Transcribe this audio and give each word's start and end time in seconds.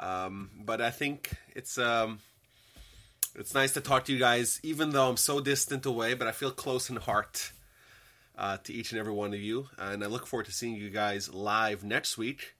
Um, 0.00 0.50
but 0.64 0.80
I 0.80 0.90
think 0.90 1.30
it's 1.54 1.78
um, 1.78 2.18
it's 3.34 3.54
nice 3.54 3.72
to 3.74 3.80
talk 3.80 4.04
to 4.06 4.12
you 4.12 4.18
guys, 4.18 4.60
even 4.62 4.90
though 4.90 5.08
I'm 5.08 5.16
so 5.16 5.40
distant 5.40 5.86
away. 5.86 6.14
But 6.14 6.26
I 6.28 6.32
feel 6.32 6.50
close 6.50 6.90
in 6.90 6.96
heart 6.96 7.52
uh, 8.36 8.58
to 8.64 8.72
each 8.72 8.92
and 8.92 8.98
every 8.98 9.12
one 9.12 9.34
of 9.34 9.40
you, 9.40 9.68
and 9.78 10.02
I 10.02 10.06
look 10.06 10.26
forward 10.26 10.46
to 10.46 10.52
seeing 10.52 10.74
you 10.76 10.90
guys 10.90 11.32
live 11.32 11.84
next 11.84 12.18
week. 12.18 12.54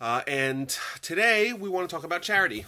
Uh, 0.00 0.22
and 0.26 0.76
today 1.00 1.52
we 1.52 1.68
want 1.68 1.88
to 1.88 1.94
talk 1.94 2.04
about 2.04 2.22
charity. 2.22 2.64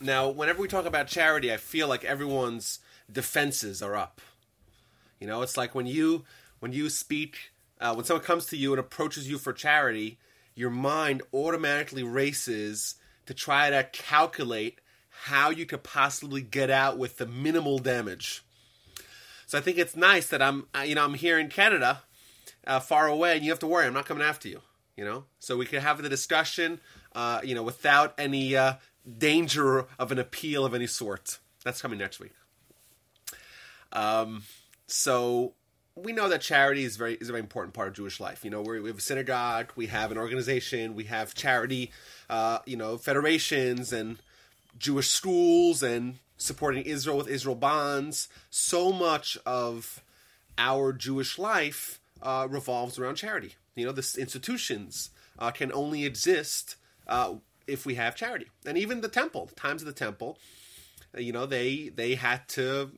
Now, 0.00 0.30
whenever 0.30 0.62
we 0.62 0.68
talk 0.68 0.86
about 0.86 1.08
charity, 1.08 1.52
I 1.52 1.58
feel 1.58 1.88
like 1.88 2.04
everyone's 2.04 2.78
defenses 3.12 3.82
are 3.82 3.96
up. 3.96 4.20
You 5.20 5.26
know, 5.26 5.42
it's 5.42 5.56
like 5.56 5.74
when 5.74 5.86
you 5.86 6.24
when 6.60 6.72
you 6.72 6.88
speak, 6.88 7.50
uh, 7.80 7.94
when 7.94 8.04
someone 8.04 8.24
comes 8.24 8.46
to 8.46 8.56
you 8.56 8.72
and 8.72 8.80
approaches 8.80 9.28
you 9.28 9.38
for 9.38 9.52
charity, 9.52 10.18
your 10.58 10.70
mind 10.70 11.22
automatically 11.32 12.02
races 12.02 12.96
to 13.26 13.34
try 13.34 13.70
to 13.70 13.84
calculate 13.92 14.80
how 15.08 15.50
you 15.50 15.64
could 15.64 15.84
possibly 15.84 16.42
get 16.42 16.68
out 16.68 16.98
with 16.98 17.18
the 17.18 17.26
minimal 17.26 17.78
damage. 17.78 18.42
So 19.46 19.56
I 19.56 19.60
think 19.60 19.78
it's 19.78 19.94
nice 19.94 20.26
that 20.28 20.42
I'm, 20.42 20.66
you 20.84 20.96
know, 20.96 21.04
I'm 21.04 21.14
here 21.14 21.38
in 21.38 21.48
Canada, 21.48 22.02
uh, 22.66 22.80
far 22.80 23.06
away, 23.06 23.36
and 23.36 23.44
you 23.44 23.50
have 23.50 23.60
to 23.60 23.66
worry. 23.68 23.86
I'm 23.86 23.94
not 23.94 24.06
coming 24.06 24.24
after 24.24 24.48
you. 24.48 24.60
You 24.96 25.04
know, 25.04 25.24
so 25.38 25.56
we 25.56 25.64
can 25.64 25.80
have 25.80 26.02
the 26.02 26.08
discussion, 26.08 26.80
uh, 27.14 27.40
you 27.44 27.54
know, 27.54 27.62
without 27.62 28.14
any 28.18 28.56
uh, 28.56 28.74
danger 29.16 29.86
of 29.96 30.10
an 30.10 30.18
appeal 30.18 30.64
of 30.64 30.74
any 30.74 30.88
sort. 30.88 31.38
That's 31.62 31.80
coming 31.80 32.00
next 32.00 32.18
week. 32.18 32.32
Um, 33.92 34.42
so 34.88 35.54
we 36.02 36.12
know 36.12 36.28
that 36.28 36.40
charity 36.40 36.84
is 36.84 36.96
very 36.96 37.14
is 37.14 37.28
a 37.28 37.32
very 37.32 37.40
important 37.40 37.74
part 37.74 37.88
of 37.88 37.94
Jewish 37.94 38.20
life. 38.20 38.44
You 38.44 38.50
know, 38.50 38.62
we 38.62 38.86
have 38.88 38.98
a 38.98 39.00
synagogue, 39.00 39.72
we 39.76 39.86
have 39.86 40.12
an 40.12 40.18
organization, 40.18 40.94
we 40.94 41.04
have 41.04 41.34
charity, 41.34 41.90
uh, 42.30 42.58
you 42.66 42.76
know, 42.76 42.96
federations 42.98 43.92
and 43.92 44.18
Jewish 44.78 45.08
schools 45.08 45.82
and 45.82 46.18
supporting 46.36 46.84
Israel 46.84 47.16
with 47.16 47.28
Israel 47.28 47.56
bonds. 47.56 48.28
So 48.50 48.92
much 48.92 49.36
of 49.44 50.02
our 50.56 50.92
Jewish 50.92 51.38
life 51.38 52.00
uh, 52.22 52.46
revolves 52.48 52.98
around 52.98 53.16
charity. 53.16 53.54
You 53.74 53.86
know, 53.86 53.92
the 53.92 54.16
institutions 54.18 55.10
uh, 55.38 55.50
can 55.50 55.72
only 55.72 56.04
exist 56.04 56.76
uh, 57.06 57.34
if 57.66 57.86
we 57.86 57.94
have 57.94 58.16
charity, 58.16 58.46
and 58.66 58.78
even 58.78 59.00
the 59.00 59.08
temple, 59.08 59.50
times 59.56 59.82
of 59.82 59.86
the 59.86 59.92
temple, 59.92 60.38
you 61.16 61.32
know, 61.32 61.46
they 61.46 61.90
they 61.94 62.14
had 62.14 62.48
to 62.48 62.92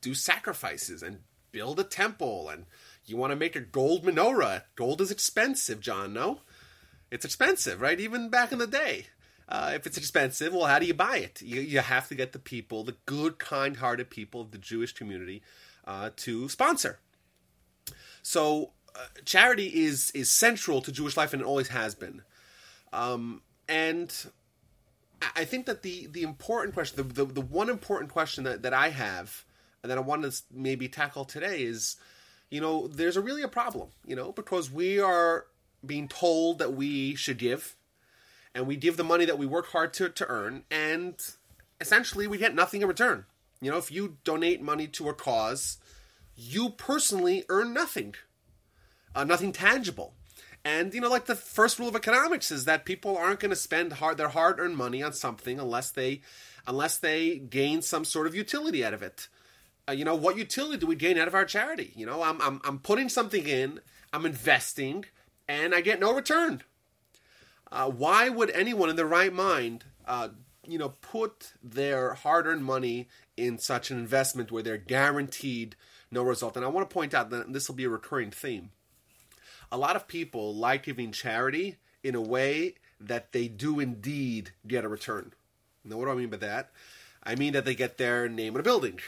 do 0.00 0.14
sacrifices 0.14 1.02
and 1.02 1.18
build 1.56 1.80
a 1.80 1.84
temple 1.84 2.50
and 2.50 2.66
you 3.06 3.16
want 3.16 3.30
to 3.30 3.36
make 3.36 3.56
a 3.56 3.60
gold 3.60 4.04
menorah. 4.04 4.64
Gold 4.74 5.00
is 5.00 5.10
expensive, 5.10 5.80
John, 5.80 6.12
no? 6.12 6.40
It's 7.10 7.24
expensive, 7.24 7.80
right? 7.80 7.98
Even 7.98 8.28
back 8.28 8.52
in 8.52 8.58
the 8.58 8.66
day. 8.66 9.06
Uh, 9.48 9.72
if 9.74 9.86
it's 9.86 9.96
expensive, 9.96 10.52
well, 10.52 10.66
how 10.66 10.78
do 10.78 10.84
you 10.84 10.92
buy 10.92 11.16
it? 11.16 11.40
You, 11.40 11.62
you 11.62 11.78
have 11.78 12.08
to 12.08 12.14
get 12.14 12.32
the 12.32 12.38
people, 12.38 12.84
the 12.84 12.96
good, 13.06 13.38
kind 13.38 13.78
hearted 13.78 14.10
people 14.10 14.42
of 14.42 14.50
the 14.50 14.58
Jewish 14.58 14.92
community, 14.92 15.40
uh, 15.86 16.10
to 16.16 16.50
sponsor. 16.50 16.98
So, 18.20 18.72
uh, 18.94 19.06
charity 19.24 19.84
is, 19.84 20.10
is 20.10 20.30
central 20.30 20.82
to 20.82 20.92
Jewish 20.92 21.16
life 21.16 21.32
and 21.32 21.40
it 21.40 21.46
always 21.46 21.68
has 21.68 21.94
been. 21.94 22.20
Um, 22.92 23.40
and 23.66 24.12
I 25.34 25.46
think 25.46 25.64
that 25.66 25.80
the, 25.80 26.06
the 26.06 26.22
important 26.22 26.74
question, 26.74 26.96
the, 27.08 27.24
the, 27.24 27.32
the 27.32 27.40
one 27.40 27.70
important 27.70 28.10
question 28.10 28.44
that, 28.44 28.60
that 28.60 28.74
I 28.74 28.90
have 28.90 29.46
and 29.82 29.90
that 29.90 29.98
I 29.98 30.00
want 30.00 30.22
to 30.22 30.42
maybe 30.52 30.88
tackle 30.88 31.24
today 31.24 31.62
is, 31.62 31.96
you 32.50 32.60
know, 32.60 32.88
there's 32.88 33.16
a 33.16 33.20
really 33.20 33.42
a 33.42 33.48
problem, 33.48 33.88
you 34.06 34.16
know, 34.16 34.32
because 34.32 34.70
we 34.70 34.98
are 34.98 35.46
being 35.84 36.08
told 36.08 36.58
that 36.58 36.74
we 36.74 37.14
should 37.14 37.38
give, 37.38 37.76
and 38.54 38.66
we 38.66 38.76
give 38.76 38.96
the 38.96 39.04
money 39.04 39.24
that 39.24 39.38
we 39.38 39.46
work 39.46 39.68
hard 39.68 39.92
to, 39.94 40.08
to 40.08 40.26
earn, 40.28 40.64
and 40.70 41.14
essentially 41.80 42.26
we 42.26 42.38
get 42.38 42.54
nothing 42.54 42.82
in 42.82 42.88
return. 42.88 43.26
You 43.60 43.70
know, 43.70 43.78
if 43.78 43.90
you 43.90 44.18
donate 44.24 44.60
money 44.60 44.86
to 44.88 45.08
a 45.08 45.14
cause, 45.14 45.78
you 46.34 46.70
personally 46.70 47.44
earn 47.48 47.72
nothing, 47.72 48.14
uh, 49.14 49.24
nothing 49.24 49.52
tangible. 49.52 50.14
And 50.64 50.92
you 50.94 51.00
know, 51.00 51.08
like 51.08 51.26
the 51.26 51.36
first 51.36 51.78
rule 51.78 51.88
of 51.88 51.94
economics 51.96 52.50
is 52.50 52.64
that 52.64 52.84
people 52.84 53.16
aren't 53.16 53.40
going 53.40 53.50
to 53.50 53.56
spend 53.56 53.94
hard 53.94 54.16
their 54.18 54.28
hard-earned 54.28 54.76
money 54.76 55.02
on 55.02 55.12
something 55.12 55.60
unless 55.60 55.90
they 55.92 56.22
unless 56.66 56.98
they 56.98 57.38
gain 57.38 57.82
some 57.82 58.04
sort 58.04 58.26
of 58.26 58.34
utility 58.34 58.84
out 58.84 58.92
of 58.92 59.02
it 59.02 59.28
uh, 59.88 59.92
you 59.92 60.04
know, 60.04 60.14
what 60.14 60.36
utility 60.36 60.78
do 60.78 60.86
we 60.86 60.96
gain 60.96 61.18
out 61.18 61.28
of 61.28 61.34
our 61.34 61.44
charity? 61.44 61.92
You 61.94 62.06
know, 62.06 62.22
I'm, 62.22 62.40
I'm, 62.40 62.60
I'm 62.64 62.78
putting 62.78 63.08
something 63.08 63.46
in, 63.46 63.80
I'm 64.12 64.26
investing, 64.26 65.04
and 65.48 65.74
I 65.74 65.80
get 65.80 66.00
no 66.00 66.14
return. 66.14 66.62
Uh, 67.70 67.90
why 67.90 68.28
would 68.28 68.50
anyone 68.50 68.90
in 68.90 68.96
their 68.96 69.06
right 69.06 69.32
mind, 69.32 69.84
uh, 70.06 70.28
you 70.66 70.78
know, 70.78 70.90
put 71.00 71.52
their 71.62 72.14
hard-earned 72.14 72.64
money 72.64 73.08
in 73.36 73.58
such 73.58 73.90
an 73.90 73.98
investment 73.98 74.50
where 74.50 74.62
they're 74.62 74.76
guaranteed 74.76 75.76
no 76.10 76.22
result? 76.22 76.56
And 76.56 76.64
I 76.64 76.68
want 76.68 76.88
to 76.88 76.94
point 76.94 77.14
out 77.14 77.30
that 77.30 77.52
this 77.52 77.68
will 77.68 77.76
be 77.76 77.84
a 77.84 77.90
recurring 77.90 78.30
theme. 78.30 78.70
A 79.70 79.78
lot 79.78 79.96
of 79.96 80.08
people 80.08 80.54
like 80.54 80.84
giving 80.84 81.12
charity 81.12 81.76
in 82.02 82.14
a 82.14 82.20
way 82.20 82.74
that 83.00 83.32
they 83.32 83.48
do 83.48 83.80
indeed 83.80 84.50
get 84.66 84.84
a 84.84 84.88
return. 84.88 85.32
Now, 85.84 85.96
what 85.96 86.06
do 86.06 86.12
I 86.12 86.14
mean 86.14 86.30
by 86.30 86.38
that? 86.38 86.70
I 87.22 87.34
mean 87.34 87.52
that 87.52 87.64
they 87.64 87.74
get 87.74 87.98
their 87.98 88.28
name 88.28 88.54
in 88.54 88.60
a 88.60 88.62
building 88.64 89.00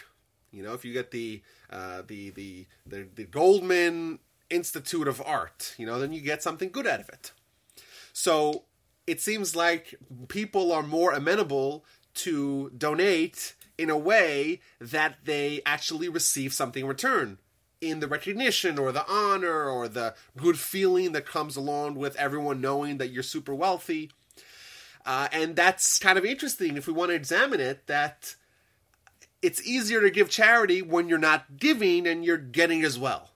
you 0.52 0.62
know, 0.62 0.74
if 0.74 0.84
you 0.84 0.92
get 0.92 1.10
the 1.10 1.42
uh, 1.70 2.02
the, 2.06 2.30
the 2.30 2.66
the 2.86 3.06
the 3.14 3.24
Goldman 3.24 4.18
Institute 4.50 5.08
of 5.08 5.22
Art, 5.24 5.74
you 5.78 5.86
know, 5.86 5.98
then 5.98 6.12
you 6.12 6.20
get 6.20 6.42
something 6.42 6.70
good 6.70 6.86
out 6.86 7.00
of 7.00 7.08
it. 7.08 7.32
So 8.12 8.64
it 9.06 9.20
seems 9.20 9.54
like 9.54 9.94
people 10.28 10.72
are 10.72 10.82
more 10.82 11.12
amenable 11.12 11.84
to 12.14 12.70
donate 12.76 13.54
in 13.76 13.90
a 13.90 13.96
way 13.96 14.60
that 14.80 15.18
they 15.24 15.60
actually 15.64 16.08
receive 16.08 16.52
something 16.52 16.82
in 16.82 16.88
return 16.88 17.38
in 17.80 18.00
the 18.00 18.08
recognition 18.08 18.78
or 18.78 18.90
the 18.90 19.08
honor 19.08 19.68
or 19.68 19.88
the 19.88 20.14
good 20.36 20.58
feeling 20.58 21.12
that 21.12 21.24
comes 21.24 21.56
along 21.56 21.94
with 21.94 22.16
everyone 22.16 22.60
knowing 22.60 22.98
that 22.98 23.08
you're 23.08 23.22
super 23.22 23.54
wealthy. 23.54 24.10
Uh, 25.06 25.28
and 25.32 25.54
that's 25.54 25.98
kind 25.98 26.18
of 26.18 26.24
interesting 26.24 26.76
if 26.76 26.86
we 26.86 26.92
want 26.92 27.10
to 27.10 27.14
examine 27.14 27.60
it 27.60 27.86
that 27.86 28.34
it's 29.42 29.66
easier 29.66 30.00
to 30.00 30.10
give 30.10 30.28
charity 30.28 30.82
when 30.82 31.08
you're 31.08 31.18
not 31.18 31.56
giving 31.58 32.06
and 32.06 32.24
you're 32.24 32.36
getting 32.36 32.84
as 32.84 32.98
well. 32.98 33.30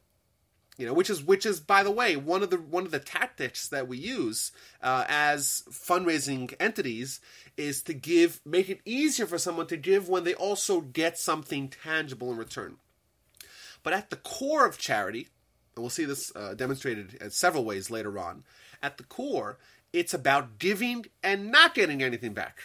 You 0.79 0.87
know 0.87 0.95
which 0.95 1.11
is 1.11 1.23
which 1.23 1.45
is 1.45 1.61
by 1.61 1.83
the 1.83 1.91
way 1.91 2.17
one 2.17 2.43
of 2.43 2.51
the 2.51 2.57
one 2.57 2.85
of 2.85 2.91
the 2.91 2.99
tactics 2.99 3.69
that 3.69 3.87
we 3.87 3.99
use 3.99 4.53
uh, 4.83 5.05
as 5.07 5.62
fundraising 5.71 6.55
entities 6.59 7.21
is 7.59 7.83
to 7.83 7.95
give 7.95 8.41
make 8.45 8.71
it 8.71 8.81
easier 8.85 9.27
for 9.27 9.39
someone 9.39 9.67
to 9.67 9.77
give 9.77 10.09
when 10.09 10.25
they 10.25 10.35
also 10.35 10.81
get 10.81 11.19
something 11.19 11.69
tangible 11.69 12.33
in 12.33 12.39
return. 12.39 12.77
But 13.83 13.93
at 13.93 14.09
the 14.11 14.17
core 14.17 14.67
of 14.67 14.79
charity 14.79 15.29
and 15.77 15.83
we'll 15.83 15.91
see 15.91 16.07
this 16.07 16.35
uh, 16.35 16.55
demonstrated 16.55 17.15
in 17.21 17.31
several 17.31 17.65
ways 17.65 17.91
later 17.91 18.19
on 18.19 18.43
at 18.83 18.97
the 18.97 19.05
core 19.05 19.59
it's 19.93 20.15
about 20.15 20.59
giving 20.59 21.05
and 21.23 21.53
not 21.53 21.75
getting 21.75 22.03
anything 22.03 22.33
back. 22.33 22.59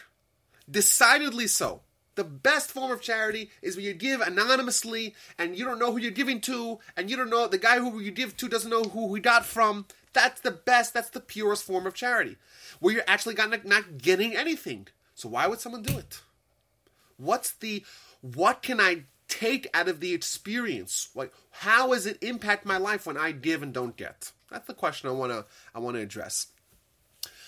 Decidedly 0.71 1.47
so 1.47 1.81
the 2.17 2.23
best 2.25 2.71
form 2.71 2.91
of 2.91 2.99
charity 2.99 3.49
is 3.61 3.75
when 3.75 3.85
you 3.85 3.93
give 3.93 4.19
anonymously 4.19 5.15
and 5.37 5.55
you 5.55 5.63
don't 5.63 5.79
know 5.79 5.91
who 5.91 5.99
you're 5.99 6.11
giving 6.11 6.41
to, 6.41 6.79
and 6.97 7.09
you 7.09 7.15
don't 7.15 7.29
know 7.29 7.47
the 7.47 7.57
guy 7.57 7.79
who 7.79 7.99
you 7.99 8.11
give 8.11 8.35
to 8.37 8.49
doesn't 8.49 8.69
know 8.69 8.83
who 8.83 9.13
he 9.15 9.21
got 9.21 9.45
from. 9.45 9.85
That's 10.11 10.41
the 10.41 10.51
best, 10.51 10.93
that's 10.93 11.11
the 11.11 11.21
purest 11.21 11.63
form 11.63 11.87
of 11.87 11.93
charity, 11.93 12.35
where 12.79 12.93
you're 12.93 13.03
actually 13.07 13.35
not, 13.35 13.97
getting 13.99 14.35
anything. 14.35 14.87
So 15.15 15.29
why 15.29 15.47
would 15.47 15.61
someone 15.61 15.83
do 15.83 15.97
it? 15.97 16.21
What's 17.17 17.51
the, 17.51 17.85
what 18.21 18.61
can 18.61 18.81
I 18.81 19.03
take 19.27 19.67
out 19.73 19.87
of 19.87 19.99
the 19.99 20.13
experience? 20.13 21.09
Like, 21.13 21.31
how 21.51 21.93
does 21.93 22.05
it 22.05 22.21
impact 22.21 22.65
my 22.65 22.77
life 22.77 23.05
when 23.05 23.17
I 23.17 23.31
give 23.31 23.61
and 23.61 23.73
don't 23.73 23.95
get? 23.95 24.31
That's 24.49 24.67
the 24.67 24.73
question 24.73 25.09
I 25.09 25.13
want 25.13 25.31
to 25.31 25.45
I 25.75 25.79
want 25.79 25.97
to 25.97 26.01
address. 26.01 26.47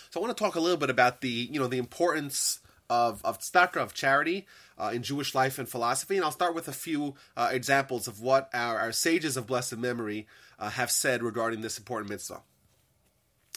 So 0.10 0.20
I 0.20 0.24
want 0.24 0.36
to 0.36 0.44
talk 0.44 0.56
a 0.56 0.60
little 0.60 0.78
bit 0.78 0.90
about 0.90 1.22
the 1.22 1.30
you 1.30 1.60
know 1.60 1.68
the 1.68 1.78
importance 1.78 2.60
of 2.90 3.24
of 3.24 3.40
tzedakah, 3.40 3.78
of 3.78 3.94
charity 3.94 4.48
uh, 4.78 4.92
in 4.94 5.04
Jewish 5.04 5.36
life 5.36 5.60
and 5.60 5.68
philosophy, 5.68 6.16
and 6.16 6.26
I'll 6.26 6.32
start 6.32 6.56
with 6.56 6.68
a 6.68 6.74
few 6.74 7.16
uh, 7.36 7.50
examples 7.52 8.08
of 8.08 8.22
what 8.22 8.50
our, 8.54 8.78
our, 8.80 8.92
sages 8.92 9.38
of 9.38 9.48
blessed 9.48 9.78
memory 9.78 10.28
uh, 10.58 10.70
have 10.70 10.90
said 10.90 11.22
regarding 11.22 11.62
this 11.62 11.78
important 11.78 12.10
mitzvah. 12.10 12.42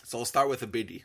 So 0.04 0.18
I'll 0.18 0.24
start 0.24 0.48
with 0.48 0.62
a 0.62 0.66
biggie. 0.66 1.04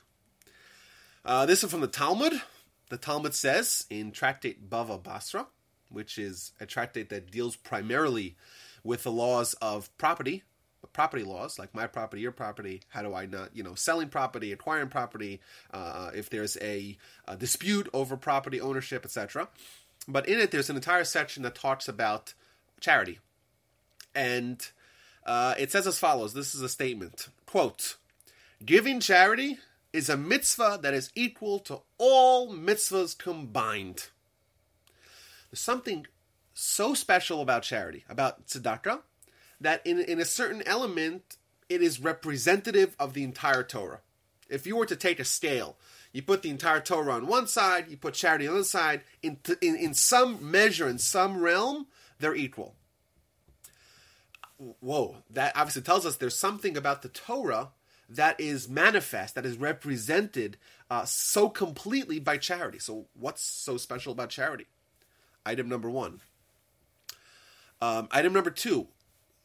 Uh, 1.24 1.46
this 1.46 1.64
is 1.64 1.72
from 1.72 1.82
the 1.82 1.88
Talmud. 1.88 2.42
The 2.90 2.98
Talmud 2.98 3.34
says 3.34 3.86
in 3.90 4.12
Tractate 4.12 4.70
Bava 4.70 5.02
Basra, 5.02 5.48
which 5.90 6.18
is 6.18 6.54
a 6.60 6.66
tractate 6.66 7.10
that 7.10 7.32
deals 7.32 7.56
primarily 7.56 8.36
with 8.84 9.04
the 9.04 9.12
laws 9.12 9.54
of 9.56 9.96
property, 9.98 10.44
property 10.94 11.24
laws, 11.24 11.60
like 11.60 11.74
my 11.74 11.88
property, 11.88 12.22
your 12.22 12.32
property. 12.32 12.82
How 12.90 13.02
do 13.02 13.14
I 13.14 13.26
not, 13.26 13.56
you 13.56 13.64
know, 13.64 13.76
selling 13.76 14.10
property, 14.10 14.52
acquiring 14.52 14.90
property, 14.90 15.42
uh, 15.72 16.12
if 16.14 16.30
there's 16.30 16.58
a, 16.62 16.98
a, 17.28 17.36
dispute 17.36 17.90
over 17.94 18.18
property 18.18 18.62
ownership, 18.62 19.04
etc. 19.04 19.50
But 20.08 20.28
in 20.28 20.40
it, 20.40 20.52
there's 20.52 20.70
an 20.70 20.76
entire 20.76 21.04
section 21.04 21.44
that 21.44 21.56
talks 21.56 21.88
about 21.88 22.34
charity, 22.80 23.20
and 24.16 24.66
uh, 25.26 25.56
it 25.58 25.72
says 25.72 25.88
as 25.88 26.00
follows: 26.00 26.34
This 26.34 26.56
is 26.56 26.62
a 26.62 26.70
statement. 26.70 27.30
"Quote: 27.46 27.98
Giving 28.64 29.00
charity 29.00 29.58
is 29.94 30.10
a 30.10 30.18
mitzvah 30.18 30.80
that 30.82 30.94
is 30.94 31.12
equal 31.16 31.60
to 31.60 31.82
all 31.98 32.54
mitzvahs 32.54 33.18
combined. 33.18 34.10
There's 35.50 35.60
something 35.60 36.06
so 36.54 36.94
special 36.94 37.42
about 37.42 37.64
charity, 37.64 38.04
about 38.10 38.48
tzedakah, 38.48 39.02
that 39.62 39.86
in, 39.86 40.00
in 40.00 40.20
a 40.20 40.26
certain 40.26 40.64
element, 40.66 41.38
it 41.70 41.82
is 41.82 42.00
representative 42.00 42.96
of 43.00 43.14
the 43.14 43.24
entire 43.24 43.64
Torah. 43.64 44.02
If 44.50 44.66
you 44.66 44.76
were 44.76 44.86
to 44.86 44.96
take 44.96 45.20
a 45.20 45.26
scale, 45.26 45.76
you 46.14 46.22
put 46.22 46.42
the 46.42 46.50
entire 46.50 46.80
Torah 46.80 47.14
on 47.14 47.28
one 47.28 47.48
side, 47.48 47.90
you 47.90 47.98
put 47.98 48.14
charity 48.14 48.48
on 48.48 48.54
the 48.54 48.60
other 48.60 48.64
side, 48.64 49.02
in, 49.22 49.38
in, 49.62 49.76
in 49.76 49.94
some 49.94 50.52
measure, 50.52 50.88
in 50.88 50.98
some 50.98 51.42
realm, 51.42 51.88
they're 52.20 52.36
equal. 52.36 52.76
Whoa, 54.80 55.18
that 55.30 55.56
obviously 55.56 55.84
tells 55.84 56.06
us 56.06 56.16
there's 56.16 56.36
something 56.36 56.78
about 56.78 57.02
the 57.02 57.10
Torah 57.10 57.70
that 58.10 58.40
is 58.40 58.70
manifest, 58.70 59.36
that 59.36 59.46
is 59.46 59.58
represented 59.58 60.58
uh, 60.90 61.04
so 61.06 61.50
completely 61.50 62.20
by 62.20 62.38
charity. 62.38 62.80
So, 62.80 63.08
what's 63.14 63.44
so 63.44 63.78
special 63.78 64.14
about 64.14 64.30
charity? 64.30 64.66
Item 65.46 65.70
number 65.70 65.90
one. 65.90 66.22
Um, 67.82 68.08
item 68.12 68.34
number 68.34 68.50
two, 68.50 68.88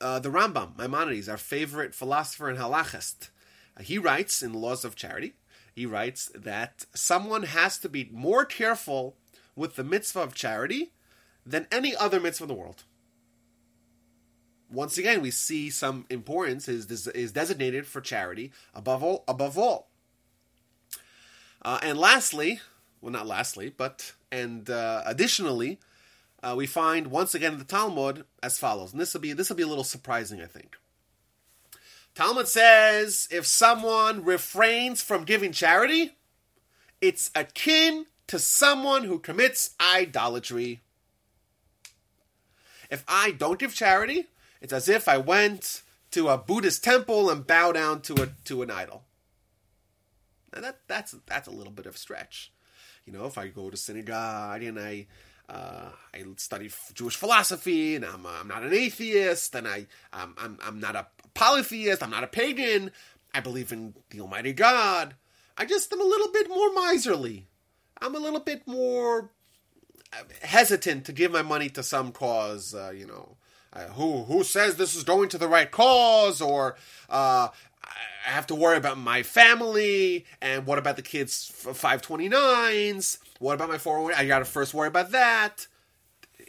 uh, 0.02 0.18
the 0.18 0.28
Rambam, 0.30 0.76
Maimonides, 0.76 1.28
our 1.28 1.36
favorite 1.36 1.94
philosopher 1.94 2.48
and 2.48 2.58
halachist, 2.58 3.30
uh, 3.76 3.82
he 3.82 3.98
writes 3.98 4.42
in 4.42 4.52
Laws 4.52 4.84
of 4.84 4.96
Charity, 4.96 5.34
he 5.74 5.86
writes 5.86 6.30
that 6.34 6.84
someone 6.94 7.44
has 7.44 7.78
to 7.78 7.88
be 7.88 8.10
more 8.12 8.44
careful 8.44 9.16
with 9.56 9.76
the 9.76 9.84
mitzvah 9.84 10.20
of 10.20 10.34
charity 10.34 10.92
than 11.46 11.66
any 11.70 11.96
other 11.96 12.20
mitzvah 12.20 12.44
in 12.44 12.48
the 12.48 12.54
world. 12.54 12.84
Once 14.70 14.98
again, 14.98 15.20
we 15.20 15.30
see 15.30 15.70
some 15.70 16.06
importance 16.08 16.66
is 16.68 17.06
is 17.08 17.32
designated 17.32 17.86
for 17.86 18.00
charity 18.00 18.52
above 18.74 19.02
all. 19.02 19.22
Above 19.28 19.58
all, 19.58 19.90
uh, 21.62 21.78
and 21.82 21.98
lastly, 21.98 22.60
well, 23.00 23.12
not 23.12 23.26
lastly, 23.26 23.72
but 23.74 24.14
and 24.30 24.70
uh, 24.70 25.02
additionally, 25.04 25.78
uh, 26.42 26.54
we 26.56 26.66
find 26.66 27.08
once 27.08 27.34
again 27.34 27.54
in 27.54 27.58
the 27.58 27.64
Talmud 27.64 28.24
as 28.42 28.58
follows, 28.58 28.92
and 28.92 29.00
this 29.00 29.14
will 29.14 29.20
be 29.20 29.32
this 29.32 29.48
will 29.48 29.56
be 29.56 29.62
a 29.62 29.68
little 29.68 29.84
surprising, 29.84 30.40
I 30.40 30.46
think. 30.46 30.76
Talmud 32.14 32.48
says 32.48 33.28
if 33.30 33.46
someone 33.46 34.24
refrains 34.24 35.00
from 35.00 35.24
giving 35.24 35.52
charity, 35.52 36.16
it's 37.00 37.30
akin 37.34 38.06
to 38.26 38.38
someone 38.38 39.04
who 39.04 39.18
commits 39.18 39.74
idolatry. 39.80 40.82
If 42.90 43.04
I 43.08 43.30
don't 43.30 43.58
give 43.58 43.74
charity, 43.74 44.26
it's 44.60 44.72
as 44.72 44.88
if 44.88 45.08
I 45.08 45.18
went 45.18 45.82
to 46.10 46.28
a 46.28 46.36
Buddhist 46.36 46.84
temple 46.84 47.30
and 47.30 47.46
bow 47.46 47.72
down 47.72 48.02
to 48.02 48.22
a 48.22 48.28
to 48.44 48.62
an 48.62 48.70
idol. 48.70 49.04
Now 50.54 50.60
that 50.60 50.80
that's 50.86 51.14
that's 51.26 51.48
a 51.48 51.52
little 51.52 51.72
bit 51.72 51.86
of 51.86 51.94
a 51.94 51.98
stretch. 51.98 52.52
You 53.06 53.12
know, 53.12 53.26
if 53.26 53.38
I 53.38 53.48
go 53.48 53.70
to 53.70 53.76
synagogue 53.76 54.62
and 54.62 54.78
I 54.78 55.06
uh, 55.52 55.90
I 56.14 56.24
study 56.36 56.70
Jewish 56.94 57.16
philosophy, 57.16 57.94
and 57.94 58.04
I'm, 58.04 58.24
uh, 58.24 58.30
I'm 58.40 58.48
not 58.48 58.62
an 58.62 58.72
atheist, 58.72 59.54
and 59.54 59.68
I 59.68 59.86
I'm, 60.12 60.34
I'm 60.38 60.58
I'm 60.64 60.80
not 60.80 60.96
a 60.96 61.06
polytheist, 61.34 62.02
I'm 62.02 62.10
not 62.10 62.24
a 62.24 62.28
pagan. 62.28 62.90
I 63.34 63.40
believe 63.40 63.72
in 63.72 63.94
the 64.10 64.20
Almighty 64.20 64.52
God. 64.52 65.14
I 65.56 65.64
just 65.64 65.92
am 65.92 66.00
a 66.00 66.04
little 66.04 66.30
bit 66.32 66.48
more 66.48 66.72
miserly. 66.72 67.46
I'm 68.00 68.14
a 68.14 68.18
little 68.18 68.40
bit 68.40 68.66
more 68.66 69.30
hesitant 70.42 71.04
to 71.06 71.12
give 71.12 71.32
my 71.32 71.42
money 71.42 71.68
to 71.70 71.82
some 71.82 72.12
cause, 72.12 72.74
uh, 72.74 72.92
you 72.94 73.06
know. 73.06 73.36
Uh, 73.74 73.86
who 73.88 74.24
who 74.24 74.44
says 74.44 74.76
this 74.76 74.94
is 74.94 75.02
going 75.02 75.30
to 75.30 75.38
the 75.38 75.48
right 75.48 75.70
cause 75.70 76.42
or 76.42 76.76
uh, 77.08 77.48
I 77.84 78.30
have 78.30 78.46
to 78.48 78.54
worry 78.54 78.76
about 78.76 78.98
my 78.98 79.22
family 79.22 80.24
and 80.40 80.66
what 80.66 80.78
about 80.78 80.96
the 80.96 81.02
kids 81.02 81.52
529s 81.64 83.18
what 83.38 83.54
about 83.54 83.68
my 83.68 83.78
401 83.78 84.14
I 84.14 84.26
got 84.26 84.38
to 84.40 84.44
first 84.44 84.74
worry 84.74 84.88
about 84.88 85.10
that 85.10 85.66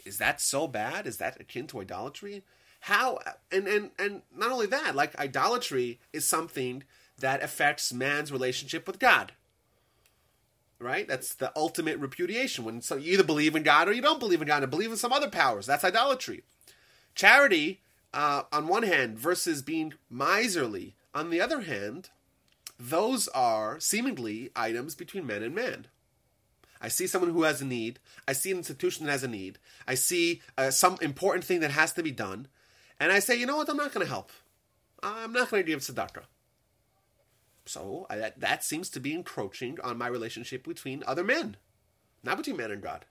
is 0.04 0.18
that 0.18 0.40
so 0.40 0.66
bad 0.66 1.06
is 1.06 1.16
that 1.18 1.40
akin 1.40 1.66
to 1.68 1.80
idolatry 1.80 2.42
how 2.80 3.18
and 3.50 3.66
and 3.66 3.90
and 3.98 4.22
not 4.34 4.52
only 4.52 4.66
that 4.66 4.94
like 4.94 5.18
idolatry 5.18 5.98
is 6.12 6.24
something 6.26 6.84
that 7.18 7.42
affects 7.42 7.92
man's 7.92 8.32
relationship 8.32 8.86
with 8.86 8.98
God 8.98 9.32
right? 10.84 11.08
That's 11.08 11.34
the 11.34 11.52
ultimate 11.56 11.98
repudiation. 11.98 12.64
When 12.64 12.80
so 12.80 12.96
you 12.96 13.14
either 13.14 13.24
believe 13.24 13.56
in 13.56 13.62
God 13.62 13.88
or 13.88 13.92
you 13.92 14.02
don't 14.02 14.20
believe 14.20 14.42
in 14.42 14.46
God 14.46 14.62
and 14.62 14.70
believe 14.70 14.90
in 14.90 14.96
some 14.96 15.12
other 15.12 15.30
powers. 15.30 15.66
That's 15.66 15.84
idolatry. 15.84 16.44
Charity, 17.14 17.80
uh, 18.12 18.42
on 18.52 18.68
one 18.68 18.82
hand, 18.82 19.18
versus 19.18 19.62
being 19.62 19.94
miserly, 20.10 20.94
on 21.14 21.30
the 21.30 21.40
other 21.40 21.62
hand, 21.62 22.10
those 22.78 23.28
are 23.28 23.78
seemingly 23.78 24.50
items 24.56 24.94
between 24.94 25.26
man 25.26 25.42
and 25.42 25.54
man. 25.54 25.86
I 26.80 26.88
see 26.88 27.06
someone 27.06 27.30
who 27.30 27.44
has 27.44 27.62
a 27.62 27.64
need. 27.64 27.98
I 28.28 28.32
see 28.32 28.50
an 28.50 28.58
institution 28.58 29.06
that 29.06 29.12
has 29.12 29.24
a 29.24 29.28
need. 29.28 29.58
I 29.86 29.94
see 29.94 30.42
uh, 30.58 30.70
some 30.70 30.98
important 31.00 31.44
thing 31.44 31.60
that 31.60 31.70
has 31.70 31.92
to 31.94 32.02
be 32.02 32.10
done. 32.10 32.48
And 33.00 33.10
I 33.10 33.20
say, 33.20 33.36
you 33.36 33.46
know 33.46 33.56
what? 33.56 33.68
I'm 33.68 33.76
not 33.76 33.94
going 33.94 34.04
to 34.04 34.10
help. 34.10 34.30
I'm 35.02 35.32
not 35.32 35.50
going 35.50 35.62
to 35.62 35.66
give 35.66 35.80
tzedakah. 35.80 36.24
So 37.66 38.06
I, 38.10 38.16
that, 38.16 38.40
that 38.40 38.64
seems 38.64 38.90
to 38.90 39.00
be 39.00 39.14
encroaching 39.14 39.78
on 39.82 39.96
my 39.96 40.08
relationship 40.08 40.66
between 40.66 41.02
other 41.06 41.24
men, 41.24 41.56
not 42.22 42.36
between 42.36 42.56
man 42.56 42.70
and 42.70 42.82
God. 42.82 43.06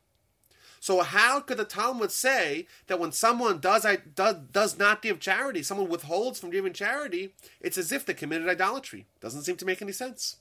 So 0.84 1.00
how 1.00 1.40
could 1.40 1.56
the 1.56 1.64
Talmud 1.64 2.12
say 2.12 2.68
that 2.88 3.00
when 3.00 3.14
someone 3.14 3.60
does, 3.60 3.86
does 4.16 4.36
does 4.52 4.78
not 4.78 5.02
give 5.02 5.22
charity, 5.22 5.64
someone 5.64 5.88
withholds 5.88 6.42
from 6.42 6.50
giving 6.50 6.74
charity, 6.74 7.34
it's 7.62 7.78
as 7.78 7.94
if 7.94 8.06
they 8.06 8.14
committed 8.14 8.50
idolatry? 8.50 9.06
Doesn't 9.22 9.44
seem 9.44 9.56
to 9.56 9.66
make 9.66 9.82
any 9.82 9.94
sense. 9.94 10.40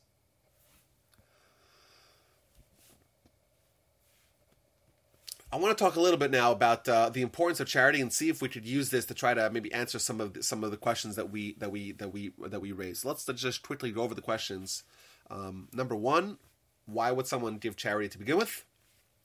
I 5.52 5.58
want 5.58 5.78
to 5.78 5.84
talk 5.84 5.94
a 5.94 6.00
little 6.00 6.18
bit 6.18 6.32
now 6.32 6.50
about 6.50 6.88
uh, 6.88 7.08
the 7.08 7.22
importance 7.22 7.60
of 7.60 7.68
charity 7.68 8.00
and 8.00 8.12
see 8.12 8.28
if 8.28 8.42
we 8.42 8.48
could 8.48 8.66
use 8.66 8.90
this 8.90 9.04
to 9.04 9.14
try 9.14 9.34
to 9.34 9.48
maybe 9.48 9.72
answer 9.72 10.00
some 10.00 10.20
of 10.20 10.34
the, 10.34 10.42
some 10.42 10.64
of 10.64 10.72
the 10.72 10.76
questions 10.76 11.14
that 11.14 11.30
we 11.30 11.54
that 11.60 11.70
we 11.70 11.92
that 11.92 12.12
we 12.12 12.32
that 12.40 12.60
we 12.60 12.72
raised. 12.72 13.04
Let's 13.04 13.26
just 13.26 13.62
quickly 13.62 13.92
go 13.92 14.02
over 14.02 14.16
the 14.16 14.20
questions. 14.20 14.82
Um, 15.30 15.68
number 15.72 15.94
one, 15.94 16.38
why 16.86 17.12
would 17.12 17.28
someone 17.28 17.58
give 17.58 17.76
charity 17.76 18.08
to 18.08 18.18
begin 18.18 18.38
with? 18.38 18.64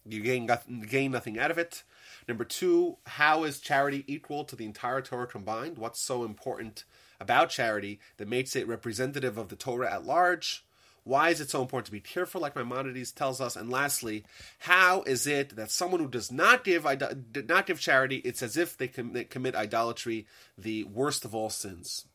You 0.10 0.22
gain, 0.22 0.50
gain 0.90 1.12
nothing 1.12 1.38
out 1.38 1.52
of 1.52 1.58
it. 1.58 1.84
Number 2.28 2.44
two, 2.44 2.98
how 3.06 3.44
is 3.44 3.60
charity 3.60 4.04
equal 4.08 4.46
to 4.46 4.56
the 4.56 4.66
entire 4.66 5.02
Torah 5.02 5.28
combined? 5.28 5.78
What's 5.78 6.00
so 6.00 6.24
important 6.24 6.86
about 7.20 7.50
charity 7.50 8.00
that 8.18 8.28
makes 8.28 8.56
it 8.56 8.68
representative 8.68 9.38
of 9.38 9.50
the 9.50 9.56
Torah 9.56 9.94
at 9.94 10.06
large? 10.06 10.66
Why 11.04 11.30
is 11.30 11.40
it 11.40 11.50
so 11.50 11.62
important 11.62 11.86
to 11.86 11.92
be 11.94 12.02
careful, 12.02 12.42
like 12.42 12.56
Maimonides 12.56 13.14
tells 13.14 13.40
us? 13.40 13.56
And 13.56 13.70
lastly, 13.70 14.26
how 14.60 15.04
is 15.04 15.26
it 15.26 15.56
that 15.56 15.72
someone 15.72 16.02
who 16.02 16.10
does 16.10 16.34
not 16.34 16.66
give 16.66 16.86
did 17.32 17.48
not 17.48 17.66
give 17.66 17.80
charity, 17.80 18.18
it's 18.18 18.44
as 18.44 18.58
if 18.58 18.78
they 18.78 18.90
commit 18.90 19.56
idolatry, 19.56 20.28
the 20.58 20.84
worst 20.84 21.24
of 21.24 21.34
all 21.34 21.50
sins? 21.50 22.06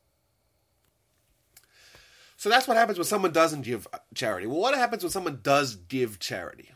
So 2.36 2.50
that's 2.50 2.68
what 2.68 2.76
happens 2.76 2.98
when 2.98 3.06
someone 3.06 3.32
doesn't 3.32 3.62
give 3.62 3.88
charity. 4.14 4.46
Well, 4.46 4.60
what 4.60 4.74
happens 4.74 5.02
when 5.02 5.12
someone 5.12 5.40
does 5.42 5.76
give 5.76 6.18
charity? 6.18 6.72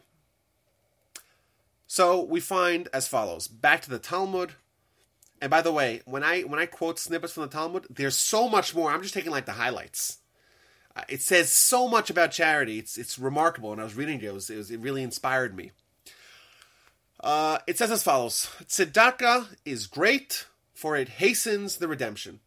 So 1.87 2.23
we 2.23 2.41
find 2.41 2.89
as 2.93 3.09
follows. 3.09 3.47
Back 3.49 3.83
to 3.83 3.91
the 3.91 3.99
Talmud. 3.99 4.53
And 5.41 5.51
by 5.51 5.63
the 5.63 5.73
way, 5.73 6.03
when 6.05 6.25
I 6.25 6.43
when 6.43 6.59
I 6.59 6.67
quote 6.67 6.99
snippets 6.99 7.35
from 7.35 7.43
the 7.43 7.49
Talmud, 7.49 7.87
there's 7.91 8.19
so 8.19 8.49
much 8.49 8.75
more. 8.75 8.91
I'm 8.91 9.03
just 9.03 9.15
taking 9.15 9.31
like 9.31 9.47
the 9.47 9.53
highlights. 9.53 10.19
Uh, 10.97 11.03
it 11.09 11.21
says 11.21 11.53
so 11.53 11.87
much 11.87 12.09
about 12.09 12.33
charity. 12.33 12.79
It's 12.79 12.97
it's 12.97 13.19
remarkable. 13.19 13.73
And 13.73 13.81
I 13.81 13.85
was 13.85 13.95
reading 13.95 14.21
it, 14.21 14.25
it, 14.25 14.35
was, 14.35 14.49
it, 14.51 14.57
was, 14.57 14.71
it 14.71 14.81
really 14.81 15.03
inspired 15.03 15.55
me. 15.55 15.73
Uh, 17.21 17.59
it 17.67 17.77
says 17.79 17.91
as 17.91 18.03
follows: 18.03 18.51
Tzedakah 18.65 19.57
is 19.65 19.87
great, 19.87 20.47
for 20.75 20.97
it 20.97 21.09
hastens 21.09 21.77
the 21.77 21.89
redemption. 21.89 22.41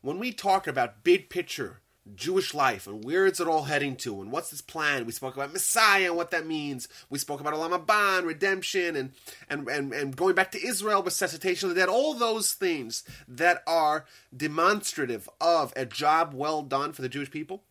When 0.00 0.18
we 0.18 0.32
talk 0.32 0.66
about 0.66 1.04
big 1.04 1.28
picture 1.28 1.80
Jewish 2.16 2.52
life 2.52 2.86
and 2.86 3.04
where 3.04 3.26
is 3.26 3.38
it 3.38 3.46
all 3.46 3.64
heading 3.64 3.94
to 3.96 4.20
and 4.20 4.32
what's 4.32 4.50
this 4.50 4.60
plan. 4.60 5.06
We 5.06 5.12
spoke 5.12 5.36
about 5.36 5.52
Messiah 5.52 6.06
and 6.06 6.16
what 6.16 6.32
that 6.32 6.46
means. 6.46 6.88
We 7.08 7.18
spoke 7.18 7.40
about 7.40 7.54
Olam 7.54 7.78
Haba 7.78 8.24
redemption 8.24 8.96
and, 8.96 9.12
and, 9.48 9.68
and, 9.68 9.92
and 9.92 10.16
going 10.16 10.34
back 10.34 10.50
to 10.52 10.66
Israel, 10.66 11.02
resuscitation 11.02 11.68
of 11.68 11.74
the 11.74 11.80
dead, 11.80 11.88
all 11.88 12.14
those 12.14 12.54
things 12.54 13.04
that 13.28 13.62
are 13.66 14.04
demonstrative 14.36 15.28
of 15.40 15.72
a 15.76 15.86
job 15.86 16.34
well 16.34 16.62
done 16.62 16.92
for 16.92 17.02
the 17.02 17.08
Jewish 17.08 17.30
people. 17.30 17.62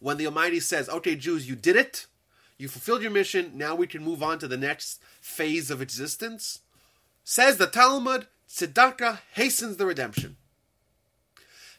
When 0.00 0.16
the 0.16 0.26
Almighty 0.26 0.60
says, 0.60 0.88
okay, 0.88 1.14
Jews, 1.14 1.48
you 1.48 1.56
did 1.56 1.76
it, 1.76 2.06
you 2.58 2.68
fulfilled 2.68 3.02
your 3.02 3.10
mission, 3.10 3.52
now 3.54 3.74
we 3.74 3.86
can 3.86 4.02
move 4.02 4.22
on 4.22 4.38
to 4.38 4.48
the 4.48 4.56
next 4.56 5.02
phase 5.20 5.70
of 5.70 5.82
existence. 5.82 6.60
Says 7.22 7.58
the 7.58 7.66
Talmud, 7.66 8.28
tzedakah 8.48 9.18
hastens 9.32 9.76
the 9.76 9.86
redemption. 9.86 10.36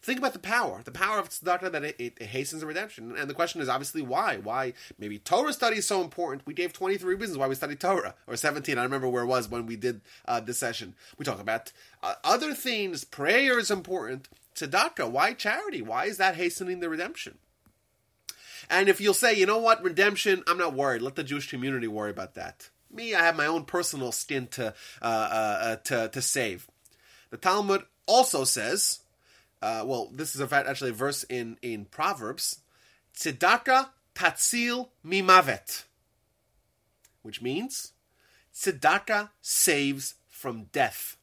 Think 0.08 0.20
about 0.20 0.32
the 0.32 0.40
power, 0.40 0.80
the 0.86 0.92
power 0.92 1.20
of 1.20 1.28
tzedakah 1.28 1.70
that 1.70 1.84
it, 1.84 1.96
it, 2.00 2.22
hastens 2.22 2.62
the 2.62 2.66
redemption. 2.66 3.18
And 3.18 3.30
the 3.30 3.34
question 3.34 3.60
is 3.60 3.68
obviously 3.68 4.02
why? 4.02 4.38
Why 4.38 4.72
maybe 4.98 5.20
Torah 5.20 5.52
study 5.52 5.80
is 5.80 5.86
so 5.86 6.00
important? 6.00 6.48
We 6.48 6.54
gave 6.54 6.72
23 6.72 7.16
reasons 7.16 7.38
why 7.38 7.50
we 7.50 7.56
study 7.56 7.76
Torah, 7.76 8.16
or 8.26 8.38
17. 8.38 8.78
I 8.78 8.84
remember 8.84 9.10
where 9.10 9.24
it 9.24 9.28
was 9.28 9.50
when 9.50 9.66
we 9.66 9.76
did 9.76 10.00
uh, 10.26 10.40
this 10.40 10.60
session. 10.60 10.96
We 11.18 11.26
talk 11.26 11.42
about 11.42 11.74
uh, 12.02 12.14
other 12.24 12.54
things. 12.54 13.04
Prayer 13.04 13.60
is 13.60 13.70
important. 13.70 14.30
Tzedakah, 14.56 15.12
why 15.12 15.34
charity? 15.34 15.82
Why 15.82 16.06
is 16.06 16.16
that 16.16 16.38
hastening 16.38 16.80
the 16.80 16.88
redemption? 16.88 17.38
And 18.70 18.88
if 18.88 19.02
you'll 19.02 19.14
say, 19.14 19.34
you 19.34 19.46
know 19.46 19.58
what, 19.58 19.84
redemption, 19.84 20.42
I'm 20.48 20.58
not 20.58 20.74
worried. 20.74 21.02
Let 21.02 21.16
the 21.16 21.24
Jewish 21.26 21.50
community 21.50 21.90
worry 21.90 22.12
about 22.12 22.34
that. 22.36 22.70
Me, 22.90 23.14
I 23.14 23.24
have 23.24 23.36
my 23.36 23.46
own 23.46 23.66
personal 23.66 24.14
skin 24.14 24.48
to 24.52 24.68
uh, 25.02 25.06
uh, 25.06 25.60
uh, 25.62 25.76
to 25.76 26.08
to 26.08 26.22
save. 26.22 26.70
The 27.30 27.36
Talmud 27.36 27.84
also 28.06 28.46
says, 28.46 29.02
uh, 29.62 29.84
well, 29.86 30.10
this 30.14 30.36
is 30.36 30.42
a 30.42 30.48
fact, 30.48 30.68
actually 30.68 30.92
a 30.92 30.94
verse 30.94 31.24
in 31.24 31.58
in 31.62 31.86
Proverbs, 31.86 32.60
tzedakah 33.16 33.90
tatzil 34.16 34.90
mimavet, 35.06 35.84
which 37.24 37.42
means 37.42 37.94
tzedakah 38.54 39.30
saves 39.42 40.16
from 40.30 40.66
death. 40.66 41.18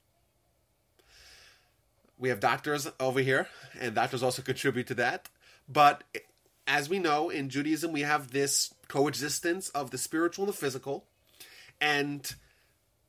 We 2.18 2.28
have 2.28 2.40
doctors 2.40 2.88
over 2.98 3.20
here, 3.20 3.48
and 3.78 3.94
doctors 3.94 4.22
also 4.22 4.42
contribute 4.42 4.86
to 4.88 4.94
that. 4.94 5.28
But 5.68 6.04
as 6.66 6.88
we 6.88 6.98
know, 6.98 7.30
in 7.30 7.48
Judaism, 7.48 7.92
we 7.92 8.02
have 8.02 8.30
this 8.30 8.72
coexistence 8.88 9.68
of 9.70 9.90
the 9.90 9.98
spiritual 9.98 10.44
and 10.44 10.52
the 10.52 10.56
physical. 10.56 11.04
And 11.80 12.34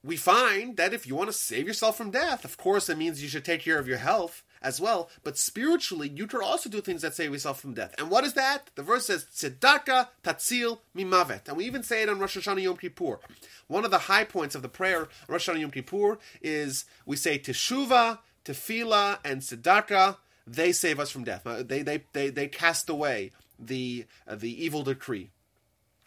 we 0.04 0.18
find 0.18 0.78
that 0.78 0.94
if 0.94 1.08
you 1.08 1.16
want 1.16 1.30
to 1.30 1.34
save 1.34 1.68
yourself 1.68 1.98
from 1.98 2.12
death, 2.12 2.46
of 2.46 2.58
course, 2.58 2.90
it 2.90 2.98
means 2.98 3.22
you 3.22 3.30
should 3.30 3.46
take 3.46 3.62
care 3.62 3.80
of 3.80 3.88
your 3.88 3.98
health 3.98 4.44
as 4.62 4.80
well. 4.80 5.10
But 5.24 5.38
spiritually, 5.38 6.12
you 6.14 6.28
can 6.28 6.42
also 6.42 6.70
do 6.70 6.82
things 6.82 7.02
that 7.02 7.16
save 7.16 7.32
yourself 7.32 7.60
from 7.60 7.74
death. 7.74 7.96
And 7.98 8.10
what 8.10 8.24
is 8.24 8.34
that? 8.34 8.70
The 8.76 8.84
verse 8.84 9.08
says, 9.08 9.26
Tzedakah 9.36 10.08
tatzil 10.24 10.80
mimavet. 10.96 11.48
And 11.48 11.58
we 11.58 11.66
even 11.66 11.84
say 11.84 12.04
it 12.04 12.10
on 12.10 12.20
Rosh 12.20 12.38
Hashanah 12.38 12.64
Yom 12.64 12.78
Kippur. 12.78 13.20
One 13.68 13.86
of 13.86 13.92
the 13.92 13.98
high 14.00 14.24
points 14.24 14.56
of 14.56 14.62
the 14.62 14.70
prayer 14.70 15.08
Rosh 15.28 15.50
Hashanah 15.50 15.60
Yom 15.60 15.72
Kippur 15.72 16.18
is 16.42 16.86
we 17.06 17.16
say 17.16 17.40
Teshuvah, 17.40 18.20
Tefillah, 18.44 19.20
and 19.24 19.42
Tzedakah. 19.42 20.18
They 20.48 20.72
save 20.72 21.00
us 21.00 21.10
from 21.10 21.24
death. 21.24 21.46
Uh, 21.46 21.64
they, 21.64 21.82
they, 21.82 22.04
they, 22.14 22.30
they 22.30 22.48
cast 22.48 22.90
away 22.90 23.32
the, 23.60 24.06
uh, 24.28 24.36
the 24.36 24.64
evil 24.64 24.84
decree. 24.84 25.32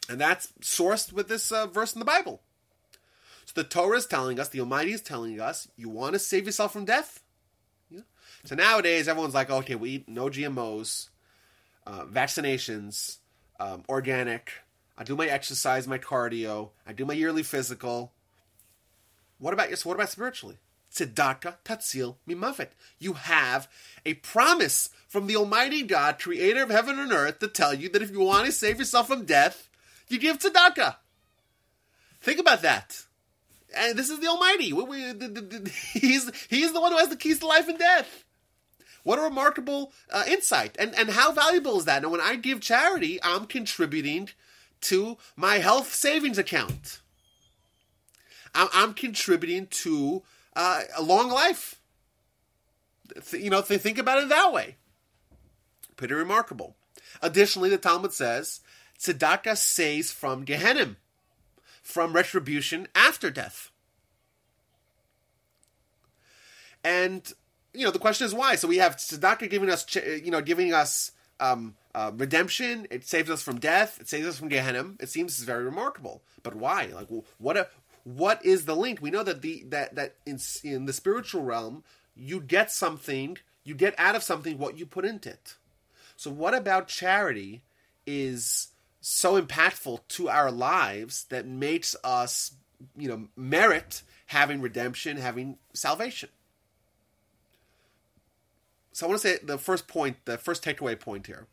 And 0.08 0.20
that's 0.20 0.52
sourced 0.62 1.12
with 1.12 1.28
this 1.28 1.52
uh, 1.52 1.66
verse 1.66 1.92
in 1.92 1.98
the 1.98 2.04
Bible. 2.04 2.40
So 3.44 3.52
the 3.54 3.64
Torah 3.64 3.96
is 3.96 4.06
telling 4.06 4.38
us, 4.38 4.48
the 4.48 4.60
Almighty 4.60 4.92
is 4.92 5.00
telling 5.00 5.40
us, 5.40 5.68
you 5.76 5.88
want 5.88 6.12
to 6.12 6.18
save 6.18 6.46
yourself 6.46 6.72
from 6.72 6.84
death? 6.84 7.20
So 8.44 8.54
nowadays, 8.54 9.08
everyone's 9.08 9.34
like, 9.34 9.50
okay, 9.50 9.74
we 9.74 9.90
eat 9.90 10.08
no 10.08 10.26
GMOs, 10.26 11.08
uh, 11.86 12.04
vaccinations, 12.04 13.18
um, 13.58 13.84
organic. 13.88 14.52
I 14.96 15.04
do 15.04 15.16
my 15.16 15.26
exercise, 15.26 15.86
my 15.86 15.98
cardio. 15.98 16.70
I 16.86 16.92
do 16.92 17.04
my 17.04 17.14
yearly 17.14 17.42
physical. 17.42 18.12
What 19.38 19.54
about 19.54 19.68
your? 19.68 19.78
What 19.84 19.94
about 19.94 20.10
spiritually? 20.10 20.58
Tzedakah 20.92 21.56
tatzil 21.64 22.16
mimavet. 22.28 22.68
You 22.98 23.12
have 23.14 23.68
a 24.06 24.14
promise 24.14 24.90
from 25.06 25.26
the 25.26 25.36
Almighty 25.36 25.82
God, 25.82 26.18
Creator 26.18 26.62
of 26.62 26.70
heaven 26.70 26.98
and 26.98 27.12
earth, 27.12 27.38
to 27.40 27.48
tell 27.48 27.74
you 27.74 27.88
that 27.90 28.02
if 28.02 28.10
you 28.10 28.20
want 28.20 28.46
to 28.46 28.52
save 28.52 28.78
yourself 28.78 29.08
from 29.08 29.24
death, 29.24 29.68
you 30.08 30.18
give 30.18 30.38
tzedakah. 30.38 30.96
Think 32.20 32.40
about 32.40 32.62
that. 32.62 33.04
And 33.76 33.98
this 33.98 34.08
is 34.08 34.18
the 34.18 34.28
Almighty. 34.28 34.72
We, 34.72 34.82
we, 34.82 35.12
the, 35.12 35.28
the, 35.28 35.40
the, 35.40 35.70
he's 35.92 36.30
he's 36.48 36.72
the 36.72 36.80
one 36.80 36.92
who 36.92 36.98
has 36.98 37.08
the 37.08 37.16
keys 37.16 37.38
to 37.40 37.46
life 37.46 37.68
and 37.68 37.78
death. 37.78 38.24
What 39.08 39.18
a 39.18 39.22
remarkable 39.22 39.94
uh, 40.12 40.24
insight, 40.28 40.76
and 40.78 40.94
and 40.94 41.08
how 41.08 41.32
valuable 41.32 41.78
is 41.78 41.86
that? 41.86 42.02
And 42.02 42.12
when 42.12 42.20
I 42.20 42.36
give 42.36 42.60
charity, 42.60 43.18
I'm 43.22 43.46
contributing 43.46 44.28
to 44.82 45.16
my 45.34 45.60
health 45.60 45.94
savings 45.94 46.36
account. 46.36 47.00
I'm, 48.54 48.68
I'm 48.74 48.92
contributing 48.92 49.66
to 49.68 50.24
uh, 50.54 50.82
a 50.94 51.00
long 51.00 51.30
life. 51.30 51.80
Th- 53.30 53.42
you 53.42 53.48
know, 53.48 53.62
th- 53.62 53.80
think 53.80 53.96
about 53.96 54.22
it 54.22 54.28
that 54.28 54.52
way. 54.52 54.76
Pretty 55.96 56.12
remarkable. 56.12 56.76
Additionally, 57.22 57.70
the 57.70 57.78
Talmud 57.78 58.12
says 58.12 58.60
tzedakah 59.00 59.56
saves 59.56 60.12
from 60.12 60.44
Gehenna 60.44 60.96
from 61.82 62.12
retribution 62.12 62.88
after 62.94 63.30
death. 63.30 63.70
And 66.84 67.32
you 67.78 67.84
know 67.84 67.92
the 67.92 67.98
question 67.98 68.26
is 68.26 68.34
why. 68.34 68.56
So 68.56 68.66
we 68.66 68.78
have 68.78 68.96
tzedakah 68.96 69.48
giving 69.48 69.70
us, 69.70 69.86
you 69.94 70.32
know, 70.32 70.40
giving 70.40 70.74
us 70.74 71.12
um, 71.38 71.76
uh, 71.94 72.10
redemption. 72.14 72.88
It 72.90 73.06
saves 73.06 73.30
us 73.30 73.40
from 73.40 73.60
death. 73.60 74.00
It 74.00 74.08
saves 74.08 74.26
us 74.26 74.38
from 74.38 74.48
Gehenna. 74.48 74.94
It 74.98 75.08
seems 75.08 75.38
very 75.38 75.62
remarkable. 75.62 76.22
But 76.42 76.56
why? 76.56 76.86
Like, 76.86 77.08
what? 77.38 77.56
A, 77.56 77.68
what 78.02 78.44
is 78.44 78.64
the 78.64 78.74
link? 78.74 79.00
We 79.00 79.10
know 79.10 79.22
that 79.22 79.42
the 79.42 79.64
that 79.68 79.94
that 79.94 80.16
in 80.26 80.40
in 80.64 80.86
the 80.86 80.92
spiritual 80.92 81.42
realm, 81.42 81.84
you 82.16 82.40
get 82.40 82.72
something. 82.72 83.38
You 83.62 83.74
get 83.74 83.94
out 83.96 84.16
of 84.16 84.24
something 84.24 84.58
what 84.58 84.76
you 84.76 84.84
put 84.84 85.04
into 85.04 85.30
it. 85.30 85.54
So 86.16 86.30
what 86.30 86.54
about 86.54 86.88
charity? 86.88 87.62
Is 88.06 88.68
so 89.00 89.40
impactful 89.40 90.00
to 90.08 90.28
our 90.28 90.50
lives 90.50 91.24
that 91.28 91.46
makes 91.46 91.94
us, 92.02 92.52
you 92.96 93.08
know, 93.08 93.28
merit 93.36 94.02
having 94.26 94.60
redemption, 94.60 95.16
having 95.18 95.58
salvation. 95.74 96.30
So 98.98 99.06
I 99.06 99.10
want 99.10 99.22
to 99.22 99.28
say 99.28 99.38
the 99.40 99.58
first 99.58 99.86
point, 99.86 100.16
the 100.24 100.36
first 100.36 100.64
takeaway 100.64 100.98
point 100.98 101.28
here. 101.28 101.46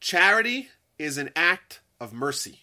Charity 0.00 0.70
is 0.98 1.18
an 1.18 1.28
act 1.36 1.80
of 2.00 2.14
mercy. 2.14 2.60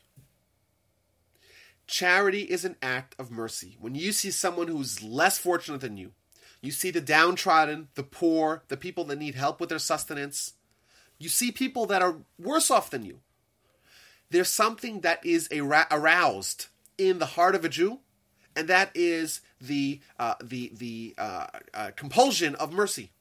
Charity 1.86 2.41
is 2.41 2.65
an 2.65 2.77
act 2.81 3.13
of 3.19 3.29
mercy. 3.29 3.77
When 3.79 3.93
you 3.93 4.12
see 4.12 4.31
someone 4.31 4.69
who's 4.69 5.03
less 5.03 5.38
fortunate 5.38 5.81
than 5.81 5.98
you, 5.98 6.13
you 6.62 6.72
see 6.72 6.89
the 6.89 7.00
downtrodden, 7.00 7.89
the 7.93 8.01
poor, 8.01 8.63
the 8.69 8.75
people 8.75 9.03
that 9.03 9.19
need 9.19 9.36
help 9.36 9.60
with 9.60 9.69
their 9.69 9.77
sustenance, 9.77 10.53
you 11.19 11.29
see 11.29 11.51
people 11.51 11.86
that 11.86 12.01
are 12.01 12.15
worse 12.39 12.72
off 12.72 12.89
than 12.89 13.05
you, 13.05 13.19
there's 14.31 14.50
something 14.50 15.01
that 15.01 15.24
is 15.24 15.48
aroused 15.51 16.69
in 16.98 17.19
the 17.19 17.27
heart 17.27 17.53
of 17.53 17.63
a 17.63 17.69
Jew, 17.69 18.00
and 18.55 18.67
that 18.67 18.89
is 18.95 19.41
the 19.62 20.01
uh, 20.17 20.33
the 20.43 20.72
the 20.75 21.13
uh, 21.19 21.45
uh, 21.75 21.91
compulsion 21.95 22.55
of 22.55 22.74
mercy. 22.74 23.12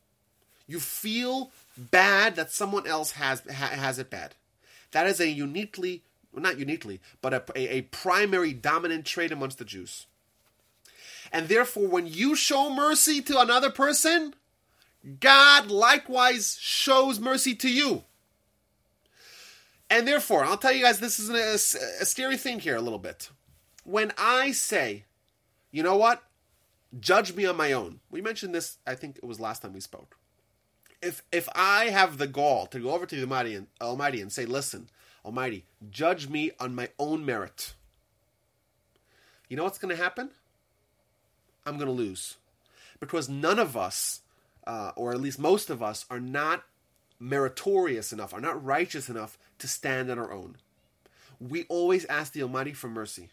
You 0.72 0.80
feel 0.80 1.50
bad 1.76 2.36
that 2.36 2.50
someone 2.50 2.86
else 2.86 3.12
has 3.12 3.42
ha- 3.42 3.76
has 3.76 3.98
it 3.98 4.08
bad. 4.08 4.34
That 4.92 5.06
is 5.06 5.20
a 5.20 5.28
uniquely, 5.28 6.02
not 6.34 6.58
uniquely, 6.58 6.98
but 7.20 7.34
a, 7.34 7.42
a, 7.54 7.68
a 7.76 7.82
primary 7.82 8.54
dominant 8.54 9.04
trait 9.04 9.32
amongst 9.32 9.58
the 9.58 9.66
Jews. 9.66 10.06
And 11.30 11.48
therefore, 11.48 11.88
when 11.88 12.06
you 12.06 12.34
show 12.34 12.74
mercy 12.74 13.20
to 13.20 13.38
another 13.38 13.68
person, 13.68 14.34
God 15.20 15.70
likewise 15.70 16.56
shows 16.58 17.20
mercy 17.20 17.54
to 17.56 17.70
you. 17.70 18.04
And 19.90 20.08
therefore, 20.08 20.42
I'll 20.42 20.56
tell 20.56 20.72
you 20.72 20.84
guys 20.84 21.00
this 21.00 21.18
is 21.18 21.28
a, 21.28 22.00
a 22.00 22.06
scary 22.06 22.38
thing 22.38 22.60
here 22.60 22.76
a 22.76 22.80
little 22.80 22.98
bit. 22.98 23.28
When 23.84 24.10
I 24.16 24.52
say, 24.52 25.04
you 25.70 25.82
know 25.82 25.96
what, 25.96 26.22
judge 26.98 27.34
me 27.34 27.44
on 27.44 27.58
my 27.58 27.72
own. 27.72 28.00
We 28.10 28.22
mentioned 28.22 28.54
this, 28.54 28.78
I 28.86 28.94
think 28.94 29.18
it 29.18 29.26
was 29.26 29.38
last 29.38 29.60
time 29.60 29.74
we 29.74 29.80
spoke. 29.80 30.16
If 31.02 31.22
if 31.32 31.48
I 31.54 31.86
have 31.86 32.18
the 32.18 32.28
gall 32.28 32.66
to 32.68 32.78
go 32.78 32.92
over 32.92 33.06
to 33.06 33.14
the 33.14 33.22
Almighty 33.22 33.54
and, 33.54 33.66
Almighty 33.80 34.20
and 34.20 34.32
say, 34.32 34.46
listen, 34.46 34.88
Almighty, 35.24 35.64
judge 35.90 36.28
me 36.28 36.52
on 36.60 36.74
my 36.74 36.88
own 36.98 37.26
merit. 37.26 37.74
You 39.48 39.56
know 39.56 39.64
what's 39.64 39.78
going 39.78 39.94
to 39.94 40.02
happen? 40.02 40.30
I'm 41.66 41.76
going 41.76 41.86
to 41.86 41.92
lose. 41.92 42.36
Because 43.00 43.28
none 43.28 43.58
of 43.58 43.76
us, 43.76 44.20
uh, 44.66 44.92
or 44.96 45.12
at 45.12 45.20
least 45.20 45.38
most 45.38 45.70
of 45.70 45.82
us, 45.82 46.06
are 46.08 46.20
not 46.20 46.64
meritorious 47.18 48.12
enough, 48.12 48.32
are 48.32 48.40
not 48.40 48.64
righteous 48.64 49.08
enough 49.08 49.38
to 49.58 49.68
stand 49.68 50.10
on 50.10 50.18
our 50.18 50.32
own. 50.32 50.56
We 51.40 51.64
always 51.64 52.04
ask 52.06 52.32
the 52.32 52.42
Almighty 52.42 52.72
for 52.72 52.88
mercy. 52.88 53.28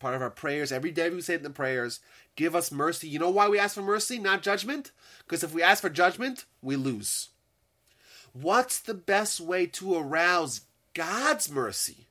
Part 0.00 0.14
of 0.14 0.22
our 0.22 0.30
prayers. 0.30 0.72
Every 0.72 0.90
day 0.90 1.10
we 1.10 1.20
say 1.20 1.34
it 1.34 1.38
in 1.38 1.42
the 1.44 1.50
prayers, 1.50 2.00
give 2.34 2.56
us 2.56 2.72
mercy. 2.72 3.06
You 3.06 3.18
know 3.18 3.30
why 3.30 3.48
we 3.48 3.58
ask 3.58 3.74
for 3.74 3.82
mercy, 3.82 4.18
not 4.18 4.42
judgment? 4.42 4.90
Because 5.18 5.44
if 5.44 5.54
we 5.54 5.62
ask 5.62 5.82
for 5.82 5.90
judgment, 5.90 6.46
we 6.62 6.74
lose. 6.74 7.28
What's 8.32 8.80
the 8.80 8.94
best 8.94 9.40
way 9.40 9.66
to 9.66 9.96
arouse 9.96 10.62
God's 10.94 11.50
mercy? 11.50 12.08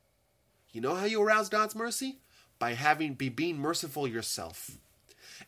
You 0.72 0.80
know 0.80 0.94
how 0.94 1.04
you 1.04 1.20
arouse 1.20 1.48
God's 1.48 1.74
mercy? 1.74 2.20
By 2.58 2.74
having 2.74 3.14
be 3.14 3.28
being 3.28 3.58
merciful 3.58 4.06
yourself. 4.06 4.78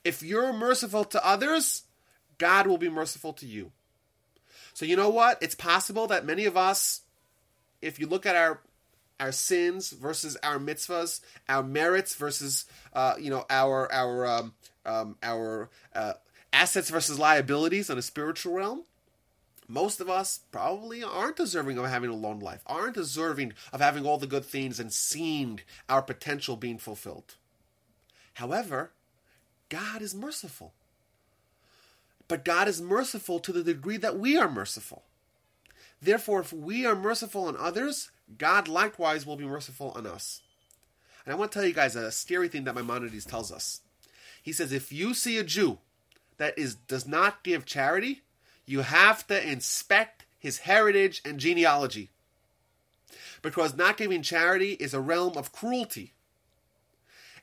If 0.02 0.22
you're 0.22 0.52
merciful 0.52 1.04
to 1.04 1.25
others, 1.25 1.84
God 2.38 2.66
will 2.66 2.78
be 2.78 2.88
merciful 2.88 3.32
to 3.34 3.46
you. 3.46 3.70
So 4.75 4.84
you 4.84 4.96
know 4.96 5.11
what? 5.11 5.38
It's 5.40 5.54
possible 5.54 6.08
that 6.08 6.26
many 6.26 6.44
of 6.46 6.56
us, 6.56 7.02
if 7.80 8.00
you 8.00 8.06
look 8.06 8.26
at 8.26 8.34
our 8.34 8.62
our 9.23 9.33
sins 9.33 9.91
versus 9.91 10.37
our 10.43 10.59
mitzvahs, 10.59 11.21
our 11.49 11.62
merits 11.62 12.17
versus 12.17 12.67
uh, 12.93 13.14
you 13.19 13.31
know 13.31 13.47
our 13.49 13.91
our 13.93 14.26
um, 14.26 14.55
um, 14.85 15.17
our 15.23 15.71
uh, 15.95 16.14
assets 16.52 16.91
versus 16.91 17.21
liabilities 17.21 17.88
on 17.88 17.97
a 17.97 18.02
spiritual 18.02 18.55
realm. 18.55 18.83
Most 19.69 20.00
of 20.00 20.11
us 20.11 20.41
probably 20.50 21.05
aren't 21.05 21.37
deserving 21.37 21.79
of 21.79 21.87
having 21.87 22.11
a 22.11 22.14
long 22.14 22.41
life, 22.41 22.62
aren't 22.67 22.97
deserving 22.97 23.52
of 23.73 23.81
having 23.81 24.05
all 24.05 24.19
the 24.19 24.26
good 24.26 24.45
things 24.45 24.81
and 24.81 24.93
seeing 24.93 25.61
our 25.88 26.02
potential 26.02 26.57
being 26.57 26.79
fulfilled. 26.79 27.37
However, 28.35 28.91
God 29.69 30.02
is 30.02 30.14
merciful. 30.14 30.73
But 32.26 32.45
God 32.45 32.67
is 32.67 32.83
merciful 32.83 33.38
to 33.41 33.52
the 33.52 33.62
degree 33.62 33.99
that 33.99 34.19
we 34.19 34.37
are 34.37 34.50
merciful. 34.50 35.05
Therefore, 36.00 36.41
if 36.41 36.52
we 36.52 36.85
are 36.85 36.97
merciful 36.97 37.45
on 37.45 37.57
others, 37.57 38.11
God 38.38 38.69
likewise 38.69 39.26
will 39.26 39.37
be 39.37 39.45
merciful 39.45 39.93
on 39.95 40.07
us. 40.07 40.41
And 41.25 41.33
I 41.33 41.37
want 41.37 41.52
to 41.52 41.59
tell 41.59 41.67
you 41.67 41.75
guys 41.75 41.97
a 41.97 42.11
scary 42.11 42.49
thing 42.49 42.64
that 42.64 42.75
Maimonides 42.75 43.25
tells 43.25 43.52
us. 43.52 43.81
He 44.43 44.52
says, 44.52 44.73
if 44.73 44.93
you 44.93 45.14
see 45.14 45.38
a 45.38 45.45
Jew 45.45 45.79
that 46.38 46.59
is 46.59 46.75
does 46.75 47.07
not 47.07 47.45
give 47.45 47.64
charity, 47.64 48.23
you 48.67 48.81
have 48.81 49.26
to 49.29 49.50
inspect 49.50 50.25
his 50.38 50.59
heritage 50.59 51.23
and 51.25 51.38
genealogy. 51.38 52.11
Because 53.41 53.76
not 53.76 53.97
giving 53.97 54.23
charity 54.23 54.73
is 54.73 54.95
a 54.95 55.00
realm 55.00 55.37
of 55.37 55.52
cruelty. 55.52 56.12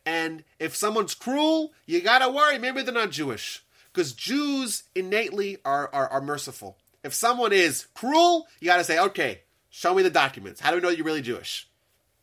And 0.06 0.44
if 0.60 0.76
someone's 0.76 1.14
cruel, 1.14 1.74
you 1.86 2.02
gotta 2.02 2.30
worry, 2.30 2.58
maybe 2.58 2.82
they're 2.82 2.94
not 2.94 3.12
Jewish. 3.12 3.64
Because 3.94 4.14
Jews 4.14 4.84
innately 4.96 5.58
are, 5.64 5.90
are, 5.94 6.08
are 6.10 6.22
merciful. 6.22 6.78
If 7.04 7.14
someone 7.14 7.54
is 7.54 7.88
cruel, 7.94 8.48
you 8.60 8.68
gotta 8.68 8.84
say, 8.84 9.00
okay, 9.00 9.42
show 9.70 9.94
me 9.94 10.04
the 10.04 10.10
documents. 10.10 10.60
How 10.62 10.72
do 10.72 10.78
we 10.78 10.82
know 10.82 10.90
you're 10.90 11.06
really 11.06 11.22
Jewish? 11.22 11.68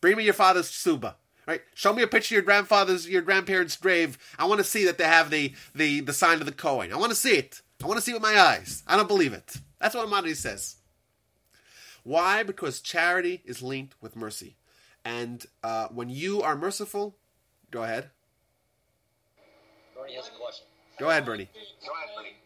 Bring 0.01 0.17
me 0.17 0.25
your 0.25 0.35
father's 0.35 0.69
suba. 0.69 1.17
Right? 1.47 1.63
Show 1.75 1.93
me 1.93 2.03
a 2.03 2.09
picture 2.09 2.35
of 2.35 2.37
your 2.37 2.43
grandfather's, 2.43 3.09
your 3.09 3.23
grandparents' 3.23 3.77
grave. 3.77 4.19
I 4.37 4.47
want 4.47 4.59
to 4.59 4.65
see 4.65 4.85
that 4.85 4.99
they 4.99 5.05
have 5.05 5.31
the, 5.31 5.55
the, 5.75 6.01
the 6.01 6.13
sign 6.13 6.41
of 6.41 6.47
the 6.47 6.53
Kohen. 6.53 6.93
I 6.93 6.97
want 6.97 7.11
to 7.11 7.17
see 7.17 7.37
it. 7.37 7.63
I 7.83 7.87
want 7.87 7.99
to 7.99 8.03
see 8.03 8.11
it 8.11 8.17
with 8.17 8.23
my 8.23 8.39
eyes. 8.39 8.83
I 8.87 8.97
don't 8.97 9.07
believe 9.07 9.33
it. 9.33 9.57
That's 9.81 9.95
what 9.95 10.09
Maimonides 10.09 10.41
says. 10.41 10.77
Why? 12.03 12.43
Because 12.43 12.81
charity 12.81 13.43
is 13.45 13.63
linked 13.63 13.95
with 14.01 14.17
mercy. 14.17 14.57
And 15.05 15.47
uh, 15.63 15.87
when 15.89 16.09
you 16.09 16.43
are 16.43 16.57
merciful, 16.57 17.17
go 17.71 17.85
ahead. 17.85 18.11
Bernie 19.97 20.15
has 20.15 20.29
a 20.29 20.31
question. 20.33 20.67
Go 20.99 21.11
ahead, 21.11 21.25
Bernie. 21.25 21.49
Go 21.53 21.93
ahead, 21.93 22.09
Bernie. 22.17 22.37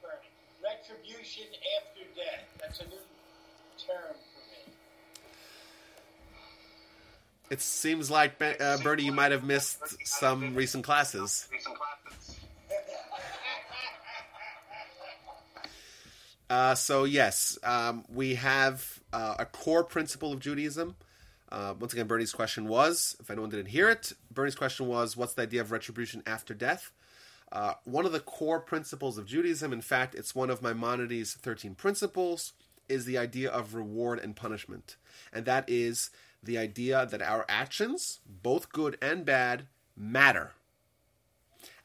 Bernie. 0.00 0.30
Retribution 0.62 1.44
after 1.78 2.04
death. 2.16 2.44
That's 2.60 2.80
a 2.80 2.84
new 2.84 2.96
term 3.78 4.14
for 4.14 4.68
me. 4.68 4.72
It 7.50 7.60
seems 7.60 8.10
like, 8.10 8.40
uh, 8.40 8.78
Bernie, 8.78 9.02
you 9.02 9.12
might 9.12 9.32
have 9.32 9.44
missed 9.44 10.06
some 10.06 10.54
recent 10.54 10.84
classes. 10.84 11.48
Uh, 16.50 16.74
so 16.74 17.04
yes, 17.04 17.56
um, 17.62 18.04
we 18.12 18.34
have 18.34 18.98
uh, 19.12 19.36
a 19.38 19.46
core 19.46 19.84
principle 19.84 20.32
of 20.32 20.40
Judaism. 20.40 20.96
Uh, 21.48 21.74
once 21.78 21.92
again, 21.92 22.08
Bernie's 22.08 22.32
question 22.32 22.66
was, 22.66 23.16
if 23.20 23.30
anyone 23.30 23.50
didn't 23.50 23.66
hear 23.66 23.88
it, 23.88 24.12
Bernie's 24.32 24.56
question 24.56 24.88
was, 24.88 25.16
what's 25.16 25.34
the 25.34 25.42
idea 25.42 25.60
of 25.60 25.70
retribution 25.70 26.24
after 26.26 26.52
death? 26.52 26.90
Uh, 27.52 27.74
one 27.84 28.04
of 28.04 28.10
the 28.10 28.18
core 28.18 28.58
principles 28.58 29.16
of 29.16 29.26
Judaism, 29.26 29.72
in 29.72 29.80
fact, 29.80 30.16
it's 30.16 30.34
one 30.34 30.50
of 30.50 30.60
Maimonides' 30.60 31.34
13 31.34 31.76
principles, 31.76 32.52
is 32.88 33.04
the 33.04 33.16
idea 33.16 33.48
of 33.48 33.74
reward 33.76 34.18
and 34.18 34.34
punishment. 34.34 34.96
And 35.32 35.44
that 35.46 35.64
is 35.68 36.10
the 36.42 36.58
idea 36.58 37.06
that 37.06 37.22
our 37.22 37.44
actions, 37.48 38.20
both 38.26 38.72
good 38.72 38.96
and 39.02 39.24
bad, 39.24 39.66
matter. 39.96 40.52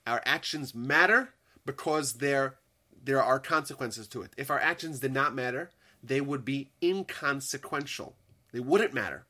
Our 0.07 0.21
actions 0.25 0.73
matter 0.73 1.33
because 1.65 2.13
they're 2.13 2.55
there 3.03 3.21
are 3.21 3.39
consequences 3.39 4.07
to 4.07 4.23
it. 4.23 4.33
If 4.35 4.49
our 4.49 4.59
actions 4.59 4.99
did 4.99 5.13
not 5.13 5.35
matter, 5.35 5.69
they 6.03 6.21
would 6.21 6.43
be 6.43 6.71
inconsequential. 6.81 8.15
They 8.51 8.59
wouldn't 8.59 8.95
matter. 8.95 9.25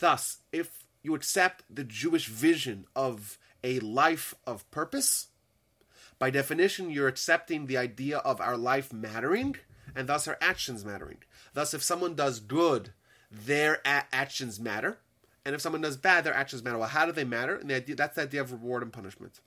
Thus, 0.00 0.38
if 0.52 0.84
you 1.02 1.14
accept 1.14 1.62
the 1.70 1.84
Jewish 1.84 2.26
vision 2.26 2.86
of 2.96 3.38
a 3.62 3.78
life 3.78 4.34
of 4.44 4.68
purpose, 4.72 5.28
by 6.18 6.30
definition, 6.30 6.90
you're 6.90 7.08
accepting 7.08 7.66
the 7.66 7.76
idea 7.76 8.18
of 8.18 8.40
our 8.40 8.56
life 8.56 8.92
mattering 8.92 9.56
and 9.94 10.08
thus 10.08 10.26
our 10.26 10.38
actions 10.40 10.84
mattering. 10.84 11.18
Thus, 11.52 11.74
if 11.74 11.82
someone 11.82 12.14
does 12.14 12.40
good, 12.40 12.90
their 13.30 13.80
a- 13.84 14.04
actions 14.12 14.60
matter. 14.60 14.98
And 15.44 15.54
if 15.54 15.60
someone 15.60 15.82
does 15.82 15.96
bad, 15.96 16.24
their 16.24 16.34
actions 16.34 16.62
matter. 16.62 16.78
Well, 16.78 16.88
how 16.88 17.06
do 17.06 17.12
they 17.12 17.24
matter? 17.24 17.56
And 17.56 17.68
the 17.68 17.74
idea, 17.74 17.96
that's 17.96 18.16
the 18.16 18.22
idea 18.22 18.40
of 18.40 18.52
reward 18.52 18.82
and 18.82 18.92
punishment. 18.92 19.40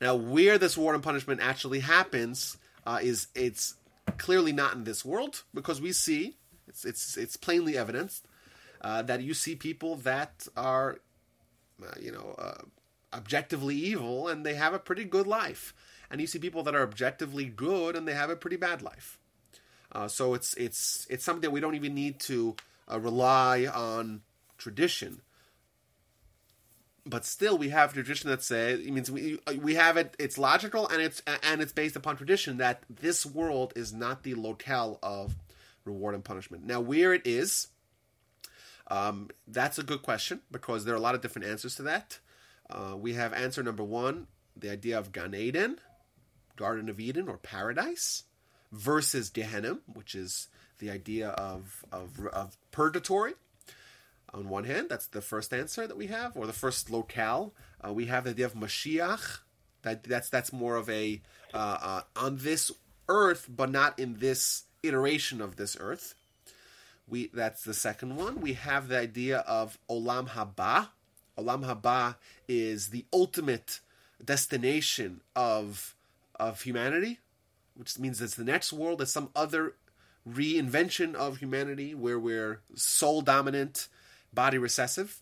Now, 0.00 0.14
where 0.14 0.58
this 0.58 0.76
reward 0.76 0.94
and 0.94 1.04
punishment 1.04 1.40
actually 1.40 1.80
happens 1.80 2.56
uh, 2.86 2.98
is 3.02 3.28
it's 3.34 3.74
clearly 4.18 4.52
not 4.52 4.74
in 4.74 4.84
this 4.84 5.04
world 5.04 5.42
because 5.52 5.80
we 5.80 5.92
see 5.92 6.36
it's 6.68 6.84
it's 6.84 7.16
it's 7.16 7.36
plainly 7.36 7.76
evidenced 7.76 8.26
uh, 8.80 9.02
that 9.02 9.22
you 9.22 9.34
see 9.34 9.54
people 9.54 9.96
that 9.96 10.46
are, 10.56 10.98
uh, 11.82 11.94
you 12.00 12.12
know, 12.12 12.34
uh, 12.38 12.62
objectively 13.12 13.76
evil 13.76 14.28
and 14.28 14.44
they 14.44 14.54
have 14.54 14.74
a 14.74 14.78
pretty 14.78 15.04
good 15.04 15.26
life, 15.26 15.74
and 16.10 16.20
you 16.20 16.26
see 16.26 16.38
people 16.38 16.62
that 16.64 16.74
are 16.74 16.82
objectively 16.82 17.46
good 17.46 17.96
and 17.96 18.06
they 18.06 18.14
have 18.14 18.30
a 18.30 18.36
pretty 18.36 18.56
bad 18.56 18.82
life. 18.82 19.18
Uh, 19.92 20.08
so 20.08 20.34
it's 20.34 20.54
it's 20.54 21.06
it's 21.08 21.24
something 21.24 21.42
that 21.42 21.52
we 21.52 21.60
don't 21.60 21.76
even 21.76 21.94
need 21.94 22.18
to 22.18 22.56
uh, 22.90 23.00
rely 23.00 23.66
on 23.66 24.22
tradition. 24.58 25.20
But 27.06 27.24
still 27.26 27.58
we 27.58 27.68
have 27.68 27.92
tradition 27.92 28.30
that 28.30 28.42
says 28.42 28.80
it 28.80 28.90
means 28.90 29.10
we 29.10 29.38
we 29.60 29.74
have 29.74 29.98
it 29.98 30.16
it's 30.18 30.38
logical 30.38 30.88
and 30.88 31.02
it's 31.02 31.22
and 31.42 31.60
it's 31.60 31.72
based 31.72 31.96
upon 31.96 32.16
tradition 32.16 32.56
that 32.56 32.82
this 32.88 33.26
world 33.26 33.74
is 33.76 33.92
not 33.92 34.22
the 34.22 34.34
locale 34.34 34.98
of 35.02 35.34
reward 35.84 36.14
and 36.14 36.24
punishment. 36.24 36.64
Now 36.64 36.80
where 36.80 37.12
it 37.12 37.26
is 37.26 37.68
um, 38.88 39.30
that's 39.46 39.78
a 39.78 39.82
good 39.82 40.02
question 40.02 40.40
because 40.50 40.84
there 40.84 40.94
are 40.94 40.98
a 40.98 41.00
lot 41.00 41.14
of 41.14 41.20
different 41.20 41.48
answers 41.48 41.74
to 41.76 41.82
that. 41.82 42.18
Uh, 42.68 42.94
we 42.96 43.14
have 43.14 43.32
answer 43.32 43.62
number 43.62 43.84
one 43.84 44.26
the 44.56 44.70
idea 44.70 44.98
of 44.98 45.12
Gan 45.12 45.34
Eden 45.34 45.78
Garden 46.56 46.88
of 46.88 47.00
Eden 47.00 47.28
or 47.28 47.36
paradise 47.36 48.24
versus 48.72 49.28
Gehenna 49.28 49.78
which 49.92 50.14
is 50.14 50.48
the 50.78 50.90
idea 50.90 51.28
of 51.30 51.84
of, 51.92 52.26
of 52.32 52.56
purgatory 52.72 53.34
on 54.34 54.48
one 54.48 54.64
hand, 54.64 54.88
that's 54.88 55.06
the 55.06 55.20
first 55.20 55.54
answer 55.54 55.86
that 55.86 55.96
we 55.96 56.08
have, 56.08 56.36
or 56.36 56.46
the 56.46 56.52
first 56.52 56.90
locale. 56.90 57.54
Uh, 57.86 57.92
we 57.92 58.06
have 58.06 58.24
the 58.24 58.30
idea 58.30 58.46
of 58.46 58.54
Mashiach. 58.54 59.38
That 59.82 60.02
that's 60.02 60.28
that's 60.28 60.52
more 60.52 60.76
of 60.76 60.90
a 60.90 61.22
uh, 61.52 61.78
uh, 61.80 62.00
on 62.16 62.38
this 62.38 62.72
earth, 63.08 63.48
but 63.48 63.70
not 63.70 63.98
in 63.98 64.18
this 64.18 64.64
iteration 64.82 65.40
of 65.40 65.56
this 65.56 65.76
earth. 65.78 66.14
We 67.06 67.30
that's 67.32 67.62
the 67.62 67.74
second 67.74 68.16
one. 68.16 68.40
We 68.40 68.54
have 68.54 68.88
the 68.88 68.98
idea 68.98 69.38
of 69.40 69.78
Olam 69.88 70.30
Haba. 70.30 70.88
Olam 71.38 71.64
Haba 71.64 72.16
is 72.48 72.88
the 72.88 73.04
ultimate 73.12 73.80
destination 74.24 75.20
of 75.36 75.94
of 76.40 76.62
humanity, 76.62 77.20
which 77.76 77.98
means 77.98 78.20
it's 78.20 78.34
the 78.34 78.44
next 78.44 78.72
world. 78.72 79.00
It's 79.00 79.12
some 79.12 79.30
other 79.36 79.74
reinvention 80.28 81.14
of 81.14 81.38
humanity 81.38 81.94
where 81.94 82.18
we're 82.18 82.60
soul 82.74 83.20
dominant 83.20 83.88
body 84.32 84.58
recessive. 84.58 85.20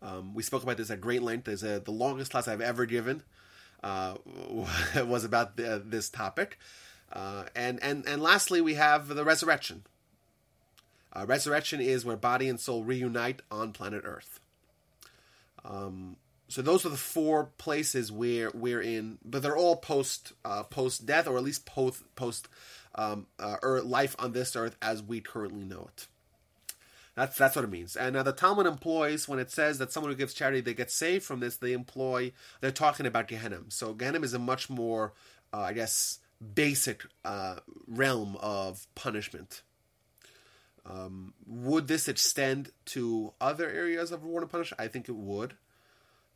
Um, 0.00 0.34
we 0.34 0.42
spoke 0.42 0.62
about 0.62 0.76
this 0.76 0.90
at 0.90 1.00
great 1.00 1.22
length. 1.22 1.44
There's 1.44 1.62
a, 1.62 1.80
the 1.80 1.90
longest 1.90 2.30
class 2.30 2.46
I've 2.46 2.60
ever 2.60 2.86
given 2.86 3.22
uh, 3.82 4.14
was 5.04 5.24
about 5.24 5.56
the, 5.56 5.82
this 5.84 6.08
topic. 6.08 6.58
Uh, 7.12 7.44
and, 7.54 7.82
and, 7.82 8.06
and 8.06 8.22
lastly, 8.22 8.60
we 8.60 8.74
have 8.74 9.08
the 9.08 9.24
resurrection. 9.24 9.84
Uh, 11.12 11.24
resurrection 11.26 11.80
is 11.80 12.04
where 12.04 12.16
body 12.16 12.48
and 12.48 12.58
soul 12.58 12.82
reunite 12.82 13.40
on 13.50 13.72
planet 13.72 14.02
Earth. 14.04 14.40
Um, 15.64 16.16
so 16.48 16.60
those 16.60 16.84
are 16.84 16.90
the 16.90 16.96
four 16.96 17.50
places 17.56 18.12
where 18.12 18.50
we're 18.52 18.82
in, 18.82 19.18
but 19.24 19.42
they're 19.42 19.56
all 19.56 19.76
post 19.76 20.32
uh, 20.44 20.62
post 20.64 21.06
death, 21.06 21.26
or 21.26 21.36
at 21.36 21.42
least 21.42 21.64
post 21.64 22.02
post 22.16 22.48
um, 22.94 23.26
uh, 23.38 23.56
or 23.62 23.80
life 23.82 24.14
on 24.18 24.32
this 24.32 24.54
earth 24.56 24.76
as 24.80 25.02
we 25.02 25.20
currently 25.20 25.64
know 25.64 25.88
it. 25.88 26.06
That's 27.14 27.38
that's 27.38 27.54
what 27.54 27.64
it 27.64 27.70
means. 27.70 27.96
And 27.96 28.16
uh, 28.16 28.22
the 28.24 28.32
Talmud 28.32 28.66
employs 28.66 29.28
when 29.28 29.38
it 29.38 29.50
says 29.50 29.78
that 29.78 29.92
someone 29.92 30.10
who 30.10 30.18
gives 30.18 30.34
charity 30.34 30.60
they 30.60 30.74
get 30.74 30.90
saved 30.90 31.24
from 31.24 31.40
this. 31.40 31.56
They 31.56 31.72
employ 31.72 32.32
they're 32.60 32.72
talking 32.72 33.06
about 33.06 33.28
Gehenna. 33.28 33.60
So 33.68 33.94
Gehenna 33.94 34.20
is 34.20 34.34
a 34.34 34.38
much 34.38 34.68
more, 34.68 35.12
uh, 35.52 35.60
I 35.60 35.72
guess, 35.72 36.18
basic 36.54 37.02
uh, 37.24 37.56
realm 37.86 38.36
of 38.40 38.86
punishment. 38.94 39.62
Um, 40.86 41.34
would 41.46 41.86
this 41.88 42.08
extend 42.08 42.70
to 42.86 43.32
other 43.40 43.70
areas 43.70 44.10
of 44.10 44.22
reward 44.24 44.42
and 44.42 44.50
punishment? 44.50 44.80
I 44.80 44.88
think 44.88 45.08
it 45.08 45.14
would, 45.16 45.54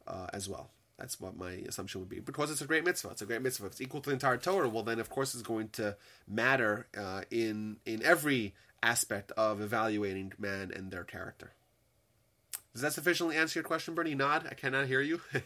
uh, 0.07 0.29
as 0.33 0.49
well. 0.49 0.71
That's 0.99 1.21
what 1.21 1.37
my 1.37 1.53
assumption 1.69 2.01
would 2.01 2.09
be. 2.09 2.19
Because 2.19 2.51
it's 2.51 2.61
a 2.61 2.67
great 2.67 2.85
mitzvah. 2.85 3.11
It's 3.11 3.23
a 3.23 3.27
great 3.27 3.43
mitzvah. 3.43 3.67
If 3.67 3.73
it's 3.73 3.81
equal 3.81 4.01
to 4.01 4.11
the 4.11 4.15
entire 4.15 4.37
Torah, 4.37 4.69
well, 4.69 4.83
then 4.83 4.99
of 4.99 5.09
course 5.09 5.35
it's 5.35 5.45
going 5.45 5.69
to 5.71 5.97
matter 6.27 6.89
uh, 6.97 7.23
in 7.31 7.77
in 7.87 8.03
every 8.03 8.55
aspect 8.83 9.33
of 9.33 9.61
evaluating 9.61 10.33
man 10.39 10.73
and 10.75 10.91
their 10.91 11.05
character. 11.05 11.53
Does 12.73 12.83
that 12.83 12.93
sufficiently 12.93 13.37
answer 13.37 13.59
your 13.59 13.65
question, 13.65 13.95
Bernie? 13.95 14.15
Nod. 14.15 14.47
I 14.51 14.55
cannot 14.55 14.87
hear 14.87 15.01
you. 15.01 15.21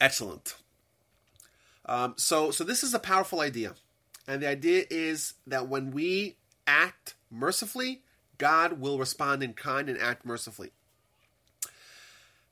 Excellent. 0.00 0.54
Um, 1.84 2.14
so, 2.16 2.50
so 2.50 2.64
this 2.64 2.82
is 2.82 2.94
a 2.94 2.98
powerful 2.98 3.40
idea, 3.40 3.74
and 4.26 4.42
the 4.42 4.48
idea 4.48 4.84
is 4.90 5.34
that 5.46 5.68
when 5.68 5.90
we 5.90 6.36
act 6.66 7.14
mercifully, 7.30 8.02
God 8.36 8.80
will 8.80 8.98
respond 8.98 9.42
in 9.42 9.54
kind 9.54 9.88
and 9.88 9.98
act 9.98 10.24
mercifully. 10.24 10.70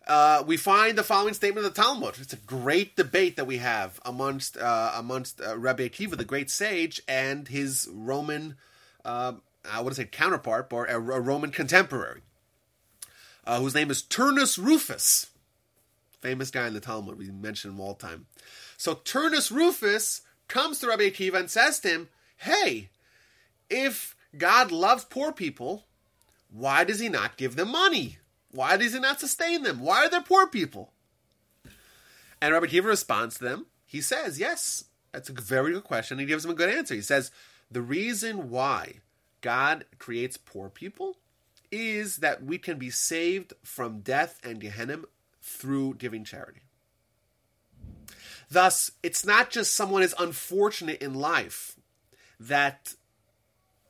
Uh, 0.06 0.44
we 0.46 0.56
find 0.56 0.96
the 0.96 1.02
following 1.02 1.34
statement 1.34 1.66
of 1.66 1.74
the 1.74 1.82
Talmud. 1.82 2.14
It's 2.20 2.32
a 2.32 2.36
great 2.36 2.94
debate 2.94 3.36
that 3.36 3.46
we 3.46 3.58
have 3.58 4.00
amongst 4.04 4.56
uh, 4.56 4.92
amongst 4.94 5.40
uh, 5.40 5.58
Rabbi 5.58 5.88
Akiva, 5.88 6.16
the 6.16 6.24
great 6.24 6.50
sage, 6.50 7.00
and 7.08 7.48
his 7.48 7.88
Roman, 7.92 8.56
uh, 9.04 9.32
I 9.68 9.82
to 9.82 9.94
say 9.94 10.04
counterpart, 10.04 10.72
or 10.72 10.86
a, 10.86 10.94
a 10.94 11.20
Roman 11.20 11.50
contemporary, 11.50 12.20
uh, 13.46 13.58
whose 13.58 13.74
name 13.74 13.90
is 13.90 14.02
Turnus 14.02 14.58
Rufus, 14.58 15.30
famous 16.20 16.52
guy 16.52 16.68
in 16.68 16.74
the 16.74 16.80
Talmud. 16.80 17.18
We 17.18 17.30
mention 17.30 17.72
him 17.72 17.80
all 17.80 17.94
the 17.94 18.06
time. 18.06 18.26
So 18.76 18.94
Turnus 18.94 19.50
Rufus 19.50 20.22
comes 20.46 20.78
to 20.78 20.88
Rabbi 20.88 21.10
Akiva 21.10 21.34
and 21.34 21.50
says 21.50 21.80
to 21.80 21.88
him, 21.88 22.08
"Hey, 22.36 22.90
if 23.68 24.14
God 24.38 24.70
loves 24.70 25.04
poor 25.04 25.32
people, 25.32 25.84
why 26.48 26.84
does 26.84 27.00
He 27.00 27.08
not 27.08 27.36
give 27.36 27.56
them 27.56 27.72
money?" 27.72 28.18
Why 28.56 28.76
does 28.78 28.94
he 28.94 28.98
not 28.98 29.20
sustain 29.20 29.62
them? 29.62 29.80
Why 29.80 30.06
are 30.06 30.08
there 30.08 30.22
poor 30.22 30.46
people? 30.46 30.92
And 32.40 32.54
Rabbi 32.54 32.66
Kiva 32.66 32.88
responds 32.88 33.36
to 33.38 33.44
them. 33.44 33.66
He 33.84 34.00
says, 34.00 34.38
Yes, 34.38 34.84
that's 35.12 35.28
a 35.28 35.32
very 35.32 35.72
good 35.72 35.84
question. 35.84 36.18
He 36.18 36.24
gives 36.24 36.42
them 36.42 36.52
a 36.52 36.56
good 36.56 36.70
answer. 36.74 36.94
He 36.94 37.02
says, 37.02 37.30
The 37.70 37.82
reason 37.82 38.50
why 38.50 39.00
God 39.42 39.84
creates 39.98 40.36
poor 40.36 40.70
people 40.70 41.18
is 41.70 42.16
that 42.16 42.42
we 42.42 42.56
can 42.58 42.78
be 42.78 42.90
saved 42.90 43.52
from 43.62 44.00
death 44.00 44.40
and 44.42 44.60
Gehenna 44.60 45.00
through 45.42 45.94
giving 45.94 46.24
charity. 46.24 46.62
Thus, 48.50 48.92
it's 49.02 49.26
not 49.26 49.50
just 49.50 49.74
someone 49.74 50.02
is 50.02 50.14
unfortunate 50.18 51.02
in 51.02 51.14
life 51.14 51.76
that 52.40 52.94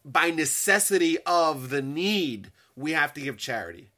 by 0.04 0.30
necessity 0.30 1.18
of 1.26 1.70
the 1.70 1.82
need 1.82 2.50
we 2.74 2.92
have 2.92 3.12
to 3.14 3.20
give 3.20 3.36
charity. 3.36 3.90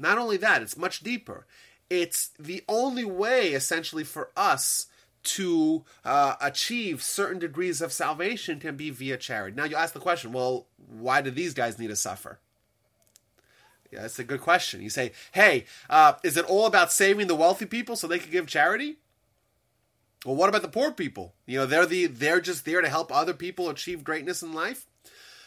Not 0.00 0.18
only 0.18 0.36
that, 0.38 0.62
it's 0.62 0.76
much 0.76 1.00
deeper. 1.00 1.46
It's 1.88 2.30
the 2.38 2.62
only 2.68 3.04
way, 3.04 3.48
essentially, 3.48 4.04
for 4.04 4.30
us 4.36 4.86
to 5.22 5.84
uh, 6.04 6.36
achieve 6.40 7.02
certain 7.02 7.38
degrees 7.38 7.82
of 7.82 7.92
salvation 7.92 8.58
can 8.58 8.76
be 8.76 8.90
via 8.90 9.18
charity. 9.18 9.54
Now, 9.54 9.64
you 9.64 9.76
ask 9.76 9.92
the 9.92 10.00
question, 10.00 10.32
well, 10.32 10.66
why 10.76 11.20
do 11.20 11.30
these 11.30 11.52
guys 11.52 11.78
need 11.78 11.88
to 11.88 11.96
suffer? 11.96 12.38
Yeah, 13.92 14.02
that's 14.02 14.18
a 14.18 14.24
good 14.24 14.40
question. 14.40 14.82
You 14.82 14.88
say, 14.88 15.12
hey, 15.32 15.64
uh, 15.90 16.14
is 16.22 16.36
it 16.36 16.46
all 16.46 16.66
about 16.66 16.92
saving 16.92 17.26
the 17.26 17.34
wealthy 17.34 17.66
people 17.66 17.96
so 17.96 18.06
they 18.06 18.20
can 18.20 18.30
give 18.30 18.46
charity? 18.46 18.96
Well, 20.24 20.36
what 20.36 20.48
about 20.48 20.62
the 20.62 20.68
poor 20.68 20.92
people? 20.92 21.34
You 21.46 21.58
know, 21.58 21.66
they're 21.66 21.86
the 21.86 22.06
they're 22.06 22.40
just 22.40 22.64
there 22.64 22.82
to 22.82 22.88
help 22.88 23.10
other 23.10 23.34
people 23.34 23.68
achieve 23.68 24.04
greatness 24.04 24.42
in 24.42 24.52
life. 24.52 24.86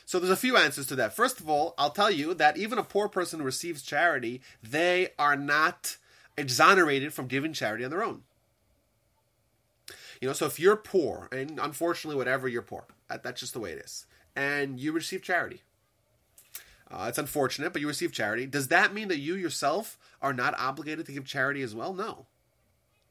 So 0.06 0.20
there's 0.20 0.32
a 0.32 0.36
few 0.36 0.58
answers 0.58 0.88
to 0.88 0.96
that. 0.98 1.16
First 1.16 1.40
of 1.40 1.50
all, 1.50 1.74
I'll 1.78 1.90
tell 1.90 2.12
you 2.12 2.34
that 2.34 2.58
even 2.58 2.78
a 2.78 2.84
poor 2.84 3.08
person 3.08 3.40
who 3.40 3.46
receives 3.46 3.82
charity, 3.82 4.42
they 4.62 5.10
are 5.18 5.36
not 5.36 5.98
exonerated 6.38 7.14
from 7.14 7.28
giving 7.28 7.54
charity 7.54 7.86
on 7.86 7.92
their 7.92 8.04
own. 8.04 8.24
You 10.20 10.30
know, 10.30 10.34
so 10.34 10.46
if 10.46 10.60
you're 10.60 10.78
poor, 10.78 11.28
and 11.32 11.60
unfortunately, 11.62 12.18
whatever 12.18 12.48
you're 12.48 12.62
poor, 12.62 12.86
that, 13.10 13.24
that's 13.24 13.42
just 13.42 13.54
the 13.54 13.60
way 13.60 13.72
it 13.72 13.80
is, 13.80 14.06
and 14.36 14.80
you 14.80 14.92
receive 14.92 15.22
charity, 15.22 15.62
uh, 16.90 17.08
it's 17.10 17.18
unfortunate, 17.18 17.74
but 17.74 17.82
you 17.82 17.88
receive 17.88 18.12
charity. 18.12 18.46
Does 18.46 18.68
that 18.68 18.94
mean 18.94 19.08
that 19.08 19.18
you 19.18 19.36
yourself 19.36 19.98
are 20.22 20.34
not 20.34 20.58
obligated 20.58 21.06
to 21.08 21.12
give 21.12 21.26
charity 21.26 21.62
as 21.62 21.74
well? 21.74 21.94
No. 21.94 22.28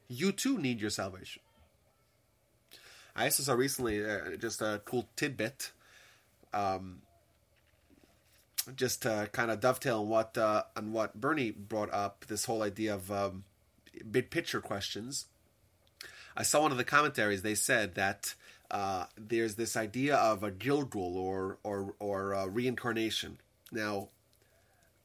You 0.07 0.31
too 0.31 0.57
need 0.57 0.79
your 0.79 0.89
salvation. 0.89 1.41
I 3.15 3.25
also 3.25 3.43
saw 3.43 3.53
recently 3.53 4.03
uh, 4.03 4.37
just 4.37 4.61
a 4.61 4.81
cool 4.85 5.07
tidbit 5.15 5.71
um, 6.53 7.01
just 8.75 9.01
to 9.03 9.29
kind 9.31 9.51
of 9.51 9.59
dovetail 9.59 10.01
on 10.01 10.09
what 10.09 10.37
uh, 10.37 10.63
on 10.75 10.91
what 10.91 11.19
Bernie 11.19 11.51
brought 11.51 11.93
up, 11.93 12.25
this 12.27 12.45
whole 12.45 12.63
idea 12.63 12.93
of 12.93 13.11
um, 13.11 13.43
big 14.09 14.29
picture 14.29 14.61
questions. 14.61 15.25
I 16.35 16.43
saw 16.43 16.61
one 16.61 16.71
of 16.71 16.77
the 16.77 16.83
commentaries. 16.83 17.41
They 17.41 17.55
said 17.55 17.95
that 17.95 18.33
uh, 18.71 19.05
there's 19.17 19.55
this 19.55 19.75
idea 19.75 20.15
of 20.15 20.43
a 20.43 20.51
Gilgul 20.51 21.15
or 21.15 21.59
or 21.63 21.95
or 21.99 22.33
uh, 22.33 22.45
reincarnation. 22.45 23.39
Now, 23.71 24.09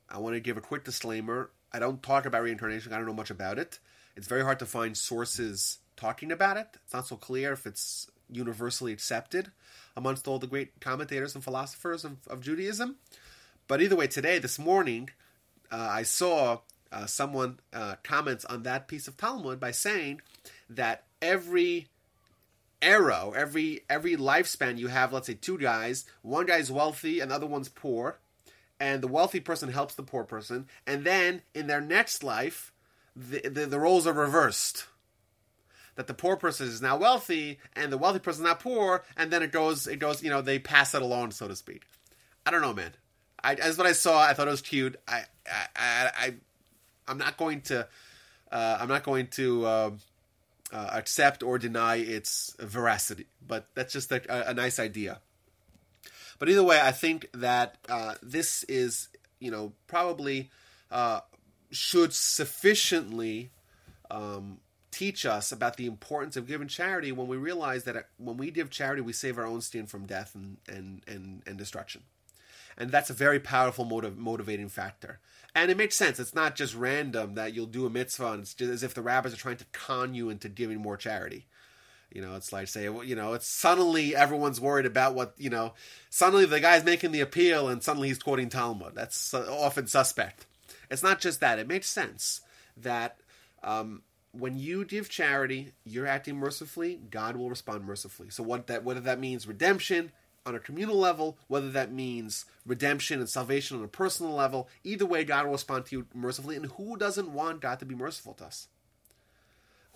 I 0.09 0.19
want 0.19 0.35
to 0.35 0.41
give 0.41 0.57
a 0.57 0.63
quick 0.63 0.85
disclaimer. 0.85 1.51
I 1.73 1.79
don't 1.79 2.03
talk 2.03 2.27
about 2.27 2.43
reincarnation. 2.43 2.93
I 2.93 2.97
don't 2.97 3.07
know 3.07 3.13
much 3.13 3.31
about 3.31 3.59
it. 3.59 3.79
It's 4.17 4.27
very 4.27 4.43
hard 4.43 4.59
to 4.61 4.67
find 4.67 4.97
sources 4.97 5.79
talking 5.97 6.33
about 6.33 6.57
it. 6.57 6.69
It's 6.85 6.95
not 6.95 7.07
so 7.07 7.17
clear 7.17 7.53
if 7.53 7.67
it's 7.67 8.11
universally 8.31 8.93
accepted 8.93 9.51
amongst 9.99 10.29
all 10.29 10.39
the 10.39 10.47
great 10.47 10.81
commentators 10.81 11.35
and 11.35 11.43
philosophers 11.43 12.05
of, 12.05 12.17
of 12.29 12.41
Judaism. 12.41 12.97
But 13.67 13.83
either 13.83 13.97
way, 13.97 14.07
today, 14.07 14.39
this 14.39 14.57
morning, 14.57 15.11
uh, 15.73 15.89
I 15.91 16.05
saw 16.05 16.61
uh, 16.93 17.07
someone 17.07 17.59
uh, 17.75 17.97
comments 18.05 18.45
on 18.45 18.63
that 18.63 18.87
piece 18.87 19.09
of 19.09 19.17
Talmud 19.17 19.59
by 19.59 19.73
saying 19.73 20.23
that 20.71 21.03
every 21.21 21.89
arrow, 22.81 23.35
every 23.37 23.83
every 23.91 24.17
lifespan, 24.17 24.79
you 24.79 24.87
have, 24.87 25.13
let's 25.13 25.27
say, 25.27 25.35
two 25.35 25.59
guys. 25.59 26.07
One 26.23 26.47
guy's 26.47 26.71
wealthy, 26.71 27.19
and 27.19 27.33
the 27.33 27.35
other 27.35 27.47
one's 27.47 27.69
poor, 27.69 28.21
and 28.79 29.03
the 29.03 29.09
wealthy 29.09 29.41
person 29.41 29.73
helps 29.73 29.97
the 29.97 30.05
poor 30.05 30.23
person, 30.23 30.69
and 30.87 31.05
then 31.05 31.43
in 31.55 31.67
their 31.67 31.81
next 31.81 32.23
life, 32.23 32.73
the, 33.17 33.41
the, 33.41 33.67
the 33.67 33.81
roles 33.81 34.07
are 34.07 34.13
reversed 34.13 34.87
that 35.99 36.07
the 36.07 36.15
poor 36.15 36.37
person 36.37 36.69
is 36.69 36.81
now 36.81 36.97
wealthy 36.97 37.59
and 37.75 37.93
the 37.93 37.99
wealthy 37.99 38.21
person 38.21 38.45
is 38.45 38.49
not 38.49 38.61
poor, 38.61 39.03
and 39.17 39.33
then 39.33 39.43
it 39.43 39.51
goes, 39.51 39.89
it 39.89 39.97
goes, 39.97 40.23
you 40.23 40.31
know, 40.31 40.41
they 40.41 40.61
pass 40.61 40.95
it 40.95 41.03
along, 41.03 41.33
so 41.33 41.49
to 41.49 41.57
speak. 41.57 41.83
I 42.47 42.53
don't 42.53 42.63
know, 42.63 42.73
man. 42.73 42.93
I, 43.43 43.55
as 43.55 43.77
what 43.77 43.89
I 43.89 43.93
saw, 43.93 44.23
I 44.23 44.33
thought 44.33 44.47
it 44.47 44.53
was 44.53 44.63
cute. 44.63 44.95
I, 45.09 45.25
I, 45.45 45.67
I, 45.75 46.11
I 47.09 47.11
am 47.11 47.19
not 47.19 47.37
going 47.37 47.63
to, 47.63 47.89
uh, 48.53 48.79
I'm 48.81 48.87
not 48.87 49.03
going 49.03 49.27
to 49.33 49.67
uh, 49.67 49.91
uh, 50.73 50.89
accept 50.93 51.43
or 51.43 51.59
deny 51.59 51.97
its 51.97 52.55
veracity, 52.61 53.27
but 53.45 53.67
that's 53.75 53.93
just 53.93 54.13
a, 54.13 54.51
a 54.51 54.55
nice 54.55 54.79
idea. 54.79 55.19
But 56.39 56.49
either 56.49 56.63
way, 56.63 56.81
I 56.81 56.93
think 56.93 57.29
that 57.35 57.77
uh, 57.89 58.15
this 58.23 58.63
is, 58.69 59.09
you 59.41 59.51
know, 59.51 59.73
probably 59.89 60.51
uh, 60.93 61.23
should 61.73 62.13
sufficiently 62.15 63.51
um, 64.13 64.61
teach 64.91 65.27
us 65.27 65.53
about 65.53 65.77
the 65.77 65.87
importance 65.87 66.37
of 66.37 66.47
giving 66.47 66.69
charity 66.69 67.13
when 67.13 67.29
we 67.29 67.37
realize 67.37 67.85
that 67.85 68.09
when 68.17 68.37
we 68.37 68.51
give 68.51 68.71
charity, 68.71 69.03
we 69.03 69.13
save 69.13 69.39
our 69.39 69.47
own 69.47 69.61
skin 69.61 69.87
from 69.87 70.07
death 70.07 70.35
and, 70.35 70.59
and, 70.69 71.03
and, 71.07 71.43
and 71.47 71.59
destruction. 71.59 72.03
And 72.77 72.91
that's 72.91 73.11
a 73.11 73.15
very 73.15 73.41
powerful 73.41 73.85
motiv- 73.85 74.17
motivating 74.17 74.69
factor. 74.69 75.19
And 75.55 75.71
it 75.71 75.77
makes 75.77 75.97
sense. 75.97 76.21
It's 76.21 76.35
not 76.35 76.55
just 76.55 76.75
random 76.75 77.35
that 77.35 77.55
you'll 77.55 77.67
do 77.67 77.87
a 77.87 77.91
mitzvah 77.91 78.33
and 78.33 78.43
it's 78.43 78.55
just 78.55 78.71
as 78.71 78.83
if 78.83 78.95
the 78.95 79.03
rabbis 79.03 79.35
are 79.35 79.39
trying 79.39 79.57
to 79.57 79.67
con 79.73 80.15
you 80.15 80.31
into 80.31 80.49
giving 80.49 80.79
more 80.79 80.97
charity. 80.97 81.47
You 82.11 82.23
know, 82.23 82.37
it's 82.37 82.53
like 82.53 82.69
say, 82.69 82.85
you 82.85 83.15
know, 83.15 83.35
it's 83.35 83.47
suddenly 83.47 84.17
everyone's 84.17 84.61
worried 84.61 84.87
about 84.87 85.15
what 85.15 85.35
you 85.37 85.51
know. 85.51 85.75
Suddenly 86.09 86.47
the 86.47 86.61
guy's 86.61 86.83
making 86.83 87.13
the 87.13 87.21
appeal, 87.21 87.69
and 87.69 87.83
suddenly 87.83 88.09
he's 88.09 88.19
quoting 88.19 88.49
Talmud. 88.49 88.95
That's 88.95 89.35
often 89.35 89.87
suspect. 89.87 90.47
It's 90.91 91.03
not 91.03 91.21
just 91.21 91.41
that. 91.41 91.59
It 91.59 91.69
makes 91.69 91.87
sense 91.87 92.41
that 92.79 93.19
um, 93.63 94.03
when 94.39 94.57
you 94.57 94.85
give 94.85 95.09
charity, 95.09 95.73
you're 95.85 96.07
acting 96.07 96.37
mercifully, 96.37 97.01
God 97.11 97.37
will 97.37 97.51
respond 97.51 97.85
mercifully. 97.85 98.31
So 98.31 98.43
what 98.43 98.67
that 98.69 98.85
whether 98.85 99.01
that 99.01 99.19
means 99.19 99.47
redemption 99.47 100.13
on 100.47 100.55
a 100.55 100.59
communal 100.59 100.97
level, 100.97 101.37
whether 101.49 101.71
that 101.71 101.93
means 101.93 102.47
redemption 102.65 103.21
and 103.21 103.29
salvation 103.29 103.77
on 103.77 103.85
a 103.85 103.89
personal 103.89 104.33
level, 104.33 104.69
either 104.85 105.05
way 105.05 105.25
God 105.25 105.45
will 105.45 105.53
respond 105.53 105.87
to 105.87 105.97
you 105.97 106.07
mercifully. 106.15 106.57
And 106.57 106.67
who 106.73 106.97
doesn't 106.97 107.33
want 107.33 107.61
God 107.61 107.79
to 107.81 107.85
be 107.85 107.95
merciful 107.95 108.35
to 108.35 108.45
us? 108.45 108.69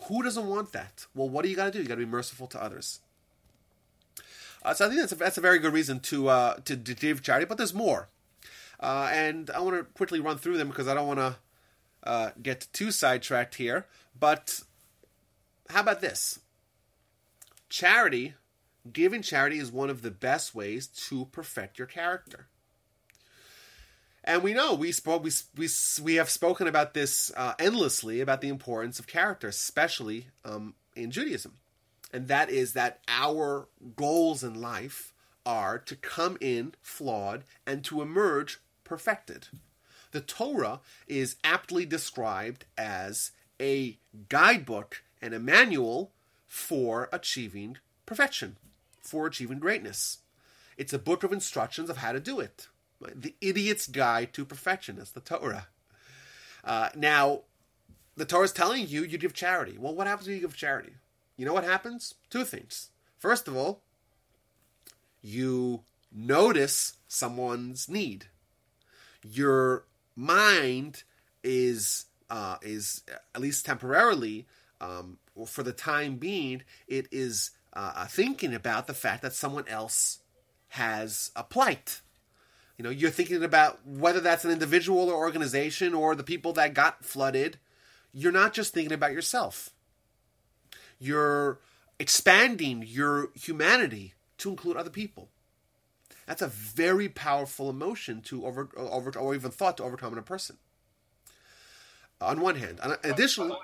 Who 0.08 0.22
doesn't 0.22 0.46
want 0.46 0.72
that? 0.72 1.06
Well, 1.14 1.28
what 1.28 1.44
do 1.44 1.48
you 1.48 1.56
got 1.56 1.66
to 1.66 1.70
do? 1.70 1.78
You 1.80 1.88
got 1.88 1.94
to 1.94 2.04
be 2.04 2.06
merciful 2.06 2.48
to 2.48 2.62
others. 2.62 3.00
Uh, 4.64 4.74
so 4.74 4.86
I 4.86 4.88
think 4.88 5.00
that's 5.00 5.12
a, 5.12 5.16
that's 5.16 5.38
a 5.38 5.40
very 5.42 5.58
good 5.58 5.72
reason 5.72 6.00
to 6.00 6.28
uh, 6.28 6.54
to, 6.64 6.76
to 6.76 6.94
give 6.94 7.22
charity, 7.22 7.46
but 7.46 7.56
there's 7.56 7.74
more. 7.74 8.08
Uh, 8.78 9.08
and 9.12 9.50
I 9.50 9.60
want 9.60 9.76
to 9.76 9.84
quickly 9.84 10.20
run 10.20 10.38
through 10.38 10.58
them 10.58 10.68
because 10.68 10.88
I 10.88 10.94
don't 10.94 11.06
want 11.06 11.20
to 11.20 11.36
uh, 12.02 12.30
get 12.42 12.68
too 12.72 12.90
sidetracked 12.90 13.56
here. 13.56 13.86
But 14.18 14.60
how 15.70 15.80
about 15.80 16.00
this? 16.00 16.40
Charity, 17.68 18.34
giving 18.92 19.22
charity 19.22 19.58
is 19.58 19.72
one 19.72 19.90
of 19.90 20.02
the 20.02 20.10
best 20.10 20.54
ways 20.54 20.86
to 21.08 21.26
perfect 21.26 21.78
your 21.78 21.86
character. 21.86 22.46
And 24.24 24.42
we 24.42 24.54
know 24.54 24.74
we 24.74 24.92
spoke 24.92 25.24
we 25.24 25.32
we 25.56 25.68
we 26.02 26.14
have 26.14 26.30
spoken 26.30 26.68
about 26.68 26.94
this 26.94 27.32
uh, 27.36 27.54
endlessly 27.58 28.20
about 28.20 28.40
the 28.40 28.48
importance 28.48 28.98
of 28.98 29.06
character, 29.06 29.48
especially 29.48 30.28
um, 30.44 30.74
in 30.94 31.10
Judaism, 31.10 31.54
and 32.12 32.28
that 32.28 32.48
is 32.48 32.74
that 32.74 33.00
our 33.08 33.68
goals 33.96 34.44
in 34.44 34.60
life 34.60 35.12
are 35.44 35.78
to 35.78 35.96
come 35.96 36.38
in 36.40 36.74
flawed 36.80 37.42
and 37.66 37.82
to 37.84 38.00
emerge 38.00 38.60
perfected. 38.84 39.48
The 40.12 40.20
Torah 40.20 40.80
is 41.08 41.36
aptly 41.42 41.84
described 41.84 42.64
as 42.78 43.32
a 43.60 43.98
guidebook 44.28 45.02
and 45.20 45.34
a 45.34 45.40
manual 45.40 46.12
for 46.46 47.08
achieving 47.12 47.78
perfection, 48.06 48.56
for 49.00 49.26
achieving 49.26 49.58
greatness. 49.58 50.18
It's 50.76 50.92
a 50.92 50.98
book 50.98 51.24
of 51.24 51.32
instructions 51.32 51.88
of 51.90 51.98
how 51.98 52.12
to 52.12 52.20
do 52.20 52.40
it. 52.40 52.68
The 53.00 53.34
idiot's 53.40 53.88
guide 53.88 54.32
to 54.34 54.44
perfection 54.44 54.98
is 54.98 55.10
the 55.10 55.20
Torah. 55.20 55.68
Uh, 56.62 56.90
now, 56.94 57.40
the 58.16 58.24
Torah 58.24 58.44
is 58.44 58.52
telling 58.52 58.86
you 58.86 59.02
you 59.02 59.18
give 59.18 59.34
charity. 59.34 59.76
Well, 59.78 59.94
what 59.94 60.06
happens 60.06 60.28
when 60.28 60.36
you 60.36 60.42
give 60.42 60.56
charity? 60.56 60.92
You 61.36 61.46
know 61.46 61.54
what 61.54 61.64
happens? 61.64 62.14
Two 62.30 62.44
things. 62.44 62.90
First 63.18 63.48
of 63.48 63.56
all, 63.56 63.80
you 65.22 65.82
notice 66.12 66.94
someone's 67.08 67.88
need. 67.88 68.26
Your 69.24 69.84
mind 70.16 71.04
is 71.42 72.06
uh, 72.30 72.56
is 72.62 73.02
at 73.34 73.40
least 73.40 73.66
temporarily, 73.66 74.46
um, 74.80 75.18
or 75.34 75.46
for 75.46 75.62
the 75.62 75.72
time 75.72 76.16
being, 76.16 76.62
it 76.88 77.06
is 77.10 77.50
uh, 77.74 78.06
thinking 78.06 78.54
about 78.54 78.86
the 78.86 78.94
fact 78.94 79.22
that 79.22 79.34
someone 79.34 79.68
else 79.68 80.20
has 80.68 81.30
a 81.36 81.44
plight. 81.44 82.00
You 82.78 82.84
know, 82.84 82.90
you're 82.90 83.10
thinking 83.10 83.44
about 83.44 83.86
whether 83.86 84.20
that's 84.20 84.44
an 84.44 84.50
individual 84.50 85.10
or 85.10 85.14
organization 85.14 85.92
or 85.94 86.14
the 86.14 86.24
people 86.24 86.54
that 86.54 86.74
got 86.74 87.04
flooded. 87.04 87.58
You're 88.12 88.32
not 88.32 88.54
just 88.54 88.72
thinking 88.72 88.92
about 88.92 89.12
yourself. 89.12 89.70
You're 90.98 91.60
expanding 91.98 92.82
your 92.86 93.28
humanity 93.34 94.14
to 94.38 94.50
include 94.50 94.76
other 94.76 94.90
people. 94.90 95.28
That's 96.32 96.40
a 96.40 96.46
very 96.48 97.10
powerful 97.10 97.68
emotion 97.68 98.22
to 98.22 98.46
over, 98.46 98.70
over 98.74 99.10
or 99.18 99.34
even 99.34 99.50
thought 99.50 99.76
to 99.76 99.82
overcome 99.82 100.14
in 100.14 100.18
a 100.18 100.22
person. 100.22 100.56
On 102.22 102.40
one 102.40 102.56
hand, 102.56 102.80
and 102.82 102.96
additionally, 103.04 103.52
I 103.52 103.56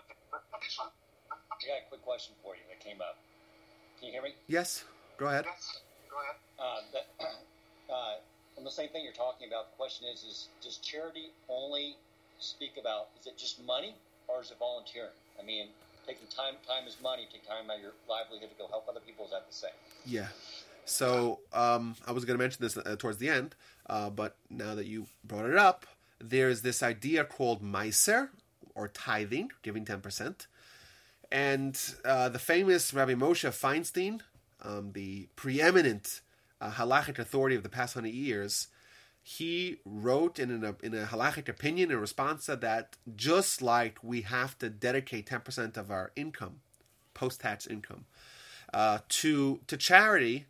got 1.64 1.80
a 1.80 1.88
quick 1.88 2.02
question 2.02 2.34
for 2.42 2.56
you 2.56 2.60
that 2.68 2.84
came 2.84 3.00
up. 3.00 3.16
Can 3.98 4.08
you 4.08 4.12
hear 4.12 4.20
me? 4.20 4.34
yes, 4.48 4.84
go 5.16 5.28
ahead. 5.28 5.46
Uh, 6.58 6.80
that, 6.92 7.06
uh, 7.90 8.16
on 8.58 8.64
the 8.64 8.70
same 8.70 8.90
thing 8.90 9.02
you're 9.02 9.14
talking 9.14 9.48
about, 9.48 9.70
the 9.70 9.76
question 9.78 10.06
is: 10.12 10.22
Is 10.24 10.48
does 10.62 10.76
charity 10.76 11.30
only 11.48 11.96
speak 12.38 12.72
about? 12.78 13.08
Is 13.18 13.26
it 13.28 13.38
just 13.38 13.64
money, 13.64 13.94
or 14.28 14.42
is 14.42 14.50
it 14.50 14.58
volunteering? 14.58 15.16
I 15.40 15.42
mean, 15.42 15.68
taking 16.06 16.26
time. 16.26 16.60
Time 16.68 16.86
is 16.86 16.98
money. 17.02 17.26
Take 17.32 17.48
time 17.48 17.70
out 17.70 17.76
of 17.76 17.82
your 17.82 17.92
livelihood 18.10 18.50
to 18.50 18.56
go 18.62 18.68
help 18.68 18.84
other 18.90 19.00
people. 19.00 19.24
Is 19.24 19.30
that 19.30 19.48
the 19.48 19.56
same? 19.56 19.78
Yeah. 20.04 20.28
So 20.88 21.40
um, 21.52 21.96
I 22.06 22.12
was 22.12 22.24
going 22.24 22.38
to 22.38 22.42
mention 22.42 22.62
this 22.62 22.76
uh, 22.78 22.96
towards 22.98 23.18
the 23.18 23.28
end, 23.28 23.54
uh, 23.88 24.08
but 24.08 24.36
now 24.48 24.74
that 24.74 24.86
you 24.86 25.06
brought 25.22 25.44
it 25.44 25.56
up, 25.56 25.86
there's 26.18 26.62
this 26.62 26.82
idea 26.82 27.24
called 27.24 27.62
meiser 27.62 28.30
or 28.74 28.88
tithing, 28.88 29.50
giving 29.62 29.84
ten 29.84 30.00
percent, 30.00 30.46
and 31.30 31.78
uh, 32.04 32.30
the 32.30 32.38
famous 32.38 32.94
Rabbi 32.94 33.14
Moshe 33.14 33.46
Feinstein, 33.50 34.20
um, 34.62 34.92
the 34.92 35.28
preeminent 35.36 36.22
uh, 36.60 36.70
halachic 36.70 37.18
authority 37.18 37.54
of 37.54 37.62
the 37.62 37.68
past 37.68 37.92
hundred 37.94 38.14
years, 38.14 38.68
he 39.22 39.76
wrote 39.84 40.38
in 40.38 40.64
a, 40.64 40.74
in 40.82 40.94
a 40.94 41.04
halachic 41.04 41.48
opinion 41.50 41.90
in 41.90 41.98
response 41.98 42.46
to 42.46 42.56
that, 42.56 42.96
just 43.14 43.60
like 43.60 43.98
we 44.02 44.22
have 44.22 44.58
to 44.58 44.70
dedicate 44.70 45.26
ten 45.26 45.40
percent 45.40 45.76
of 45.76 45.90
our 45.90 46.12
income, 46.16 46.60
post 47.12 47.42
tax 47.42 47.66
income, 47.66 48.06
uh, 48.72 49.00
to 49.10 49.60
to 49.66 49.76
charity, 49.76 50.46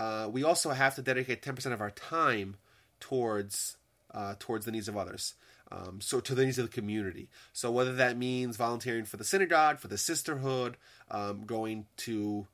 uh, 0.00 0.26
we 0.34 0.42
also 0.50 0.70
have 0.70 0.94
to 0.94 1.02
dedicate 1.02 1.38
ten 1.42 1.54
percent 1.54 1.74
of 1.74 1.80
our 1.80 1.94
time 2.16 2.50
towards 2.98 3.76
uh, 4.16 4.34
towards 4.38 4.64
the 4.64 4.72
needs 4.72 4.88
of 4.88 4.96
others. 4.96 5.34
Um, 5.72 6.00
so 6.00 6.20
to 6.20 6.34
the 6.34 6.44
needs 6.44 6.58
of 6.58 6.66
the 6.68 6.80
community. 6.80 7.28
So 7.52 7.70
whether 7.70 7.94
that 7.94 8.16
means 8.16 8.56
volunteering 8.56 9.06
for 9.06 9.18
the 9.18 9.24
synagogue, 9.24 9.78
for 9.78 9.88
the 9.88 9.98
sisterhood, 9.98 10.72
um, 11.10 11.36
going 11.46 11.86
to 12.08 12.46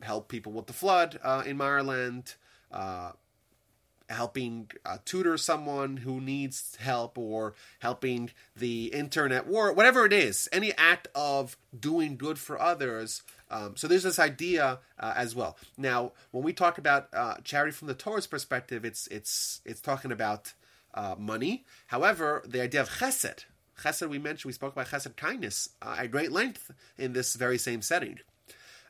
help 0.00 0.28
people 0.28 0.52
with 0.52 0.66
the 0.66 0.72
flood 0.72 1.10
uh, 1.22 1.42
in 1.46 1.60
Ireland, 1.60 2.34
uh, 2.72 3.12
helping 4.08 4.70
uh, 4.84 4.98
tutor 5.04 5.36
someone 5.36 5.98
who 5.98 6.20
needs 6.20 6.76
help, 6.80 7.18
or 7.18 7.54
helping 7.80 8.30
the 8.56 8.86
intern 8.86 9.32
at 9.32 9.46
work, 9.46 9.76
whatever 9.76 10.04
it 10.04 10.12
is, 10.12 10.48
any 10.52 10.72
act 10.74 11.08
of 11.14 11.56
doing 11.78 12.16
good 12.16 12.38
for 12.38 12.60
others. 12.60 13.22
Um, 13.50 13.76
so 13.76 13.86
there's 13.86 14.02
this 14.02 14.18
idea 14.18 14.78
uh, 14.98 15.12
as 15.16 15.34
well. 15.34 15.56
Now, 15.76 16.12
when 16.30 16.44
we 16.44 16.52
talk 16.52 16.78
about 16.78 17.08
uh, 17.12 17.36
charity 17.44 17.72
from 17.72 17.88
the 17.88 17.94
Torah's 17.94 18.26
perspective, 18.26 18.84
it's 18.84 19.06
it's 19.08 19.60
it's 19.64 19.80
talking 19.80 20.12
about 20.12 20.52
uh, 20.94 21.14
money. 21.18 21.64
However, 21.88 22.42
the 22.46 22.62
idea 22.62 22.80
of 22.80 22.88
chesed, 22.88 23.44
chesed 23.82 24.08
we 24.08 24.18
mentioned, 24.18 24.48
we 24.48 24.52
spoke 24.52 24.72
about 24.72 24.88
chesed 24.88 25.16
kindness 25.16 25.70
uh, 25.82 25.96
at 25.98 26.10
great 26.10 26.32
length 26.32 26.70
in 26.96 27.12
this 27.12 27.34
very 27.34 27.58
same 27.58 27.82
setting. 27.82 28.18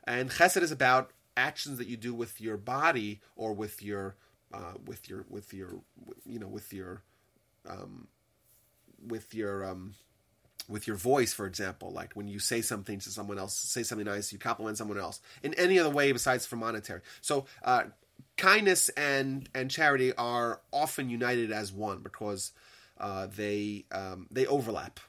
And 0.05 0.31
chesed 0.31 0.61
is 0.61 0.71
about 0.71 1.11
actions 1.35 1.77
that 1.77 1.87
you 1.87 1.97
do 1.97 2.13
with 2.13 2.41
your 2.41 2.57
body 2.57 3.21
or 3.35 3.53
with 3.53 3.83
your 3.83 4.15
uh, 4.53 4.73
with 4.85 5.09
your 5.09 5.25
with 5.29 5.53
your 5.53 5.75
you 6.25 6.39
know 6.39 6.47
with 6.47 6.73
your 6.73 7.01
um, 7.67 8.07
with 9.05 9.33
your 9.33 9.65
um, 9.65 9.95
with 10.67 10.87
your 10.87 10.95
voice, 10.95 11.33
for 11.33 11.45
example, 11.45 11.91
like 11.91 12.13
when 12.13 12.27
you 12.27 12.39
say 12.39 12.61
something 12.61 12.99
to 12.99 13.09
someone 13.09 13.39
else, 13.39 13.53
say 13.57 13.83
something 13.83 14.05
nice, 14.05 14.31
you 14.31 14.39
compliment 14.39 14.77
someone 14.77 14.99
else 14.99 15.21
in 15.43 15.53
any 15.55 15.79
other 15.79 15.89
way 15.89 16.11
besides 16.11 16.45
for 16.45 16.55
monetary. 16.55 17.01
So 17.21 17.45
uh, 17.63 17.83
kindness 18.35 18.89
and 18.89 19.49
and 19.53 19.69
charity 19.69 20.13
are 20.15 20.61
often 20.71 21.09
united 21.09 21.51
as 21.51 21.71
one 21.71 21.99
because 21.99 22.51
uh, 22.99 23.27
they 23.27 23.85
um, 23.91 24.27
they 24.31 24.45
overlap. 24.45 24.99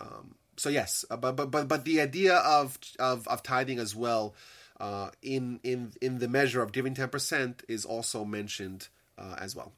Um, 0.00 0.34
so 0.56 0.68
yes, 0.68 1.04
uh, 1.10 1.16
but 1.16 1.36
but 1.36 1.50
but 1.50 1.68
but 1.68 1.84
the 1.84 2.00
idea 2.00 2.36
of 2.36 2.78
of, 2.98 3.26
of 3.28 3.42
tithing 3.42 3.78
as 3.78 3.94
well 3.94 4.34
uh, 4.80 5.10
in 5.22 5.60
in 5.62 5.92
in 6.00 6.18
the 6.18 6.28
measure 6.28 6.62
of 6.62 6.72
giving 6.72 6.94
ten 6.94 7.08
percent 7.08 7.62
is 7.68 7.84
also 7.84 8.24
mentioned 8.24 8.88
uh, 9.18 9.36
as 9.38 9.54
well. 9.54 9.72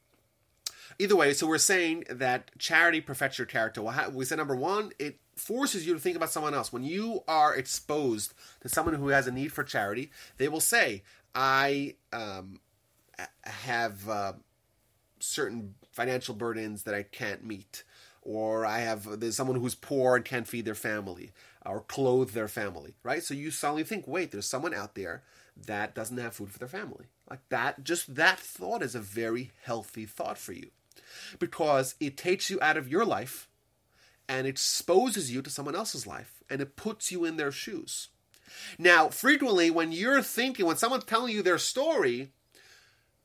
Either 0.99 1.17
way, 1.17 1.33
so 1.33 1.47
we're 1.47 1.59
saying 1.59 2.05
that 2.09 2.51
charity 2.59 3.01
perfects 3.01 3.39
your 3.39 3.47
character. 3.47 3.83
Well, 3.83 4.11
we 4.13 4.25
said 4.25 4.39
number 4.39 4.55
one, 4.55 4.93
it 4.99 5.19
forces 5.37 5.87
you 5.87 5.95
to 5.95 6.01
think 6.01 6.17
about 6.17 6.31
someone 6.31 6.55
else. 6.55 6.73
When 6.73 6.85
you 6.85 7.25
are 7.27 7.55
exposed 7.55 8.35
to 8.61 8.69
someone 8.69 8.95
who 8.95 9.09
has 9.09 9.27
a 9.27 9.33
need 9.33 9.53
for 9.53 9.65
charity, 9.65 10.11
they 10.37 10.49
will 10.49 10.61
say, 10.61 11.03
"I 11.35 11.97
um, 12.13 12.61
have 13.43 14.09
uh, 14.09 14.35
certain 15.19 15.75
financial 15.91 16.35
burdens 16.35 16.85
that 16.85 16.95
I 16.95 17.03
can't 17.03 17.45
meet." 17.45 17.85
Or 18.25 18.65
I 18.65 18.79
have 18.81 19.19
there's 19.19 19.35
someone 19.35 19.59
who's 19.59 19.75
poor 19.75 20.15
and 20.15 20.25
can't 20.25 20.47
feed 20.47 20.65
their 20.65 20.77
family 20.77 21.33
or 21.65 21.81
clothe 21.81 22.31
their 22.33 22.49
family, 22.49 22.95
right? 23.03 23.23
So 23.23 23.35
you 23.35 23.51
suddenly 23.51 23.85
think, 23.85 24.07
wait, 24.07 24.33
there's 24.33 24.47
someone 24.47 24.75
out 24.75 24.95
there 24.95 25.23
that 25.67 25.95
doesn't 25.95 26.19
have 26.19 26.35
food 26.35 26.51
for 26.51 26.59
their 26.59 26.69
family. 26.69 27.07
Like 27.31 27.49
that, 27.51 27.85
just 27.85 28.15
that 28.15 28.39
thought 28.39 28.83
is 28.83 28.95
a 28.95 29.01
very 29.01 29.53
healthy 29.63 30.07
thought 30.07 30.39
for 30.39 30.53
you 30.53 30.71
because 31.39 31.95
it 32.01 32.17
takes 32.17 32.51
you 32.51 32.59
out 32.61 32.77
of 32.77 32.89
your 32.89 33.05
life 33.05 33.49
and 34.29 34.47
exposes 34.47 35.33
you 35.33 35.43
to 35.43 35.51
someone 35.51 35.77
else's 35.77 36.07
life 36.07 36.43
and 36.51 36.61
it 36.61 36.77
puts 36.77 37.13
you 37.13 37.25
in 37.25 37.37
their 37.37 37.53
shoes. 37.53 38.09
Now, 38.79 39.09
frequently, 39.09 39.71
when 39.71 39.93
you're 39.93 40.23
thinking, 40.23 40.67
when 40.67 40.77
someone's 40.77 41.05
telling 41.05 41.35
you 41.35 41.43
their 41.43 41.59
story, 41.59 42.33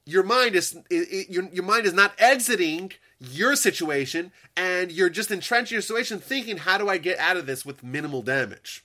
your 0.06 0.24
mind 0.24 0.56
is 0.56 0.76
it, 0.90 1.12
it, 1.12 1.30
your, 1.30 1.50
your 1.50 1.66
mind 1.66 1.86
is 1.86 1.94
not 1.94 2.14
exiting 2.18 2.94
your 3.20 3.56
situation 3.56 4.32
and 4.56 4.92
you're 4.92 5.10
just 5.10 5.32
entrenched 5.32 5.72
in 5.72 5.76
your 5.76 5.82
situation 5.82 6.20
thinking 6.20 6.58
how 6.58 6.78
do 6.78 6.88
i 6.88 6.98
get 6.98 7.18
out 7.18 7.38
of 7.38 7.46
this 7.46 7.66
with 7.66 7.84
minimal 7.84 8.22
damage? 8.22 8.84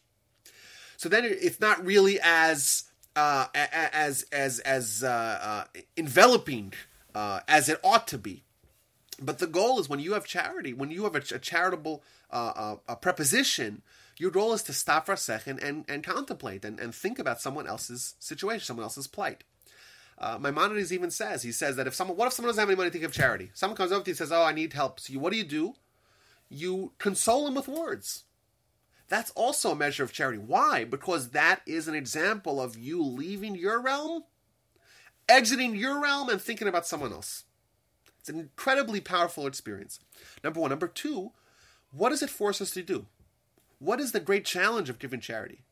So 0.97 1.09
then 1.09 1.25
it's 1.25 1.59
not 1.59 1.85
really 1.85 2.21
as 2.23 2.85
uh, 3.17 3.47
as 3.55 4.25
as 4.31 4.61
as 4.61 5.03
uh, 5.03 5.39
uh, 5.43 5.81
enveloping 5.97 6.73
uh, 7.13 7.41
as 7.49 7.69
it 7.69 7.81
ought 7.83 8.07
to 8.09 8.19
be. 8.19 8.45
But 9.21 9.39
the 9.39 9.47
goal 9.47 9.81
is 9.81 9.89
when 9.89 10.01
you 10.01 10.13
have 10.13 10.25
charity 10.25 10.73
when 10.73 10.91
you 10.91 11.05
have 11.05 11.17
a, 11.17 11.35
a 11.35 11.39
charitable 11.39 12.03
uh, 12.31 12.53
uh, 12.55 12.77
a 12.89 12.97
preposition 12.97 13.83
your 14.19 14.31
goal 14.31 14.53
is 14.53 14.63
to 14.63 14.73
stop 14.73 15.07
for 15.07 15.13
a 15.13 15.17
second 15.17 15.59
and, 15.61 15.85
and 15.89 16.05
contemplate 16.05 16.65
and, 16.65 16.79
and 16.79 16.95
think 16.95 17.19
about 17.19 17.41
someone 17.41 17.67
else's 17.67 18.15
situation 18.19 18.65
someone 18.65 18.85
else's 18.85 19.07
plight 19.07 19.45
uh, 20.19 20.39
Maimonides 20.39 20.93
even 20.93 21.11
says, 21.11 21.43
he 21.43 21.53
says 21.53 21.77
that 21.77 21.87
if 21.87 21.95
someone, 21.95 22.17
what 22.17 22.27
if 22.27 22.33
someone 22.33 22.49
doesn't 22.49 22.61
have 22.61 22.69
any 22.69 22.77
money 22.77 22.91
to 22.91 22.99
give 22.99 23.11
of 23.11 23.17
charity? 23.17 23.51
Someone 23.55 23.77
comes 23.77 23.93
over 23.93 24.05
to 24.05 24.09
you 24.09 24.13
and 24.13 24.19
says, 24.19 24.33
oh, 24.33 24.43
I 24.43 24.53
need 24.53 24.73
help. 24.73 25.01
So 25.01 25.13
you, 25.13 25.19
what 25.19 25.33
do 25.33 25.39
you 25.39 25.45
do? 25.45 25.75
You 26.49 26.93
console 26.99 27.47
him 27.47 27.55
with 27.55 27.69
words. 27.69 28.25
That's 29.09 29.31
also 29.33 29.73
a 29.73 29.77
measure 29.77 30.05
of 30.05 30.13
charity. 30.13 30.39
Why? 30.39 30.85
Because 30.85 31.31
that 31.31 31.61
is 31.67 31.89
an 31.89 31.95
example 31.95 32.61
of 32.63 32.79
you 32.79 33.03
leaving 33.03 33.55
your 33.55 33.81
realm, 33.81 34.25
exiting 35.29 35.75
your 35.75 36.01
realm, 36.01 36.29
and 36.29 36.41
thinking 36.41 36.69
about 36.69 36.87
someone 36.87 37.13
else. 37.13 37.45
It's 38.21 38.29
an 38.29 38.39
incredibly 38.39 39.01
powerful 39.01 39.47
experience. 39.47 39.99
Number 40.45 40.61
one. 40.61 40.71
Number 40.71 40.87
two, 40.87 41.33
what 41.91 42.11
does 42.11 42.23
it 42.23 42.31
force 42.31 42.61
us 42.61 42.71
to 42.71 42.83
do? 42.83 43.07
What 43.81 44.01
is 44.01 44.13
the 44.13 44.21
great 44.21 44.45
challenge 44.45 44.89
of 44.89 45.01
giving 45.01 45.21
charity? 45.21 45.65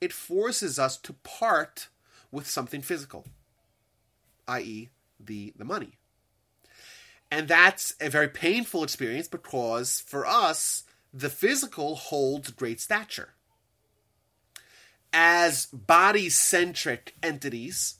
It 0.00 0.12
forces 0.12 0.78
us 0.78 0.96
to 0.98 1.12
part 1.22 1.88
with 2.32 2.48
something 2.48 2.82
physical 2.82 3.26
i.e., 4.48 4.90
the, 5.18 5.52
the 5.56 5.64
money. 5.64 5.98
And 7.30 7.48
that's 7.48 7.94
a 8.00 8.10
very 8.10 8.28
painful 8.28 8.84
experience 8.84 9.28
because 9.28 10.00
for 10.06 10.26
us, 10.26 10.84
the 11.12 11.30
physical 11.30 11.94
holds 11.94 12.50
great 12.50 12.80
stature. 12.80 13.30
As 15.12 15.66
body 15.66 16.28
centric 16.28 17.14
entities, 17.22 17.96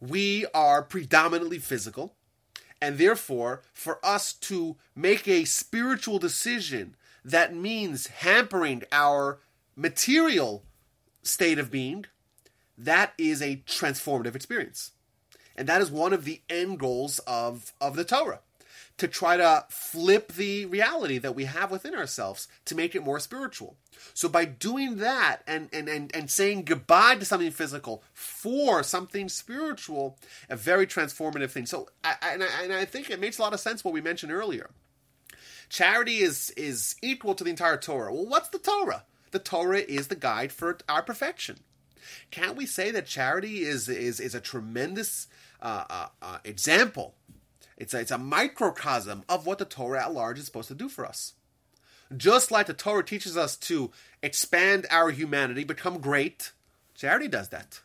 we 0.00 0.46
are 0.54 0.82
predominantly 0.82 1.58
physical, 1.58 2.14
and 2.80 2.98
therefore, 2.98 3.62
for 3.72 4.04
us 4.04 4.32
to 4.32 4.76
make 4.96 5.28
a 5.28 5.44
spiritual 5.44 6.18
decision 6.18 6.96
that 7.24 7.54
means 7.54 8.08
hampering 8.08 8.82
our 8.90 9.38
material 9.76 10.64
state 11.22 11.58
of 11.58 11.70
being, 11.70 12.06
that 12.76 13.12
is 13.16 13.40
a 13.40 13.62
transformative 13.66 14.34
experience. 14.34 14.91
And 15.56 15.68
that 15.68 15.80
is 15.80 15.90
one 15.90 16.12
of 16.12 16.24
the 16.24 16.40
end 16.48 16.78
goals 16.78 17.18
of, 17.20 17.72
of 17.80 17.96
the 17.96 18.04
Torah 18.04 18.40
to 18.98 19.08
try 19.08 19.36
to 19.36 19.64
flip 19.68 20.32
the 20.32 20.66
reality 20.66 21.18
that 21.18 21.34
we 21.34 21.44
have 21.44 21.70
within 21.70 21.94
ourselves 21.94 22.46
to 22.66 22.74
make 22.74 22.94
it 22.94 23.02
more 23.02 23.18
spiritual. 23.18 23.76
So 24.14 24.28
by 24.28 24.44
doing 24.44 24.96
that 24.98 25.38
and, 25.46 25.68
and, 25.72 25.88
and, 25.88 26.14
and 26.14 26.30
saying 26.30 26.64
goodbye 26.64 27.16
to 27.16 27.24
something 27.24 27.50
physical 27.50 28.02
for 28.12 28.82
something 28.82 29.28
spiritual, 29.28 30.18
a 30.48 30.56
very 30.56 30.86
transformative 30.86 31.50
thing. 31.50 31.66
So 31.66 31.88
I, 32.04 32.14
and, 32.22 32.42
I, 32.42 32.46
and 32.62 32.72
I 32.72 32.84
think 32.84 33.10
it 33.10 33.20
makes 33.20 33.38
a 33.38 33.42
lot 33.42 33.54
of 33.54 33.60
sense 33.60 33.84
what 33.84 33.94
we 33.94 34.00
mentioned 34.00 34.32
earlier. 34.32 34.70
Charity 35.68 36.18
is 36.18 36.50
is 36.50 36.96
equal 37.00 37.34
to 37.34 37.44
the 37.44 37.50
entire 37.50 37.78
Torah. 37.78 38.12
Well, 38.12 38.26
what's 38.26 38.50
the 38.50 38.58
Torah? 38.58 39.04
The 39.30 39.38
Torah 39.38 39.78
is 39.78 40.08
the 40.08 40.14
guide 40.14 40.52
for 40.52 40.76
our 40.86 41.02
perfection. 41.02 41.60
Can't 42.30 42.56
we 42.56 42.66
say 42.66 42.90
that 42.90 43.06
charity 43.06 43.62
is 43.62 43.88
is 43.88 44.20
is 44.20 44.34
a 44.34 44.40
tremendous 44.40 45.28
uh, 45.62 45.84
uh, 45.88 46.06
uh, 46.20 46.38
example? 46.44 47.14
It's 47.76 47.94
a, 47.94 48.00
it's 48.00 48.10
a 48.10 48.18
microcosm 48.18 49.24
of 49.28 49.46
what 49.46 49.58
the 49.58 49.64
Torah 49.64 50.02
at 50.02 50.12
large 50.12 50.38
is 50.38 50.44
supposed 50.46 50.68
to 50.68 50.74
do 50.74 50.88
for 50.88 51.06
us. 51.06 51.34
Just 52.16 52.50
like 52.50 52.66
the 52.66 52.74
Torah 52.74 53.04
teaches 53.04 53.36
us 53.36 53.56
to 53.56 53.90
expand 54.22 54.86
our 54.90 55.10
humanity, 55.10 55.64
become 55.64 55.98
great, 55.98 56.52
charity 56.94 57.28
does 57.28 57.48
that. 57.48 57.80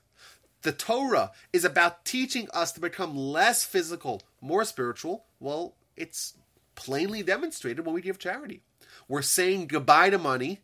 The 0.64 0.74
Torah 0.74 1.32
is 1.54 1.64
about 1.64 2.04
teaching 2.04 2.48
us 2.54 2.74
to 2.74 2.82
become 2.82 3.16
less 3.16 3.64
physical, 3.64 4.24
more 4.42 4.66
spiritual. 4.66 5.26
Well, 5.40 5.76
it's 5.96 6.34
plainly 6.76 7.24
demonstrated 7.24 7.86
when 7.86 7.96
we 7.96 8.02
give 8.02 8.20
charity. 8.20 8.64
We're 9.08 9.22
saying 9.22 9.68
goodbye 9.68 10.10
to 10.10 10.18
money 10.18 10.60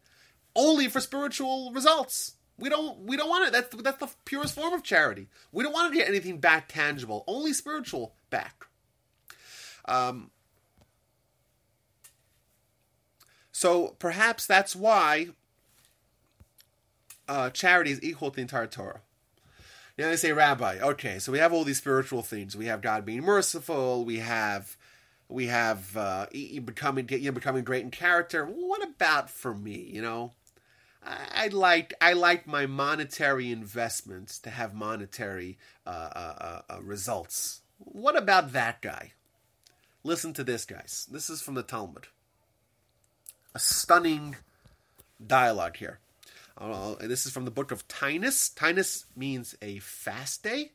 only 0.56 0.88
for 0.90 1.00
spiritual 1.00 1.72
results. 1.72 2.33
We 2.60 2.70
don't 2.70 3.00
we 3.00 3.18
don't 3.18 3.30
want 3.30 3.48
it. 3.48 3.52
That's 3.52 3.76
that's 3.84 3.98
the 3.98 4.10
purest 4.26 4.56
form 4.56 4.74
of 4.74 4.84
charity. 4.84 5.28
We 5.52 5.64
don't 5.64 5.74
want 5.74 5.92
to 5.92 5.98
get 5.98 6.08
anything 6.08 6.40
back 6.40 6.68
tangible. 6.68 7.24
Only 7.28 7.54
spiritual 7.54 8.14
back. 8.30 8.66
Um, 9.86 10.30
so 13.52 13.96
perhaps 14.00 14.46
that's 14.46 14.76
why 14.76 15.30
uh, 17.28 17.50
charity 17.50 17.92
is 17.92 18.04
equal 18.04 18.30
to 18.32 18.36
the 18.36 18.42
entire 18.42 18.68
Torah. 18.68 19.02
Now 19.98 20.10
they 20.10 20.16
say, 20.16 20.32
Rabbi, 20.32 20.80
okay, 20.80 21.20
so 21.20 21.32
we 21.32 21.38
have 21.38 21.54
all 21.54 21.64
these 21.64 21.78
spiritual 21.78 22.24
things. 22.24 22.56
We 22.56 22.66
have 22.66 22.82
God 22.82 23.06
being 23.06 23.22
merciful. 23.22 24.06
We 24.06 24.20
have 24.20 24.76
we 25.30 25.48
have 25.48 25.96
uh, 25.96 26.28
becoming 26.32 27.08
you 27.10 27.26
know, 27.26 27.32
becoming 27.32 27.64
great 27.64 27.84
in 27.84 27.92
character. 27.92 28.46
What 28.46 28.84
about 28.84 29.30
for 29.30 29.54
me? 29.54 29.90
You 29.92 30.02
know, 30.02 30.32
I, 31.06 31.48
like 31.48 31.94
I 32.00 32.14
like 32.14 32.48
my 32.48 32.66
monetary 32.66 33.52
investments 33.52 34.40
to 34.40 34.50
have 34.50 34.74
monetary 34.74 35.58
uh, 35.86 35.90
uh, 35.90 36.36
uh, 36.70 36.74
uh, 36.74 36.82
results. 36.82 37.62
What 37.78 38.18
about 38.18 38.54
that 38.54 38.82
guy? 38.82 39.12
Listen 40.04 40.34
to 40.34 40.44
this, 40.44 40.66
guys. 40.66 41.08
This 41.12 41.30
is 41.30 41.42
from 41.42 41.56
the 41.56 41.64
Talmud. 41.64 42.08
A 43.56 43.60
stunning 43.60 44.36
dialogue 45.26 45.78
here. 45.78 46.00
Uh, 46.58 46.96
this 47.00 47.26
is 47.26 47.32
from 47.32 47.46
the 47.46 47.52
book 47.52 47.72
of 47.72 47.88
Taanis. 47.88 48.54
Taanis 48.54 49.06
means 49.16 49.56
a 49.62 49.80
fast 49.80 50.44
day. 50.44 50.72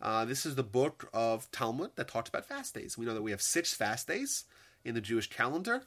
Uh, 0.00 0.24
this 0.24 0.44
is 0.44 0.56
the 0.56 0.62
book 0.62 1.08
of 1.12 1.50
Talmud 1.52 1.90
that 1.96 2.08
talks 2.08 2.28
about 2.28 2.46
fast 2.46 2.74
days. 2.74 2.98
We 2.98 3.06
know 3.06 3.14
that 3.14 3.22
we 3.22 3.30
have 3.30 3.42
six 3.42 3.74
fast 3.74 4.08
days 4.08 4.44
in 4.84 4.94
the 4.94 5.00
Jewish 5.00 5.28
calendar. 5.28 5.84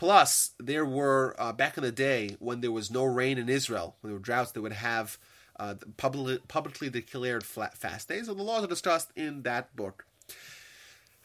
Plus, 0.00 0.52
there 0.58 0.86
were, 0.86 1.36
uh, 1.38 1.52
back 1.52 1.76
in 1.76 1.82
the 1.82 1.92
day, 1.92 2.34
when 2.38 2.62
there 2.62 2.72
was 2.72 2.90
no 2.90 3.04
rain 3.04 3.36
in 3.36 3.50
Israel, 3.50 3.96
when 4.00 4.10
there 4.10 4.18
were 4.18 4.24
droughts, 4.24 4.50
they 4.50 4.60
would 4.60 4.72
have 4.72 5.18
uh, 5.58 5.74
public, 5.98 6.48
publicly 6.48 6.88
declared 6.88 7.44
fast 7.44 8.08
days. 8.08 8.26
And 8.26 8.38
the 8.38 8.42
laws 8.42 8.64
are 8.64 8.66
discussed 8.66 9.10
in 9.14 9.42
that 9.42 9.76
book. 9.76 10.06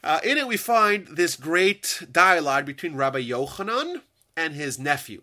Uh, 0.03 0.19
in 0.25 0.37
it, 0.37 0.45
we 0.45 0.57
find 0.57 1.07
this 1.07 1.37
great 1.37 2.03
dialogue 2.11 2.65
between 2.65 2.97
Rabbi 2.97 3.21
Yochanan 3.21 4.01
and 4.35 4.53
his 4.53 4.77
nephew. 4.77 5.21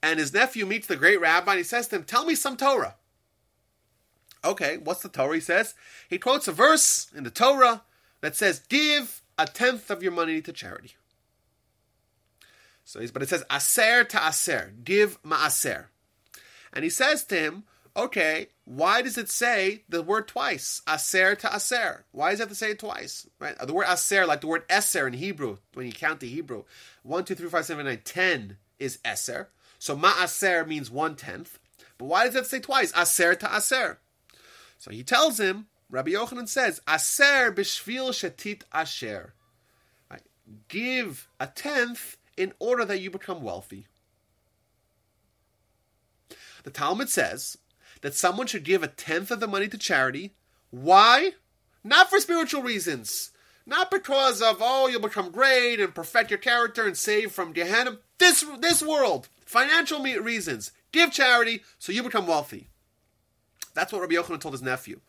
And 0.00 0.20
his 0.20 0.32
nephew 0.32 0.64
meets 0.64 0.86
the 0.86 0.94
great 0.94 1.20
rabbi 1.20 1.50
and 1.50 1.58
he 1.58 1.64
says 1.64 1.88
to 1.88 1.96
him, 1.96 2.04
Tell 2.04 2.24
me 2.24 2.36
some 2.36 2.56
Torah. 2.56 2.94
Okay, 4.44 4.76
what's 4.76 5.02
the 5.02 5.08
Torah? 5.08 5.34
He 5.34 5.40
says, 5.40 5.74
he 6.08 6.18
quotes 6.18 6.46
a 6.46 6.52
verse 6.52 7.08
in 7.16 7.24
the 7.24 7.30
Torah 7.30 7.82
that 8.20 8.36
says, 8.36 8.60
Give 8.68 9.22
a 9.36 9.46
tenth 9.46 9.90
of 9.90 10.04
your 10.04 10.12
money 10.12 10.40
to 10.40 10.52
charity. 10.52 10.94
So 12.88 13.06
but 13.12 13.22
it 13.22 13.28
says, 13.28 13.44
Aser 13.52 14.02
to 14.02 14.28
Aser, 14.28 14.72
give 14.82 15.22
ma'aser. 15.22 15.88
And 16.72 16.84
he 16.84 16.88
says 16.88 17.22
to 17.24 17.38
him, 17.38 17.64
Okay, 17.94 18.46
why 18.64 19.02
does 19.02 19.18
it 19.18 19.28
say 19.28 19.82
the 19.90 20.02
word 20.02 20.26
twice? 20.26 20.80
Aser 20.88 21.34
to 21.34 21.54
Aser. 21.54 22.06
Why 22.12 22.30
does 22.30 22.40
it 22.40 22.44
have 22.44 22.48
to 22.48 22.54
say 22.54 22.70
it 22.70 22.78
twice? 22.78 23.28
Right? 23.38 23.58
The 23.58 23.74
word 23.74 23.88
Aser, 23.90 24.24
like 24.24 24.40
the 24.40 24.46
word 24.46 24.66
Eser 24.68 25.06
in 25.06 25.12
Hebrew, 25.12 25.58
when 25.74 25.84
you 25.84 25.92
count 25.92 26.20
the 26.20 26.28
Hebrew, 26.28 26.64
1, 27.02 27.24
2, 27.24 27.34
3, 27.34 27.50
5, 27.50 27.64
7, 27.66 27.84
9, 27.84 28.00
10 28.02 28.56
is 28.78 28.98
Eser. 29.04 29.48
So 29.78 29.94
ma'aser 29.94 30.66
means 30.66 30.90
one 30.90 31.14
tenth. 31.14 31.58
But 31.98 32.06
why 32.06 32.24
does 32.24 32.36
it 32.36 32.46
say 32.46 32.60
twice? 32.60 32.94
Aser 32.96 33.34
to 33.34 33.54
Aser. 33.54 33.98
So 34.78 34.90
he 34.90 35.02
tells 35.02 35.38
him, 35.38 35.66
Rabbi 35.90 36.12
Yochanan 36.12 36.48
says, 36.48 36.80
Aser 36.88 37.52
b'shvil 37.52 38.12
shetit 38.12 38.62
asher. 38.72 39.34
Right? 40.10 40.22
Give 40.68 41.28
a 41.38 41.48
tenth 41.48 42.16
in 42.38 42.52
order 42.58 42.84
that 42.84 43.00
you 43.00 43.10
become 43.10 43.42
wealthy. 43.42 43.86
The 46.62 46.70
Talmud 46.70 47.08
says 47.08 47.58
that 48.00 48.14
someone 48.14 48.46
should 48.46 48.64
give 48.64 48.82
a 48.82 48.88
tenth 48.88 49.30
of 49.30 49.40
the 49.40 49.48
money 49.48 49.68
to 49.68 49.76
charity. 49.76 50.34
Why? 50.70 51.32
Not 51.82 52.08
for 52.08 52.20
spiritual 52.20 52.62
reasons. 52.62 53.32
Not 53.66 53.90
because 53.90 54.40
of, 54.40 54.58
oh, 54.60 54.86
you'll 54.86 55.00
become 55.00 55.30
great 55.30 55.80
and 55.80 55.94
perfect 55.94 56.30
your 56.30 56.38
character 56.38 56.86
and 56.86 56.96
save 56.96 57.32
from 57.32 57.52
Gehenna. 57.52 57.98
This, 58.18 58.44
this 58.60 58.82
world. 58.82 59.28
Financial 59.44 60.00
reasons. 60.00 60.72
Give 60.92 61.12
charity 61.12 61.62
so 61.78 61.92
you 61.92 62.02
become 62.02 62.26
wealthy. 62.26 62.68
That's 63.74 63.92
what 63.92 64.00
Rabbi 64.00 64.14
Yochanan 64.14 64.40
told 64.40 64.54
his 64.54 64.62
nephew. 64.62 65.00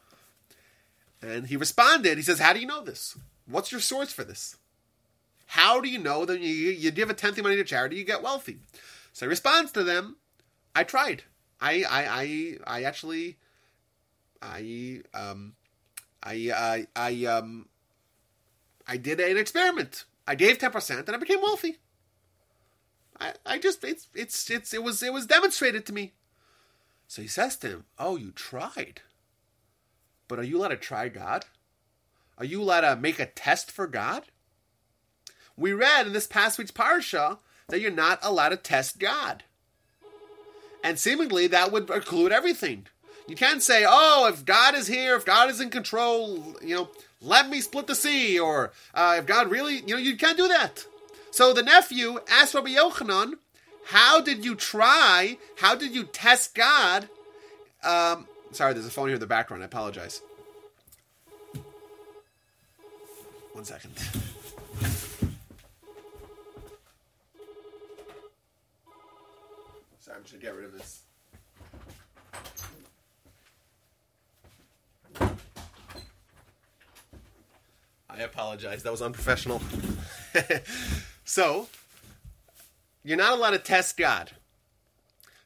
And 1.22 1.48
he 1.48 1.58
responded, 1.58 2.18
he 2.18 2.24
says, 2.24 2.40
How 2.40 2.54
do 2.54 2.60
you 2.60 2.68
know 2.68 2.84
this? 2.84 3.18
What's 3.46 3.72
your 3.72 3.82
source 3.82 4.12
for 4.12 4.24
this? 4.24 4.58
How 5.50 5.82
do 5.82 5.90
you 5.90 5.98
know 5.98 6.26
that 6.26 6.42
you, 6.42 6.48
you 6.48 6.92
give 6.92 7.10
a 7.10 7.14
tenth 7.16 7.40
of 7.40 7.44
money 7.44 7.56
to 7.56 7.64
charity, 7.64 7.96
you 7.96 8.04
get 8.04 8.22
wealthy? 8.22 8.60
So 9.14 9.26
he 9.26 9.30
responds 9.32 9.72
to 9.72 9.84
them, 9.84 10.18
I 10.76 10.84
tried. 10.84 11.24
I 11.60 11.84
I 11.90 12.06
I, 12.08 12.58
I 12.68 12.84
actually 12.84 13.40
I 14.44 15.02
um 15.16 15.56
I 16.22 16.52
I 16.56 16.88
I 16.96 17.26
um 17.26 17.68
I 18.88 18.98
did 18.98 19.20
an 19.20 19.38
experiment. 19.38 20.06
I 20.28 20.36
gave 20.36 20.60
ten 20.60 20.70
percent 20.70 21.08
and 21.08 21.16
I 21.16 21.20
became 21.20 21.42
wealthy. 21.42 21.78
I, 23.20 23.34
I 23.44 23.58
just 23.58 23.84
it's 23.84 24.08
it's 24.14 24.52
it's 24.52 24.72
it 24.72 24.84
was 24.84 25.02
it 25.02 25.12
was 25.12 25.26
demonstrated 25.26 25.84
to 25.88 25.94
me. 25.94 26.14
So 27.08 27.24
he 27.24 27.28
says 27.28 27.58
to 27.58 27.70
him, 27.70 27.86
Oh, 27.98 28.18
you 28.18 28.32
tried. 28.32 29.02
But 30.28 30.38
are 30.38 30.44
you 30.44 30.60
allowed 30.60 30.68
to 30.68 30.78
try 30.78 31.10
God? 31.10 31.46
Are 32.38 32.46
you 32.46 32.62
allowed 32.62 32.82
to 32.82 32.96
make 32.96 33.18
a 33.18 33.26
test 33.26 33.72
for 33.72 33.88
God? 33.88 34.26
We 35.60 35.74
read 35.74 36.08
in 36.08 36.14
this 36.14 36.26
past 36.26 36.58
week's 36.58 36.72
parsha 36.72 37.38
that 37.68 37.82
you're 37.82 37.92
not 37.92 38.20
allowed 38.24 38.50
to 38.50 38.56
test 38.56 38.98
God. 38.98 39.44
And 40.84 40.98
seemingly 40.98 41.48
that 41.48 41.72
would 41.72 41.90
include 41.90 42.32
everything. 42.32 42.88
You 43.28 43.36
can't 43.36 43.62
say, 43.62 43.86
oh, 43.88 44.28
if 44.32 44.46
God 44.46 44.74
is 44.74 44.88
here, 44.88 45.16
if 45.16 45.26
God 45.26 45.50
is 45.50 45.60
in 45.60 45.70
control, 45.70 46.56
you 46.64 46.76
know, 46.76 46.90
let 47.22 47.50
me 47.50 47.60
split 47.60 47.86
the 47.86 47.94
sea, 47.94 48.40
or 48.40 48.72
uh, 48.96 49.18
if 49.20 49.26
God 49.26 49.52
really, 49.52 49.82
you 49.82 49.96
know, 49.96 49.98
you 49.98 50.16
can't 50.16 50.38
do 50.38 50.48
that. 50.48 50.86
So 51.32 51.54
the 51.54 51.62
nephew 51.62 52.20
asked 52.30 52.56
Rabbi 52.56 52.70
Yochanan, 52.70 53.34
how 53.88 54.22
did 54.22 54.46
you 54.46 54.56
try? 54.56 55.38
How 55.58 55.76
did 55.76 55.94
you 55.94 56.06
test 56.06 56.56
God? 56.56 57.10
Um, 57.84 58.28
sorry, 58.52 58.74
there's 58.74 58.88
a 58.88 58.92
phone 58.92 59.08
here 59.08 59.16
in 59.16 59.20
the 59.20 59.28
background. 59.28 59.62
I 59.62 59.66
apologize. 59.66 60.22
One 63.52 63.66
second. 63.66 63.94
I'm 70.20 70.26
just 70.26 70.34
gonna 70.34 70.44
get 70.44 70.56
rid 70.56 70.66
of 70.66 70.74
this. 70.74 71.04
I 78.10 78.18
apologize. 78.24 78.84
That 78.84 78.92
was 78.92 79.02
unprofessional. 79.02 79.62
so, 81.24 81.70
you're 83.02 83.18
not 83.18 83.32
allowed 83.32 83.52
to 83.52 83.60
test 83.60 83.96
God. 83.96 84.32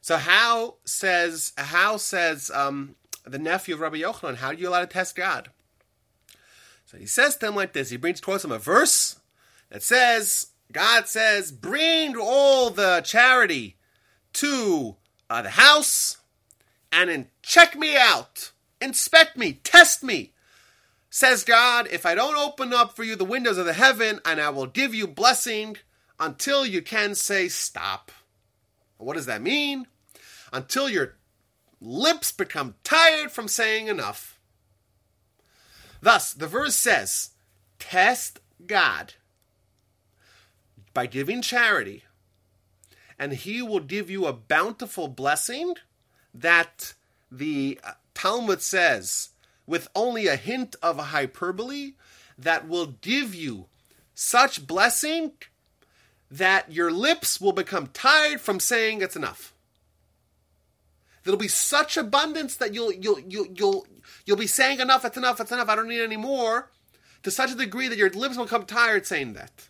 So 0.00 0.16
how 0.16 0.74
says 0.84 1.52
how 1.56 1.96
says 1.96 2.50
um, 2.52 2.96
the 3.24 3.38
nephew 3.38 3.74
of 3.74 3.80
Rabbi 3.80 3.98
Yochanan? 3.98 4.36
How 4.36 4.48
are 4.48 4.54
you 4.54 4.70
allowed 4.70 4.80
to 4.80 4.86
test 4.88 5.14
God? 5.14 5.50
So 6.86 6.98
he 6.98 7.06
says 7.06 7.36
to 7.36 7.46
him 7.46 7.54
like 7.54 7.74
this. 7.74 7.90
He 7.90 7.96
brings 7.96 8.20
towards 8.20 8.44
him 8.44 8.50
a 8.50 8.58
verse 8.58 9.20
that 9.70 9.84
says, 9.84 10.48
God 10.72 11.06
says, 11.06 11.52
bring 11.52 12.16
all 12.16 12.70
the 12.70 13.02
charity 13.04 13.76
to 14.34 14.96
uh, 15.30 15.42
the 15.42 15.50
house 15.50 16.18
and 16.92 17.10
then 17.10 17.28
check 17.42 17.76
me 17.76 17.96
out, 17.96 18.52
inspect 18.80 19.36
me, 19.36 19.54
test 19.64 20.04
me. 20.04 20.32
Says 21.10 21.44
God, 21.44 21.88
if 21.90 22.04
I 22.04 22.14
don't 22.14 22.36
open 22.36 22.72
up 22.72 22.94
for 22.94 23.04
you 23.04 23.16
the 23.16 23.24
windows 23.24 23.58
of 23.58 23.66
the 23.66 23.72
heaven 23.72 24.20
and 24.24 24.40
I 24.40 24.50
will 24.50 24.66
give 24.66 24.94
you 24.94 25.06
blessing 25.06 25.76
until 26.18 26.66
you 26.66 26.82
can 26.82 27.14
say 27.14 27.48
stop. 27.48 28.10
What 28.98 29.14
does 29.14 29.26
that 29.26 29.42
mean? 29.42 29.86
Until 30.52 30.88
your 30.88 31.14
lips 31.80 32.32
become 32.32 32.74
tired 32.84 33.30
from 33.30 33.48
saying 33.48 33.88
enough. 33.88 34.38
Thus, 36.00 36.32
the 36.32 36.46
verse 36.46 36.76
says, 36.76 37.30
test 37.78 38.40
God 38.66 39.14
by 40.92 41.06
giving 41.06 41.42
charity, 41.42 42.04
and 43.18 43.32
he 43.32 43.62
will 43.62 43.80
give 43.80 44.10
you 44.10 44.26
a 44.26 44.32
bountiful 44.32 45.08
blessing 45.08 45.74
that 46.32 46.94
the 47.30 47.78
uh, 47.84 47.92
Talmud 48.14 48.62
says, 48.62 49.30
with 49.66 49.88
only 49.94 50.26
a 50.26 50.36
hint 50.36 50.76
of 50.82 50.98
a 50.98 51.04
hyperbole, 51.04 51.92
that 52.38 52.68
will 52.68 52.96
give 53.00 53.34
you 53.34 53.66
such 54.14 54.66
blessing 54.66 55.32
that 56.30 56.72
your 56.72 56.90
lips 56.90 57.40
will 57.40 57.52
become 57.52 57.88
tired 57.88 58.40
from 58.40 58.58
saying 58.58 59.00
it's 59.00 59.16
enough. 59.16 59.54
There'll 61.22 61.38
be 61.38 61.48
such 61.48 61.96
abundance 61.96 62.56
that 62.56 62.74
you'll 62.74 62.92
you'll 62.92 63.20
you'll 63.20 63.46
you'll 63.54 63.86
you'll 64.26 64.36
be 64.36 64.46
saying 64.46 64.80
enough, 64.80 65.04
it's 65.04 65.16
enough, 65.16 65.40
it's 65.40 65.52
enough, 65.52 65.68
I 65.68 65.76
don't 65.76 65.88
need 65.88 66.02
any 66.02 66.16
more, 66.16 66.70
to 67.22 67.30
such 67.30 67.52
a 67.52 67.56
degree 67.56 67.88
that 67.88 67.98
your 67.98 68.10
lips 68.10 68.36
will 68.36 68.44
become 68.44 68.66
tired 68.66 69.06
saying 69.06 69.32
that. 69.34 69.68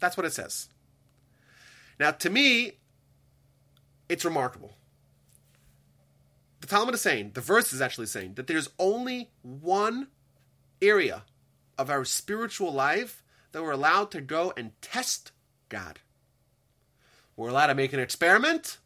That's 0.00 0.16
what 0.16 0.26
it 0.26 0.32
says. 0.32 0.68
Now, 1.98 2.10
to 2.10 2.30
me, 2.30 2.72
it's 4.08 4.24
remarkable. 4.24 4.76
The 6.60 6.66
Talmud 6.66 6.94
is 6.94 7.00
saying, 7.00 7.32
the 7.34 7.40
verse 7.40 7.72
is 7.72 7.80
actually 7.80 8.06
saying, 8.06 8.34
that 8.34 8.46
there's 8.46 8.70
only 8.78 9.30
one 9.42 10.08
area 10.80 11.24
of 11.76 11.90
our 11.90 12.04
spiritual 12.04 12.72
life 12.72 13.22
that 13.52 13.62
we're 13.62 13.72
allowed 13.72 14.10
to 14.12 14.20
go 14.20 14.52
and 14.56 14.72
test 14.80 15.32
God. 15.68 16.00
We're 17.36 17.50
allowed 17.50 17.68
to 17.68 17.74
make 17.74 17.92
an 17.92 18.00
experiment. 18.00 18.78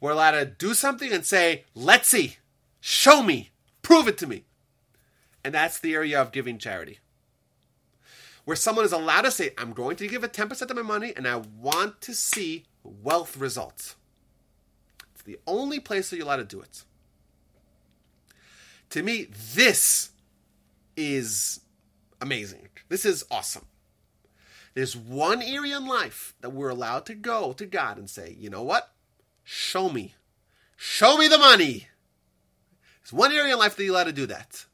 We're 0.00 0.12
allowed 0.12 0.32
to 0.32 0.46
do 0.46 0.74
something 0.74 1.12
and 1.12 1.24
say, 1.24 1.64
let's 1.74 2.08
see, 2.08 2.36
show 2.80 3.22
me, 3.22 3.50
prove 3.82 4.08
it 4.08 4.18
to 4.18 4.26
me. 4.26 4.44
And 5.44 5.54
that's 5.54 5.80
the 5.80 5.94
area 5.94 6.20
of 6.20 6.32
giving 6.32 6.58
charity. 6.58 6.98
Where 8.50 8.56
someone 8.56 8.84
is 8.84 8.90
allowed 8.90 9.22
to 9.22 9.30
say, 9.30 9.50
I'm 9.56 9.72
going 9.72 9.94
to 9.98 10.08
give 10.08 10.24
a 10.24 10.28
10% 10.28 10.60
of 10.60 10.74
my 10.74 10.82
money 10.82 11.12
and 11.16 11.28
I 11.28 11.36
want 11.36 12.00
to 12.00 12.12
see 12.12 12.64
wealth 12.82 13.36
results. 13.36 13.94
It's 15.14 15.22
the 15.22 15.38
only 15.46 15.78
place 15.78 16.10
that 16.10 16.16
you're 16.16 16.26
allowed 16.26 16.38
to 16.38 16.44
do 16.44 16.60
it. 16.60 16.82
To 18.88 19.04
me, 19.04 19.28
this 19.54 20.10
is 20.96 21.60
amazing. 22.20 22.70
This 22.88 23.04
is 23.04 23.24
awesome. 23.30 23.66
There's 24.74 24.96
one 24.96 25.42
area 25.42 25.76
in 25.76 25.86
life 25.86 26.34
that 26.40 26.50
we're 26.50 26.70
allowed 26.70 27.06
to 27.06 27.14
go 27.14 27.52
to 27.52 27.64
God 27.64 27.98
and 27.98 28.10
say, 28.10 28.34
you 28.36 28.50
know 28.50 28.64
what? 28.64 28.90
Show 29.44 29.88
me. 29.88 30.14
Show 30.76 31.16
me 31.16 31.28
the 31.28 31.38
money. 31.38 31.86
There's 33.00 33.12
one 33.12 33.30
area 33.30 33.52
in 33.52 33.60
life 33.60 33.76
that 33.76 33.84
you're 33.84 33.94
allowed 33.94 34.04
to 34.06 34.12
do 34.12 34.26
that. 34.26 34.66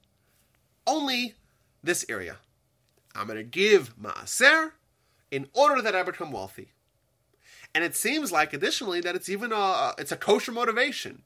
Only 0.87 1.35
this 1.83 2.07
area. 2.09 2.39
I'm 3.17 3.27
going 3.27 3.39
to 3.39 3.45
give 3.45 3.97
maaser 3.99 4.73
in 5.31 5.49
order 5.53 5.83
that 5.83 5.97
I 5.97 6.03
become 6.03 6.33
wealthy. 6.33 6.69
And 7.75 7.85
it 7.85 7.97
seems 7.97 8.33
like, 8.33 8.53
additionally, 8.53 9.01
that 9.01 9.17
it's 9.17 9.29
even 9.29 9.53
a 9.53 9.93
it's 9.99 10.13
a 10.13 10.17
kosher 10.17 10.53
motivation. 10.53 11.23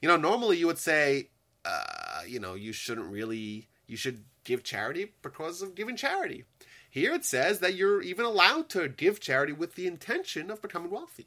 You 0.00 0.08
know, 0.08 0.16
normally 0.16 0.56
you 0.56 0.66
would 0.66 0.78
say, 0.78 1.28
uh, 1.64 2.20
you 2.26 2.40
know, 2.40 2.54
you 2.54 2.72
shouldn't 2.72 3.10
really 3.10 3.68
you 3.86 3.96
should 3.96 4.24
give 4.44 4.62
charity 4.62 5.12
because 5.22 5.60
of 5.62 5.74
giving 5.74 5.96
charity. 5.96 6.44
Here 6.88 7.14
it 7.14 7.24
says 7.24 7.60
that 7.60 7.74
you're 7.74 8.02
even 8.02 8.24
allowed 8.24 8.68
to 8.70 8.88
give 8.88 9.20
charity 9.20 9.52
with 9.52 9.74
the 9.74 9.86
intention 9.86 10.50
of 10.50 10.62
becoming 10.62 10.90
wealthy. 10.90 11.26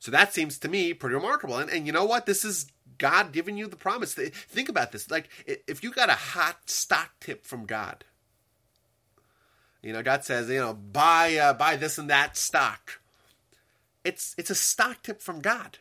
So 0.00 0.10
that 0.10 0.32
seems 0.32 0.58
to 0.58 0.68
me 0.68 0.94
pretty 0.94 1.14
remarkable. 1.14 1.58
And, 1.58 1.70
and 1.70 1.86
you 1.86 1.92
know 1.92 2.04
what? 2.04 2.24
This 2.26 2.44
is 2.44 2.70
God 2.98 3.32
giving 3.32 3.56
you 3.56 3.66
the 3.66 3.76
promise. 3.76 4.14
Think 4.14 4.68
about 4.68 4.92
this. 4.92 5.10
Like, 5.10 5.28
if 5.46 5.82
you 5.82 5.90
got 5.90 6.08
a 6.08 6.14
hot 6.14 6.70
stock 6.70 7.10
tip 7.20 7.44
from 7.44 7.66
God, 7.66 8.04
you 9.82 9.92
know, 9.92 10.02
God 10.02 10.24
says, 10.24 10.48
you 10.48 10.60
know, 10.60 10.74
buy 10.74 11.36
uh, 11.36 11.54
buy 11.54 11.76
this 11.76 11.98
and 11.98 12.10
that 12.10 12.36
stock. 12.36 13.00
It's 14.04 14.34
it's 14.38 14.50
a 14.50 14.54
stock 14.54 15.02
tip 15.02 15.20
from 15.20 15.40
God. 15.40 15.78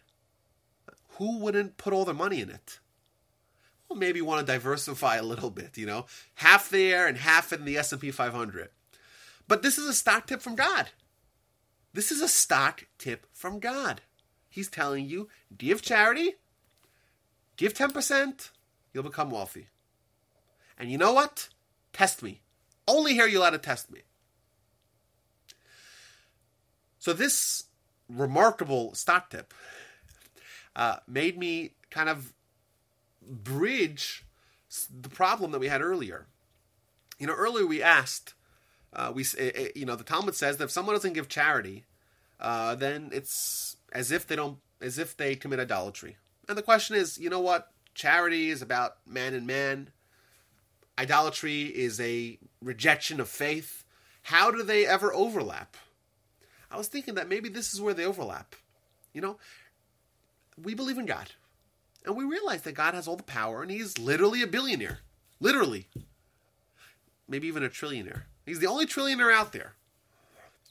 Who 1.18 1.40
wouldn't 1.40 1.78
put 1.78 1.94
all 1.94 2.06
their 2.06 2.14
money 2.14 2.42
in 2.42 2.50
it? 2.50 2.80
Well, 3.90 3.98
maybe 3.98 4.22
want 4.22 4.46
to 4.46 4.52
diversify 4.52 5.16
a 5.16 5.24
little 5.24 5.50
bit, 5.50 5.78
you 5.78 5.86
know, 5.86 6.06
half 6.36 6.70
there 6.70 7.08
and 7.08 7.18
half 7.18 7.54
in 7.54 7.66
the 7.66 7.78
S 7.78 7.92
and 7.92 8.02
P 8.02 8.12
500. 8.12 8.70
But 9.48 9.62
this 9.62 9.78
is 9.78 9.88
a 9.88 9.94
stock 9.94 10.28
tip 10.28 10.42
from 10.42 10.56
God. 10.56 10.90
This 11.94 12.12
is 12.12 12.22
a 12.22 12.28
stock 12.28 12.86
tip 12.98 13.26
from 13.34 13.60
God. 13.60 14.02
He's 14.50 14.68
telling 14.68 15.06
you, 15.06 15.30
give 15.58 15.82
charity, 15.82 16.34
give 17.56 17.74
10%, 17.74 18.50
you'll 18.94 19.04
become 19.04 19.30
wealthy. 19.30 19.68
And 20.78 20.92
you 20.92 20.98
know 20.98 21.14
what? 21.14 21.50
Test 21.94 22.22
me. 22.22 22.42
Only 22.88 23.14
here 23.14 23.28
you'll 23.28 23.50
to 23.50 23.58
test 23.58 23.92
me. 23.92 24.02
So 27.00 27.14
this 27.14 27.66
remarkable 28.10 28.94
stock 28.94 29.30
tip 29.30 29.54
uh, 30.76 30.98
made 31.08 31.38
me 31.38 31.74
kind 31.90 32.10
of 32.10 32.34
bridge 33.22 34.26
the 35.02 35.10
problem 35.10 35.52
that 35.52 35.60
we 35.60 35.68
had 35.68 35.82
earlier. 35.82 36.28
You 37.20 37.28
know, 37.28 37.34
earlier 37.34 37.66
we 37.66 37.82
asked, 37.82 38.34
uh, 38.94 39.12
we 39.14 39.26
you 39.76 39.86
know, 39.86 39.96
the 39.96 40.04
Talmud 40.04 40.36
says 40.36 40.58
that 40.58 40.66
if 40.66 40.72
someone 40.72 40.96
doesn't 40.96 41.14
give 41.14 41.28
charity, 41.28 41.86
uh, 42.40 42.76
then 42.76 43.10
it's 43.12 43.78
as 43.92 44.12
if 44.12 44.28
they 44.28 44.36
don't, 44.36 44.60
as 44.82 44.98
if 44.98 45.18
they 45.18 45.36
commit 45.36 45.60
idolatry. 45.60 46.18
And 46.48 46.58
the 46.58 46.62
question 46.62 46.96
is, 46.96 47.18
you 47.18 47.30
know 47.30 47.40
what? 47.40 47.72
Charity 47.96 48.50
is 48.50 48.62
about 48.62 48.98
man 49.08 49.34
and 49.34 49.48
man. 49.48 49.90
Idolatry 50.98 51.64
is 51.64 52.00
a 52.00 52.40
rejection 52.62 53.20
of 53.20 53.30
faith. 53.30 53.84
How 54.24 54.52
do 54.52 54.64
they 54.64 54.86
ever 54.86 55.14
overlap? 55.14 55.78
I 56.72 56.78
was 56.78 56.88
thinking 56.88 57.16
that 57.16 57.30
maybe 57.30 57.50
this 57.50 57.74
is 57.74 57.80
where 57.80 57.94
they 57.94 58.06
overlap. 58.06 58.56
You 59.14 59.22
know, 59.22 59.38
we 60.62 60.74
believe 60.74 60.98
in 60.98 61.06
God. 61.06 61.32
And 62.06 62.16
we 62.16 62.24
realize 62.24 62.62
that 62.64 62.74
God 62.74 62.94
has 62.94 63.08
all 63.08 63.16
the 63.16 63.24
power 63.24 63.62
and 63.62 63.70
he's 63.70 63.98
literally 63.98 64.42
a 64.42 64.48
billionaire. 64.48 65.00
Literally. 65.40 65.88
Maybe 67.28 67.48
even 67.48 67.64
a 67.64 67.70
trillionaire. 67.70 68.24
He's 68.46 68.60
the 68.60 68.68
only 68.68 68.86
trillionaire 68.86 69.34
out 69.34 69.52
there. 69.52 69.74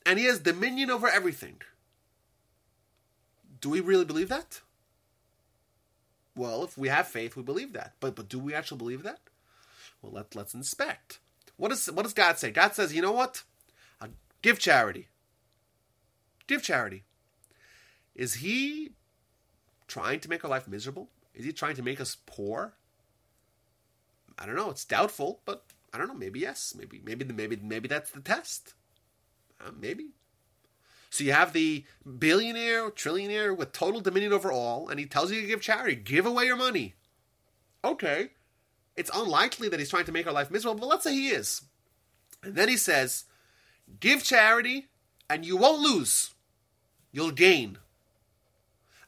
And 0.04 0.18
he 0.18 0.24
has 0.26 0.38
dominion 0.38 0.90
over 0.90 1.08
everything. 1.08 1.60
Do 3.60 3.70
we 3.70 3.80
really 3.80 4.04
believe 4.04 4.28
that? 4.28 4.60
Well, 6.34 6.64
if 6.64 6.76
we 6.76 6.88
have 6.88 7.08
faith, 7.08 7.36
we 7.36 7.42
believe 7.42 7.72
that. 7.72 7.94
But 8.00 8.14
but 8.14 8.28
do 8.28 8.38
we 8.38 8.54
actually 8.54 8.78
believe 8.78 9.02
that? 9.02 9.18
Well, 10.06 10.14
let, 10.14 10.36
let's 10.36 10.54
inspect. 10.54 11.18
What, 11.56 11.72
is, 11.72 11.90
what 11.90 12.04
does 12.04 12.14
God 12.14 12.38
say? 12.38 12.52
God 12.52 12.74
says, 12.74 12.94
you 12.94 13.02
know 13.02 13.12
what? 13.12 13.42
Uh, 14.00 14.08
give 14.40 14.60
charity. 14.60 15.08
Give 16.46 16.62
charity. 16.62 17.02
Is 18.14 18.34
he 18.34 18.90
trying 19.88 20.20
to 20.20 20.30
make 20.30 20.44
our 20.44 20.50
life 20.50 20.68
miserable? 20.68 21.08
Is 21.34 21.44
he 21.44 21.52
trying 21.52 21.74
to 21.74 21.82
make 21.82 22.00
us 22.00 22.16
poor? 22.24 22.74
I 24.38 24.46
don't 24.46 24.54
know. 24.54 24.70
It's 24.70 24.84
doubtful, 24.84 25.40
but 25.44 25.64
I 25.92 25.98
don't 25.98 26.06
know. 26.06 26.14
Maybe 26.14 26.40
yes. 26.40 26.74
Maybe 26.78 27.00
maybe 27.04 27.24
maybe 27.24 27.56
maybe 27.56 27.88
that's 27.88 28.10
the 28.10 28.20
test. 28.20 28.74
Uh, 29.60 29.70
maybe. 29.78 30.10
So 31.10 31.24
you 31.24 31.32
have 31.32 31.52
the 31.52 31.84
billionaire, 32.18 32.90
trillionaire 32.90 33.56
with 33.56 33.72
total 33.72 34.00
dominion 34.00 34.32
over 34.32 34.52
all, 34.52 34.88
and 34.88 35.00
he 35.00 35.06
tells 35.06 35.32
you 35.32 35.40
to 35.40 35.46
give 35.46 35.62
charity, 35.62 35.96
give 35.96 36.26
away 36.26 36.44
your 36.44 36.56
money. 36.56 36.94
Okay, 37.84 38.30
it's 38.96 39.10
unlikely 39.14 39.68
that 39.68 39.80
he's 39.80 39.90
trying 39.90 40.04
to 40.06 40.12
make 40.12 40.26
our 40.26 40.32
life 40.32 40.50
miserable, 40.50 40.80
but 40.80 40.88
let's 40.88 41.04
say 41.04 41.12
he 41.14 41.28
is. 41.28 41.62
And 42.42 42.54
then 42.54 42.68
he 42.68 42.76
says, 42.76 43.24
give 44.00 44.22
charity, 44.22 44.86
and 45.28 45.44
you 45.44 45.56
won't 45.56 45.82
lose. 45.82 46.34
You'll 47.12 47.30
gain. 47.30 47.78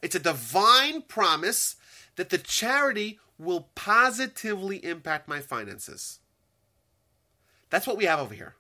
It's 0.03 0.15
a 0.15 0.21
divine 0.21 1.03
promise 1.03 1.77
that 2.17 2.31
the 2.31 2.39
charity 2.39 3.19
will 3.39 3.69
positively 3.75 4.85
impact 4.85 5.29
my 5.29 5.41
finances. 5.41 6.19
That's 7.71 7.87
what 7.87 7.97
we 7.97 8.05
have 8.05 8.19
over 8.19 8.35
here. 8.35 8.55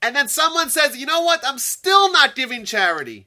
And 0.00 0.14
then 0.14 0.28
someone 0.28 0.70
says, 0.70 0.96
you 0.96 1.06
know 1.06 1.22
what? 1.22 1.44
I'm 1.44 1.58
still 1.58 2.12
not 2.12 2.34
giving 2.34 2.64
charity. 2.64 3.26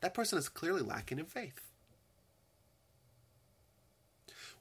That 0.00 0.14
person 0.14 0.38
is 0.38 0.48
clearly 0.48 0.82
lacking 0.82 1.18
in 1.18 1.26
faith. 1.26 1.69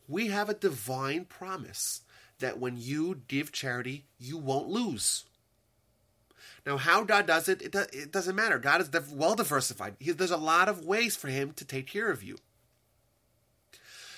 We 0.09 0.27
have 0.27 0.49
a 0.49 0.55
divine 0.55 1.25
promise 1.25 2.01
that 2.39 2.59
when 2.59 2.75
you 2.77 3.21
give 3.27 3.51
charity, 3.51 4.05
you 4.17 4.37
won't 4.37 4.67
lose. 4.67 5.25
Now, 6.65 6.77
how 6.77 7.03
God 7.03 7.27
does 7.27 7.47
it, 7.47 7.61
it, 7.61 7.71
do, 7.71 7.85
it 7.93 8.11
doesn't 8.11 8.35
matter. 8.35 8.59
God 8.59 8.81
is 8.81 8.89
well 9.11 9.35
diversified. 9.35 9.95
He, 9.99 10.11
there's 10.11 10.31
a 10.31 10.37
lot 10.37 10.67
of 10.67 10.83
ways 10.83 11.15
for 11.15 11.27
Him 11.27 11.53
to 11.53 11.65
take 11.65 11.87
care 11.87 12.11
of 12.11 12.23
you. 12.23 12.37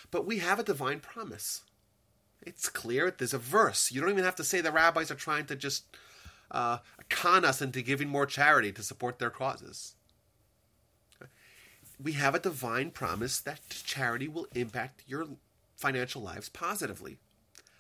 But 0.10 0.26
we 0.26 0.40
have 0.40 0.60
a 0.60 0.64
divine 0.64 1.00
promise. 1.00 1.62
It's 2.42 2.70
clear. 2.70 3.12
There's 3.12 3.34
a 3.34 3.38
verse. 3.38 3.92
You 3.92 4.02
don't 4.02 4.10
even 4.10 4.24
have 4.24 4.36
to 4.36 4.44
say 4.44 4.62
the 4.62 4.72
rabbis 4.72 5.12
are 5.12 5.16
trying 5.16 5.46
to 5.46 5.56
just 5.56 5.86
uh, 6.50 6.80
con 7.10 7.46
us 7.46 7.62
into 7.62 7.82
giving 7.82 8.10
more 8.10 8.26
charity 8.26 8.72
to 8.72 8.84
support 8.84 9.20
their 9.20 9.30
causes. 9.30 9.96
We 12.02 12.14
have 12.14 12.34
a 12.34 12.40
divine 12.40 12.92
promise 12.92 13.40
that 13.42 13.60
charity 13.70 14.28
will 14.28 14.48
impact 14.56 15.04
your 15.06 15.28
financial 15.82 16.22
lives 16.22 16.50
positively. 16.50 17.18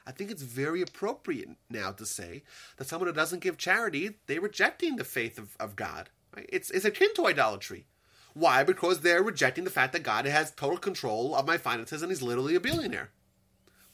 I 0.06 0.12
think 0.12 0.32
it's 0.32 0.42
very 0.42 0.82
appropriate 0.82 1.50
now 1.70 1.92
to 1.92 2.06
say 2.06 2.44
that 2.78 2.88
someone 2.88 3.08
who 3.08 3.14
doesn't 3.14 3.44
give 3.44 3.58
charity, 3.58 4.18
they're 4.26 4.42
rejecting 4.42 4.96
the 4.96 5.04
faith 5.04 5.38
of, 5.38 5.56
of 5.60 5.76
God. 5.76 6.10
Right? 6.36 6.50
It's, 6.52 6.72
it's 6.72 6.86
akin 6.86 7.14
to 7.16 7.28
idolatry. 7.28 7.86
Why? 8.34 8.64
Because 8.64 9.02
they're 9.02 9.22
rejecting 9.22 9.64
the 9.64 9.70
fact 9.70 9.94
that 9.94 10.04
God 10.04 10.26
has 10.26 10.52
total 10.52 10.78
control 10.78 11.36
of 11.36 11.46
my 11.46 11.58
finances 11.58 12.02
and 12.02 12.12
he's 12.12 12.22
literally 12.22 12.56
a 12.56 12.60
billionaire. 12.60 13.12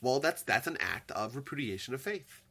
Well, 0.01 0.19
that's 0.19 0.43
that's 0.43 0.67
an 0.67 0.77
act 0.79 1.11
of 1.11 1.35
repudiation 1.35 1.93
of 1.93 2.01
faith. 2.01 2.41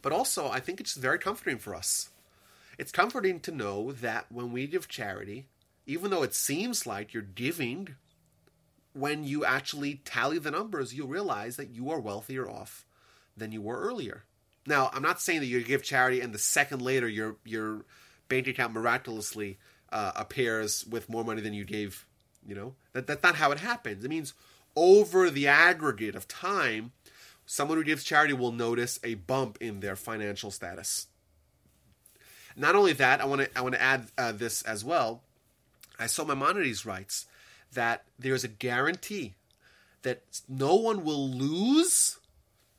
But 0.00 0.12
also, 0.12 0.48
I 0.48 0.60
think 0.60 0.80
it's 0.80 0.94
very 0.94 1.18
comforting 1.18 1.58
for 1.58 1.74
us. 1.74 2.10
It's 2.78 2.92
comforting 2.92 3.40
to 3.40 3.50
know 3.50 3.92
that 3.92 4.26
when 4.30 4.52
we 4.52 4.66
give 4.66 4.86
charity, 4.86 5.48
even 5.86 6.10
though 6.10 6.22
it 6.22 6.34
seems 6.34 6.86
like 6.86 7.12
you're 7.12 7.22
giving, 7.22 7.96
when 8.96 9.24
you 9.24 9.44
actually 9.44 10.00
tally 10.04 10.38
the 10.38 10.50
numbers, 10.50 10.94
you'll 10.94 11.08
realize 11.08 11.56
that 11.56 11.70
you 11.70 11.90
are 11.90 12.00
wealthier 12.00 12.48
off 12.48 12.86
than 13.36 13.52
you 13.52 13.60
were 13.60 13.78
earlier. 13.78 14.24
Now, 14.66 14.90
I'm 14.92 15.02
not 15.02 15.20
saying 15.20 15.40
that 15.40 15.46
you 15.46 15.62
give 15.62 15.82
charity 15.82 16.20
and 16.20 16.32
the 16.32 16.38
second 16.38 16.82
later 16.82 17.08
your 17.08 17.36
your 17.44 17.84
bank 18.28 18.48
account 18.48 18.72
miraculously 18.72 19.58
uh, 19.92 20.12
appears 20.16 20.84
with 20.86 21.08
more 21.08 21.24
money 21.24 21.40
than 21.40 21.54
you 21.54 21.64
gave. 21.64 22.06
You 22.46 22.54
know 22.54 22.74
that 22.92 23.06
that's 23.06 23.22
not 23.22 23.36
how 23.36 23.52
it 23.52 23.60
happens. 23.60 24.04
It 24.04 24.08
means 24.08 24.32
over 24.74 25.30
the 25.30 25.46
aggregate 25.46 26.14
of 26.14 26.26
time, 26.26 26.92
someone 27.44 27.78
who 27.78 27.84
gives 27.84 28.04
charity 28.04 28.32
will 28.32 28.52
notice 28.52 28.98
a 29.04 29.14
bump 29.14 29.58
in 29.60 29.80
their 29.80 29.96
financial 29.96 30.50
status. 30.50 31.06
Not 32.56 32.74
only 32.74 32.92
that, 32.94 33.20
I 33.20 33.26
want 33.26 33.42
to 33.42 33.58
I 33.58 33.60
want 33.60 33.74
to 33.74 33.82
add 33.82 34.06
uh, 34.16 34.32
this 34.32 34.62
as 34.62 34.84
well. 34.84 35.22
I 35.98 36.06
saw 36.06 36.24
Maimonides 36.24 36.86
writes 36.86 37.26
that 37.72 38.04
there's 38.18 38.44
a 38.44 38.48
guarantee 38.48 39.34
that 40.02 40.22
no 40.48 40.74
one 40.74 41.04
will 41.04 41.28
lose 41.28 42.18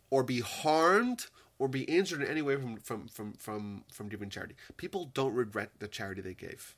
or 0.09 0.23
be 0.23 0.39
harmed 0.39 1.27
or 1.59 1.67
be 1.67 1.83
injured 1.83 2.21
in 2.21 2.27
any 2.27 2.41
way 2.41 2.55
from 2.55 2.77
from 2.77 3.07
from 3.07 3.33
from, 3.33 3.83
from 3.91 4.09
giving 4.09 4.29
charity. 4.29 4.55
People 4.77 5.11
don't 5.13 5.33
regret 5.33 5.71
the 5.79 5.87
charity 5.87 6.21
they 6.21 6.33
gave. 6.33 6.75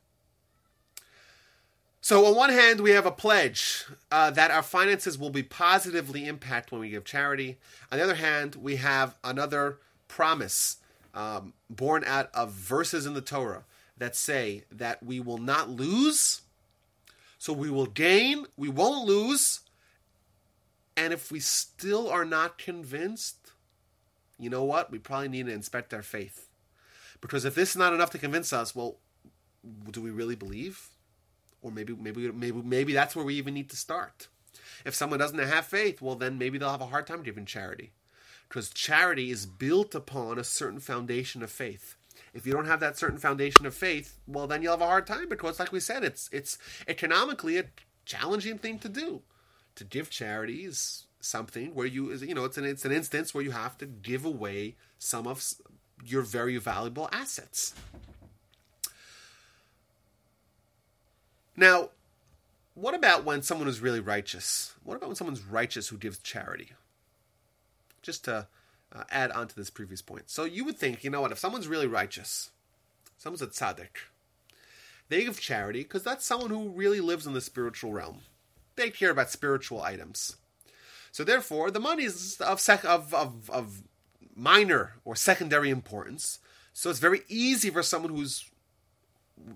So, 2.01 2.26
on 2.26 2.36
one 2.36 2.49
hand, 2.49 2.80
we 2.80 2.91
have 2.91 3.05
a 3.05 3.12
pledge 3.12 3.86
uh, 4.10 4.32
that 4.32 4.51
our 4.51 4.64
finances 4.64 5.18
will 5.18 5.32
be 5.32 5.43
positively 5.43 6.26
impacted 6.26 6.72
when 6.72 6.82
we 6.82 6.89
give 6.89 7.03
charity. 7.03 7.57
On 7.91 7.97
the 7.97 8.03
other 8.03 8.16
hand, 8.16 8.55
we 8.55 8.78
have 8.78 9.16
another 9.22 9.80
promise 10.07 10.78
um, 11.14 11.53
born 11.70 12.03
out 12.05 12.30
of 12.34 12.51
verses 12.51 13.05
in 13.05 13.16
the 13.16 13.22
Torah 13.22 13.66
that 13.97 14.16
say 14.16 14.64
that 14.72 15.03
we 15.03 15.20
will 15.20 15.38
not 15.38 15.70
lose, 15.70 16.41
so 17.40 17.52
we 17.52 17.72
will 17.72 17.88
gain, 17.88 18.46
we 18.56 18.70
won't 18.70 19.08
lose. 19.08 19.62
And 20.96 21.12
if 21.12 21.32
we 21.32 21.40
still 21.40 22.08
are 22.10 22.26
not 22.26 22.60
convinced, 22.60 23.54
you 24.38 24.52
know 24.52 24.64
what? 24.64 24.92
We 24.92 25.00
probably 25.00 25.30
need 25.30 25.48
to 25.48 25.54
inspect 25.54 25.94
our 25.94 26.04
faith. 26.04 26.48
Because 27.22 27.46
if 27.46 27.56
this 27.56 27.72
is 27.72 27.76
not 27.78 27.94
enough 27.94 28.12
to 28.12 28.18
convince 28.18 28.54
us, 28.54 28.76
well, 28.76 28.98
do 29.90 30.02
we 30.02 30.12
really 30.12 30.36
believe? 30.36 30.90
or 31.62 31.72
maybe 31.72 31.94
maybe 31.94 32.32
maybe 32.32 32.62
maybe 32.64 32.94
that's 32.94 33.16
where 33.16 33.26
we 33.26 33.36
even 33.36 33.54
need 33.54 33.70
to 33.70 33.76
start. 33.76 34.28
If 34.86 34.96
someone 34.96 35.20
doesn't 35.20 35.38
have 35.38 35.66
faith, 35.66 36.02
well 36.02 36.16
then 36.16 36.38
maybe 36.38 36.58
they'll 36.58 36.72
have 36.72 36.82
a 36.82 36.88
hard 36.88 37.08
time 37.08 37.24
giving 37.24 37.46
charity. 37.46 37.92
Because 38.48 38.70
charity 38.70 39.30
is 39.30 39.46
built 39.46 39.94
upon 39.94 40.40
a 40.40 40.44
certain 40.44 40.80
foundation 40.80 41.44
of 41.44 41.52
faith. 41.52 41.96
If 42.34 42.45
you 42.45 42.53
don't 42.53 42.65
have 42.65 42.80
that 42.80 42.97
certain 42.97 43.17
foundation 43.17 43.65
of 43.65 43.73
faith, 43.73 44.19
well 44.27 44.47
then 44.47 44.61
you'll 44.61 44.73
have 44.73 44.82
a 44.82 44.86
hard 44.86 45.07
time 45.07 45.30
because 45.30 45.59
like 45.59 45.71
we 45.71 45.80
said, 45.80 46.03
it's 46.03 46.30
it's 46.32 46.57
economically 46.88 47.57
a 47.57 47.65
challenging 48.05 48.57
thing 48.57 48.80
to 48.80 48.89
do. 48.89 49.21
To 49.75 49.84
give 49.84 50.09
charity 50.09 50.65
is 50.65 51.05
something 51.21 51.75
where 51.75 51.86
you 51.86 52.13
you 52.13 52.34
know 52.34 52.45
it's 52.45 52.57
an 52.57 52.65
it's 52.65 52.86
an 52.86 52.91
instance 52.91 53.34
where 53.34 53.43
you 53.43 53.51
have 53.51 53.77
to 53.77 53.86
give 53.86 54.25
away 54.25 54.75
some 54.97 55.27
of 55.27 55.43
your 56.05 56.21
very 56.21 56.57
valuable 56.57 57.09
assets. 57.11 57.73
Now, 61.55 61.89
what 62.73 62.95
about 62.95 63.25
when 63.25 63.41
someone 63.41 63.67
is 63.67 63.82
really 63.82 63.99
righteous? 63.99 64.73
What 64.84 64.95
about 64.95 65.07
when 65.07 65.15
someone's 65.17 65.43
righteous 65.43 65.89
who 65.89 65.97
gives 65.97 66.19
charity? 66.19 66.71
Just 68.01 68.23
to 68.25 68.47
uh, 68.94 69.04
add 69.10 69.32
on 69.32 69.48
to 69.48 69.56
this 69.56 69.70
previous 69.70 70.02
point. 70.02 70.30
So 70.30 70.44
you 70.44 70.66
would 70.66 70.78
think, 70.78 71.04
you 71.04 71.10
know 71.10 71.22
what, 71.22 71.32
if 71.32 71.40
someone's 71.40 71.68
really 71.68 71.88
righteous, 71.88 72.52
someone's 73.18 73.42
a 73.42 73.48
tzaddik, 73.48 74.08
they 75.10 75.24
give 75.24 75.40
charity 75.40 75.84
because 75.84 76.04
that's 76.04 76.26
someone 76.26 76.50
who 76.50 76.70
really 76.70 77.02
lives 77.02 77.26
in 77.26 77.34
the 77.34 77.42
spiritual 77.42 77.92
realm. 77.92 78.22
They 78.76 78.90
care 78.90 79.12
about 79.12 79.32
spiritual 79.32 79.82
items. 79.82 80.38
So 81.12 81.24
therefore, 81.24 81.72
the 81.72 81.80
money 81.80 82.04
is 82.04 82.38
of, 82.40 82.60
sec- 82.60 82.86
of, 82.86 83.14
of, 83.14 83.50
of 83.50 83.82
minor 84.36 84.94
or 85.04 85.16
secondary 85.16 85.70
importance. 85.70 86.40
So 86.74 86.90
it's 86.90 87.00
very 87.00 87.22
easy 87.28 87.70
for 87.70 87.84
someone 87.84 88.16
who's 88.16 88.46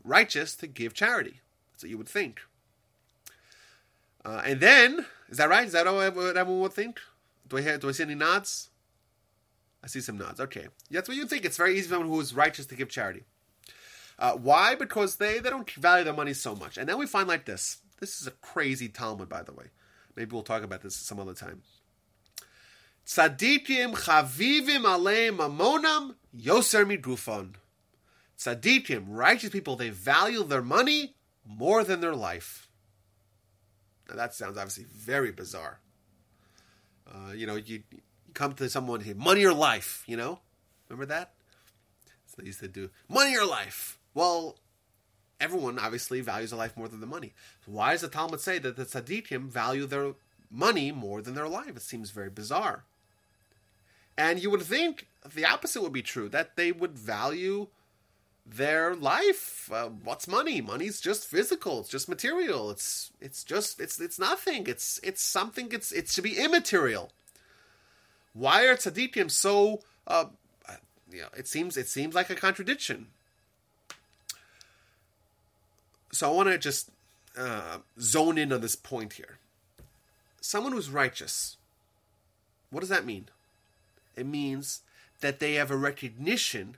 righteous 0.04 0.56
to 0.58 0.68
give 0.68 0.94
charity. 0.94 1.40
That's 1.72 1.84
what 1.84 1.90
you 1.90 1.98
would 1.98 2.10
think. 2.10 2.42
Uh, 4.26 4.42
and 4.46 4.60
then, 4.60 5.06
is 5.30 5.38
that 5.38 5.50
right? 5.50 5.68
Is 5.68 5.74
that 5.74 5.86
what 5.86 6.38
everyone 6.38 6.62
would 6.62 6.74
think? 6.74 7.00
Do 7.48 7.58
I 7.58 7.62
hear, 7.62 7.78
do 7.78 7.90
I 7.90 7.92
see 7.92 8.04
any 8.04 8.16
nods? 8.16 8.70
I 9.84 9.88
see 9.88 10.00
some 10.02 10.18
nods. 10.18 10.40
Okay, 10.40 10.68
that's 10.90 11.10
what 11.10 11.18
you 11.18 11.26
think. 11.28 11.44
It's 11.46 11.58
very 11.58 11.74
easy 11.74 11.88
for 11.88 11.96
someone 11.96 12.10
who 12.10 12.20
is 12.22 12.34
righteous 12.34 12.66
to 12.68 12.76
give 12.76 12.90
charity. 12.90 13.24
Uh, 14.18 14.34
why? 14.34 14.76
Because 14.76 15.18
they 15.18 15.40
they 15.40 15.50
don't 15.50 15.70
value 15.72 16.06
their 16.06 16.14
money 16.14 16.34
so 16.34 16.56
much. 16.56 16.78
And 16.78 16.88
then 16.88 16.98
we 16.98 17.06
find 17.06 17.28
like 17.28 17.46
this. 17.46 17.80
This 18.00 18.22
is 18.22 18.28
a 18.28 18.32
crazy 18.32 18.88
Talmud, 18.88 19.30
by 19.30 19.44
the 19.44 19.54
way. 19.54 19.66
Maybe 20.16 20.32
we'll 20.32 20.44
talk 20.44 20.64
about 20.64 20.82
this 20.82 20.96
some 20.96 21.20
other 21.20 21.34
time. 21.34 21.64
Tzadikim 23.06 23.96
chavivim 23.96 24.84
aleim 24.84 25.38
mamonam 25.38 26.16
yoser 26.36 26.86
midrufon. 26.86 27.56
Tzadikim, 28.38 29.06
righteous 29.08 29.50
people, 29.50 29.76
they 29.76 29.90
value 29.90 30.44
their 30.44 30.62
money 30.62 31.16
more 31.46 31.84
than 31.84 32.02
their 32.02 32.16
life. 32.16 32.70
Now 34.10 34.16
that 34.16 34.34
sounds 34.34 34.58
obviously 34.58 34.86
very 34.86 35.32
bizarre. 35.32 35.80
Uh, 37.08 37.34
you 37.34 37.46
know, 37.46 37.56
you, 37.56 37.84
come 38.34 38.54
to 38.54 38.70
someone 38.70 39.02
here, 39.02 39.16
money 39.16 39.46
or 39.46 39.54
life, 39.54 40.04
you 40.08 40.18
know? 40.18 40.40
Remember 40.90 41.06
that? 41.06 41.34
So 42.28 42.36
they 42.42 42.48
used 42.48 42.60
to 42.60 42.68
do 42.68 42.90
money 43.08 43.38
or 43.38 43.46
life. 43.46 43.98
Well, 44.14 44.58
everyone 45.40 45.80
obviously 45.80 46.22
values 46.22 46.52
their 46.52 46.60
life 46.60 46.78
more 46.78 46.88
than 46.88 47.02
the 47.02 47.08
money. 47.08 47.34
why 47.66 47.92
does 47.92 48.02
the 48.02 48.08
Talmud 48.08 48.40
say 48.40 48.60
that 48.60 48.76
the 48.76 48.86
tzaddikim 48.86 49.50
value 49.50 49.86
their 49.86 50.14
money 50.50 50.92
more 50.92 51.22
than 51.22 51.36
their 51.36 51.48
life? 51.48 51.76
It 51.76 51.82
seems 51.82 52.12
very 52.12 52.30
bizarre. 52.30 52.84
And 54.18 54.42
you 54.42 54.50
would 54.52 54.62
think 54.62 55.08
the 55.34 55.46
opposite 55.46 55.82
would 55.82 55.94
be 55.94 56.04
true, 56.04 56.30
that 56.30 56.56
they 56.56 56.72
would 56.72 56.98
value 56.98 57.68
their 58.46 58.96
life. 58.96 59.70
Uh, 59.72 59.90
what's 59.90 60.28
money? 60.28 60.62
Money's 60.62 61.02
just 61.02 61.26
physical. 61.28 61.80
It's 61.80 61.90
just 61.90 62.10
material. 62.10 62.70
It's 62.70 63.12
it's 63.20 63.44
just 63.44 63.80
it's 63.80 64.00
it's 64.00 64.20
nothing. 64.20 64.68
It's 64.68 65.00
it's 65.02 65.24
something. 65.24 65.70
It's 65.72 65.92
it's 65.92 66.14
to 66.16 66.22
be 66.22 66.38
immaterial. 66.38 67.12
Why 68.34 68.66
are 68.66 68.76
tzaddikim 68.76 69.30
so? 69.30 69.82
Uh, 70.08 70.26
you 71.12 71.22
know, 71.22 71.28
it 71.38 71.48
seems 71.48 71.78
it 71.78 71.88
seems 71.88 72.16
like 72.16 72.30
a 72.30 72.36
contradiction. 72.36 73.08
So 76.12 76.32
I 76.32 76.34
want 76.36 76.50
to 76.50 76.58
just 76.58 76.90
uh, 77.38 77.78
zone 78.00 78.38
in 78.38 78.52
on 78.52 78.62
this 78.62 78.76
point 78.76 79.14
here. 79.14 79.38
Someone 80.42 80.74
who's 80.74 80.90
righteous. 80.90 81.58
What 82.70 82.82
does 82.82 82.90
that 82.90 83.06
mean? 83.06 83.26
It 84.16 84.26
means 84.26 84.82
that 85.22 85.40
they 85.40 85.54
have 85.54 85.72
a 85.72 85.78
recognition 85.78 86.78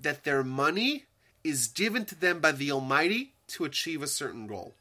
that 0.00 0.24
their 0.24 0.42
money 0.42 1.04
is 1.42 1.66
given 1.66 2.04
to 2.06 2.14
them 2.14 2.40
by 2.40 2.52
the 2.52 2.72
Almighty 2.72 3.32
to 3.48 3.64
achieve 3.64 4.02
a 4.02 4.06
certain 4.06 4.46
goal. 4.46 4.74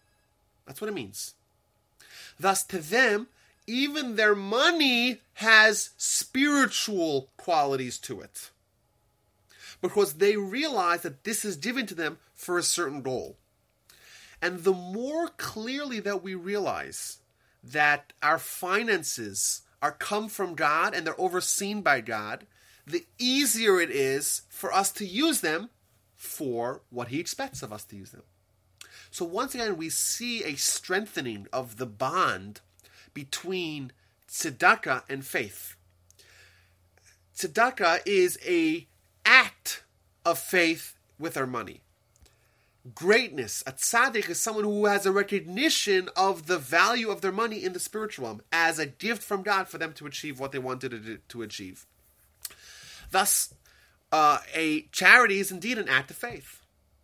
That's 0.66 0.80
what 0.80 0.90
it 0.90 0.94
means. 0.94 1.34
Thus, 2.40 2.64
to 2.64 2.80
them, 2.80 3.28
even 3.68 4.16
their 4.16 4.36
money 4.36 5.22
has 5.36 5.92
spiritual 5.98 7.30
qualities 7.38 7.98
to 8.00 8.22
it. 8.22 8.52
Because 9.82 10.16
they 10.16 10.38
realize 10.38 11.02
that 11.02 11.24
this 11.24 11.44
is 11.44 11.58
given 11.58 11.86
to 11.88 11.96
them 11.96 12.18
for 12.34 12.58
a 12.58 12.64
certain 12.64 13.02
goal. 13.02 13.38
And 14.42 14.64
the 14.64 14.74
more 14.74 15.30
clearly 15.30 16.00
that 16.02 16.24
we 16.24 16.36
realize 16.36 17.20
that 17.64 18.14
our 18.22 18.38
finances 18.38 19.62
are 19.82 19.92
come 19.92 20.30
from 20.30 20.56
God 20.56 20.94
and 20.94 21.06
they're 21.06 21.20
overseen 21.20 21.82
by 21.82 22.02
God, 22.02 22.46
the 22.86 23.06
easier 23.18 23.80
it 23.80 23.90
is 23.90 24.44
for 24.50 24.74
us 24.74 24.92
to 24.94 25.06
use 25.06 25.42
them 25.42 25.70
for 26.16 26.82
what 26.90 27.10
He 27.10 27.20
expects 27.20 27.62
of 27.62 27.72
us 27.72 27.84
to 27.86 27.96
use 27.96 28.12
them. 28.12 28.24
So 29.12 29.26
once 29.26 29.54
again, 29.54 29.78
we 29.78 29.90
see 29.90 30.44
a 30.44 30.56
strengthening 30.56 31.48
of 31.54 31.78
the 31.78 31.86
bond 31.86 32.62
between 33.14 33.92
tzedakah 34.28 35.04
and 35.10 35.26
faith. 35.26 35.76
Tzedakah 37.36 38.02
is 38.06 38.38
a 38.46 38.88
act 39.26 39.84
of 40.26 40.40
faith 40.40 40.96
with 41.20 41.38
our 41.38 41.48
money. 41.48 41.82
Greatness, 42.94 43.64
a 43.66 43.72
tzaddik 43.72 44.30
is 44.30 44.42
someone 44.42 44.66
who 44.66 44.86
has 44.88 45.06
a 45.06 45.12
recognition 45.12 46.10
of 46.18 46.48
the 46.48 46.58
value 46.58 47.10
of 47.10 47.22
their 47.22 47.32
money 47.32 47.64
in 47.64 47.72
the 47.72 47.80
spiritual 47.80 48.26
realm 48.26 48.42
as 48.52 48.78
a 48.78 48.86
gift 48.86 49.24
from 49.24 49.42
God 49.42 49.70
for 49.70 49.78
them 49.78 49.94
to 49.94 50.06
achieve 50.06 50.38
what 50.38 50.52
they 50.52 50.60
wanted 50.60 51.22
to, 51.30 51.42
achieve. 51.42 51.86
Thus, 53.10 53.54
uh, 54.12 54.40
a 54.54 54.82
charity 54.92 55.40
is 55.40 55.50
indeed 55.50 55.78
an 55.78 55.88
act 55.88 56.12
of 56.12 56.18
faith 56.18 56.63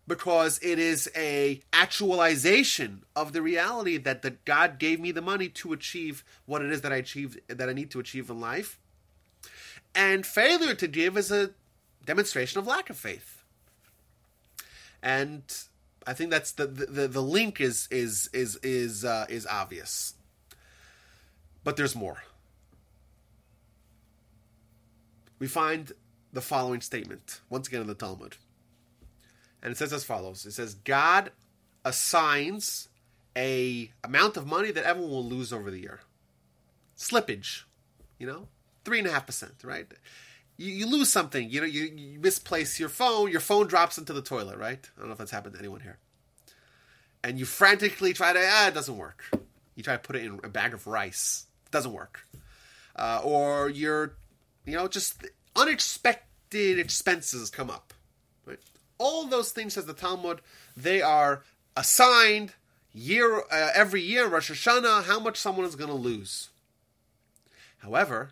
because 0.09 0.59
it 0.63 0.79
is 0.79 1.07
a 1.15 1.61
actualization 1.71 3.03
of 3.15 3.31
the 3.31 3.43
reality 3.43 3.95
that 3.95 4.23
the 4.23 4.31
God 4.43 4.79
gave 4.79 4.99
me 4.99 5.11
the 5.11 5.21
money 5.21 5.49
to 5.49 5.71
achieve 5.71 6.23
what 6.47 6.63
it 6.63 6.71
is 6.71 6.81
that 6.81 6.91
I 6.91 6.95
achieve 6.95 7.37
that 7.47 7.69
I 7.69 7.73
need 7.73 7.91
to 7.91 7.99
achieve 7.99 8.29
in 8.29 8.41
life. 8.41 8.79
And 9.93 10.25
failure 10.25 10.73
to 10.73 10.87
give 10.87 11.15
is 11.15 11.31
a 11.31 11.51
demonstration 12.03 12.59
of 12.59 12.65
lack 12.65 12.89
of 12.89 12.97
faith. 12.97 13.43
And 15.03 15.43
I 16.07 16.13
think 16.13 16.31
that's 16.31 16.53
the 16.53 16.65
the, 16.65 17.07
the 17.07 17.21
link 17.21 17.61
is 17.61 17.87
is 17.91 18.31
is 18.33 18.55
is 18.63 19.05
uh, 19.05 19.27
is 19.29 19.45
obvious. 19.45 20.15
But 21.63 21.77
there's 21.77 21.95
more. 21.95 22.23
We 25.37 25.47
find 25.47 25.91
the 26.33 26.41
following 26.41 26.81
statement 26.81 27.41
once 27.47 27.67
again 27.67 27.81
in 27.81 27.87
the 27.87 27.93
Talmud. 27.93 28.37
And 29.61 29.71
it 29.71 29.77
says 29.77 29.91
as 29.93 30.03
follows. 30.03 30.45
It 30.45 30.51
says 30.51 30.75
God 30.75 31.31
assigns 31.83 32.89
a 33.35 33.91
amount 34.03 34.37
of 34.37 34.47
money 34.47 34.71
that 34.71 34.83
everyone 34.83 35.11
will 35.11 35.25
lose 35.25 35.53
over 35.53 35.71
the 35.71 35.79
year. 35.79 35.99
Slippage, 36.97 37.63
you 38.17 38.27
know, 38.27 38.47
three 38.83 38.99
and 38.99 39.07
a 39.07 39.11
half 39.11 39.25
percent, 39.25 39.53
right? 39.63 39.87
You, 40.57 40.71
you 40.71 40.85
lose 40.85 41.11
something, 41.11 41.49
you 41.49 41.61
know, 41.61 41.67
you, 41.67 41.83
you 41.83 42.19
misplace 42.19 42.79
your 42.79 42.89
phone, 42.89 43.31
your 43.31 43.39
phone 43.39 43.67
drops 43.67 43.97
into 43.97 44.11
the 44.11 44.21
toilet, 44.21 44.57
right? 44.57 44.89
I 44.95 44.99
don't 44.99 45.07
know 45.07 45.13
if 45.13 45.17
that's 45.17 45.31
happened 45.31 45.53
to 45.53 45.59
anyone 45.59 45.79
here. 45.81 45.97
And 47.23 47.39
you 47.39 47.45
frantically 47.45 48.13
try 48.13 48.33
to, 48.33 48.39
ah, 48.41 48.67
it 48.67 48.73
doesn't 48.73 48.97
work. 48.97 49.23
You 49.75 49.83
try 49.83 49.93
to 49.93 49.99
put 49.99 50.15
it 50.15 50.25
in 50.25 50.39
a 50.43 50.49
bag 50.49 50.73
of 50.73 50.87
rice, 50.87 51.45
it 51.65 51.71
doesn't 51.71 51.93
work. 51.93 52.25
Uh, 52.95 53.21
or 53.23 53.69
you're, 53.69 54.15
you 54.65 54.75
know, 54.75 54.87
just 54.89 55.23
unexpected 55.55 56.79
expenses 56.79 57.49
come 57.49 57.69
up. 57.69 57.93
Right? 58.45 58.59
All 58.99 59.25
those 59.25 59.51
things, 59.51 59.73
says 59.73 59.85
the 59.85 59.93
Talmud, 59.93 60.41
they 60.77 61.01
are 61.01 61.43
assigned 61.75 62.53
year 62.93 63.43
uh, 63.51 63.71
every 63.73 64.01
year 64.01 64.27
Rosh 64.27 64.51
Hashanah 64.51 65.03
how 65.03 65.19
much 65.19 65.37
someone 65.37 65.65
is 65.65 65.75
going 65.75 65.89
to 65.89 65.95
lose. 65.95 66.49
However, 67.79 68.31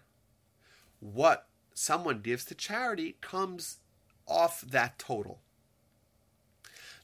what 1.00 1.48
someone 1.74 2.22
gives 2.22 2.44
to 2.46 2.56
charity 2.56 3.16
comes 3.22 3.78
off 4.28 4.62
that 4.62 5.00
total. 5.00 5.40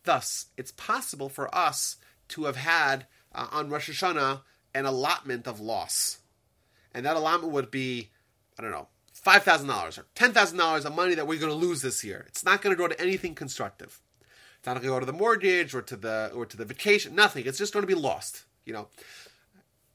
Thus, 0.04 0.48
it's 0.58 0.72
possible 0.72 1.30
for 1.30 1.54
us 1.56 1.98
to 2.30 2.46
have 2.46 2.58
had 2.58 3.06
uh, 3.34 3.48
on 3.52 3.70
Rosh 3.70 3.90
Hashanah 3.90 4.42
an 4.74 4.86
allotment 4.86 5.48
of 5.48 5.60
loss. 5.60 6.20
And 6.94 7.06
that 7.06 7.16
allotment 7.16 7.54
would 7.54 7.72
be, 7.72 8.10
I 8.58 8.62
don't 8.62 8.72
know, 8.72 8.88
five 9.24 9.44
thousand 9.44 9.68
dollars 9.68 9.98
or 9.98 10.06
ten 10.16 10.34
thousand 10.34 10.58
dollars 10.58 10.86
of 10.86 10.96
money 10.96 11.16
that 11.16 11.26
we're 11.26 11.40
going 11.40 11.52
to 11.52 11.58
lose 11.58 11.82
this 11.82 12.04
year. 12.04 12.26
It's 12.28 12.46
not 12.46 12.62
going 12.62 12.76
to 12.76 12.80
go 12.80 12.88
to 12.88 13.02
anything 13.02 13.34
constructive. 13.34 14.00
It's 14.58 14.68
not 14.68 14.74
going 14.74 14.84
to 14.84 14.90
go 14.90 15.00
to 15.00 15.06
the 15.06 15.14
mortgage 15.14 15.74
or 15.74 15.82
to 15.82 15.96
the 15.96 16.32
or 16.36 16.46
to 16.46 16.58
the 16.58 16.66
vacation. 16.66 17.16
Nothing. 17.16 17.46
It's 17.46 17.58
just 17.58 17.74
going 17.74 17.84
to 17.84 17.88
be 17.88 18.00
lost. 18.00 18.44
You 18.66 18.74
know, 18.74 18.88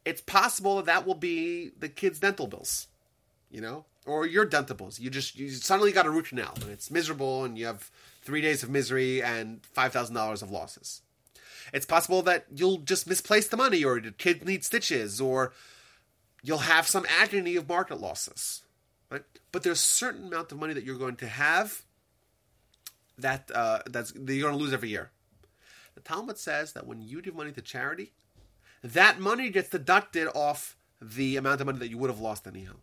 it's 0.05 0.21
possible 0.21 0.77
that 0.77 0.87
that 0.87 1.07
will 1.07 1.15
be 1.15 1.71
the 1.79 1.89
kids' 1.89 2.19
dental 2.19 2.47
bills. 2.47 2.89
You 3.51 3.61
know, 3.63 3.85
or 4.05 4.27
your 4.27 4.45
dental 4.45 4.77
bills. 4.77 4.99
You 4.99 5.11
just 5.11 5.39
you 5.39 5.51
suddenly 5.51 5.93
got 5.93 6.07
a 6.07 6.11
root 6.11 6.27
canal 6.27 6.55
and 6.61 6.71
it's 6.71 6.91
miserable, 6.91 7.45
and 7.45 7.57
you 7.57 7.67
have 7.67 7.91
three 8.23 8.41
days 8.41 8.63
of 8.63 8.71
misery 8.71 9.23
and 9.23 9.65
five 9.65 9.93
thousand 9.93 10.15
dollars 10.15 10.43
of 10.43 10.51
losses. 10.51 11.03
It's 11.73 11.87
possible 11.87 12.23
that 12.23 12.47
you'll 12.55 12.79
just 12.79 13.07
misplace 13.07 13.49
the 13.49 13.59
money, 13.59 13.85
or 13.85 14.01
the 14.01 14.11
kid 14.11 14.45
needs 14.45 14.67
stitches, 14.67 15.21
or 15.21 15.53
you'll 16.43 16.59
have 16.59 16.87
some 16.87 17.05
agony 17.21 17.57
of 17.57 17.69
market 17.69 18.01
losses 18.01 18.63
right? 19.11 19.23
But 19.53 19.63
there's 19.63 19.81
a 19.81 19.83
certain 19.83 20.29
amount 20.29 20.53
of 20.53 20.59
money 20.59 20.75
that 20.75 20.85
you're 20.85 20.99
going 20.99 21.17
to 21.17 21.29
have 21.29 21.83
that 23.19 23.51
uh, 23.55 23.81
that's 23.87 24.13
that 24.13 24.33
you're 24.33 24.49
going 24.49 24.59
to 24.59 24.63
lose 24.63 24.73
every 24.73 24.91
year. 24.91 25.11
The 25.95 26.01
Talmud 26.01 26.39
says 26.39 26.73
that 26.73 26.87
when 26.87 27.03
you 27.03 27.21
give 27.21 27.35
money 27.35 27.53
to 27.53 27.61
charity, 27.61 28.13
that 28.83 29.19
money 29.19 29.51
gets 29.51 29.69
deducted 29.69 30.29
off 30.35 30.77
the 31.01 31.37
amount 31.37 31.61
of 31.61 31.67
money 31.67 31.79
that 31.79 31.91
you 31.91 31.99
would 31.99 32.11
have 32.11 32.21
lost 32.21 32.47
anyhow. 32.47 32.75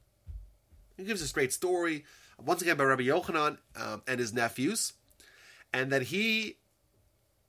He 0.98 1.04
gives 1.04 1.22
this 1.22 1.32
great 1.32 1.54
story 1.54 2.06
once 2.44 2.62
again 2.62 2.78
by 2.78 2.84
Rabbi 2.84 3.04
Yochanan 3.04 3.58
um, 3.76 4.02
and 4.08 4.20
his 4.20 4.34
nephews, 4.34 4.94
and 5.74 5.92
that 5.92 6.04
he 6.04 6.58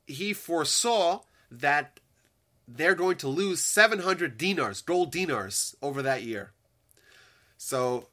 he 0.07 0.33
foresaw 0.33 1.20
that 1.51 2.01
they're 2.68 2.95
going 2.95 3.16
to 3.16 3.29
lose 3.29 3.62
700 3.62 4.37
dinars, 4.37 4.81
gold 4.83 5.12
dinars, 5.12 5.77
over 5.81 6.03
that 6.03 6.22
year. 6.22 6.53
So 7.57 8.09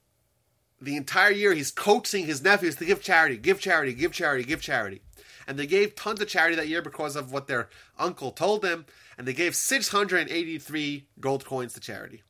the 0.84 0.98
entire 0.98 1.32
year 1.32 1.54
he's 1.54 1.72
coaxing 1.72 2.26
his 2.26 2.44
nephews 2.44 2.76
to 2.78 2.86
give 2.86 3.02
charity, 3.02 3.38
give 3.38 3.60
charity, 3.60 3.94
give 3.94 4.12
charity, 4.12 4.44
give 4.44 4.62
charity. 4.62 5.02
And 5.48 5.58
they 5.58 5.68
gave 5.68 5.96
tons 5.96 6.22
of 6.22 6.28
charity 6.28 6.56
that 6.56 6.68
year 6.68 6.82
because 6.82 7.16
of 7.16 7.32
what 7.32 7.48
their 7.48 7.70
uncle 7.98 8.32
told 8.32 8.62
them, 8.62 8.86
and 9.18 9.28
they 9.28 9.34
gave 9.34 9.56
683 9.56 11.08
gold 11.20 11.46
coins 11.46 11.74
to 11.74 11.80
charity. 11.80 12.24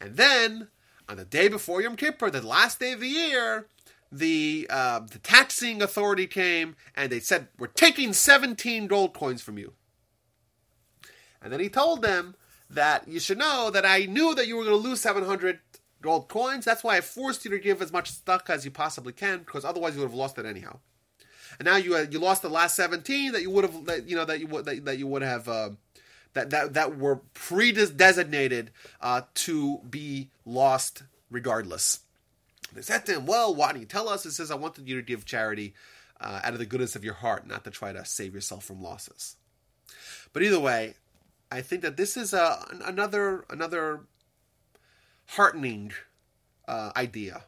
And 0.00 0.16
then, 0.16 0.68
on 1.08 1.16
the 1.16 1.24
day 1.24 1.48
before 1.48 1.82
Yom 1.82 1.96
Kippur, 1.96 2.30
the 2.30 2.46
last 2.46 2.80
day 2.80 2.92
of 2.92 3.00
the 3.00 3.08
year, 3.08 3.66
the 4.10 4.66
uh, 4.68 5.00
the 5.00 5.18
taxing 5.18 5.80
authority 5.80 6.26
came 6.26 6.76
and 6.94 7.10
they 7.10 7.20
said, 7.20 7.48
"We're 7.58 7.68
taking 7.68 8.12
17 8.12 8.86
gold 8.86 9.14
coins 9.14 9.40
from 9.40 9.58
you." 9.58 9.72
And 11.40 11.52
then 11.52 11.60
he 11.60 11.68
told 11.68 12.02
them 12.02 12.34
that 12.68 13.08
you 13.08 13.20
should 13.20 13.38
know 13.38 13.70
that 13.70 13.86
I 13.86 14.04
knew 14.04 14.34
that 14.34 14.46
you 14.46 14.56
were 14.56 14.64
going 14.64 14.82
to 14.82 14.88
lose 14.88 15.00
700 15.00 15.60
gold 16.02 16.28
coins. 16.28 16.64
That's 16.64 16.84
why 16.84 16.98
I 16.98 17.00
forced 17.00 17.44
you 17.44 17.50
to 17.52 17.58
give 17.58 17.80
as 17.80 17.92
much 17.92 18.10
stuff 18.10 18.50
as 18.50 18.64
you 18.64 18.70
possibly 18.70 19.12
can, 19.12 19.38
because 19.38 19.64
otherwise 19.64 19.94
you 19.94 20.00
would 20.00 20.10
have 20.10 20.14
lost 20.14 20.38
it 20.38 20.44
anyhow. 20.44 20.80
And 21.58 21.66
now 21.66 21.76
you 21.76 21.94
uh, 21.96 22.06
you 22.10 22.18
lost 22.18 22.42
the 22.42 22.50
last 22.50 22.76
seventeen 22.76 23.32
that 23.32 23.42
you 23.42 23.50
would 23.50 23.64
have 23.64 23.84
that 23.86 24.08
you 24.08 24.16
know 24.16 24.24
that 24.24 24.40
you 24.40 24.46
would 24.48 24.64
that, 24.64 24.84
that 24.84 24.98
you 24.98 25.06
would 25.06 25.22
have 25.22 25.48
uh, 25.48 25.70
that 26.34 26.50
that 26.50 26.74
that 26.74 26.98
were 26.98 27.20
pre-designated 27.34 28.70
uh, 29.00 29.22
to 29.34 29.78
be 29.88 30.30
lost 30.44 31.04
regardless. 31.30 32.00
They 32.74 32.82
said 32.82 33.06
to 33.06 33.14
him, 33.16 33.26
"Well, 33.26 33.54
why 33.54 33.72
don't 33.72 33.80
you 33.80 33.86
tell 33.86 34.08
us?" 34.08 34.24
It 34.24 34.32
says, 34.32 34.50
"I 34.50 34.54
wanted 34.54 34.88
you 34.88 34.96
to 34.96 35.02
give 35.02 35.24
charity 35.24 35.74
uh, 36.20 36.40
out 36.42 36.54
of 36.54 36.58
the 36.58 36.66
goodness 36.66 36.96
of 36.96 37.04
your 37.04 37.14
heart, 37.14 37.46
not 37.46 37.64
to 37.64 37.70
try 37.70 37.92
to 37.92 38.04
save 38.04 38.34
yourself 38.34 38.64
from 38.64 38.82
losses." 38.82 39.36
But 40.32 40.42
either 40.42 40.60
way, 40.60 40.94
I 41.50 41.60
think 41.60 41.82
that 41.82 41.98
this 41.98 42.16
is 42.16 42.32
a, 42.32 42.42
uh, 42.42 42.64
another 42.86 43.44
another 43.50 44.00
heartening 45.36 45.92
uh, 46.68 46.92
idea 46.96 47.44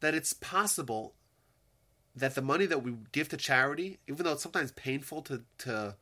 that 0.00 0.14
it's 0.14 0.32
possible 0.32 1.14
that 2.14 2.34
the 2.34 2.42
money 2.42 2.64
that 2.66 2.82
we 2.82 2.94
give 3.12 3.28
to 3.28 3.36
charity, 3.36 3.98
even 4.08 4.24
though 4.24 4.32
it's 4.32 4.42
sometimes 4.42 4.72
painful 4.72 5.22
to 5.22 5.42
to 5.58 5.94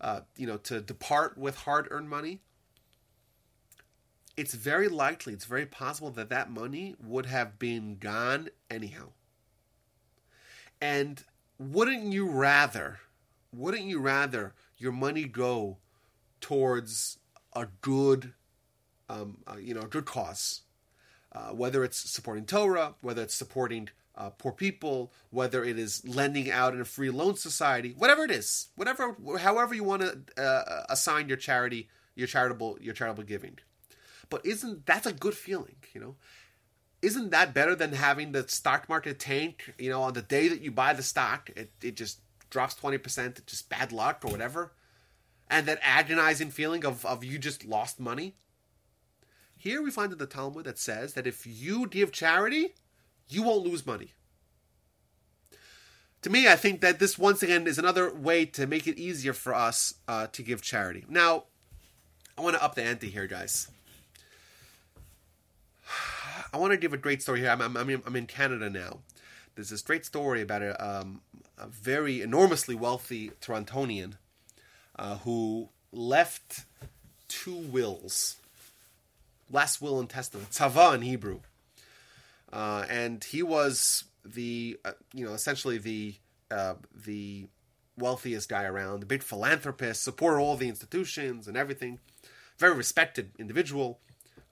uh, 0.00 0.20
you 0.36 0.46
know 0.46 0.56
to 0.58 0.80
depart 0.80 1.38
with 1.38 1.56
hard 1.58 1.86
earned 1.90 2.10
money, 2.10 2.40
it's 4.36 4.54
very 4.54 4.88
likely, 4.88 5.32
it's 5.32 5.44
very 5.44 5.66
possible 5.66 6.10
that 6.10 6.28
that 6.28 6.50
money 6.50 6.96
would 7.02 7.26
have 7.26 7.58
been 7.58 7.96
gone 7.98 8.50
anyhow. 8.70 9.12
And 10.80 11.22
wouldn't 11.58 12.12
you 12.12 12.28
rather, 12.28 12.98
wouldn't 13.52 13.84
you 13.84 14.00
rather 14.00 14.54
your 14.76 14.92
money 14.92 15.24
go 15.24 15.78
towards 16.40 17.18
a 17.54 17.68
good 17.80 18.34
um, 19.08 19.38
uh, 19.46 19.56
you 19.56 19.74
know, 19.74 19.82
a 19.82 19.86
good 19.86 20.04
cause, 20.04 20.62
uh, 21.32 21.50
whether 21.50 21.84
it's 21.84 21.98
supporting 21.98 22.44
Torah, 22.46 22.94
whether 23.00 23.22
it's 23.22 23.34
supporting 23.34 23.88
uh, 24.14 24.30
poor 24.30 24.52
people, 24.52 25.12
whether 25.30 25.64
it 25.64 25.78
is 25.78 26.06
lending 26.06 26.50
out 26.50 26.74
in 26.74 26.80
a 26.80 26.84
free 26.84 27.10
loan 27.10 27.36
society, 27.36 27.94
whatever 27.96 28.24
it 28.24 28.30
is, 28.30 28.68
whatever, 28.76 29.16
however 29.38 29.74
you 29.74 29.84
want 29.84 30.02
to 30.02 30.42
uh, 30.42 30.84
assign 30.88 31.28
your 31.28 31.36
charity, 31.36 31.88
your 32.14 32.26
charitable, 32.26 32.78
your 32.80 32.94
charitable 32.94 33.24
giving. 33.24 33.58
But 34.30 34.44
isn't 34.44 34.86
that's 34.86 35.06
a 35.06 35.12
good 35.12 35.34
feeling, 35.34 35.76
you 35.92 36.00
know? 36.00 36.16
Isn't 37.02 37.30
that 37.30 37.52
better 37.52 37.76
than 37.76 37.92
having 37.92 38.32
the 38.32 38.48
stock 38.48 38.88
market 38.88 39.18
tank? 39.20 39.74
You 39.78 39.90
know, 39.90 40.02
on 40.02 40.14
the 40.14 40.22
day 40.22 40.48
that 40.48 40.62
you 40.62 40.70
buy 40.72 40.94
the 40.94 41.02
stock, 41.02 41.50
it, 41.54 41.70
it 41.82 41.94
just 41.94 42.20
drops 42.48 42.74
twenty 42.74 42.98
percent, 42.98 43.46
just 43.46 43.68
bad 43.68 43.92
luck 43.92 44.22
or 44.24 44.30
whatever, 44.30 44.72
and 45.48 45.66
that 45.66 45.78
agonizing 45.82 46.50
feeling 46.50 46.84
of 46.84 47.04
of 47.04 47.22
you 47.22 47.38
just 47.38 47.66
lost 47.66 48.00
money 48.00 48.34
Here 49.66 49.82
we 49.82 49.90
find 49.90 50.12
in 50.12 50.18
the 50.18 50.26
Talmud 50.26 50.64
that 50.66 50.78
says 50.78 51.14
that 51.14 51.26
if 51.26 51.44
you 51.44 51.88
give 51.88 52.12
charity, 52.12 52.76
you 53.28 53.42
won't 53.42 53.64
lose 53.64 53.84
money. 53.84 54.12
To 56.22 56.30
me, 56.30 56.46
I 56.46 56.54
think 56.54 56.80
that 56.82 57.00
this 57.00 57.18
once 57.18 57.42
again 57.42 57.66
is 57.66 57.76
another 57.76 58.14
way 58.14 58.44
to 58.44 58.68
make 58.68 58.86
it 58.86 58.96
easier 58.96 59.32
for 59.32 59.52
us 59.52 59.94
uh, 60.06 60.28
to 60.28 60.42
give 60.44 60.62
charity. 60.62 61.04
Now, 61.08 61.46
I 62.38 62.42
want 62.42 62.54
to 62.54 62.62
up 62.62 62.76
the 62.76 62.84
ante 62.84 63.10
here, 63.10 63.26
guys. 63.26 63.68
I 66.52 66.58
want 66.58 66.70
to 66.70 66.76
give 66.76 66.92
a 66.92 66.96
great 66.96 67.20
story 67.20 67.40
here. 67.40 67.50
I'm, 67.50 67.60
I'm, 67.60 67.76
I'm, 67.76 68.14
in, 68.14 68.26
Canada 68.26 68.70
now. 68.70 69.00
There's 69.56 69.70
this 69.70 69.82
great 69.82 70.06
story 70.06 70.42
about 70.42 70.62
a, 70.62 71.00
um, 71.00 71.22
a 71.58 71.66
very 71.66 72.22
enormously 72.22 72.76
wealthy 72.76 73.32
Torontonian 73.40 74.12
uh, 74.96 75.16
who 75.18 75.70
left 75.90 76.66
two 77.26 77.56
wills. 77.56 78.36
Last 79.50 79.80
will 79.80 80.00
and 80.00 80.08
testament, 80.08 80.50
tzava 80.50 80.94
in 80.94 81.02
Hebrew. 81.02 81.40
Uh, 82.52 82.84
and 82.88 83.22
he 83.22 83.42
was 83.42 84.04
the, 84.24 84.78
uh, 84.84 84.92
you 85.12 85.24
know, 85.24 85.34
essentially 85.34 85.78
the 85.78 86.16
uh, 86.50 86.74
the 86.94 87.48
wealthiest 87.98 88.48
guy 88.48 88.64
around, 88.64 89.00
the 89.00 89.06
big 89.06 89.22
philanthropist, 89.22 90.02
supported 90.02 90.40
all 90.40 90.56
the 90.56 90.68
institutions 90.68 91.48
and 91.48 91.56
everything. 91.56 91.98
Very 92.58 92.74
respected 92.74 93.32
individual, 93.38 94.00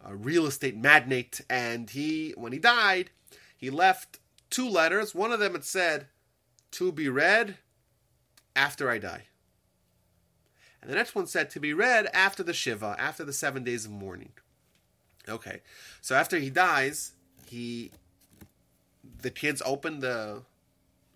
a 0.05 0.14
real 0.14 0.47
estate 0.47 0.76
magnate, 0.76 1.40
and 1.49 1.90
he, 1.90 2.32
when 2.36 2.53
he 2.53 2.59
died, 2.59 3.11
he 3.57 3.70
left 3.70 4.18
two 4.51 4.68
letters. 4.68 5.14
One 5.14 5.32
of 5.32 5.40
them 5.40 5.53
had 5.53 5.64
said, 5.64 6.09
"To 6.72 6.92
be 6.92 7.09
read 7.09 7.57
after 8.55 8.90
I 8.90 8.99
die." 8.99 9.24
And 10.82 10.90
the 10.90 10.97
next 10.97 11.14
one 11.14 11.26
said 11.26 11.49
to 11.51 11.61
be 11.61 11.72
read 11.72 12.09
after 12.12 12.42
the 12.42 12.53
Shiva, 12.53 12.95
after 12.99 13.24
the 13.24 13.32
seven 13.32 13.64
days 13.64 13.86
of 13.86 13.90
mourning. 13.90 14.32
Okay, 15.29 15.62
so 16.01 16.14
after 16.14 16.39
he 16.39 16.51
dies, 16.51 17.12
he 17.47 17.91
the 19.22 19.31
kids 19.31 19.62
open 19.64 20.01
the 20.01 20.43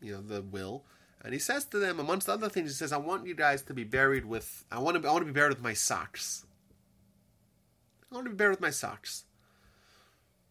you 0.01 0.13
know 0.13 0.23
the 0.23 0.43
will, 0.43 0.85
and 1.23 1.33
he 1.33 1.39
says 1.39 1.65
to 1.67 1.79
them, 1.79 2.01
amongst 2.01 2.29
other 2.29 2.49
things, 2.49 2.71
he 2.71 2.75
says, 2.75 2.93
"I 2.93 2.97
want 2.97 3.27
you 3.27 3.35
guys 3.35 3.63
to 3.63 3.75
be 3.75 3.85
buried 3.85 4.25
with. 4.25 4.65
I 4.71 4.79
want 4.79 5.01
to. 5.01 5.09
I 5.09 5.13
want 5.13 5.23
to 5.23 5.33
be 5.33 5.39
buried 5.39 5.51
with 5.51 5.63
my 5.63 5.75
socks. 5.75 6.47
I 8.11 8.15
want 8.15 8.27
to 8.27 8.31
be 8.31 8.37
buried 8.37 8.53
with 8.53 8.61
my 8.61 8.71
socks." 8.71 9.25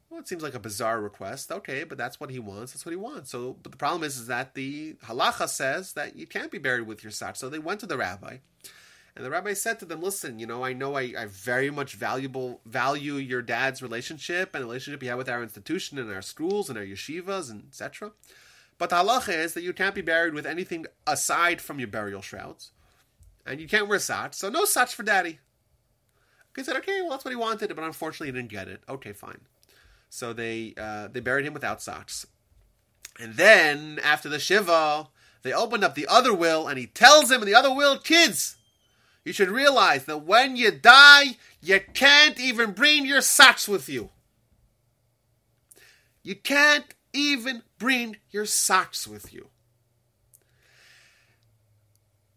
Well, 0.10 0.22
it 0.22 0.28
seems 0.28 0.42
like 0.42 0.54
a 0.54 0.60
bizarre 0.60 1.02
request. 1.02 1.52
Okay, 1.52 1.84
but 1.84 1.98
that's 1.98 2.20
what 2.20 2.30
he 2.30 2.40
wants. 2.40 2.72
That's 2.72 2.86
what 2.86 2.92
he 2.92 2.98
wants. 2.98 3.30
So, 3.30 3.58
but 3.62 3.72
the 3.72 3.78
problem 3.78 4.04
is, 4.04 4.18
is 4.18 4.28
that 4.28 4.54
the 4.54 4.94
halacha 5.06 5.50
says 5.50 5.94
that 5.94 6.16
you 6.16 6.26
can't 6.26 6.52
be 6.52 6.60
buried 6.60 6.88
with 6.88 7.04
your 7.04 7.12
socks. 7.12 7.40
So 7.40 7.50
they 7.50 7.60
went 7.60 7.82
to 7.82 7.86
the 7.86 7.98
rabbi, 7.98 8.38
and 9.18 9.26
the 9.26 9.32
rabbi 9.32 9.54
said 9.54 9.80
to 9.80 9.86
them, 9.86 10.00
"Listen, 10.00 10.38
you 10.38 10.46
know, 10.46 10.64
I 10.64 10.74
know 10.74 10.96
I, 10.96 11.12
I 11.18 11.26
very 11.26 11.72
much 11.72 11.96
valuable 11.96 12.62
value 12.68 13.16
your 13.16 13.42
dad's 13.42 13.82
relationship 13.82 14.54
and 14.54 14.62
the 14.62 14.68
relationship 14.68 15.02
he 15.02 15.08
had 15.08 15.18
with 15.18 15.28
our 15.28 15.42
institution 15.42 15.98
and 15.98 16.14
our 16.14 16.22
schools 16.22 16.70
and 16.70 16.78
our 16.78 16.86
yeshivas 16.86 17.50
and 17.50 17.66
etc. 17.68 18.12
But 18.78 18.92
the 18.92 18.98
halacha 18.98 19.34
is 19.34 19.56
that 19.56 19.64
you 19.64 19.74
can't 19.74 19.96
be 19.96 20.02
buried 20.02 20.36
with 20.36 20.46
anything 20.46 20.86
aside 21.08 21.62
from 21.62 21.80
your 21.80 21.88
burial 21.88 22.22
shrouds, 22.22 22.70
and 23.44 23.60
you 23.60 23.68
can't 23.68 23.88
wear 23.88 23.98
socks. 23.98 24.38
So 24.38 24.50
no 24.50 24.66
socks 24.66 24.94
for 24.94 25.02
daddy." 25.02 25.40
He 26.56 26.64
said, 26.64 26.76
"Okay, 26.78 27.02
well 27.02 27.10
that's 27.10 27.26
what 27.26 27.32
he 27.32 27.36
wanted, 27.36 27.76
but 27.76 27.84
unfortunately 27.84 28.28
he 28.28 28.34
didn't 28.34 28.52
get 28.52 28.68
it. 28.68 28.84
Okay, 28.88 29.14
fine." 29.14 29.42
So 30.12 30.32
they 30.32 30.76
uh, 30.78 31.08
they 31.08 31.22
buried 31.22 31.48
him 31.48 31.56
without 31.56 31.82
socks, 31.82 32.28
and 33.20 33.34
then 33.34 34.00
after 34.04 34.30
the 34.30 34.38
shiva, 34.38 35.08
they 35.42 35.54
opened 35.54 35.84
up 35.84 35.96
the 35.96 36.06
other 36.08 36.36
will, 36.36 36.68
and 36.68 36.78
he 36.78 36.86
tells 36.86 37.32
him 37.32 37.42
in 37.42 37.48
the 37.48 37.56
other 37.56 37.74
will, 37.74 37.98
kids 37.98 38.58
you 39.28 39.34
should 39.34 39.50
realize 39.50 40.06
that 40.06 40.24
when 40.24 40.56
you 40.56 40.72
die, 40.72 41.36
you 41.62 41.82
can't 41.94 42.40
even 42.40 42.72
bring 42.72 43.06
your 43.06 43.20
socks 43.20 43.68
with 43.68 43.90
you. 43.90 44.10
You 46.24 46.34
can't 46.34 46.86
even 47.12 47.64
bring 47.78 48.16
your 48.32 48.46
socks 48.46 49.06
with 49.06 49.34
you. 49.34 49.50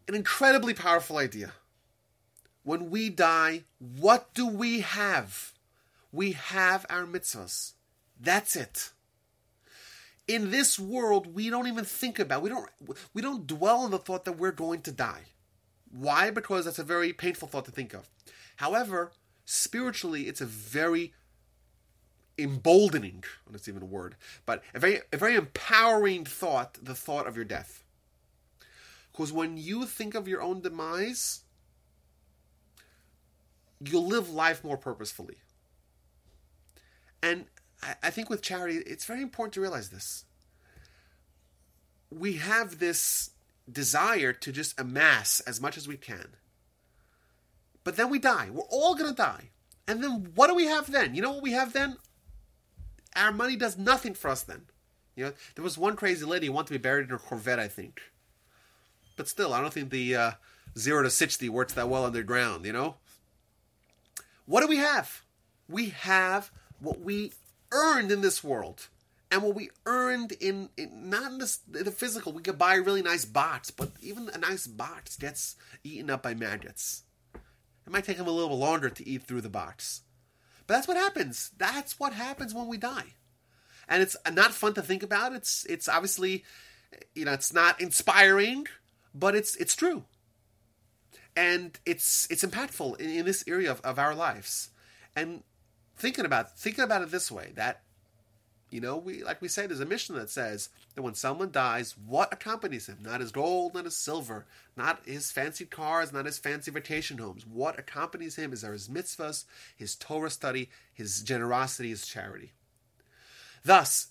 An 0.09 0.16
incredibly 0.16 0.74
powerful 0.74 1.18
idea. 1.18 1.53
When 2.64 2.91
we 2.91 3.09
die, 3.09 3.62
what 3.78 4.34
do 4.34 4.49
we 4.49 4.80
have? 4.80 5.53
We 6.11 6.32
have 6.32 6.86
our 6.91 7.05
mitzvahs. 7.05 7.74
That's 8.20 8.57
it. 8.57 8.91
In 10.26 10.51
this 10.51 10.76
world, 10.76 11.32
we 11.36 11.51
don't 11.51 11.68
even 11.68 11.84
think 11.84 12.18
about. 12.18 12.43
We 12.43 12.51
don't. 12.51 12.68
We 13.14 13.22
don't 13.22 13.47
dwell 13.47 13.82
on 13.82 13.93
the 13.93 13.99
thought 13.99 14.24
that 14.24 14.38
we're 14.38 14.51
going 14.51 14.82
to 14.82 14.93
die. 14.93 15.26
Why? 15.91 16.30
Because 16.30 16.64
that's 16.64 16.78
a 16.78 16.84
very 16.84 17.12
painful 17.12 17.49
thought 17.49 17.64
to 17.66 17.70
think 17.70 17.95
of. 17.95 18.09
However, 18.57 19.12
spiritually, 19.45 20.22
it's 20.28 20.41
a 20.41 20.47
very 20.47 21.12
emboldening, 22.38 23.24
oh, 23.47 23.53
that's 23.53 23.68
even 23.68 23.82
a 23.82 23.86
word, 23.86 24.16
but 24.47 24.62
a 24.74 24.78
very, 24.78 25.01
a 25.12 25.16
very 25.16 25.34
empowering 25.34 26.24
thought, 26.24 26.78
the 26.82 26.95
thought 26.95 27.26
of 27.26 27.36
your 27.36 27.45
death. 27.45 27.82
Because 29.12 29.32
when 29.32 29.57
you 29.57 29.84
think 29.86 30.14
of 30.14 30.28
your 30.28 30.41
own 30.41 30.61
demise, 30.61 31.43
you'll 33.80 34.07
live 34.07 34.30
life 34.30 34.62
more 34.62 34.76
purposefully. 34.76 35.38
And 37.22 37.47
I 38.03 38.11
think 38.11 38.30
with 38.30 38.43
charity, 38.43 38.76
it's 38.78 39.05
very 39.05 39.22
important 39.22 39.55
to 39.55 39.61
realize 39.61 39.91
this. 39.91 40.24
We 42.11 42.34
have 42.34 42.78
this 42.78 43.30
desire 43.73 44.33
to 44.33 44.53
just 44.53 44.79
amass 44.79 45.41
as 45.41 45.61
much 45.61 45.77
as 45.77 45.89
we 45.89 45.97
can. 45.97 46.29
But 47.85 47.97
then 47.97 48.11
we 48.11 48.18
die. 48.18 48.49
We're 48.51 48.62
all 48.71 48.95
going 48.95 49.11
to 49.11 49.16
die. 49.16 49.51
And 49.87 50.03
then 50.03 50.33
what 50.35 50.49
do 50.49 50.55
we 50.55 50.66
have 50.66 50.91
then? 50.91 51.14
You 51.14 51.23
know 51.23 51.33
what 51.33 51.43
we 51.43 51.53
have 51.53 51.73
then? 51.73 51.97
Our 53.16 53.33
money 53.33 53.57
does 53.57 53.77
nothing 53.77 54.14
for 54.14 54.29
us 54.29 54.43
then. 54.43 54.62
You 55.16 55.25
know, 55.25 55.33
there 55.55 55.64
was 55.64 55.77
one 55.77 55.97
crazy 55.97 56.25
lady 56.25 56.47
who 56.47 56.53
wanted 56.53 56.68
to 56.68 56.73
be 56.75 56.79
buried 56.79 57.05
in 57.05 57.11
her 57.11 57.18
Corvette, 57.18 57.59
I 57.59 57.68
think. 57.68 58.01
But 59.16 59.29
still, 59.29 59.53
I 59.53 59.61
don't 59.61 59.73
think 59.73 59.91
the 59.91 60.14
uh, 60.14 60.31
zero 60.79 61.03
to 61.03 61.11
sixty 61.11 61.49
works 61.49 61.75
that 61.75 61.89
well 61.89 62.05
underground. 62.05 62.64
You 62.64 62.73
know. 62.73 62.95
What 64.47 64.62
do 64.62 64.66
we 64.66 64.79
have? 64.79 65.23
We 65.68 65.91
have 65.91 66.51
what 66.79 67.01
we 67.01 67.33
earned 67.73 68.11
in 68.11 68.21
this 68.21 68.43
world 68.43 68.89
and 69.31 69.43
what 69.43 69.55
we 69.55 69.70
earned 69.87 70.33
in, 70.33 70.70
in 70.76 71.11
not 71.11 71.31
in 71.33 71.39
the, 71.39 71.85
the, 71.85 71.91
physical, 71.91 72.33
we 72.33 72.43
could 72.43 72.59
buy 72.59 72.74
really 72.74 73.03
nice 73.03 73.24
box, 73.24 73.70
but 73.70 73.91
even 74.01 74.28
a 74.35 74.39
nice 74.39 74.66
box 74.66 75.16
gets 75.16 75.57
eaten 75.85 76.11
up 76.11 76.22
by 76.22 76.35
maggots. 76.35 77.05
It 77.35 77.93
might 77.93 78.05
take 78.05 78.18
them 78.18 78.26
a 78.26 78.33
little 78.33 78.59
longer 78.59 78.91
to 78.91 79.09
eat 79.09 79.22
through 79.22 79.41
the 79.43 79.49
box. 79.49 80.03
But 80.66 80.74
that's 80.74 80.89
what 80.89 80.97
happens. 80.97 81.51
That's 81.57 81.99
what 81.99 82.12
happens 82.12 82.55
when 82.55 82.66
we 82.66 82.76
die. 82.76 83.14
And 83.89 84.03
it's 84.03 84.16
not 84.33 84.53
fun 84.53 84.74
to 84.74 84.83
think 84.83 85.03
about. 85.03 85.33
It's 85.33 85.64
it's 85.66 85.89
obviously 85.89 86.45
you 87.14 87.24
know, 87.24 87.33
it's 87.33 87.53
not 87.53 87.81
inspiring, 87.81 88.66
but 89.14 89.35
it's 89.35 89.57
it's 89.57 89.74
true. 89.74 90.05
And 91.37 91.78
it's 91.87 92.26
it's 92.31 92.45
impactful 92.45 93.01
in, 93.01 93.11
in 93.11 93.24
this 93.24 93.45
area 93.47 93.70
of, 93.70 93.81
of 93.83 93.99
our 93.99 94.14
lives. 94.14 94.70
And 95.14 95.43
thinking 95.97 96.24
about 96.24 96.59
thinking 96.59 96.85
about 96.85 97.03
it 97.03 97.11
this 97.11 97.31
way, 97.31 97.53
that 97.57 97.83
you 98.71 98.81
know, 98.81 98.97
we 98.97 99.23
like 99.23 99.43
we 99.43 99.49
say, 99.49 99.66
there's 99.66 99.81
a 99.81 99.87
Mishnah 99.87 100.18
that 100.18 100.31
says 100.31 100.68
that 100.95 101.03
when 101.03 101.14
someone 101.14 101.51
dies, 101.51 101.97
what 102.07 102.33
accompanies 102.33 102.87
him? 102.87 102.99
Not 103.03 103.21
his 103.21 103.33
gold, 103.33 103.75
not 103.75 103.85
his 103.85 103.97
silver, 103.97 104.47
not 104.77 105.01
his 105.05 105.33
fancy 105.33 105.64
cars, 105.64 106.12
not 106.12 106.27
his 106.27 106.39
fancy 106.39 106.71
vacation 106.71 107.18
homes. 107.18 107.45
What 107.47 107.79
accompanies 107.79 108.37
him 108.37 108.53
is 108.53 108.62
his 108.62 108.89
mitzvahs, 108.89 109.45
his 109.77 109.97
Torah 109.97 110.31
study, 110.31 110.71
his 110.93 111.23
generosity, 111.23 111.91
his 111.91 112.07
charity. 112.07 112.53
Thus, 113.64 114.09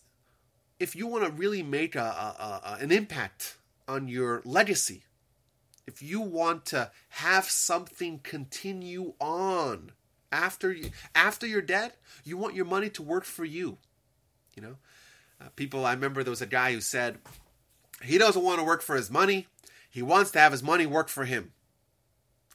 if 0.80 0.95
you 0.95 1.07
want 1.07 1.26
to 1.26 1.32
really 1.32 1.64
make 1.64 1.95
a, 1.95 1.99
a, 1.99 2.62
a, 2.64 2.78
an 2.82 2.91
impact 2.91 3.57
on 3.88 4.07
your 4.07 4.41
legacy, 4.43 5.03
if 5.88 6.01
you 6.01 6.20
want 6.22 6.66
to 6.68 6.91
have 7.10 7.45
something 7.45 8.20
continue 8.20 9.14
on 9.20 9.93
after 10.32 10.72
you, 10.72 10.91
after 11.16 11.47
you're 11.47 11.62
dead, 11.62 11.93
you 12.24 12.38
want 12.38 12.55
your 12.55 12.66
money 12.66 12.89
to 12.89 13.01
work 13.01 13.24
for 13.24 13.45
you 13.45 13.78
you 14.60 14.68
know, 14.68 14.76
uh, 15.39 15.49
people. 15.55 15.86
I 15.86 15.93
remember 15.93 16.22
there 16.22 16.32
was 16.32 16.41
a 16.41 16.45
guy 16.45 16.74
who 16.74 16.82
said 16.82 17.18
he 18.03 18.18
doesn't 18.18 18.43
want 18.43 18.60
to 18.60 18.66
work 18.66 18.82
for 18.82 18.95
his 18.95 19.10
money; 19.10 19.47
he 19.89 20.01
wants 20.01 20.32
to 20.32 20.39
have 20.39 20.51
his 20.51 20.62
money 20.62 20.86
work 20.86 21.07
for 21.07 21.24
him. 21.24 21.53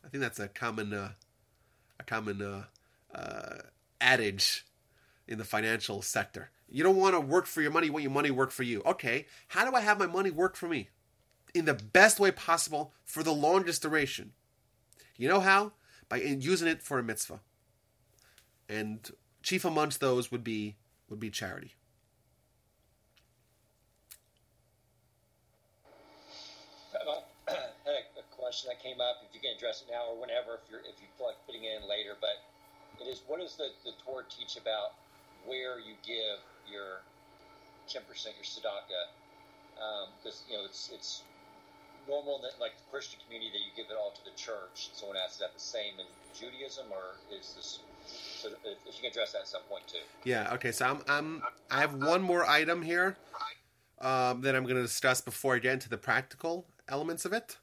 I 0.05 0.09
think 0.09 0.21
that's 0.21 0.39
a 0.39 0.49
common, 0.49 0.93
uh, 0.93 1.13
a 1.99 2.03
common 2.03 2.43
uh, 2.43 2.65
uh 3.15 3.63
adage 4.01 4.67
in 5.27 5.39
the 5.39 5.45
financial 5.45 6.03
sector. 6.03 6.51
You 6.69 6.83
don't 6.83 6.97
want 6.97 7.15
to 7.15 7.21
work 7.21 7.47
for 7.47 7.63
your 7.63 7.71
money; 7.71 7.87
you 7.87 7.93
want 7.93 8.03
your 8.03 8.13
money 8.13 8.31
work 8.31 8.51
for 8.51 8.65
you. 8.65 8.83
Okay, 8.85 9.27
how 9.49 9.69
do 9.69 9.75
I 9.75 9.81
have 9.81 9.99
my 9.99 10.07
money 10.07 10.31
work 10.31 10.57
for 10.57 10.69
me 10.69 10.91
in 11.55 11.65
the 11.65 11.75
best 11.75 12.21
way 12.21 12.31
possible 12.31 12.93
for 13.07 13.23
the 13.23 13.33
longest 13.33 13.81
duration? 13.81 14.33
You 15.17 15.29
know 15.29 15.41
how? 15.41 15.73
By 16.11 16.17
using 16.19 16.69
it 16.69 16.83
for 16.83 16.99
a 16.99 17.03
mitzvah. 17.03 17.41
And 18.69 19.11
chief 19.43 19.65
amongst 19.65 20.01
those 20.01 20.31
would 20.31 20.45
be 20.45 20.77
would 21.09 21.21
be 21.21 21.31
charity. 21.31 21.75
Question 28.55 28.71
that 28.71 28.79
came 28.79 29.03
up. 29.03 29.19
If 29.27 29.35
you 29.35 29.43
can 29.43 29.59
address 29.59 29.83
it 29.83 29.91
now 29.91 30.15
or 30.15 30.15
whenever, 30.15 30.63
if 30.63 30.71
you're 30.71 30.79
if 30.87 31.03
you 31.03 31.11
feel 31.19 31.27
like 31.27 31.41
fitting 31.43 31.67
in 31.67 31.83
later, 31.91 32.15
but 32.23 32.39
it 33.03 33.11
is 33.11 33.27
what 33.27 33.43
does 33.43 33.59
the, 33.59 33.75
the 33.83 33.91
Torah 34.07 34.23
teach 34.31 34.55
about 34.55 34.95
where 35.43 35.83
you 35.83 35.99
give 36.07 36.39
your 36.71 37.03
10%, 37.91 38.07
your 38.07 38.47
tzedakah? 38.47 39.11
Because, 40.23 40.39
um, 40.39 40.47
you 40.49 40.57
know, 40.57 40.65
it's, 40.65 40.89
it's 40.95 41.23
normal 42.07 42.39
in 42.39 42.43
like 42.63 42.79
the 42.79 42.87
Christian 42.95 43.19
community 43.27 43.51
that 43.51 43.59
you 43.59 43.75
give 43.75 43.91
it 43.91 43.99
all 43.99 44.15
to 44.15 44.23
the 44.23 44.35
church. 44.39 44.95
Someone 44.95 45.19
asks, 45.19 45.35
is 45.35 45.41
that 45.41 45.53
the 45.53 45.61
same 45.61 45.99
in 45.99 46.07
Judaism, 46.33 46.87
or 46.95 47.19
is 47.35 47.59
this? 47.59 47.81
So 48.07 48.55
if 48.63 48.79
you 48.87 49.03
can 49.03 49.11
address 49.11 49.33
that 49.33 49.43
at 49.43 49.49
some 49.49 49.67
point 49.69 49.89
too. 49.89 50.07
Yeah. 50.23 50.55
Okay. 50.55 50.71
So 50.71 50.87
I'm, 50.87 51.03
I'm 51.09 51.43
I 51.71 51.81
have 51.81 51.95
one 51.95 52.23
more 52.23 52.47
item 52.47 52.81
here 52.81 53.17
um, 54.01 54.41
that 54.43 54.55
I'm 54.55 54.63
going 54.63 54.77
to 54.77 54.83
discuss 54.83 55.21
before 55.21 55.57
I 55.57 55.59
get 55.59 55.73
into 55.75 55.89
the 55.89 55.99
practical 55.99 56.67
elements 56.89 57.25
of 57.25 57.33
it. 57.33 57.59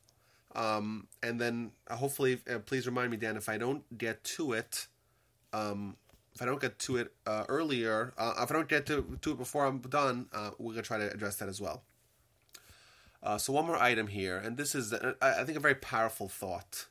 Um, 0.55 1.07
and 1.23 1.39
then 1.39 1.71
uh, 1.87 1.95
hopefully, 1.95 2.39
uh, 2.49 2.59
please 2.59 2.85
remind 2.85 3.11
me, 3.11 3.17
Dan, 3.17 3.37
if 3.37 3.47
I 3.47 3.57
don't 3.57 3.97
get 3.97 4.23
to 4.35 4.53
it, 4.53 4.87
um, 5.53 5.95
if 6.33 6.41
I 6.41 6.45
don't 6.45 6.61
get 6.61 6.79
to 6.79 6.97
it 6.97 7.13
uh, 7.25 7.45
earlier, 7.47 8.13
uh, 8.17 8.33
if 8.41 8.51
I 8.51 8.53
don't 8.53 8.67
get 8.67 8.85
to, 8.87 9.17
to 9.21 9.31
it 9.31 9.37
before 9.37 9.65
I'm 9.65 9.79
done, 9.79 10.27
uh, 10.33 10.51
we're 10.57 10.73
gonna 10.73 10.83
try 10.83 10.97
to 10.97 11.11
address 11.11 11.37
that 11.37 11.49
as 11.49 11.61
well. 11.61 11.83
Uh, 13.23 13.37
so 13.37 13.53
one 13.53 13.65
more 13.65 13.77
item 13.77 14.07
here, 14.07 14.37
and 14.37 14.57
this 14.57 14.73
is, 14.73 14.93
I 15.21 15.43
think, 15.43 15.57
a 15.57 15.61
very 15.61 15.75
powerful 15.75 16.27
thought 16.27 16.87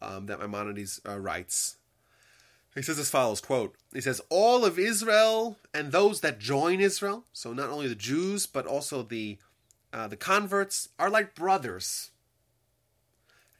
um, 0.00 0.26
that 0.26 0.40
Maimonides 0.40 1.00
writes. 1.04 1.76
He 2.74 2.82
says 2.82 2.98
as 2.98 3.10
follows, 3.10 3.40
quote, 3.40 3.74
he 3.92 4.00
says, 4.00 4.22
all 4.30 4.64
of 4.64 4.78
Israel 4.78 5.58
and 5.74 5.92
those 5.92 6.22
that 6.22 6.38
join 6.38 6.80
Israel, 6.80 7.24
so 7.32 7.52
not 7.52 7.68
only 7.68 7.88
the 7.88 7.94
Jews, 7.94 8.46
but 8.46 8.66
also 8.66 9.02
the, 9.02 9.36
the 9.92 10.16
converts, 10.16 10.88
are 10.98 11.10
like 11.10 11.34
brothers 11.34 12.10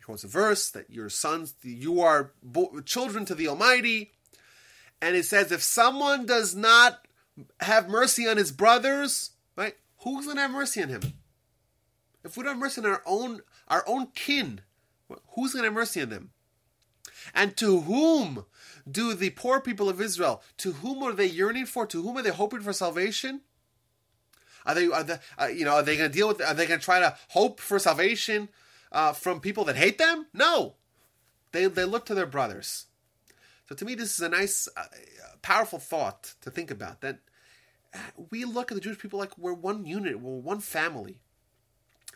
he 0.01 0.05
quotes 0.05 0.25
a 0.25 0.29
verse 0.29 0.71
that 0.71 0.89
your 0.89 1.11
sons, 1.11 1.55
you 1.63 2.01
are 2.01 2.33
children 2.87 3.27
to 3.27 3.35
the 3.35 3.49
Almighty. 3.49 4.13
And 5.03 5.15
it 5.15 5.27
says, 5.27 5.53
if 5.53 5.63
someone 5.63 6.25
does 6.25 6.55
not 6.55 7.07
have 7.61 7.87
mercy 7.89 8.27
on 8.27 8.39
his 8.39 8.51
brothers, 8.51 9.33
right, 9.57 9.75
who's 9.99 10.25
going 10.25 10.37
to 10.37 10.43
have 10.43 10.51
mercy 10.53 10.83
on 10.83 10.89
him? 10.89 11.03
If 12.25 12.37
we 12.37 12.45
don't 12.45 12.55
have 12.55 12.61
mercy 12.61 12.81
on 12.81 12.87
our 12.87 13.03
own, 13.05 13.43
our 13.69 13.85
own 13.87 14.07
kin, 14.15 14.63
who's 15.35 15.53
going 15.53 15.65
to 15.65 15.69
have 15.69 15.75
mercy 15.75 16.01
on 16.01 16.09
them? 16.09 16.31
And 17.35 17.55
to 17.59 17.81
whom 17.83 18.47
do 18.91 19.13
the 19.13 19.31
poor 19.31 19.61
people 19.61 19.91
of 19.91 20.01
Israel, 20.01 20.43
to 20.59 20.73
whom 20.73 21.03
are 21.03 21.13
they 21.13 21.27
yearning 21.27 21.67
for? 21.67 21.85
To 21.87 22.01
whom 22.01 22.17
are 22.17 22.23
they 22.23 22.31
hoping 22.31 22.61
for 22.61 22.73
salvation? 22.73 23.43
Are 24.65 24.75
they, 24.75 24.87
are 24.87 25.05
they 25.05 25.19
uh, 25.39 25.47
you 25.49 25.67
know, 25.67 25.75
are 25.75 25.83
they 25.83 25.99
going 25.99 26.11
to 26.11 26.17
deal 26.17 26.29
with? 26.29 26.41
Are 26.41 26.55
they 26.55 26.67
going 26.67 26.81
to 26.81 26.85
try 26.85 27.01
to 27.01 27.17
hope 27.29 27.61
for 27.61 27.79
salvation 27.79 28.49
uh, 28.93 29.13
from 29.13 29.41
people 29.41 29.65
that 29.65 29.77
hate 29.77 29.99
them? 29.99 30.27
No. 30.33 30.75
They, 31.53 31.67
they 31.67 31.85
look 31.85 32.07
to 32.07 32.15
their 32.15 32.27
brothers. 32.27 32.87
So 33.69 33.75
to 33.75 33.85
me, 33.85 33.95
this 33.95 34.15
is 34.15 34.21
a 34.21 34.29
nice, 34.29 34.69
uh, 34.77 34.85
powerful 35.43 35.79
thought 35.79 36.35
to 36.41 36.51
think 36.51 36.71
about 36.71 37.01
that 37.01 37.21
uh, 37.95 37.99
we 38.31 38.45
look 38.45 38.71
at 38.71 38.75
the 38.75 38.81
Jewish 38.81 38.99
people 38.99 39.19
like 39.19 39.37
we're 39.39 39.53
one 39.53 39.85
unit, 39.85 40.21
we're 40.21 40.39
one 40.39 40.61
family. 40.61 41.21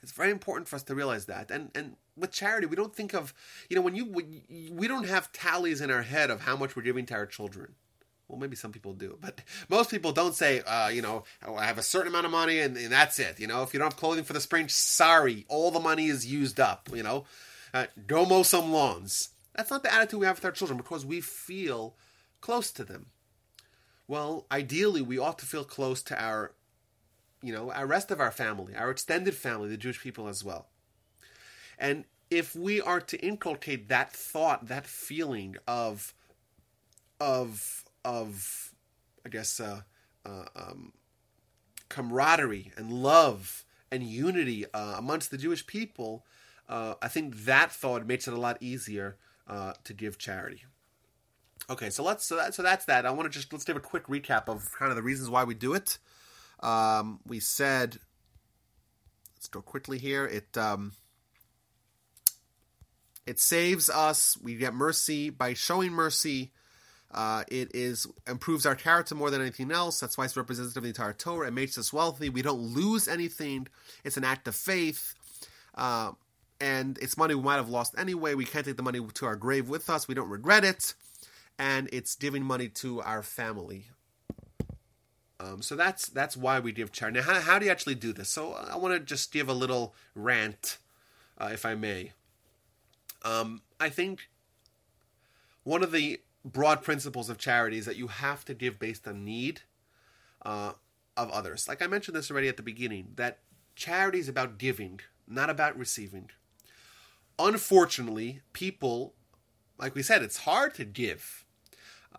It's 0.03 0.13
very 0.13 0.31
important 0.31 0.69
for 0.69 0.77
us 0.77 0.83
to 0.85 0.95
realize 0.95 1.27
that. 1.27 1.51
And 1.51 1.71
and 1.75 1.97
with 2.17 2.31
charity, 2.31 2.67
we 2.67 2.77
don't 2.77 2.95
think 2.95 3.15
of, 3.15 3.35
you 3.69 3.77
know, 3.77 3.83
when 3.83 3.97
you, 3.97 4.05
we 4.73 4.87
don't 4.87 5.09
have 5.09 5.33
tallies 5.33 5.81
in 5.81 5.91
our 5.91 6.03
head 6.03 6.31
of 6.31 6.43
how 6.43 6.57
much 6.57 6.77
we're 6.77 6.83
giving 6.83 7.07
to 7.07 7.15
our 7.15 7.27
children. 7.27 7.75
Well, 8.29 8.39
maybe 8.39 8.57
some 8.57 8.73
people 8.73 8.95
do, 8.95 9.19
but 9.21 9.43
most 9.69 9.91
people 9.91 10.13
don't 10.13 10.35
say, 10.35 10.61
uh, 10.61 10.89
you 10.89 11.03
know, 11.03 11.25
oh, 11.47 11.57
I 11.57 11.67
have 11.67 11.79
a 11.79 11.83
certain 11.83 12.09
amount 12.09 12.27
of 12.27 12.33
money 12.33 12.59
and, 12.59 12.77
and, 12.77 12.91
that's 12.91 13.19
it. 13.19 13.39
You 13.39 13.47
know, 13.47 13.63
if 13.63 13.75
you 13.75 13.79
don't 13.79 13.93
have 13.93 13.99
clothing 13.99 14.25
for 14.25 14.33
the 14.33 14.41
spring, 14.41 14.69
sorry, 14.69 15.45
all 15.49 15.71
the 15.71 15.81
money 15.81 16.07
is 16.07 16.27
used 16.27 16.59
up. 16.59 16.89
You 16.93 17.03
know, 17.03 17.25
uh, 17.75 17.87
go 18.07 18.25
mow 18.25 18.43
some 18.43 18.73
lawns. 18.73 19.31
That's 19.55 19.71
not 19.71 19.83
the 19.83 19.93
attitude 19.93 20.21
we 20.21 20.27
have 20.27 20.37
with 20.37 20.45
our 20.45 20.53
children 20.53 20.79
because 20.79 21.05
we 21.05 21.21
feel 21.21 21.97
close 22.41 22.71
to 22.73 22.85
them. 22.85 23.07
Well, 24.07 24.47
ideally, 24.51 25.03
we 25.03 25.19
ought 25.19 25.39
to 25.39 25.47
feel 25.47 25.65
close 25.65 26.03
to 26.05 26.23
our, 26.23 26.53
you 27.43 27.53
know, 27.53 27.71
our 27.73 27.87
rest 27.87 28.11
of 28.11 28.21
our 28.21 28.31
family, 28.31 28.75
our 28.75 28.91
extended 28.91 29.35
family, 29.35 29.69
the 29.69 29.77
Jewish 29.77 30.01
people 30.01 30.29
as 30.29 30.45
well. 30.45 30.69
And 31.79 32.05
if 32.31 32.55
we 32.55 32.81
are 32.81 33.01
to 33.01 33.19
inculcate 33.25 33.89
that 33.89 34.13
thought, 34.13 34.69
that 34.69 34.87
feeling 34.87 35.57
of, 35.67 36.15
of 37.21 37.84
of, 38.05 38.73
I 39.25 39.29
guess, 39.29 39.61
uh, 39.61 39.83
uh, 40.25 40.45
um, 40.57 40.93
camaraderie 41.89 42.73
and 42.77 42.93
love 42.93 43.65
and 43.91 44.03
unity 44.03 44.65
uh, 44.73 44.95
amongst 44.97 45.31
the 45.31 45.39
Jewish 45.39 45.67
people, 45.67 46.25
uh, 46.69 46.95
I 47.03 47.09
think 47.09 47.37
that 47.45 47.71
thought 47.71 48.07
makes 48.07 48.27
it 48.27 48.35
a 48.35 48.41
lot 48.41 48.59
easier 48.61 49.17
uh, 49.47 49.75
to 49.85 49.93
give 49.95 50.19
charity. 50.19 50.65
Okay, 51.71 51.91
so 51.91 52.03
let's 52.03 52.27
so, 52.27 52.37
that, 52.37 52.55
so 52.55 52.63
that's 52.63 52.85
that. 52.87 53.07
I 53.07 53.11
want 53.11 53.31
to 53.31 53.39
just 53.39 53.53
let's 53.53 53.65
give 53.65 53.77
a 53.77 53.81
quick 53.81 54.07
recap 54.07 54.49
of 54.49 54.69
kind 54.79 54.91
of 54.91 54.97
the 54.97 55.03
reasons 55.03 55.31
why 55.31 55.45
we 55.45 55.55
do 55.55 55.73
it. 55.73 55.99
Um, 56.61 57.21
we 57.27 57.41
said, 57.41 57.99
let's 59.37 59.49
go 59.49 59.63
quickly 59.63 59.99
here. 59.99 60.27
It 60.27 60.57
um, 60.59 60.93
it 63.27 63.39
saves 63.39 63.89
us. 63.89 64.37
We 64.43 64.57
get 64.57 64.75
mercy 64.75 65.31
by 65.31 65.55
showing 65.55 65.93
mercy 65.93 66.53
uh, 67.15 67.45
it 67.49 67.75
is 67.75 68.07
improves 68.27 68.67
our 68.67 68.75
character 68.75 69.15
more 69.15 69.31
than 69.31 69.41
anything 69.41 69.71
else. 69.71 70.01
That's 70.01 70.19
why 70.19 70.25
it's 70.25 70.37
representative 70.37 70.77
of 70.77 70.83
the 70.83 70.89
entire 70.89 71.13
Torah. 71.13 71.49
It 71.49 71.55
makes 71.55 71.79
us 71.79 71.93
wealthy. 71.93 72.29
We 72.29 72.43
don't 72.43 72.61
lose 72.61 73.07
anything. 73.07 73.69
It's 74.03 74.17
an 74.17 74.25
act 74.25 74.49
of 74.49 74.57
faith. 74.57 75.15
Uh, 75.75 76.13
and 76.61 76.99
it's 76.99 77.17
money 77.17 77.35
we 77.35 77.43
might 77.43 77.57
have 77.57 77.69
lost 77.69 77.95
anyway. 77.97 78.35
We 78.35 78.45
can't 78.45 78.67
take 78.67 78.77
the 78.77 78.83
money 78.83 79.01
to 79.01 79.27
our 79.27 79.37
grave 79.37 79.69
with 79.69 79.89
us. 79.89 80.09
We 80.09 80.15
don't 80.15 80.29
regret 80.29 80.65
it. 80.65 80.95
And 81.59 81.89
it's 81.93 82.17
giving 82.17 82.43
money 82.43 82.69
to 82.69 83.01
our 83.03 83.23
family. 83.23 83.87
Um, 85.39 85.63
so 85.63 85.77
that's 85.77 86.07
that's 86.09 86.37
why 86.37 86.59
we 86.59 86.73
give 86.73 86.91
charity. 86.91 87.19
Now, 87.21 87.27
how, 87.27 87.41
how 87.41 87.59
do 87.59 87.67
you 87.67 87.71
actually 87.71 87.97
do 87.97 88.13
this? 88.13 88.29
So 88.29 88.53
I 88.55 88.77
want 88.77 88.95
to 88.95 89.01
just 89.01 89.33
give 89.33 89.49
a 89.49 89.53
little 89.53 89.95
rant, 90.15 90.79
uh, 91.39 91.51
if 91.53 91.65
I 91.65 91.75
may. 91.75 92.13
Um, 93.23 93.63
I 93.79 93.89
think 93.89 94.29
one 95.65 95.83
of 95.83 95.93
the 95.93 96.21
broad 96.45 96.83
principles 96.83 97.31
of 97.31 97.39
charity 97.39 97.79
is 97.79 97.87
that 97.87 97.97
you 97.97 98.09
have 98.09 98.45
to 98.45 98.55
give 98.55 98.79
based 98.79 99.09
on 99.09 99.25
need 99.25 99.63
uh, 100.45 100.73
of 101.17 101.31
others. 101.31 101.67
Like 101.67 101.83
I 101.83 101.87
mentioned 101.87 102.17
this 102.17 102.31
already 102.31 102.49
at 102.49 102.57
the 102.57 102.63
beginning, 102.63 103.13
that 103.17 103.39
charity 103.75 104.19
is 104.19 104.29
about 104.29 104.59
giving, 104.59 105.01
not 105.27 105.51
about 105.51 105.79
receiving. 105.79 106.31
Unfortunately, 107.39 108.43
people, 108.53 109.15
like 109.79 109.95
we 109.95 110.03
said, 110.03 110.23
it's 110.23 110.39
hard 110.39 110.75
to 110.75 110.85
give. 110.85 111.45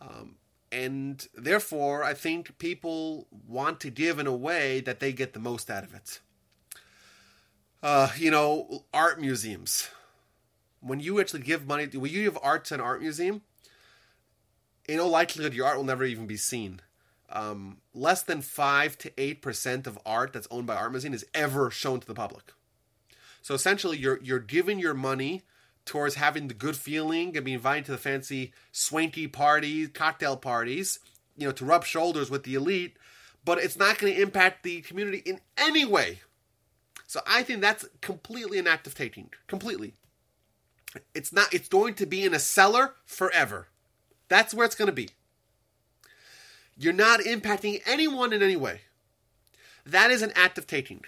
Um, 0.02 0.36
and 0.72 1.26
therefore, 1.34 2.04
I 2.04 2.14
think 2.14 2.58
people 2.58 3.28
want 3.48 3.80
to 3.82 3.90
give 3.90 4.20
in 4.20 4.28
a 4.28 4.36
way 4.36 4.82
that 4.82 5.00
they 5.00 5.14
get 5.14 5.34
the 5.34 5.40
most 5.40 5.70
out 5.70 5.84
of 5.84 5.94
it. 5.94 6.20
Uh, 7.82 8.10
you 8.18 8.32
know, 8.32 8.86
art 8.94 9.22
museums. 9.22 9.90
When 10.82 11.00
you 11.00 11.20
actually 11.22 11.44
give 11.44 11.66
money, 11.66 11.86
when 11.86 12.12
you 12.12 12.24
give 12.24 12.38
art 12.42 12.66
to 12.66 12.74
an 12.74 12.82
art 12.82 13.02
museum, 13.02 13.42
in 14.88 15.00
all 15.00 15.10
likelihood, 15.10 15.54
your 15.54 15.66
art 15.66 15.78
will 15.78 15.84
never 15.84 16.04
even 16.04 16.28
be 16.28 16.38
seen. 16.38 16.82
Um, 17.30 17.78
less 17.94 18.22
than 18.24 18.42
5 18.42 18.98
to 19.00 19.10
8% 19.12 19.88
of 19.88 20.00
art 20.06 20.34
that's 20.34 20.48
owned 20.52 20.68
by 20.68 20.76
Art 20.76 20.96
is 20.96 21.26
ever 21.34 21.72
shown 21.72 22.00
to 22.00 22.08
the 22.08 22.14
public. 22.14 22.54
So 23.42 23.54
essentially, 23.54 23.98
you're, 23.98 24.20
you're 24.22 24.40
giving 24.40 24.80
your 24.80 24.94
money 24.94 25.44
towards 25.86 26.16
having 26.16 26.48
the 26.48 26.54
good 26.54 26.76
feeling 26.76 27.36
and 27.36 27.46
being 27.46 27.56
invited 27.56 27.86
to 27.86 27.92
the 27.92 27.98
fancy 27.98 28.54
swanky 28.72 29.28
parties, 29.28 29.90
cocktail 29.94 30.38
parties, 30.38 31.00
you 31.38 31.48
know, 31.48 31.52
to 31.54 31.66
rub 31.66 31.84
shoulders 31.84 32.30
with 32.30 32.44
the 32.44 32.56
elite, 32.56 32.98
but 33.44 33.60
it's 33.60 33.78
not 33.78 34.00
going 34.00 34.14
to 34.14 34.22
impact 34.22 34.64
the 34.64 34.82
community 34.82 35.22
in 35.26 35.40
any 35.58 35.86
way. 35.86 36.20
So 37.08 37.22
I 37.28 37.44
think 37.44 37.62
that's 37.62 37.88
completely 38.02 38.58
an 38.58 38.68
act 38.68 38.88
of 38.88 38.96
taking. 38.96 39.30
Completely. 39.48 39.94
It's 41.14 41.32
not, 41.32 41.54
it's 41.54 41.70
going 41.70 41.94
to 41.96 42.06
be 42.06 42.24
in 42.24 42.34
a 42.34 42.40
cellar 42.40 42.96
forever. 43.06 43.68
That's 44.28 44.54
where 44.54 44.66
it's 44.66 44.76
going 44.76 44.88
to 44.88 44.94
be. 44.94 45.10
You're 46.78 46.94
not 46.94 47.22
impacting 47.22 47.82
anyone 47.86 48.34
in 48.34 48.44
any 48.44 48.56
way. 48.56 48.82
That 49.86 50.12
is 50.12 50.22
an 50.22 50.34
act 50.36 50.58
of 50.58 50.68
taking. 50.68 51.04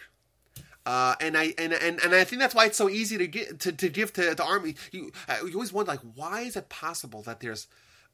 Uh, 0.86 1.16
and 1.20 1.38
I 1.38 1.54
and, 1.58 1.74
and 1.74 2.00
and 2.02 2.16
I 2.16 2.24
think 2.24 2.40
that's 2.40 2.56
why 2.56 2.66
it's 2.66 2.78
so 2.78 2.88
easy 2.88 3.18
to 3.18 3.28
get 3.28 3.60
to, 3.60 3.74
to 3.74 3.90
give 3.90 4.14
to 4.14 4.34
the 4.34 4.44
army. 4.46 4.76
You 4.94 5.12
uh, 5.28 5.40
you 5.46 5.54
always 5.56 5.74
wonder 5.74 5.92
like 5.92 6.00
why 6.16 6.42
is 6.42 6.56
it 6.56 6.70
possible 6.70 7.22
that 7.24 7.42
there's 7.42 7.68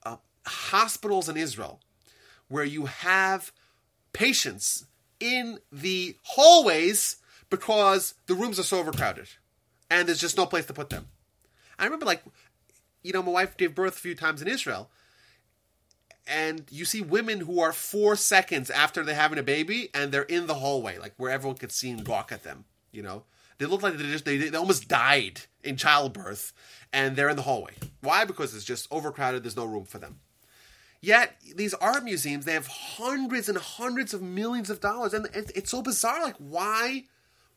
uh, 0.03 0.15
hospitals 0.47 1.29
in 1.29 1.37
Israel 1.37 1.79
where 2.47 2.63
you 2.63 2.85
have 2.85 3.51
patients 4.11 4.85
in 5.19 5.59
the 5.71 6.17
hallways 6.23 7.17
because 7.51 8.15
the 8.25 8.33
rooms 8.33 8.57
are 8.59 8.63
so 8.63 8.79
overcrowded 8.79 9.27
and 9.91 10.07
there's 10.07 10.19
just 10.19 10.37
no 10.37 10.47
place 10.47 10.65
to 10.65 10.73
put 10.73 10.89
them. 10.89 11.07
I 11.77 11.85
remember 11.85 12.07
like 12.07 12.23
you 13.03 13.13
know, 13.13 13.21
my 13.23 13.31
wife 13.31 13.57
gave 13.57 13.75
birth 13.75 13.97
a 13.97 13.99
few 13.99 14.15
times 14.15 14.41
in 14.41 14.47
Israel. 14.47 14.89
And 16.25 16.63
you 16.71 16.85
see 16.85 17.01
women 17.01 17.41
who 17.41 17.59
are 17.59 17.73
four 17.73 18.15
seconds 18.15 18.69
after 18.69 19.03
they're 19.03 19.13
having 19.13 19.37
a 19.37 19.43
baby 19.43 19.89
and 19.93 20.11
they're 20.11 20.21
in 20.23 20.47
the 20.47 20.53
hallway, 20.55 20.97
like 20.97 21.13
where 21.17 21.31
everyone 21.31 21.57
could 21.57 21.71
see 21.71 21.91
and 21.91 22.05
gawk 22.05 22.31
at 22.31 22.43
them, 22.43 22.63
you 22.91 23.03
know? 23.03 23.23
They 23.57 23.65
look 23.65 23.83
like 23.83 23.97
they 23.97 24.03
just 24.05 24.25
they, 24.25 24.37
they 24.37 24.57
almost 24.57 24.87
died 24.87 25.41
in 25.63 25.75
childbirth 25.77 26.53
and 26.91 27.15
they're 27.15 27.29
in 27.29 27.35
the 27.35 27.41
hallway. 27.43 27.73
Why? 28.01 28.23
Because 28.25 28.55
it's 28.55 28.65
just 28.65 28.87
overcrowded, 28.89 29.43
there's 29.43 29.55
no 29.57 29.65
room 29.65 29.85
for 29.85 29.99
them. 29.99 30.19
Yet 31.01 31.35
these 31.55 31.73
art 31.73 32.05
museums, 32.05 32.45
they 32.45 32.53
have 32.53 32.67
hundreds 32.67 33.49
and 33.49 33.57
hundreds 33.57 34.13
of 34.13 34.21
millions 34.21 34.69
of 34.69 34.79
dollars, 34.79 35.13
and 35.13 35.25
it- 35.33 35.51
it's 35.53 35.71
so 35.71 35.81
bizarre. 35.81 36.23
Like, 36.23 36.37
why, 36.37 37.03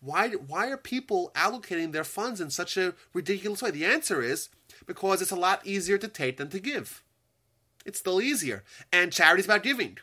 why, 0.00 0.30
why 0.30 0.68
are 0.70 0.76
people 0.76 1.30
allocating 1.36 1.92
their 1.92 2.02
funds 2.04 2.40
in 2.40 2.50
such 2.50 2.76
a 2.76 2.94
ridiculous 3.14 3.62
way? 3.62 3.70
The 3.70 3.84
answer 3.84 4.20
is 4.20 4.48
because 4.86 5.20
it's 5.20 5.30
a 5.30 5.36
lot 5.36 5.66
easier 5.66 5.98
to 5.98 6.08
take 6.08 6.36
than 6.36 6.48
to 6.50 6.60
give. 6.60 7.02
It's 7.84 7.98
still 7.98 8.20
easier, 8.20 8.64
and 8.92 9.12
charity's 9.12 9.44
about 9.44 9.62
giving. 9.62 9.98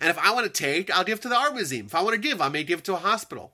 And 0.00 0.10
if 0.10 0.18
I 0.18 0.32
want 0.32 0.46
to 0.46 0.52
take, 0.52 0.90
I'll 0.90 1.04
give 1.04 1.20
to 1.20 1.28
the 1.28 1.36
art 1.36 1.54
museum. 1.54 1.86
If 1.86 1.94
I 1.94 2.02
want 2.02 2.14
to 2.14 2.20
give, 2.20 2.40
I 2.40 2.48
may 2.48 2.64
give 2.64 2.82
to 2.84 2.94
a 2.94 2.98
hospital. 2.98 3.52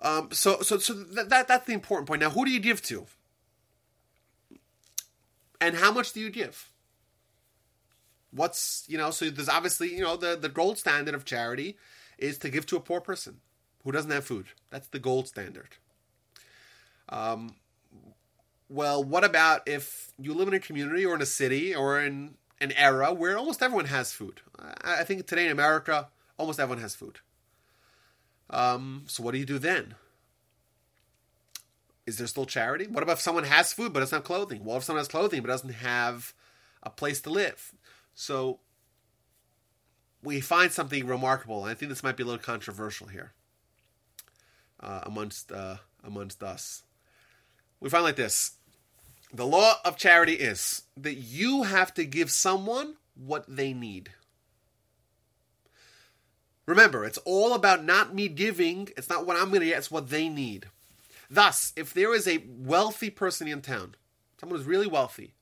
Um, 0.00 0.30
so, 0.32 0.60
so, 0.62 0.78
so 0.78 0.94
that, 0.94 1.28
that 1.28 1.48
that's 1.48 1.66
the 1.66 1.72
important 1.72 2.08
point. 2.08 2.20
Now, 2.20 2.30
who 2.30 2.44
do 2.44 2.50
you 2.50 2.60
give 2.60 2.82
to? 2.82 3.06
And 5.60 5.76
how 5.76 5.92
much 5.92 6.12
do 6.12 6.20
you 6.20 6.30
give? 6.30 6.68
What's 8.32 8.84
you 8.88 8.98
know? 8.98 9.10
So 9.10 9.30
there's 9.30 9.48
obviously 9.48 9.94
you 9.94 10.02
know 10.02 10.16
the 10.16 10.36
the 10.36 10.48
gold 10.48 10.78
standard 10.78 11.14
of 11.14 11.24
charity 11.24 11.76
is 12.18 12.38
to 12.38 12.48
give 12.48 12.66
to 12.66 12.76
a 12.76 12.80
poor 12.80 13.00
person 13.00 13.40
who 13.84 13.92
doesn't 13.92 14.10
have 14.10 14.24
food. 14.24 14.46
That's 14.70 14.88
the 14.88 14.98
gold 14.98 15.28
standard. 15.28 15.76
Um, 17.12 17.56
well, 18.70 19.04
what 19.04 19.22
about 19.22 19.68
if 19.68 20.12
you 20.18 20.32
live 20.32 20.48
in 20.48 20.54
a 20.54 20.58
community 20.58 21.04
or 21.04 21.14
in 21.14 21.20
a 21.20 21.26
city 21.26 21.74
or 21.74 22.00
in 22.00 22.34
an 22.58 22.72
era 22.72 23.12
where 23.12 23.36
almost 23.36 23.62
everyone 23.62 23.84
has 23.84 24.12
food? 24.12 24.40
I, 24.82 25.04
think 25.04 25.26
today 25.26 25.44
in 25.44 25.52
America, 25.52 26.08
almost 26.38 26.58
everyone 26.58 26.80
has 26.80 26.94
food. 26.94 27.18
Um, 28.48 29.04
so 29.06 29.22
what 29.22 29.32
do 29.32 29.38
you 29.38 29.44
do 29.44 29.58
then? 29.58 29.94
Is 32.06 32.16
there 32.16 32.26
still 32.26 32.46
charity? 32.46 32.86
What 32.86 33.02
about 33.02 33.18
if 33.18 33.20
someone 33.20 33.44
has 33.44 33.74
food 33.74 33.92
but 33.92 34.00
doesn't 34.00 34.16
have 34.16 34.24
clothing? 34.24 34.64
What 34.64 34.78
if 34.78 34.84
someone 34.84 35.00
has 35.00 35.08
clothing 35.08 35.42
but 35.42 35.48
doesn't 35.48 35.74
have 35.74 36.32
a 36.82 36.88
place 36.88 37.20
to 37.22 37.30
live? 37.30 37.74
So 38.14 38.60
we 40.22 40.40
find 40.40 40.72
something 40.72 41.06
remarkable, 41.06 41.62
and 41.62 41.70
I 41.70 41.74
think 41.74 41.90
this 41.90 42.02
might 42.02 42.16
be 42.16 42.22
a 42.22 42.26
little 42.26 42.42
controversial 42.42 43.08
here 43.08 43.32
uh, 44.80 45.00
amongst 45.04 45.52
uh, 45.52 45.76
amongst 46.02 46.42
us. 46.42 46.84
We 47.82 47.90
find 47.90 48.04
like 48.04 48.16
this: 48.16 48.52
the 49.34 49.44
law 49.44 49.74
of 49.84 49.96
charity 49.96 50.34
is 50.34 50.82
that 50.96 51.14
you 51.14 51.64
have 51.64 51.92
to 51.94 52.04
give 52.04 52.30
someone 52.30 52.94
what 53.14 53.44
they 53.48 53.72
need. 53.72 54.12
Remember, 56.64 57.04
it's 57.04 57.18
all 57.18 57.54
about 57.54 57.84
not 57.84 58.14
me 58.14 58.28
giving. 58.28 58.88
It's 58.96 59.08
not 59.08 59.26
what 59.26 59.36
I'm 59.36 59.48
going 59.48 59.62
to 59.62 59.66
get. 59.66 59.78
It's 59.78 59.90
what 59.90 60.10
they 60.10 60.28
need. 60.28 60.66
Thus, 61.28 61.72
if 61.74 61.92
there 61.92 62.14
is 62.14 62.28
a 62.28 62.44
wealthy 62.46 63.10
person 63.10 63.48
in 63.48 63.62
town, 63.62 63.96
someone 64.38 64.58
who's 64.58 64.66
really 64.66 64.86
wealthy, 64.86 65.34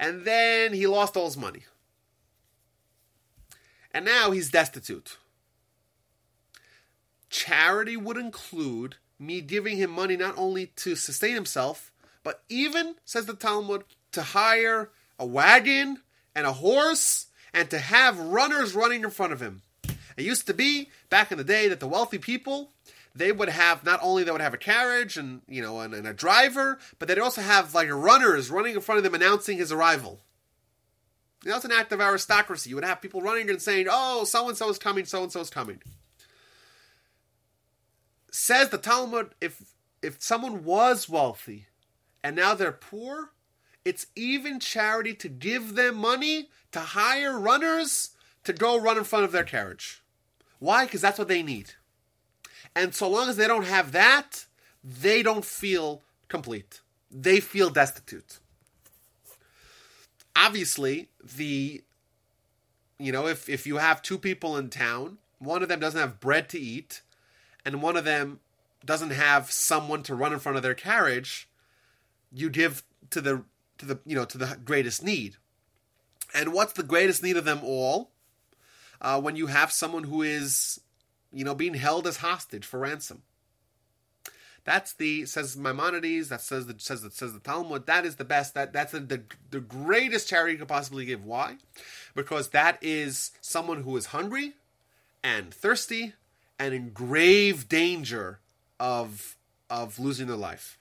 and 0.00 0.24
then 0.24 0.72
he 0.72 0.88
lost 0.88 1.16
all 1.16 1.26
his 1.26 1.36
money, 1.36 1.62
and 3.92 4.04
now 4.04 4.32
he's 4.32 4.50
destitute, 4.50 5.16
charity 7.30 7.96
would 7.96 8.16
include 8.16 8.96
me 9.26 9.40
giving 9.40 9.76
him 9.76 9.90
money 9.90 10.16
not 10.16 10.36
only 10.36 10.66
to 10.66 10.96
sustain 10.96 11.34
himself, 11.34 11.92
but 12.22 12.42
even, 12.48 12.96
says 13.04 13.26
the 13.26 13.34
Talmud, 13.34 13.84
to 14.12 14.22
hire 14.22 14.90
a 15.18 15.26
wagon 15.26 15.98
and 16.34 16.46
a 16.46 16.52
horse 16.52 17.26
and 17.54 17.70
to 17.70 17.78
have 17.78 18.18
runners 18.18 18.74
running 18.74 19.02
in 19.02 19.10
front 19.10 19.32
of 19.32 19.40
him. 19.40 19.62
It 20.16 20.24
used 20.24 20.46
to 20.46 20.54
be 20.54 20.90
back 21.10 21.32
in 21.32 21.38
the 21.38 21.44
day 21.44 21.68
that 21.68 21.80
the 21.80 21.88
wealthy 21.88 22.18
people 22.18 22.72
they 23.14 23.32
would 23.32 23.48
have 23.48 23.84
not 23.84 24.00
only 24.02 24.24
they 24.24 24.30
would 24.30 24.40
have 24.40 24.54
a 24.54 24.58
carriage 24.58 25.16
and 25.16 25.42
you 25.46 25.62
know 25.62 25.80
and, 25.80 25.94
and 25.94 26.06
a 26.06 26.14
driver, 26.14 26.78
but 26.98 27.08
they'd 27.08 27.18
also 27.18 27.42
have 27.42 27.74
like 27.74 27.90
runners 27.90 28.50
running 28.50 28.74
in 28.74 28.80
front 28.80 28.98
of 28.98 29.04
them 29.04 29.14
announcing 29.14 29.58
his 29.58 29.72
arrival. 29.72 30.20
Know, 31.44 31.58
an 31.62 31.72
act 31.72 31.92
of 31.92 32.00
aristocracy. 32.00 32.70
You 32.70 32.76
would 32.76 32.84
have 32.84 33.02
people 33.02 33.20
running 33.20 33.50
and 33.50 33.60
saying, 33.60 33.86
"Oh, 33.90 34.24
so 34.24 34.48
and 34.48 34.56
so 34.56 34.68
is 34.70 34.78
coming, 34.78 35.04
so 35.04 35.24
and 35.24 35.32
so 35.32 35.40
is 35.40 35.50
coming." 35.50 35.82
Says 38.32 38.70
the 38.70 38.78
Talmud, 38.78 39.34
if 39.40 39.62
if 40.02 40.20
someone 40.20 40.64
was 40.64 41.08
wealthy 41.08 41.66
and 42.24 42.34
now 42.34 42.54
they're 42.54 42.72
poor, 42.72 43.30
it's 43.84 44.06
even 44.16 44.58
charity 44.58 45.14
to 45.14 45.28
give 45.28 45.74
them 45.74 45.96
money 45.96 46.48
to 46.72 46.80
hire 46.80 47.38
runners 47.38 48.10
to 48.44 48.52
go 48.52 48.80
run 48.80 48.98
in 48.98 49.04
front 49.04 49.26
of 49.26 49.32
their 49.32 49.44
carriage. 49.44 50.02
Why? 50.58 50.86
Because 50.86 51.02
that's 51.02 51.18
what 51.18 51.28
they 51.28 51.42
need. 51.42 51.72
And 52.74 52.94
so 52.94 53.08
long 53.08 53.28
as 53.28 53.36
they 53.36 53.46
don't 53.46 53.66
have 53.66 53.92
that, 53.92 54.46
they 54.82 55.22
don't 55.22 55.44
feel 55.44 56.00
complete. 56.28 56.80
They 57.10 57.38
feel 57.38 57.68
destitute. 57.68 58.38
Obviously, 60.34 61.10
the 61.22 61.82
you 62.98 63.12
know, 63.12 63.26
if 63.26 63.46
if 63.50 63.66
you 63.66 63.76
have 63.76 64.00
two 64.00 64.18
people 64.18 64.56
in 64.56 64.70
town, 64.70 65.18
one 65.38 65.62
of 65.62 65.68
them 65.68 65.80
doesn't 65.80 66.00
have 66.00 66.18
bread 66.18 66.48
to 66.48 66.58
eat, 66.58 67.02
and 67.64 67.82
one 67.82 67.96
of 67.96 68.04
them 68.04 68.40
doesn't 68.84 69.10
have 69.10 69.50
someone 69.50 70.02
to 70.04 70.14
run 70.14 70.32
in 70.32 70.38
front 70.38 70.56
of 70.56 70.62
their 70.62 70.74
carriage, 70.74 71.48
you 72.32 72.50
give 72.50 72.82
to 73.10 73.20
the 73.20 73.44
to 73.78 73.86
the 73.86 74.00
you 74.04 74.14
know 74.14 74.24
to 74.24 74.38
the 74.38 74.58
greatest 74.64 75.02
need. 75.02 75.36
And 76.34 76.52
what's 76.52 76.72
the 76.72 76.82
greatest 76.82 77.22
need 77.22 77.36
of 77.36 77.44
them 77.44 77.60
all? 77.62 78.10
Uh, 79.00 79.20
when 79.20 79.36
you 79.36 79.48
have 79.48 79.72
someone 79.72 80.04
who 80.04 80.22
is, 80.22 80.80
you 81.32 81.44
know, 81.44 81.54
being 81.54 81.74
held 81.74 82.06
as 82.06 82.18
hostage 82.18 82.64
for 82.64 82.78
ransom. 82.78 83.22
That's 84.64 84.92
the 84.92 85.26
says 85.26 85.56
Maimonides. 85.56 86.28
That 86.28 86.40
says 86.40 86.66
the 86.66 86.76
says 86.78 87.02
that 87.02 87.12
says 87.12 87.32
the 87.32 87.40
Talmud. 87.40 87.86
That 87.86 88.06
is 88.06 88.16
the 88.16 88.24
best. 88.24 88.54
That 88.54 88.72
that's 88.72 88.92
the, 88.92 89.00
the 89.00 89.22
the 89.50 89.60
greatest 89.60 90.28
charity 90.28 90.52
you 90.52 90.58
could 90.58 90.68
possibly 90.68 91.04
give. 91.04 91.24
Why? 91.24 91.56
Because 92.14 92.50
that 92.50 92.78
is 92.80 93.32
someone 93.40 93.82
who 93.82 93.96
is 93.96 94.06
hungry 94.06 94.52
and 95.24 95.52
thirsty 95.52 96.14
and 96.62 96.74
in 96.74 96.90
grave 96.90 97.68
danger 97.68 98.38
of 98.78 99.36
of 99.68 99.98
losing 99.98 100.28
their 100.28 100.36
life. 100.36 100.78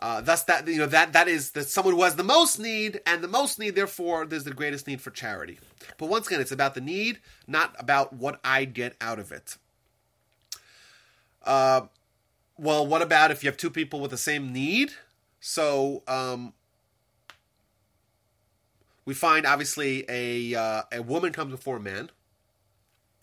Uh, 0.00 0.20
thus, 0.20 0.44
that 0.44 0.68
you 0.68 0.78
know 0.78 0.86
that 0.86 1.12
that 1.12 1.26
is 1.26 1.52
that 1.52 1.64
someone 1.64 1.94
who 1.94 2.02
has 2.02 2.14
the 2.14 2.22
most 2.22 2.58
need, 2.58 3.00
and 3.06 3.24
the 3.24 3.28
most 3.28 3.58
need, 3.58 3.74
therefore, 3.74 4.26
there's 4.26 4.44
the 4.44 4.52
greatest 4.52 4.86
need 4.86 5.00
for 5.00 5.10
charity. 5.10 5.58
But 5.96 6.08
once 6.08 6.26
again, 6.26 6.40
it's 6.40 6.52
about 6.52 6.74
the 6.74 6.80
need, 6.80 7.18
not 7.46 7.74
about 7.78 8.12
what 8.12 8.38
I 8.44 8.64
get 8.64 8.96
out 9.00 9.18
of 9.18 9.32
it. 9.32 9.56
Uh, 11.42 11.82
well, 12.56 12.86
what 12.86 13.02
about 13.02 13.30
if 13.30 13.42
you 13.42 13.48
have 13.50 13.56
two 13.56 13.70
people 13.70 14.00
with 14.00 14.10
the 14.10 14.18
same 14.18 14.52
need? 14.52 14.92
So 15.40 16.02
um, 16.06 16.52
we 19.04 19.14
find 19.14 19.46
obviously 19.46 20.04
a 20.08 20.54
uh, 20.54 20.82
a 20.92 21.02
woman 21.02 21.32
comes 21.32 21.50
before 21.50 21.78
a 21.78 21.80
man. 21.80 22.10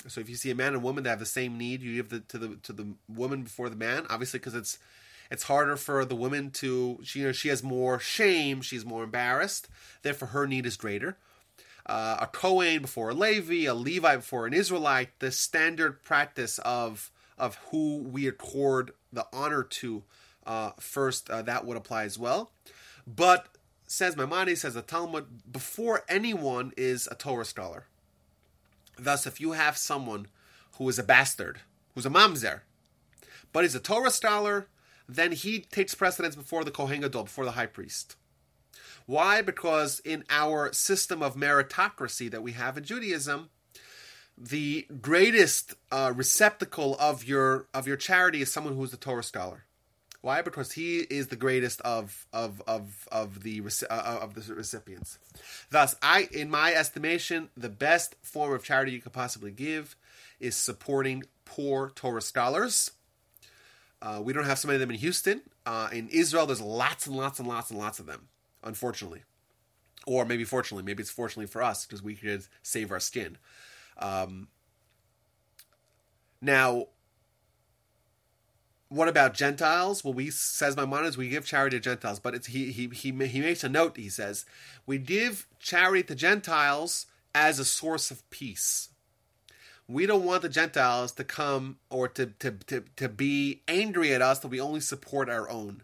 So 0.08 0.22
if 0.22 0.30
you 0.30 0.36
see 0.36 0.52
a 0.52 0.56
man 0.56 0.74
and 0.74 0.84
woman 0.84 1.04
that 1.04 1.12
have 1.12 1.20
the 1.20 1.26
same 1.26 1.58
need, 1.58 1.82
you 1.82 1.96
give 1.96 2.10
the 2.10 2.20
to 2.22 2.38
the 2.38 2.56
to 2.64 2.74
the 2.74 2.88
woman 3.08 3.44
before 3.44 3.70
the 3.70 3.76
man. 3.76 4.06
Obviously, 4.10 4.40
because 4.40 4.56
it's 4.56 4.78
it's 5.32 5.44
harder 5.44 5.76
for 5.76 6.06
the 6.06 6.16
woman 6.16 6.52
to 6.52 7.00
she 7.04 7.20
you 7.20 7.26
know, 7.28 7.32
she 7.32 7.50
has 7.50 7.64
more 7.64 8.00
shame, 8.00 8.62
she's 8.62 8.86
more 8.86 9.04
embarrassed. 9.04 9.68
Therefore, 10.02 10.30
her 10.30 10.48
need 10.48 10.66
is 10.66 10.78
greater. 10.78 11.18
Uh, 11.86 12.18
a 12.22 12.28
Kohen 12.28 12.82
before 12.82 13.10
a 13.10 13.14
Levi, 13.14 13.66
a 13.66 13.74
Levi 13.74 14.16
before 14.16 14.48
an 14.48 14.54
Israelite. 14.54 15.20
The 15.20 15.32
standard 15.32 16.04
practice 16.04 16.60
of 16.60 17.12
of 17.38 17.56
who 17.72 17.98
we 17.98 18.28
accord 18.28 18.92
the 19.12 19.28
honor 19.34 19.64
to 19.64 20.04
uh, 20.46 20.72
first 20.80 21.30
uh, 21.30 21.42
that 21.44 21.66
would 21.66 21.78
apply 21.78 22.04
as 22.04 22.18
well. 22.18 22.52
But 23.08 23.48
says 23.88 24.16
Maimonides, 24.16 24.62
says 24.62 24.74
the 24.74 24.82
Talmud, 24.82 25.52
before 25.52 26.04
anyone 26.10 26.72
is 26.76 27.08
a 27.10 27.16
Torah 27.16 27.46
scholar. 27.46 27.86
Thus, 28.98 29.26
if 29.28 29.42
you 29.42 29.54
have 29.54 29.78
someone 29.78 30.28
who 30.78 30.88
is 30.90 31.00
a 31.00 31.04
bastard, 31.04 31.60
who's 31.94 32.06
a 32.06 32.10
mamzer, 32.10 32.62
but 33.52 33.64
he's 33.64 33.76
a 33.76 33.80
Torah 33.80 34.12
scholar, 34.12 34.68
then 35.08 35.32
he 35.32 35.60
takes 35.60 35.96
precedence 35.96 36.36
before 36.36 36.64
the 36.64 36.72
Kohen 36.72 37.02
Gadol, 37.02 37.24
before 37.24 37.46
the 37.46 37.52
high 37.52 37.68
priest. 37.68 38.16
Why? 39.06 39.42
Because 39.42 40.00
in 40.00 40.24
our 40.30 40.74
system 40.74 41.22
of 41.22 41.36
meritocracy 41.36 42.30
that 42.32 42.42
we 42.42 42.54
have 42.54 42.78
in 42.78 42.84
Judaism, 42.84 43.50
the 44.38 44.88
greatest 45.02 45.76
uh, 45.92 46.12
receptacle 46.16 46.98
of 47.00 47.24
your 47.24 47.68
of 47.74 47.88
your 47.88 47.98
charity 47.98 48.42
is 48.42 48.52
someone 48.52 48.76
who's 48.76 48.94
a 48.94 48.98
Torah 48.98 49.24
scholar. 49.24 49.65
Why? 50.26 50.42
Because 50.42 50.72
he 50.72 51.02
is 51.02 51.28
the 51.28 51.36
greatest 51.36 51.82
of 51.82 52.26
of 52.34 52.60
of 52.66 53.08
of 53.12 53.44
the 53.44 53.62
uh, 53.88 54.18
of 54.24 54.34
the 54.34 54.56
recipients. 54.56 55.20
Thus, 55.70 55.96
I, 56.02 56.28
in 56.32 56.50
my 56.50 56.74
estimation, 56.74 57.50
the 57.56 57.70
best 57.70 58.16
form 58.24 58.52
of 58.52 58.64
charity 58.64 58.92
you 58.94 59.02
could 59.02 59.14
possibly 59.14 59.52
give 59.52 59.96
is 60.40 60.56
supporting 60.56 61.26
poor 61.46 61.92
Torah 61.92 62.24
scholars. 62.24 62.90
Uh, 64.02 64.20
we 64.24 64.34
don't 64.34 64.46
have 64.46 64.58
so 64.58 64.68
many 64.68 64.78
of 64.78 64.80
them 64.80 64.90
in 64.90 64.98
Houston. 64.98 65.42
Uh, 65.64 65.90
in 65.94 66.10
Israel, 66.10 66.48
there's 66.48 66.60
lots 66.60 67.06
and 67.06 67.16
lots 67.16 67.38
and 67.38 67.48
lots 67.48 67.70
and 67.70 67.78
lots 67.78 68.00
of 68.00 68.08
them. 68.08 68.28
Unfortunately, 68.64 69.22
or 70.08 70.26
maybe 70.26 70.44
fortunately, 70.44 70.84
maybe 70.84 71.02
it's 71.02 71.12
fortunately 71.12 71.46
for 71.46 71.62
us 71.62 71.86
because 71.86 72.02
we 72.02 72.16
could 72.16 72.48
save 72.64 72.92
our 72.92 73.00
skin. 73.00 73.38
Um, 74.00 74.48
now, 76.42 76.88
what 78.90 79.08
about 79.08 79.34
Gentiles? 79.34 80.04
Well, 80.04 80.14
we 80.14 80.30
says 80.30 80.78
Maimonides 80.78 81.18
we 81.18 81.30
give 81.30 81.46
charity 81.46 81.78
to 81.78 81.82
Gentiles, 81.82 82.20
but 82.20 82.36
it's 82.36 82.48
he 82.48 82.72
he 82.72 82.88
he 82.88 83.12
he 83.28 83.42
makes 83.42 83.64
a 83.64 83.70
note. 83.70 83.98
He 83.98 84.10
says 84.10 84.46
we 84.86 84.98
give 84.98 85.48
charity 85.60 86.04
to 86.04 86.16
Gentiles 86.16 87.08
as 87.34 87.60
a 87.60 87.66
source 87.66 88.12
of 88.12 88.28
peace. 88.30 88.90
We 89.88 90.06
don't 90.06 90.26
want 90.26 90.42
the 90.42 90.50
Gentiles 90.50 91.12
to 91.14 91.24
come 91.24 91.78
or 91.90 92.08
to 92.10 92.28
to 92.28 92.52
to, 92.52 92.84
to 92.96 93.10
be 93.10 93.62
angry 93.68 94.14
at 94.14 94.22
us 94.22 94.40
that 94.40 94.50
we 94.50 94.62
only 94.62 94.82
support 94.82 95.30
our 95.30 95.50
own. 95.50 95.82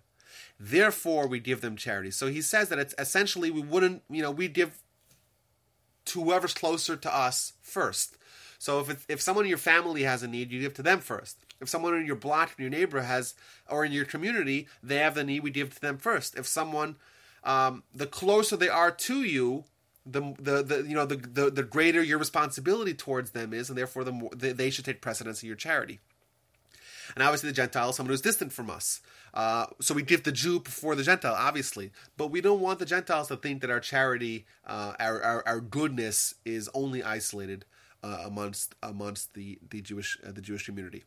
Therefore, 0.59 1.27
we 1.27 1.39
give 1.39 1.61
them 1.61 1.75
charity. 1.75 2.11
So 2.11 2.27
he 2.27 2.41
says 2.41 2.69
that 2.69 2.77
it's 2.77 2.93
essentially 2.99 3.49
we 3.49 3.61
wouldn't 3.61 4.03
you 4.09 4.21
know 4.21 4.31
we 4.31 4.47
give 4.47 4.83
to 6.05 6.23
whoever's 6.23 6.53
closer 6.53 6.95
to 6.95 7.15
us 7.15 7.53
first. 7.63 8.17
So 8.59 8.79
if 8.79 9.05
if 9.09 9.21
someone 9.21 9.45
in 9.45 9.49
your 9.49 9.57
family 9.57 10.03
has 10.03 10.21
a 10.21 10.27
need, 10.27 10.51
you 10.51 10.61
give 10.61 10.75
to 10.75 10.83
them 10.83 10.99
first. 10.99 11.50
If 11.61 11.69
someone 11.69 11.95
in 11.95 12.05
your 12.05 12.15
block, 12.15 12.53
in 12.57 12.63
your 12.63 12.71
neighbor 12.71 13.01
has, 13.01 13.35
or 13.69 13.85
in 13.85 13.91
your 13.91 14.05
community, 14.05 14.67
they 14.81 14.97
have 14.97 15.15
the 15.15 15.23
need, 15.23 15.43
we 15.43 15.51
give 15.51 15.75
to 15.75 15.81
them 15.81 15.97
first. 15.97 16.35
If 16.35 16.47
someone, 16.47 16.95
um, 17.43 17.83
the 17.93 18.07
closer 18.07 18.57
they 18.57 18.69
are 18.69 18.91
to 18.91 19.23
you, 19.23 19.65
the, 20.05 20.33
the, 20.39 20.63
the 20.63 20.85
you 20.87 20.95
know 20.95 21.05
the, 21.05 21.17
the, 21.17 21.51
the 21.51 21.63
greater 21.63 22.01
your 22.01 22.17
responsibility 22.17 22.93
towards 22.93 23.31
them 23.31 23.53
is, 23.53 23.69
and 23.69 23.77
therefore 23.77 24.03
the 24.03 24.11
more 24.11 24.31
they, 24.35 24.51
they 24.51 24.69
should 24.71 24.85
take 24.85 25.01
precedence 25.01 25.43
in 25.43 25.47
your 25.47 25.55
charity. 25.55 25.99
And 27.13 27.23
obviously, 27.23 27.49
the 27.49 27.55
Gentile, 27.55 27.93
someone 27.93 28.11
who's 28.11 28.21
distant 28.21 28.53
from 28.53 28.69
us. 28.69 29.01
Uh, 29.33 29.65
so 29.79 29.93
we 29.93 30.01
give 30.01 30.23
the 30.23 30.31
Jew 30.31 30.59
before 30.59 30.95
the 30.95 31.03
Gentile, 31.03 31.35
obviously. 31.37 31.91
But 32.17 32.27
we 32.31 32.41
don't 32.41 32.61
want 32.61 32.79
the 32.79 32.85
Gentiles 32.85 33.27
to 33.27 33.35
think 33.35 33.61
that 33.61 33.69
our 33.69 33.79
charity, 33.79 34.45
uh, 34.65 34.93
our, 34.99 35.21
our, 35.21 35.43
our 35.45 35.59
goodness, 35.59 36.35
is 36.45 36.69
only 36.73 37.03
isolated 37.03 37.65
uh, 38.03 38.23
amongst 38.25 38.75
amongst 38.81 39.33
the 39.33 39.59
the 39.69 39.81
Jewish 39.81 40.17
uh, 40.25 40.31
the 40.31 40.41
Jewish 40.41 40.65
community. 40.65 41.03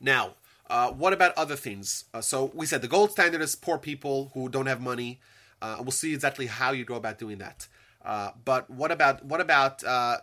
Now, 0.00 0.34
uh, 0.68 0.90
what 0.90 1.12
about 1.12 1.32
other 1.36 1.56
things? 1.56 2.04
Uh, 2.12 2.20
so 2.20 2.50
we 2.54 2.66
said 2.66 2.82
the 2.82 2.88
gold 2.88 3.10
standard 3.10 3.40
is 3.40 3.56
poor 3.56 3.78
people 3.78 4.30
who 4.34 4.48
don't 4.48 4.66
have 4.66 4.80
money. 4.80 5.20
we'll 5.62 5.90
see 5.90 6.14
exactly 6.14 6.46
how 6.46 6.72
you 6.72 6.84
go 6.84 6.94
about 6.94 7.18
doing 7.18 7.38
that. 7.38 7.68
but 8.44 8.68
what 8.70 8.90
about 8.90 9.24
what 9.24 9.40
about 9.40 9.82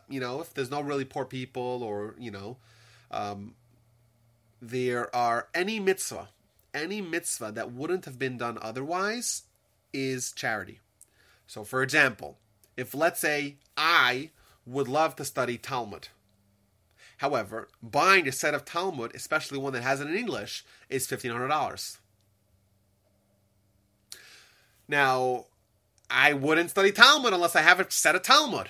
you 0.09 0.19
know 0.19 0.41
if 0.41 0.53
there's 0.53 0.71
no 0.71 0.81
really 0.81 1.05
poor 1.05 1.25
people 1.25 1.83
or 1.83 2.15
you 2.19 2.31
know 2.31 2.57
um, 3.11 3.55
there 4.61 5.13
are 5.15 5.47
any 5.53 5.79
mitzvah, 5.79 6.29
any 6.73 7.01
mitzvah 7.01 7.51
that 7.51 7.71
wouldn't 7.71 8.05
have 8.05 8.19
been 8.19 8.37
done 8.37 8.57
otherwise 8.61 9.43
is 9.93 10.31
charity. 10.31 10.79
So, 11.47 11.63
for 11.63 11.83
example, 11.83 12.37
if 12.75 12.93
let's 12.93 13.19
say 13.19 13.55
I 13.77 14.31
would 14.65 14.87
love 14.87 15.15
to 15.17 15.25
study 15.25 15.57
Talmud. 15.57 16.09
However, 17.17 17.69
buying 17.81 18.27
a 18.27 18.31
set 18.31 18.53
of 18.53 18.65
Talmud, 18.65 19.15
especially 19.15 19.57
one 19.57 19.73
that 19.73 19.83
has 19.83 20.01
it 20.01 20.07
in 20.07 20.15
English, 20.15 20.65
is 20.89 21.07
$1,500. 21.07 21.97
Now, 24.87 25.45
I 26.09 26.33
wouldn't 26.33 26.69
study 26.69 26.91
Talmud 26.91 27.33
unless 27.33 27.55
I 27.55 27.61
have 27.61 27.79
a 27.79 27.89
set 27.89 28.15
of 28.15 28.21
Talmud 28.21 28.69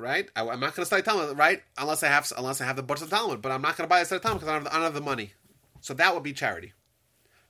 right? 0.00 0.28
I, 0.34 0.40
am 0.40 0.60
not 0.60 0.74
going 0.74 0.82
to 0.82 0.86
study 0.86 1.02
Talmud, 1.02 1.38
right? 1.38 1.62
Unless 1.78 2.02
I 2.02 2.08
have 2.08 2.32
unless 2.36 2.60
I 2.60 2.64
have 2.64 2.76
the 2.76 2.82
books 2.82 3.02
of 3.02 3.10
Talmud, 3.10 3.42
but 3.42 3.52
I'm 3.52 3.62
not 3.62 3.76
going 3.76 3.84
to 3.84 3.88
buy 3.88 4.00
a 4.00 4.04
set 4.04 4.16
of 4.16 4.22
Talmud 4.22 4.40
because 4.40 4.66
I, 4.66 4.70
I 4.70 4.72
don't 4.72 4.82
have 4.82 4.94
the 4.94 5.00
money. 5.00 5.34
So 5.80 5.94
that 5.94 6.14
would 6.14 6.22
be 6.22 6.32
charity. 6.32 6.72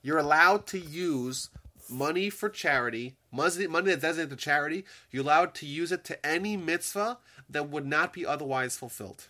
You're 0.03 0.19
allowed 0.19 0.67
to 0.67 0.79
use 0.79 1.49
money 1.91 2.29
for 2.29 2.49
charity, 2.49 3.15
money, 3.31 3.67
money 3.67 3.89
that's 3.91 4.01
designated 4.01 4.37
to 4.37 4.43
charity. 4.43 4.85
You're 5.11 5.23
allowed 5.23 5.53
to 5.55 5.65
use 5.65 5.91
it 5.91 6.03
to 6.05 6.25
any 6.25 6.57
mitzvah 6.57 7.19
that 7.49 7.69
would 7.69 7.85
not 7.85 8.13
be 8.13 8.25
otherwise 8.25 8.77
fulfilled. 8.77 9.27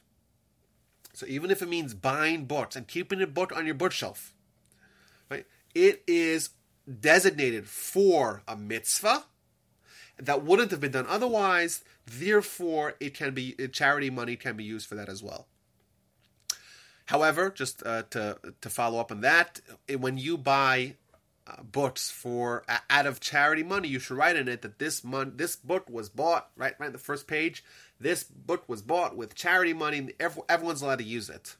So 1.13 1.25
even 1.27 1.51
if 1.51 1.61
it 1.61 1.69
means 1.69 1.93
buying 1.93 2.45
books 2.45 2.75
and 2.75 2.87
keeping 2.87 3.21
a 3.21 3.27
book 3.27 3.55
on 3.55 3.65
your 3.65 3.75
bookshelf, 3.75 4.33
right? 5.29 5.45
It 5.75 6.03
is 6.07 6.51
designated 6.99 7.67
for 7.67 8.43
a 8.47 8.55
mitzvah 8.55 9.25
that 10.17 10.43
wouldn't 10.43 10.71
have 10.71 10.79
been 10.79 10.91
done 10.91 11.05
otherwise. 11.07 11.83
Therefore, 12.05 12.95
it 12.99 13.13
can 13.13 13.33
be 13.33 13.55
charity 13.71 14.09
money 14.09 14.35
can 14.35 14.55
be 14.55 14.63
used 14.63 14.87
for 14.87 14.95
that 14.95 15.09
as 15.09 15.21
well. 15.21 15.47
However, 17.05 17.49
just 17.49 17.85
uh, 17.85 18.03
to 18.11 18.37
to 18.61 18.69
follow 18.69 18.99
up 18.99 19.11
on 19.11 19.21
that, 19.21 19.59
when 19.99 20.17
you 20.17 20.37
buy 20.37 20.95
books 21.63 22.09
for 22.09 22.63
uh, 22.69 22.77
out 22.89 23.05
of 23.05 23.19
charity 23.19 23.63
money, 23.63 23.87
you 23.87 23.99
should 23.99 24.17
write 24.17 24.35
in 24.35 24.47
it 24.47 24.61
that 24.61 24.79
this 24.79 25.03
month 25.03 25.37
this 25.37 25.55
book 25.55 25.89
was 25.89 26.09
bought 26.09 26.49
right 26.55 26.75
right 26.79 26.91
the 26.91 26.97
first 26.97 27.27
page. 27.27 27.63
This 27.99 28.23
book 28.23 28.67
was 28.67 28.81
bought 28.81 29.15
with 29.15 29.35
charity 29.35 29.73
money. 29.73 30.09
Everyone's 30.19 30.81
allowed 30.81 30.99
to 30.99 31.03
use 31.03 31.29
it. 31.29 31.55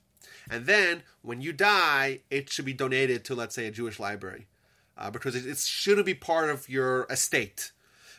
And 0.50 0.66
then 0.66 1.04
when 1.22 1.42
you 1.42 1.54
die, 1.54 2.22
it 2.30 2.50
should 2.50 2.66
be 2.66 2.74
donated 2.74 3.24
to, 3.26 3.36
let's 3.36 3.56
say, 3.56 3.68
a 3.68 3.72
Jewish 3.72 4.00
library, 4.00 4.48
uh, 4.98 5.12
because 5.12 5.36
it, 5.36 5.46
it 5.46 5.58
shouldn't 5.58 6.06
be 6.06 6.14
part 6.14 6.50
of 6.50 6.68
your 6.68 7.06
estate 7.10 7.72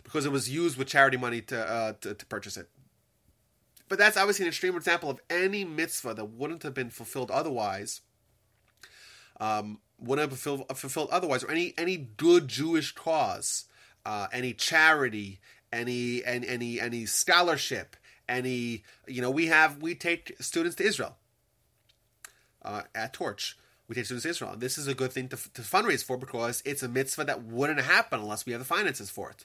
because 0.05 0.25
it 0.27 0.33
was 0.33 0.51
used 0.51 0.77
with 0.77 0.89
charity 0.89 1.17
money 1.17 1.41
to, 1.43 1.69
uh, 1.69 1.93
to, 2.01 2.15
to 2.15 2.27
purchase 2.27 2.57
it. 2.57 2.69
But 3.89 3.99
that's 3.99 4.17
obviously 4.17 4.45
an 4.45 4.49
extreme 4.49 4.77
example 4.77 5.11
of 5.11 5.21
any 5.29 5.65
mitzvah 5.65 6.15
that 6.15 6.25
wouldn't 6.25 6.63
have 6.63 6.75
been 6.75 6.91
fulfilled 6.91 7.31
otherwise. 7.31 8.01
Um, 9.41 9.81
wouldn't 10.03 10.31
have 10.31 10.39
fulfilled, 10.39 10.77
fulfilled 10.77 11.09
otherwise, 11.11 11.45
or 11.45 11.51
any 11.51 11.75
any 11.79 11.97
good 11.97 12.49
Jewish 12.49 12.93
cause, 12.93 13.65
uh, 14.05 14.27
any 14.33 14.53
charity, 14.53 15.41
any 15.73 16.25
any 16.25 16.49
any 16.49 16.81
any 16.81 17.07
scholarship, 17.07 17.97
any 18.29 18.83
you 19.07 19.23
know 19.23 19.31
we 19.31 19.47
have 19.47 19.81
we 19.81 19.95
take 19.95 20.37
students 20.41 20.77
to 20.77 20.85
Israel 20.85 21.17
uh, 22.63 22.83
at 22.95 23.13
Torch. 23.13 23.57
We 23.89 23.95
take 23.95 24.07
students 24.07 24.25
to 24.25 24.31
Israel. 24.31 24.55
This 24.57 24.79
is 24.79 24.87
a 24.87 24.95
good 24.95 25.13
thing 25.13 25.29
to, 25.29 25.37
to 25.37 25.63
fundraise 25.63 26.05
for 26.05 26.17
because 26.17 26.63
it's 26.65 26.83
a 26.83 26.89
mitzvah 26.89 27.25
that 27.25 27.43
wouldn't 27.45 27.81
happen 27.81 28.21
unless 28.21 28.47
we 28.47 28.53
have 28.53 28.61
the 28.61 28.65
finances 28.67 29.11
for 29.11 29.31
it. 29.31 29.45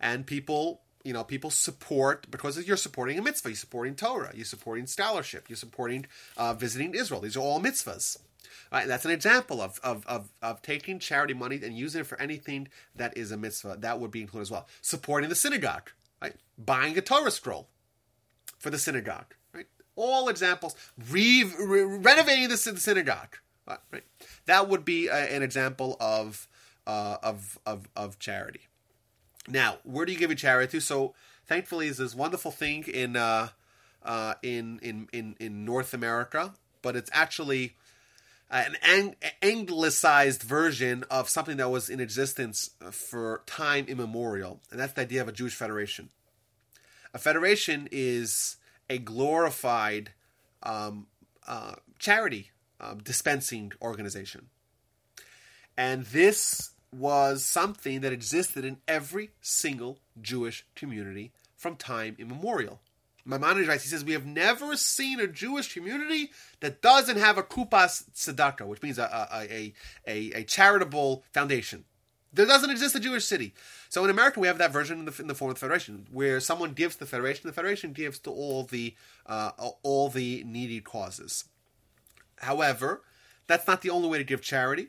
And 0.00 0.26
people 0.26 0.82
you 1.04 1.12
know 1.12 1.22
people 1.22 1.50
support 1.50 2.30
because 2.30 2.66
you're 2.66 2.76
supporting 2.76 3.18
a 3.18 3.22
mitzvah. 3.22 3.50
You're 3.50 3.56
supporting 3.56 3.94
torah. 3.94 4.32
You're 4.34 4.44
supporting 4.44 4.86
scholarship. 4.86 5.48
You're 5.48 5.56
supporting 5.56 6.06
uh, 6.36 6.54
visiting 6.54 6.94
israel. 6.94 7.20
These 7.20 7.36
are 7.36 7.40
all 7.40 7.60
mitzvahs 7.60 8.18
right? 8.72 8.86
that's 8.86 9.04
an 9.04 9.10
example 9.10 9.60
of, 9.60 9.80
of, 9.82 10.06
of, 10.06 10.32
of 10.42 10.62
taking 10.62 10.98
charity 10.98 11.34
money 11.34 11.60
and 11.62 11.76
using 11.76 12.00
it 12.00 12.06
for 12.06 12.20
anything 12.20 12.68
that 12.94 13.16
is 13.16 13.32
a 13.32 13.36
mitzvah 13.36 13.76
that 13.80 14.00
would 14.00 14.10
be 14.10 14.20
included 14.20 14.42
as 14.42 14.50
well. 14.50 14.66
Supporting 14.80 15.28
the 15.28 15.34
synagogue 15.34 15.90
right? 16.20 16.34
Buying 16.56 16.96
a 16.98 17.00
torah 17.00 17.30
scroll 17.30 17.68
for 18.58 18.70
the 18.70 18.78
synagogue 18.78 19.34
right? 19.52 19.66
All 19.96 20.28
examples. 20.28 20.76
Re- 21.10 21.50
re- 21.58 21.82
renovating 21.82 22.48
the, 22.48 22.56
synagogue 22.56 23.36
right 23.92 24.04
that 24.46 24.68
would 24.68 24.84
be 24.84 25.08
a, 25.08 25.14
an 25.14 25.42
example 25.42 25.96
of 26.00 26.48
uh, 26.86 27.18
of, 27.22 27.58
of 27.66 27.88
of 27.94 28.18
charity. 28.18 28.62
Now, 29.46 29.78
where 29.84 30.06
do 30.06 30.12
you 30.12 30.18
give 30.18 30.30
your 30.30 30.36
charity 30.36 30.72
to? 30.72 30.80
So, 30.80 31.14
thankfully, 31.46 31.86
is 31.86 31.98
this 31.98 32.14
wonderful 32.14 32.50
thing 32.50 32.84
in 32.84 33.16
uh, 33.16 33.48
uh, 34.02 34.34
in, 34.42 34.78
in 34.82 35.08
in 35.12 35.36
in 35.38 35.64
North 35.64 35.94
America, 35.94 36.54
but 36.82 36.96
it's 36.96 37.10
actually 37.12 37.76
an 38.50 38.76
ang- 38.82 39.16
anglicized 39.42 40.42
version 40.42 41.04
of 41.10 41.28
something 41.28 41.58
that 41.58 41.70
was 41.70 41.90
in 41.90 42.00
existence 42.00 42.70
for 42.90 43.42
time 43.46 43.86
immemorial, 43.88 44.60
and 44.70 44.80
that's 44.80 44.94
the 44.94 45.02
idea 45.02 45.20
of 45.20 45.28
a 45.28 45.32
Jewish 45.32 45.54
federation. 45.54 46.08
A 47.12 47.18
federation 47.18 47.88
is 47.90 48.56
a 48.88 48.98
glorified 48.98 50.12
um, 50.62 51.06
uh, 51.46 51.74
charity 51.98 52.50
um, 52.80 52.98
dispensing 52.98 53.72
organization, 53.82 54.46
and 55.76 56.06
this 56.06 56.70
was 56.90 57.44
something 57.44 58.00
that 58.00 58.12
existed 58.12 58.64
in 58.64 58.78
every 58.88 59.30
single 59.42 59.98
Jewish 60.20 60.64
community 60.74 61.32
from 61.56 61.76
time 61.76 62.16
immemorial. 62.18 62.80
Maimonides 63.28 63.68
writes, 63.68 63.84
he 63.84 63.90
says, 63.90 64.04
we 64.04 64.14
have 64.14 64.24
never 64.24 64.74
seen 64.74 65.20
a 65.20 65.26
Jewish 65.26 65.74
community 65.74 66.30
that 66.60 66.80
doesn't 66.80 67.18
have 67.18 67.36
a 67.36 67.42
kupas 67.42 68.04
tzedakah, 68.14 68.66
which 68.66 68.82
means 68.82 68.98
a, 68.98 69.28
a, 69.30 69.74
a, 70.06 70.32
a, 70.34 70.44
charitable 70.44 71.22
foundation. 71.34 71.84
There 72.32 72.46
doesn't 72.46 72.70
exist 72.70 72.94
a 72.94 73.00
Jewish 73.00 73.26
city. 73.26 73.52
So 73.90 74.02
in 74.02 74.10
America, 74.10 74.40
we 74.40 74.46
have 74.46 74.56
that 74.58 74.72
version 74.72 75.00
in 75.00 75.04
the, 75.04 75.14
in 75.20 75.26
the 75.26 75.34
form 75.34 75.50
of 75.50 75.56
the 75.56 75.60
federation, 75.60 76.06
where 76.10 76.40
someone 76.40 76.72
gives 76.72 76.96
the 76.96 77.04
federation, 77.04 77.46
the 77.46 77.52
federation 77.52 77.92
gives 77.92 78.18
to 78.20 78.30
all 78.30 78.64
the 78.64 78.94
uh, 79.26 79.50
all 79.82 80.08
the 80.08 80.42
needy 80.46 80.80
causes. 80.80 81.44
However, 82.36 83.02
that's 83.46 83.66
not 83.66 83.82
the 83.82 83.90
only 83.90 84.08
way 84.08 84.18
to 84.18 84.24
give 84.24 84.40
charity. 84.40 84.88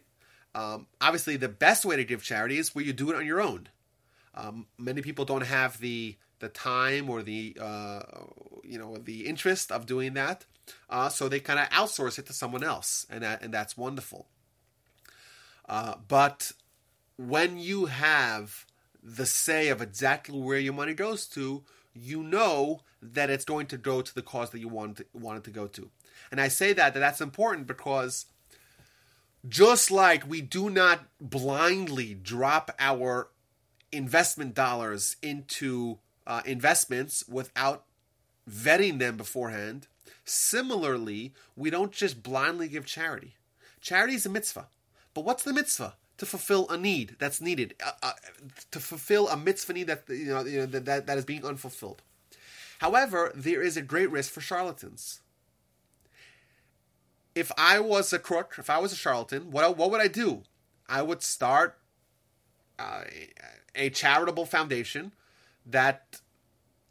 Um, 0.55 0.87
obviously, 1.01 1.35
the 1.37 1.49
best 1.49 1.85
way 1.85 1.95
to 1.97 2.05
give 2.05 2.23
charity 2.23 2.57
is 2.57 2.73
where 2.73 2.85
you 2.85 2.93
do 2.93 3.09
it 3.09 3.15
on 3.15 3.25
your 3.25 3.41
own. 3.41 3.69
Um, 4.35 4.67
many 4.77 5.01
people 5.01 5.25
don't 5.25 5.45
have 5.45 5.79
the 5.79 6.17
the 6.39 6.49
time 6.49 7.09
or 7.09 7.21
the 7.21 7.57
uh, 7.59 8.01
you 8.63 8.77
know 8.77 8.97
the 8.97 9.25
interest 9.25 9.71
of 9.71 9.85
doing 9.85 10.13
that, 10.13 10.45
uh, 10.89 11.09
so 11.09 11.27
they 11.27 11.39
kind 11.39 11.59
of 11.59 11.69
outsource 11.69 12.19
it 12.19 12.25
to 12.27 12.33
someone 12.33 12.63
else, 12.63 13.05
and 13.09 13.23
that, 13.23 13.41
and 13.41 13.53
that's 13.53 13.77
wonderful. 13.77 14.27
Uh, 15.67 15.95
but 16.07 16.51
when 17.17 17.59
you 17.59 17.85
have 17.85 18.65
the 19.03 19.25
say 19.25 19.69
of 19.69 19.81
exactly 19.81 20.39
where 20.39 20.59
your 20.59 20.73
money 20.73 20.93
goes 20.93 21.27
to, 21.27 21.63
you 21.93 22.23
know 22.23 22.81
that 23.01 23.29
it's 23.29 23.45
going 23.45 23.67
to 23.67 23.77
go 23.77 24.01
to 24.01 24.13
the 24.13 24.21
cause 24.21 24.49
that 24.49 24.59
you 24.59 24.67
want 24.67 24.99
it, 24.99 25.07
want 25.13 25.37
it 25.37 25.43
to 25.43 25.51
go 25.51 25.67
to. 25.67 25.89
And 26.31 26.41
I 26.41 26.47
say 26.47 26.73
that, 26.73 26.93
that 26.93 26.99
that's 26.99 27.21
important 27.21 27.67
because 27.67 28.25
just 29.47 29.89
like 29.89 30.27
we 30.27 30.41
do 30.41 30.69
not 30.69 31.01
blindly 31.21 32.13
drop 32.13 32.71
our 32.79 33.29
investment 33.91 34.53
dollars 34.53 35.15
into 35.21 35.99
uh, 36.29 36.41
investments 36.45 37.25
without 37.27 37.83
vetting 38.49 38.99
them 38.99 39.17
beforehand, 39.17 39.87
similarly, 40.23 41.33
we 41.57 41.71
don't 41.71 41.91
just 41.91 42.21
blindly 42.21 42.67
give 42.67 42.85
charity. 42.85 43.33
Charity 43.81 44.13
is 44.13 44.25
a 44.25 44.29
mitzvah. 44.29 44.67
But 45.13 45.25
what's 45.25 45.43
the 45.43 45.53
mitzvah? 45.53 45.95
To 46.19 46.25
fulfill 46.25 46.69
a 46.69 46.77
need 46.77 47.15
that's 47.17 47.41
needed, 47.41 47.75
uh, 47.83 47.91
uh, 48.03 48.11
to 48.71 48.79
fulfill 48.79 49.29
a 49.29 49.37
mitzvah 49.37 49.73
need 49.73 49.87
that 49.87 50.03
you 50.09 50.25
know, 50.25 50.45
you 50.45 50.59
know 50.59 50.65
that, 50.65 51.07
that 51.07 51.17
is 51.17 51.25
being 51.25 51.45
unfulfilled. 51.45 52.01
However, 52.79 53.31
there 53.33 53.61
is 53.61 53.77
a 53.77 53.81
great 53.81 54.11
risk 54.11 54.31
for 54.31 54.41
charlatans. 54.41 55.21
If 57.35 57.53
I 57.57 57.79
was 57.79 58.11
a 58.11 58.19
crook, 58.19 58.55
if 58.57 58.69
I 58.69 58.79
was 58.79 58.91
a 58.91 58.97
charlatan, 58.97 59.49
what 59.49 59.77
what 59.77 59.91
would 59.91 60.01
I 60.01 60.09
do? 60.09 60.43
I 60.89 61.01
would 61.01 61.23
start 61.23 61.77
uh, 62.77 63.03
a 63.73 63.89
charitable 63.89 64.45
foundation 64.45 65.13
that 65.71 66.21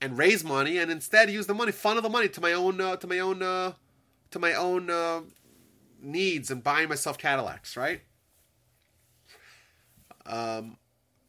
and 0.00 0.16
raise 0.16 0.44
money, 0.44 0.78
and 0.78 0.90
instead 0.90 1.30
use 1.30 1.46
the 1.46 1.54
money, 1.54 1.72
funnel 1.72 2.02
the 2.02 2.08
money 2.08 2.28
to 2.28 2.40
my 2.40 2.52
own 2.52 2.80
uh, 2.80 2.96
to 2.96 3.06
my 3.06 3.18
own 3.18 3.42
uh, 3.42 3.72
to 4.30 4.38
my 4.38 4.54
own 4.54 4.90
uh, 4.90 5.20
needs 6.00 6.50
and 6.50 6.62
buying 6.62 6.88
myself 6.88 7.18
Cadillacs, 7.18 7.76
right? 7.76 8.02
Um, 10.26 10.76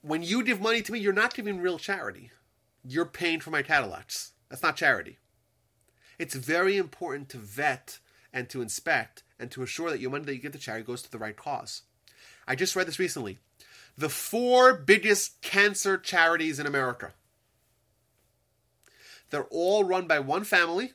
when 0.01 0.23
you 0.23 0.43
give 0.43 0.61
money 0.61 0.81
to 0.81 0.91
me, 0.91 0.99
you're 0.99 1.13
not 1.13 1.33
giving 1.33 1.59
real 1.59 1.79
charity. 1.79 2.31
You're 2.83 3.05
paying 3.05 3.39
for 3.39 3.49
my 3.51 3.61
Cadillacs. 3.61 4.33
That's 4.49 4.63
not 4.63 4.75
charity. 4.75 5.17
It's 6.17 6.35
very 6.35 6.77
important 6.77 7.29
to 7.29 7.37
vet 7.37 7.99
and 8.33 8.49
to 8.49 8.61
inspect 8.61 9.23
and 9.39 9.49
to 9.51 9.63
assure 9.63 9.89
that 9.89 9.99
your 9.99 10.11
money 10.11 10.25
that 10.25 10.35
you 10.35 10.41
give 10.41 10.51
to 10.51 10.57
charity 10.57 10.85
goes 10.85 11.01
to 11.01 11.11
the 11.11 11.17
right 11.17 11.35
cause. 11.35 11.83
I 12.47 12.55
just 12.55 12.75
read 12.75 12.87
this 12.87 12.99
recently. 12.99 13.37
The 13.97 14.09
four 14.09 14.73
biggest 14.73 15.41
cancer 15.41 15.97
charities 15.97 16.59
in 16.59 16.65
America. 16.65 17.13
They're 19.29 19.47
all 19.51 19.83
run 19.83 20.07
by 20.07 20.19
one 20.19 20.43
family. 20.43 20.93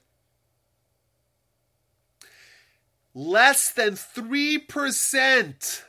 Less 3.15 3.71
than 3.71 3.93
3%, 3.93 5.83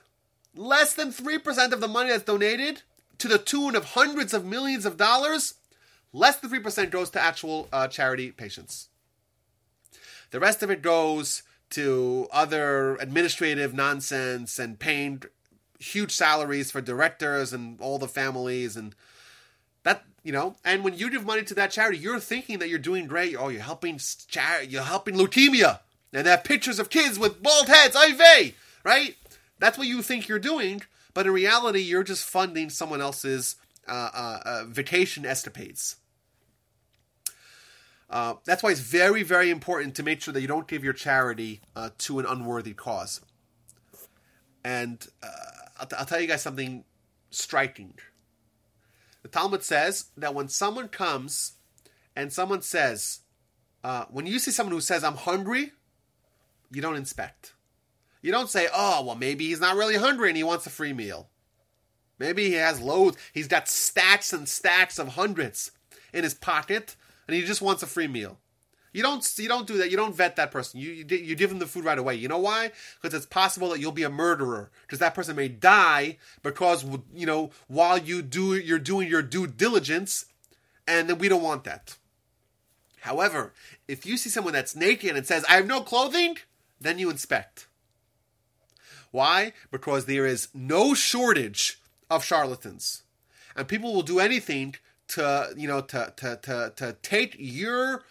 less 0.56 0.94
than 0.94 1.12
3% 1.12 1.72
of 1.72 1.82
the 1.82 1.88
money 1.88 2.10
that's 2.10 2.24
donated 2.24 2.84
to 3.18 3.28
the 3.28 3.40
tune 3.40 3.76
of 3.76 3.86
hundreds 3.86 4.34
of 4.34 4.46
millions 4.46 4.86
of 4.86 4.98
dollars 4.98 5.56
Less 6.16 6.38
than 6.38 6.50
3% 6.50 6.92
goes 6.92 7.10
to 7.10 7.22
actual 7.22 7.68
uh, 7.74 7.90
charity 7.90 8.32
patients. 8.32 8.88
The 10.32 10.40
rest 10.40 10.64
of 10.64 10.72
it 10.72 10.82
goes 10.82 11.44
to 11.72 12.30
other 12.32 12.96
administrative 13.02 13.74
nonsense 13.74 14.58
and 14.58 14.80
paying 14.80 15.24
huge 15.78 16.14
salaries 16.14 16.72
for 16.72 16.80
directors 16.80 17.52
and 17.52 17.82
all 17.82 18.00
the 18.00 18.08
families 18.08 18.78
and 18.78 18.96
you 20.26 20.32
know 20.32 20.56
and 20.66 20.84
when 20.84 20.98
you 20.98 21.10
give 21.10 21.26
money 21.26 21.44
to 21.44 21.54
that 21.54 21.72
charity 21.72 21.98
you're 21.98 22.20
thinking 22.20 22.60
that 22.60 22.68
you're 22.68 22.80
doing 22.80 23.08
great 23.08 23.36
oh 23.38 23.48
you're 23.48 23.62
helping 23.62 24.00
you're 24.68 24.82
helping 24.82 25.16
leukemia 25.16 25.80
and 26.12 26.26
they 26.26 26.32
have 26.32 26.44
pictures 26.44 26.80
of 26.80 26.90
kids 26.90 27.18
with 27.18 27.42
bald 27.42 27.68
heads 27.68 27.96
IV 27.96 28.54
right 28.84 29.16
that's 29.60 29.78
what 29.78 29.88
you 29.88 30.02
think 30.02 30.28
you're 30.28 30.40
doing 30.40 30.82
but 31.14 31.26
in 31.26 31.32
reality 31.32 31.80
you're 31.80 32.04
just 32.04 32.28
funding 32.28 32.70
someone 32.70 33.00
else's 33.00 33.56
uh, 33.88 34.10
uh, 34.14 34.40
uh 34.44 34.64
vacation 34.68 35.26
escapades 35.26 35.98
uh, 38.10 38.36
that's 38.46 38.62
why 38.62 38.70
it's 38.70 38.80
very, 38.80 39.24
very 39.24 39.50
important 39.50 39.96
to 39.96 40.04
make 40.04 40.22
sure 40.22 40.34
that 40.34 40.42
you 40.42 40.48
don't 40.48 40.68
give 40.68 40.84
your 40.84 40.94
charity 40.94 41.60
uh, 41.76 41.90
to 41.98 42.20
an 42.20 42.26
unworthy 42.26 42.74
cause. 42.74 43.20
And 44.64 45.06
uh, 45.24 45.28
I'll, 45.80 45.88
t- 45.88 45.96
I'll, 45.98 46.06
tell 46.06 46.22
you 46.22 46.28
guys 46.28 46.44
something 46.44 46.84
striking. 47.32 47.96
The 49.26 49.32
Talmud 49.32 49.64
says 49.64 50.12
that 50.18 50.36
when 50.36 50.50
someone 50.50 50.88
comes 50.88 51.54
and 52.16 52.32
someone 52.32 52.62
says, 52.62 53.22
uh, 53.84 54.06
when 54.12 54.28
you 54.28 54.38
see 54.38 54.52
someone 54.52 54.76
who 54.76 54.80
says, 54.80 55.04
I'm 55.04 55.16
hungry, 55.16 55.72
you 56.72 56.80
don't 56.80 56.96
inspect. 56.96 57.54
You 58.22 58.32
don't 58.32 58.52
say, 58.52 58.68
oh, 58.72 59.04
well, 59.04 59.16
maybe 59.16 59.48
he's 59.48 59.60
not 59.60 59.78
really 59.78 59.96
hungry 59.96 60.30
and 60.30 60.38
he 60.38 60.44
wants 60.44 60.68
a 60.68 60.70
free 60.70 60.94
meal. 60.94 61.28
Maybe 62.20 62.50
he 62.50 62.54
has 62.54 62.80
loads, 62.80 63.18
he's 63.34 63.48
got 63.48 63.68
stacks 63.68 64.32
and 64.32 64.48
stacks 64.48 65.00
of 65.00 65.08
hundreds 65.08 65.72
in 66.14 66.24
his 66.24 66.36
pocket 66.36 66.96
and 67.28 67.36
he 67.36 67.44
just 67.44 67.64
wants 67.64 67.82
a 67.82 67.88
free 67.88 68.08
meal. 68.08 68.38
You 68.96 69.04
don't 69.04 69.30
you 69.38 69.50
don't 69.50 69.68
do 69.68 69.78
that. 69.80 69.92
You 69.92 69.98
don't 69.98 70.16
vet 70.16 70.38
that 70.38 70.52
person. 70.52 70.80
You 70.80 70.92
you, 70.92 71.06
you 71.18 71.36
give 71.36 71.50
them 71.50 71.60
the 71.60 71.68
food 71.68 71.84
right 71.84 72.00
away. 72.00 72.16
You 72.16 72.30
know 72.30 72.38
why? 72.38 72.72
Because 73.02 73.14
it's 73.14 73.26
possible 73.26 73.68
that 73.70 73.82
you'll 73.82 73.92
be 73.92 74.04
a 74.04 74.10
murderer. 74.10 74.72
Because 74.84 75.00
that 75.00 75.14
person 75.14 75.36
may 75.36 75.50
die 75.50 76.18
because 76.44 76.86
you 77.14 77.26
know 77.26 77.52
while 77.68 77.98
you 77.98 78.22
do 78.22 78.56
you're 78.56 78.80
doing 78.80 79.10
your 79.10 79.22
due 79.22 79.48
diligence, 79.48 80.28
and 80.88 81.10
then 81.10 81.18
we 81.18 81.28
don't 81.28 81.44
want 81.44 81.66
that. 81.66 81.98
However, 83.02 83.52
if 83.86 84.06
you 84.06 84.16
see 84.16 84.30
someone 84.30 84.54
that's 84.54 84.78
naked 84.78 85.18
and 85.18 85.28
says 85.28 85.44
I 85.50 85.58
have 85.58 85.68
no 85.68 85.82
clothing, 85.82 86.38
then 86.80 86.98
you 86.98 87.10
inspect. 87.10 87.68
Why? 89.12 89.52
Because 89.72 90.06
there 90.06 90.26
is 90.26 90.48
no 90.54 90.94
shortage 90.94 91.82
of 92.10 92.24
charlatans, 92.24 93.04
and 93.58 93.68
people 93.68 93.94
will 93.94 94.04
do 94.04 94.20
anything 94.22 94.76
to 95.10 95.54
you 95.58 95.68
know 95.68 95.82
to 95.82 96.14
to 96.16 96.40
to, 96.44 96.74
to 96.78 96.96
take 97.02 97.36
your 97.38 98.06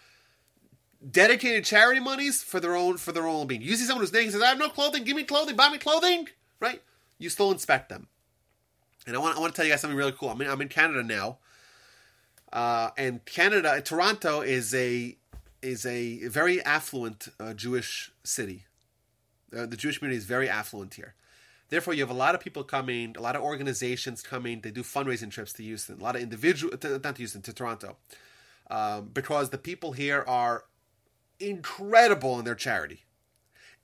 dedicated 1.09 1.65
charity 1.65 1.99
monies 1.99 2.41
for 2.43 2.59
their 2.59 2.75
own 2.75 2.97
for 2.97 3.11
their 3.11 3.27
own 3.27 3.47
being. 3.47 3.61
You 3.61 3.75
see 3.75 3.85
someone 3.85 4.01
who's 4.01 4.13
naked 4.13 4.31
says, 4.31 4.41
"I 4.41 4.47
have 4.47 4.57
no 4.57 4.69
clothing. 4.69 5.03
Give 5.03 5.15
me 5.15 5.23
clothing. 5.23 5.55
Buy 5.55 5.69
me 5.69 5.77
clothing." 5.77 6.29
Right? 6.59 6.81
You 7.17 7.29
still 7.29 7.51
inspect 7.51 7.89
them. 7.89 8.07
And 9.07 9.15
I 9.15 9.19
want 9.19 9.37
I 9.37 9.39
want 9.39 9.53
to 9.53 9.55
tell 9.55 9.65
you 9.65 9.71
guys 9.71 9.81
something 9.81 9.97
really 9.97 10.11
cool. 10.11 10.29
I 10.29 10.33
mean, 10.33 10.49
I'm 10.49 10.61
in 10.61 10.67
Canada 10.67 11.03
now, 11.03 11.37
uh, 12.51 12.89
and 12.97 13.23
Canada, 13.25 13.81
Toronto 13.81 14.41
is 14.41 14.73
a 14.73 15.17
is 15.61 15.85
a 15.85 16.27
very 16.27 16.63
affluent 16.63 17.27
uh, 17.39 17.53
Jewish 17.53 18.11
city. 18.23 18.65
Uh, 19.55 19.65
the 19.65 19.77
Jewish 19.77 19.99
community 19.99 20.17
is 20.17 20.25
very 20.25 20.49
affluent 20.49 20.95
here. 20.95 21.15
Therefore, 21.69 21.93
you 21.93 22.01
have 22.01 22.11
a 22.11 22.13
lot 22.13 22.35
of 22.35 22.41
people 22.41 22.63
coming, 22.63 23.15
a 23.17 23.21
lot 23.21 23.35
of 23.35 23.41
organizations 23.41 24.21
coming. 24.21 24.61
They 24.61 24.71
do 24.71 24.83
fundraising 24.83 25.31
trips 25.31 25.53
to 25.53 25.63
Houston, 25.63 25.99
a 25.99 26.03
lot 26.03 26.15
of 26.15 26.21
individual, 26.21 26.71
not 26.71 26.81
to 26.81 27.13
Houston, 27.15 27.41
to 27.43 27.53
Toronto, 27.53 27.97
um, 28.69 29.09
because 29.13 29.49
the 29.49 29.57
people 29.57 29.93
here 29.93 30.23
are 30.27 30.65
incredible 31.39 32.39
in 32.39 32.45
their 32.45 32.55
charity. 32.55 33.03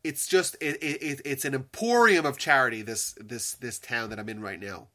It's 0.03 0.27
just 0.27 0.55
it, 0.61 0.81
it, 0.81 1.21
it's 1.23 1.45
an 1.45 1.53
emporium 1.53 2.25
of 2.25 2.37
charity. 2.37 2.81
This 2.81 3.15
this 3.19 3.53
this 3.53 3.77
town 3.79 4.09
that 4.09 4.19
I'm 4.19 4.29
in 4.29 4.41
right 4.41 4.59
now, 4.59 4.87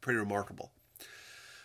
pretty 0.00 0.18
remarkable. 0.18 0.72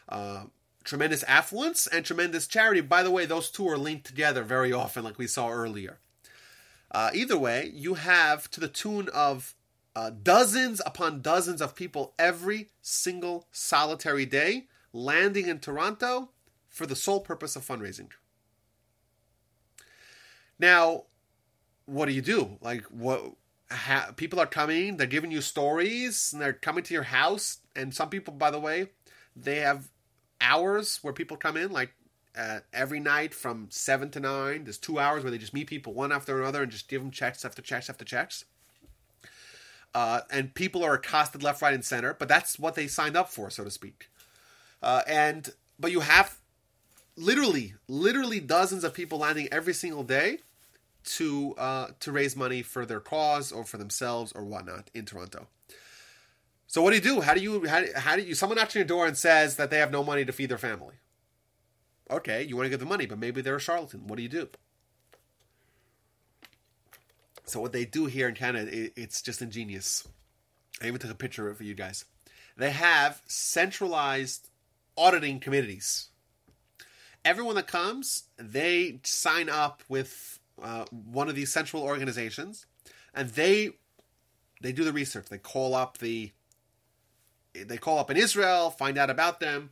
Uh, 0.09 0.45
tremendous 0.83 1.23
affluence 1.23 1.87
and 1.87 2.03
tremendous 2.03 2.47
charity. 2.47 2.81
By 2.81 3.03
the 3.03 3.11
way, 3.11 3.25
those 3.25 3.49
two 3.49 3.67
are 3.69 3.77
linked 3.77 4.05
together 4.07 4.43
very 4.43 4.73
often, 4.73 5.03
like 5.03 5.17
we 5.17 5.27
saw 5.27 5.49
earlier. 5.49 5.99
Uh, 6.91 7.11
either 7.13 7.37
way, 7.37 7.71
you 7.73 7.93
have 7.93 8.49
to 8.51 8.59
the 8.59 8.67
tune 8.67 9.07
of 9.13 9.55
uh, 9.95 10.09
dozens 10.09 10.81
upon 10.85 11.21
dozens 11.21 11.61
of 11.61 11.75
people 11.75 12.13
every 12.17 12.69
single 12.81 13.47
solitary 13.51 14.25
day 14.25 14.67
landing 14.91 15.47
in 15.47 15.59
Toronto 15.59 16.29
for 16.67 16.85
the 16.85 16.95
sole 16.95 17.19
purpose 17.19 17.55
of 17.55 17.65
fundraising. 17.65 18.09
Now, 20.59 21.03
what 21.85 22.05
do 22.05 22.11
you 22.11 22.21
do? 22.21 22.57
Like, 22.61 22.83
what? 22.85 23.33
Ha, 23.71 24.13
people 24.15 24.39
are 24.39 24.47
coming, 24.47 24.97
they're 24.97 25.05
giving 25.05 25.29
you 25.29 25.41
stories, 25.41 26.33
and 26.33 26.41
they're 26.41 26.53
coming 26.53 26.83
to 26.83 26.93
your 26.93 27.03
house. 27.03 27.59
And 27.75 27.93
some 27.93 28.09
people, 28.09 28.33
by 28.33 28.49
the 28.49 28.59
way, 28.59 28.89
they 29.35 29.57
have 29.57 29.89
hours 30.41 30.99
where 31.03 31.13
people 31.13 31.37
come 31.37 31.55
in, 31.55 31.71
like 31.71 31.93
uh, 32.35 32.59
every 32.73 32.99
night 32.99 33.33
from 33.33 33.67
seven 33.69 34.09
to 34.11 34.19
nine. 34.19 34.63
There's 34.63 34.79
two 34.79 34.97
hours 34.97 35.23
where 35.23 35.29
they 35.29 35.37
just 35.37 35.53
meet 35.53 35.67
people 35.67 35.93
one 35.93 36.11
after 36.11 36.41
another 36.41 36.63
and 36.63 36.71
just 36.71 36.87
give 36.87 37.01
them 37.01 37.11
checks 37.11 37.45
after 37.45 37.61
checks 37.61 37.89
after 37.89 38.03
checks 38.03 38.45
uh, 39.93 40.21
and 40.29 40.53
people 40.53 40.83
are 40.83 40.93
accosted 40.93 41.43
left, 41.43 41.61
right, 41.61 41.73
and 41.73 41.83
center. 41.83 42.13
But 42.13 42.27
that's 42.27 42.59
what 42.59 42.75
they 42.75 42.87
signed 42.87 43.17
up 43.17 43.29
for, 43.29 43.49
so 43.49 43.63
to 43.63 43.71
speak. 43.71 44.09
Uh, 44.81 45.01
and 45.07 45.49
but 45.79 45.91
you 45.91 46.01
have 46.01 46.37
literally, 47.15 47.73
literally 47.87 48.39
dozens 48.39 48.83
of 48.83 48.93
people 48.93 49.19
landing 49.19 49.47
every 49.51 49.73
single 49.73 50.03
day 50.03 50.39
to 51.03 51.55
uh, 51.57 51.87
to 51.99 52.11
raise 52.11 52.35
money 52.35 52.61
for 52.61 52.85
their 52.85 52.99
cause 52.99 53.51
or 53.51 53.63
for 53.63 53.77
themselves 53.77 54.31
or 54.33 54.43
whatnot 54.43 54.89
in 54.93 55.05
Toronto. 55.05 55.47
So 56.67 56.81
what 56.81 56.91
do 56.91 56.97
you 56.97 57.01
do? 57.01 57.21
How 57.21 57.33
do 57.33 57.41
you 57.41 57.67
how, 57.67 57.83
how 57.95 58.15
do 58.15 58.21
you 58.21 58.35
someone 58.35 58.57
knocks 58.57 58.75
on 58.75 58.81
your 58.81 58.87
door 58.87 59.07
and 59.07 59.17
says 59.17 59.55
that 59.55 59.69
they 59.71 59.79
have 59.79 59.91
no 59.91 60.03
money 60.03 60.25
to 60.25 60.31
feed 60.31 60.49
their 60.49 60.57
family? 60.57 60.95
Okay, 62.11 62.43
you 62.43 62.55
want 62.55 62.65
to 62.65 62.69
give 62.69 62.79
them 62.79 62.89
money, 62.89 63.05
but 63.05 63.19
maybe 63.19 63.41
they're 63.41 63.55
a 63.55 63.61
charlatan. 63.61 64.07
What 64.07 64.17
do 64.17 64.23
you 64.23 64.29
do? 64.29 64.49
So 67.45 67.59
what 67.59 67.73
they 67.73 67.85
do 67.85 68.05
here 68.05 68.27
in 68.27 68.35
Canada, 68.35 68.69
it, 68.71 68.93
it's 68.95 69.21
just 69.21 69.41
ingenious. 69.41 70.07
I 70.81 70.87
even 70.87 70.99
took 70.99 71.11
a 71.11 71.15
picture 71.15 71.47
of 71.47 71.55
it 71.55 71.57
for 71.57 71.63
you 71.63 71.73
guys. 71.73 72.05
They 72.55 72.71
have 72.71 73.21
centralized 73.25 74.49
auditing 74.97 75.39
committees. 75.39 76.09
Everyone 77.25 77.55
that 77.55 77.67
comes, 77.67 78.23
they 78.37 78.99
sign 79.03 79.49
up 79.49 79.83
with 79.89 80.38
uh, 80.61 80.85
one 80.91 81.29
of 81.29 81.35
these 81.35 81.51
central 81.51 81.83
organizations, 81.83 82.65
and 83.13 83.29
they 83.29 83.71
they 84.61 84.71
do 84.71 84.83
the 84.83 84.93
research. 84.93 85.27
They 85.29 85.37
call 85.37 85.75
up 85.75 85.97
the 85.97 86.31
they 87.53 87.77
call 87.77 87.99
up 87.99 88.11
in 88.11 88.17
Israel, 88.17 88.69
find 88.69 88.97
out 88.97 89.09
about 89.09 89.39
them. 89.39 89.71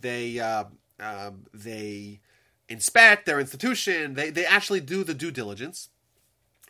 They 0.00 0.38
uh, 0.38 0.64
uh, 1.00 1.30
they 1.52 2.20
inspect 2.68 3.26
their 3.26 3.40
institution. 3.40 4.14
They 4.14 4.30
they 4.30 4.44
actually 4.44 4.80
do 4.80 5.04
the 5.04 5.14
due 5.14 5.30
diligence, 5.30 5.88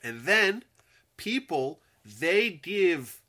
and 0.02 0.22
then 0.22 0.64
people 1.16 1.80
they 2.04 2.50
give 2.50 3.20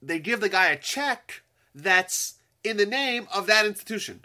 they 0.00 0.18
give 0.18 0.40
the 0.40 0.48
guy 0.48 0.66
a 0.66 0.76
check 0.76 1.42
that's 1.74 2.34
in 2.62 2.76
the 2.76 2.86
name 2.86 3.26
of 3.32 3.46
that 3.46 3.66
institution. 3.66 4.24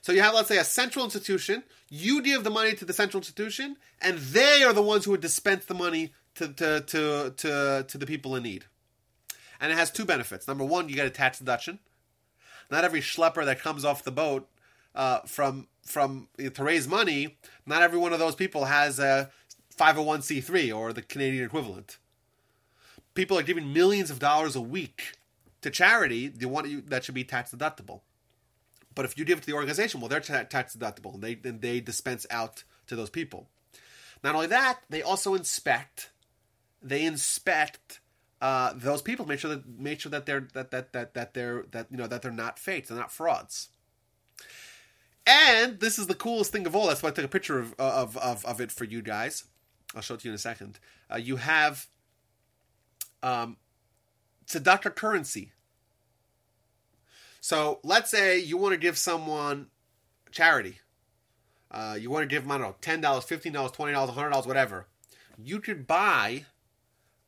So 0.00 0.12
you 0.12 0.22
have, 0.22 0.34
let's 0.34 0.48
say, 0.48 0.58
a 0.58 0.64
central 0.64 1.04
institution. 1.04 1.64
You 1.88 2.22
give 2.22 2.44
the 2.44 2.50
money 2.50 2.74
to 2.74 2.84
the 2.84 2.92
central 2.92 3.20
institution, 3.20 3.76
and 4.00 4.18
they 4.18 4.62
are 4.64 4.72
the 4.72 4.82
ones 4.82 5.04
who 5.04 5.12
would 5.12 5.20
dispense 5.20 5.64
the 5.66 5.74
money 5.74 6.12
to 6.34 6.48
to 6.48 6.80
to 6.80 7.34
to, 7.36 7.84
to 7.86 7.98
the 7.98 8.06
people 8.06 8.34
in 8.36 8.42
need. 8.42 8.64
And 9.60 9.72
it 9.72 9.78
has 9.78 9.90
two 9.90 10.04
benefits. 10.04 10.46
Number 10.46 10.64
one, 10.64 10.88
you 10.88 10.94
get 10.94 11.06
a 11.06 11.10
tax 11.10 11.38
deduction. 11.38 11.78
Not 12.70 12.84
every 12.84 13.00
schlepper 13.00 13.44
that 13.44 13.60
comes 13.60 13.84
off 13.84 14.02
the 14.02 14.10
boat 14.10 14.48
uh, 14.94 15.20
from 15.20 15.68
from 15.84 16.28
to 16.38 16.64
raise 16.64 16.88
money, 16.88 17.36
not 17.64 17.82
every 17.82 17.98
one 17.98 18.12
of 18.12 18.18
those 18.18 18.34
people 18.34 18.64
has 18.64 18.98
a 18.98 19.30
501c3 19.78 20.76
or 20.76 20.92
the 20.92 21.02
Canadian 21.02 21.44
equivalent. 21.44 21.98
People 23.14 23.38
are 23.38 23.42
giving 23.42 23.72
millions 23.72 24.10
of 24.10 24.18
dollars 24.18 24.56
a 24.56 24.60
week 24.60 25.12
to 25.62 25.70
charity. 25.70 26.32
Want 26.42 26.68
you, 26.68 26.80
that 26.82 27.04
should 27.04 27.14
be 27.14 27.24
tax 27.24 27.52
deductible. 27.52 28.00
But 28.96 29.04
if 29.04 29.16
you 29.16 29.24
give 29.24 29.38
it 29.38 29.42
to 29.42 29.46
the 29.46 29.52
organization, 29.52 30.00
well, 30.00 30.08
they're 30.08 30.18
tax 30.20 30.74
deductible, 30.74 31.14
and 31.14 31.22
they 31.22 31.38
and 31.44 31.60
they 31.60 31.78
dispense 31.80 32.26
out 32.28 32.64
to 32.88 32.96
those 32.96 33.10
people. 33.10 33.46
Not 34.24 34.34
only 34.34 34.48
that, 34.48 34.80
they 34.90 35.02
also 35.02 35.34
inspect. 35.34 36.10
They 36.82 37.04
inspect 37.04 38.00
uh, 38.40 38.72
those 38.74 39.02
people, 39.02 39.26
make 39.26 39.38
sure 39.38 39.50
that 39.50 39.68
make 39.68 40.00
sure 40.00 40.10
that 40.10 40.26
they're 40.26 40.48
that 40.54 40.70
that 40.70 40.92
that 40.94 41.14
that 41.14 41.34
they're 41.34 41.66
that 41.70 41.86
you 41.90 41.98
know 41.98 42.06
that 42.06 42.22
they're 42.22 42.32
not 42.32 42.58
fakes, 42.58 42.88
they're 42.88 42.98
not 42.98 43.12
frauds. 43.12 43.68
And 45.26 45.80
this 45.80 45.98
is 45.98 46.06
the 46.06 46.14
coolest 46.14 46.52
thing 46.52 46.66
of 46.66 46.74
all. 46.74 46.86
That's 46.86 47.02
why 47.02 47.10
I 47.10 47.12
took 47.12 47.24
a 47.24 47.28
picture 47.28 47.58
of 47.58 47.74
of 47.78 48.16
of, 48.16 48.44
of 48.46 48.60
it 48.60 48.72
for 48.72 48.84
you 48.84 49.02
guys. 49.02 49.44
I'll 49.94 50.02
show 50.02 50.14
it 50.14 50.20
to 50.20 50.28
you 50.28 50.32
in 50.32 50.36
a 50.36 50.38
second. 50.38 50.78
Uh, 51.12 51.16
you 51.16 51.36
have 51.36 51.86
um, 53.22 53.58
tzedakah 54.46 54.94
currency. 54.94 55.52
So 57.46 57.78
let's 57.84 58.10
say 58.10 58.40
you 58.40 58.56
want 58.56 58.72
to 58.72 58.76
give 58.76 58.98
someone 58.98 59.68
charity. 60.32 60.80
Uh, 61.70 61.96
you 61.96 62.10
want 62.10 62.24
to 62.24 62.26
give 62.26 62.42
them, 62.42 62.50
I 62.50 62.58
don't 62.58 62.70
know, 62.70 62.76
$10, 62.80 63.00
$15, 63.00 63.72
$20, 63.72 64.14
$100, 64.14 64.46
whatever. 64.48 64.88
You 65.38 65.60
could 65.60 65.86
buy 65.86 66.46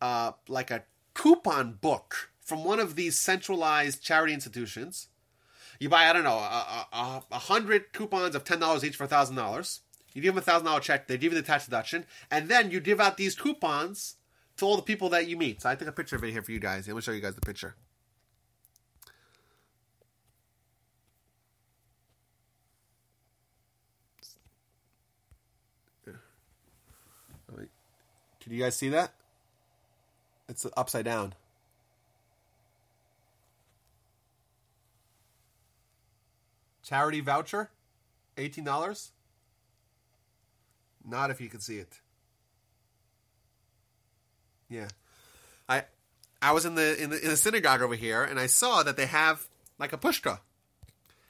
uh, 0.01 0.32
like 0.49 0.73
a 0.73 0.82
coupon 1.15 1.78
book 1.81 2.32
from 2.40 2.65
one 2.65 2.81
of 2.81 2.97
these 2.97 3.16
centralized 3.16 4.03
charity 4.03 4.35
institutions. 4.35 5.07
You 5.78 5.89
buy, 5.89 6.11
I 6.11 6.12
don't 6.12 6.24
know, 6.24 6.39
a, 6.39 6.89
a, 6.93 7.23
a 7.31 7.39
hundred 7.39 7.93
coupons 7.93 8.35
of 8.35 8.43
$10 8.43 8.82
each 8.82 8.97
for 8.97 9.07
$1,000. 9.07 9.78
You 10.15 10.20
give 10.20 10.35
them 10.35 10.43
a 10.45 10.61
$1,000 10.61 10.82
check, 10.82 11.07
they 11.07 11.16
give 11.16 11.32
you 11.32 11.40
the 11.40 11.47
tax 11.47 11.66
deduction, 11.66 12.07
and 12.28 12.49
then 12.49 12.73
you 12.73 12.81
give 12.81 13.01
out 13.01 13.19
these 13.19 13.36
coupons 13.36 14.16
to 14.57 14.66
all 14.66 14.74
the 14.74 14.82
people 14.82 15.11
that 15.11 15.28
you 15.28 15.36
meet. 15.36 15.62
So 15.62 15.69
I 15.69 15.77
took 15.77 15.86
a 15.86 15.93
picture 15.93 16.16
of 16.16 16.24
it 16.24 16.32
here 16.32 16.43
for 16.43 16.51
you 16.51 16.59
guys. 16.59 16.89
I'm 16.89 16.95
going 16.95 17.03
to 17.03 17.05
show 17.05 17.12
you 17.12 17.20
guys 17.20 17.36
the 17.36 17.40
picture. 17.40 17.77
Can 28.49 28.57
you 28.57 28.62
guys 28.62 28.77
see 28.77 28.89
that? 28.89 29.12
It's 30.49 30.66
upside 30.75 31.05
down. 31.05 31.35
Charity 36.83 37.20
voucher, 37.20 37.69
eighteen 38.39 38.65
dollars. 38.65 39.11
Not 41.07 41.31
if 41.31 41.43
you 41.43 41.51
can 41.51 41.61
see 41.61 41.77
it. 41.77 42.01
Yeah, 44.70 44.89
I 45.69 45.83
I 46.41 46.53
was 46.53 46.65
in 46.65 46.75
the 46.75 47.03
in 47.03 47.11
the 47.11 47.23
in 47.23 47.29
the 47.29 47.37
synagogue 47.37 47.83
over 47.83 47.97
here, 47.97 48.25
and 48.25 48.41
I 48.41 48.47
saw 48.47 48.83
that 48.83 48.97
they 48.97 49.05
have 49.05 49.47
like 49.79 49.93
a 49.93 49.99
pushka, 49.99 50.39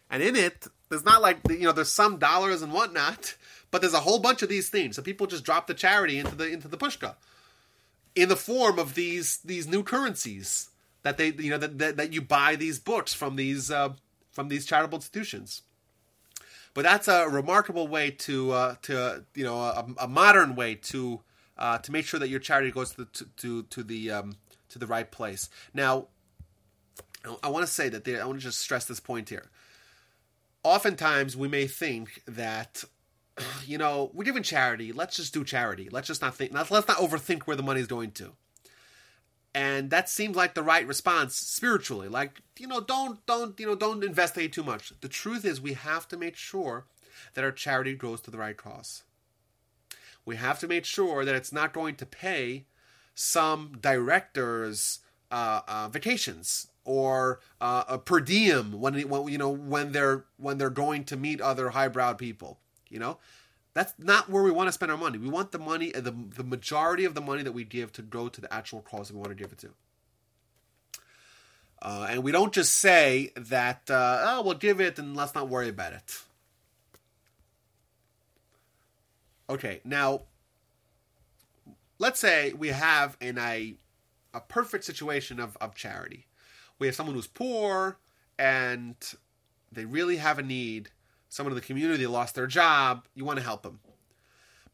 and 0.08 0.22
in 0.22 0.36
it 0.36 0.68
there's 0.88 1.04
not 1.04 1.20
like 1.20 1.38
you 1.50 1.64
know 1.64 1.72
there's 1.72 1.92
some 1.92 2.18
dollars 2.18 2.62
and 2.62 2.72
whatnot, 2.72 3.34
but 3.70 3.80
there's 3.80 3.94
a 3.94 4.00
whole 4.00 4.18
bunch 4.18 4.42
of 4.42 4.48
these 4.48 4.68
things. 4.68 4.96
So 4.96 5.02
people 5.02 5.26
just 5.26 5.44
drop 5.44 5.66
the 5.66 5.74
charity 5.74 6.18
into 6.18 6.34
the 6.34 6.50
into 6.50 6.68
the 6.68 6.78
pushka 6.78 7.16
in 8.14 8.28
the 8.28 8.36
form 8.36 8.78
of 8.78 8.94
these 8.94 9.38
these 9.38 9.66
new 9.66 9.82
currencies 9.82 10.70
that 11.02 11.16
they 11.16 11.28
you 11.28 11.50
know 11.50 11.58
that 11.58 11.78
that, 11.78 11.96
that 11.96 12.12
you 12.12 12.20
buy 12.20 12.56
these 12.56 12.78
books 12.78 13.14
from 13.14 13.36
these 13.36 13.70
uh, 13.70 13.90
from 14.30 14.48
these 14.48 14.66
charitable 14.66 14.98
institutions. 14.98 15.62
But 16.74 16.84
that's 16.84 17.08
a 17.08 17.28
remarkable 17.28 17.88
way 17.88 18.10
to 18.10 18.52
uh, 18.52 18.74
to 18.82 19.24
you 19.34 19.44
know 19.44 19.58
a, 19.58 19.86
a 20.00 20.08
modern 20.08 20.54
way 20.54 20.74
to 20.76 21.20
uh, 21.56 21.78
to 21.78 21.92
make 21.92 22.06
sure 22.06 22.20
that 22.20 22.28
your 22.28 22.40
charity 22.40 22.70
goes 22.70 22.90
to 22.90 22.96
the, 22.98 23.24
to, 23.36 23.62
to, 23.64 23.82
the 23.82 24.10
um, 24.12 24.36
to 24.68 24.78
the 24.78 24.86
right 24.86 25.10
place. 25.10 25.50
Now, 25.74 26.06
I 27.42 27.48
want 27.48 27.66
to 27.66 27.72
say 27.72 27.88
that 27.88 28.06
I 28.06 28.24
want 28.24 28.38
to 28.38 28.44
just 28.44 28.60
stress 28.60 28.84
this 28.84 29.00
point 29.00 29.28
here. 29.28 29.50
Oftentimes, 30.62 31.36
we 31.36 31.48
may 31.48 31.66
think 31.66 32.22
that 32.26 32.84
you 33.66 33.78
know, 33.78 34.10
we're 34.14 34.24
giving 34.24 34.42
charity. 34.42 34.92
Let's 34.92 35.16
just 35.16 35.34
do 35.34 35.44
charity. 35.44 35.88
Let's 35.90 36.06
just 36.06 36.22
not 36.22 36.34
think. 36.34 36.52
Let's 36.52 36.70
not 36.70 36.86
overthink 36.86 37.42
where 37.42 37.56
the 37.56 37.62
money 37.62 37.80
is 37.80 37.86
going 37.86 38.12
to. 38.12 38.32
And 39.54 39.90
that 39.90 40.08
seems 40.08 40.36
like 40.36 40.54
the 40.54 40.62
right 40.62 40.86
response 40.86 41.34
spiritually. 41.36 42.08
Like 42.08 42.42
you 42.58 42.66
know, 42.66 42.80
don't 42.80 43.24
don't 43.26 43.58
you 43.58 43.66
know, 43.66 43.74
don't 43.74 44.04
investigate 44.04 44.52
too 44.52 44.62
much. 44.62 44.92
The 45.00 45.08
truth 45.08 45.44
is, 45.44 45.60
we 45.60 45.72
have 45.72 46.06
to 46.08 46.16
make 46.16 46.36
sure 46.36 46.86
that 47.34 47.44
our 47.44 47.52
charity 47.52 47.94
goes 47.94 48.20
to 48.22 48.30
the 48.30 48.38
right 48.38 48.56
cause. 48.56 49.02
We 50.24 50.36
have 50.36 50.60
to 50.60 50.68
make 50.68 50.84
sure 50.84 51.24
that 51.24 51.34
it's 51.34 51.52
not 51.52 51.72
going 51.72 51.94
to 51.96 52.06
pay 52.06 52.66
some 53.14 53.72
directors' 53.80 55.00
uh, 55.30 55.62
uh, 55.66 55.88
vacations 55.88 56.68
or 56.84 57.40
uh, 57.60 57.84
a 57.88 57.98
per 57.98 58.20
diem 58.20 58.72
when, 58.72 59.00
when 59.08 59.28
you 59.28 59.38
know 59.38 59.50
when 59.50 59.92
they're 59.92 60.24
when 60.36 60.58
they're 60.58 60.70
going 60.70 61.04
to 61.04 61.16
meet 61.16 61.40
other 61.40 61.70
highbrow 61.70 62.12
people. 62.12 62.60
You 62.90 62.98
know, 62.98 63.18
that's 63.74 63.94
not 63.98 64.28
where 64.28 64.42
we 64.42 64.50
want 64.50 64.68
to 64.68 64.72
spend 64.72 64.90
our 64.90 64.98
money. 64.98 65.18
We 65.18 65.28
want 65.28 65.52
the 65.52 65.58
money, 65.58 65.90
the 65.92 66.14
the 66.36 66.44
majority 66.44 67.04
of 67.04 67.14
the 67.14 67.20
money 67.20 67.42
that 67.42 67.52
we 67.52 67.64
give 67.64 67.92
to 67.94 68.02
go 68.02 68.28
to 68.28 68.40
the 68.40 68.52
actual 68.52 68.80
cause 68.82 69.12
we 69.12 69.18
want 69.18 69.30
to 69.30 69.34
give 69.34 69.52
it 69.52 69.58
to. 69.58 69.70
Uh, 71.80 72.08
and 72.10 72.24
we 72.24 72.32
don't 72.32 72.52
just 72.52 72.76
say 72.76 73.32
that, 73.36 73.88
uh, 73.88 74.18
oh, 74.22 74.42
we'll 74.42 74.54
give 74.54 74.80
it 74.80 74.98
and 74.98 75.16
let's 75.16 75.34
not 75.34 75.48
worry 75.48 75.68
about 75.68 75.92
it. 75.92 76.22
Okay, 79.48 79.80
now, 79.84 80.22
let's 81.98 82.18
say 82.18 82.52
we 82.52 82.68
have 82.68 83.16
in 83.20 83.38
a, 83.38 83.74
a 84.34 84.40
perfect 84.40 84.84
situation 84.84 85.38
of, 85.38 85.56
of 85.60 85.74
charity. 85.74 86.26
We 86.78 86.88
have 86.88 86.96
someone 86.96 87.14
who's 87.14 87.28
poor 87.28 87.98
and 88.38 88.96
they 89.70 89.84
really 89.84 90.16
have 90.16 90.38
a 90.38 90.42
need 90.42 90.90
someone 91.28 91.52
in 91.52 91.56
the 91.56 91.66
community 91.66 92.06
lost 92.06 92.34
their 92.34 92.46
job, 92.46 93.06
you 93.14 93.24
want 93.24 93.38
to 93.38 93.44
help 93.44 93.62
them. 93.62 93.80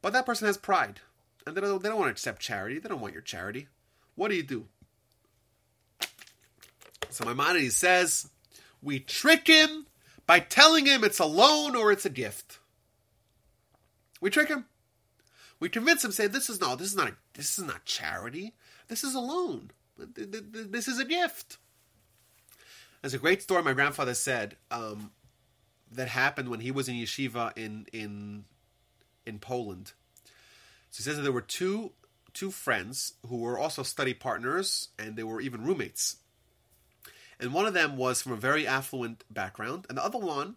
But 0.02 0.12
that 0.12 0.26
person 0.26 0.46
has 0.46 0.56
pride, 0.56 1.00
and 1.46 1.56
they 1.56 1.60
don't, 1.60 1.82
they 1.82 1.88
don't 1.88 1.98
want 1.98 2.08
to 2.08 2.12
accept 2.12 2.42
charity. 2.42 2.78
They 2.78 2.88
don't 2.88 3.00
want 3.00 3.12
your 3.12 3.22
charity. 3.22 3.68
What 4.14 4.28
do 4.28 4.36
you 4.36 4.42
do? 4.42 4.66
So 7.10 7.24
Maimonides 7.24 7.76
says, 7.76 8.28
we 8.82 9.00
trick 9.00 9.46
him 9.46 9.86
by 10.26 10.40
telling 10.40 10.86
him 10.86 11.04
it's 11.04 11.20
a 11.20 11.24
loan 11.24 11.76
or 11.76 11.92
it's 11.92 12.04
a 12.04 12.10
gift. 12.10 12.58
We 14.20 14.30
trick 14.30 14.48
him. 14.48 14.66
We 15.60 15.68
convince 15.68 16.04
him, 16.04 16.12
say, 16.12 16.26
this 16.26 16.50
is 16.50 16.60
no, 16.60 16.76
this 16.76 16.88
is 16.88 16.96
not 16.96 17.08
a, 17.08 17.14
this 17.34 17.58
is 17.58 17.64
not 17.64 17.84
charity. 17.84 18.54
This 18.88 19.04
is 19.04 19.14
a 19.14 19.20
loan. 19.20 19.70
This 19.96 20.88
is 20.88 20.98
a 20.98 21.04
gift. 21.04 21.58
There's 23.00 23.14
a 23.14 23.18
great 23.18 23.42
story 23.42 23.62
my 23.62 23.72
grandfather 23.72 24.14
said. 24.14 24.56
Um, 24.70 25.12
that 25.90 26.08
happened 26.08 26.48
when 26.48 26.60
he 26.60 26.70
was 26.70 26.88
in 26.88 26.96
yeshiva 26.96 27.56
in 27.56 27.86
in 27.92 28.44
in 29.26 29.38
Poland. 29.38 29.92
So 30.90 30.98
he 30.98 31.02
says 31.02 31.16
that 31.16 31.22
there 31.22 31.32
were 31.32 31.40
two 31.40 31.92
two 32.32 32.50
friends 32.50 33.14
who 33.28 33.36
were 33.38 33.58
also 33.58 33.82
study 33.82 34.14
partners 34.14 34.88
and 34.98 35.16
they 35.16 35.22
were 35.22 35.40
even 35.40 35.64
roommates. 35.64 36.16
And 37.38 37.52
one 37.52 37.66
of 37.66 37.74
them 37.74 37.96
was 37.96 38.22
from 38.22 38.32
a 38.32 38.36
very 38.36 38.66
affluent 38.66 39.24
background, 39.28 39.86
and 39.88 39.98
the 39.98 40.04
other 40.04 40.18
one 40.18 40.56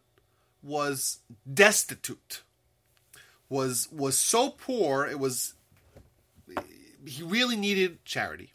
was 0.61 1.19
destitute. 1.51 2.43
Was 3.49 3.87
was 3.91 4.19
so 4.19 4.49
poor 4.49 5.07
it 5.07 5.19
was 5.19 5.53
he 7.05 7.23
really 7.23 7.55
needed 7.55 8.03
charity. 8.05 8.53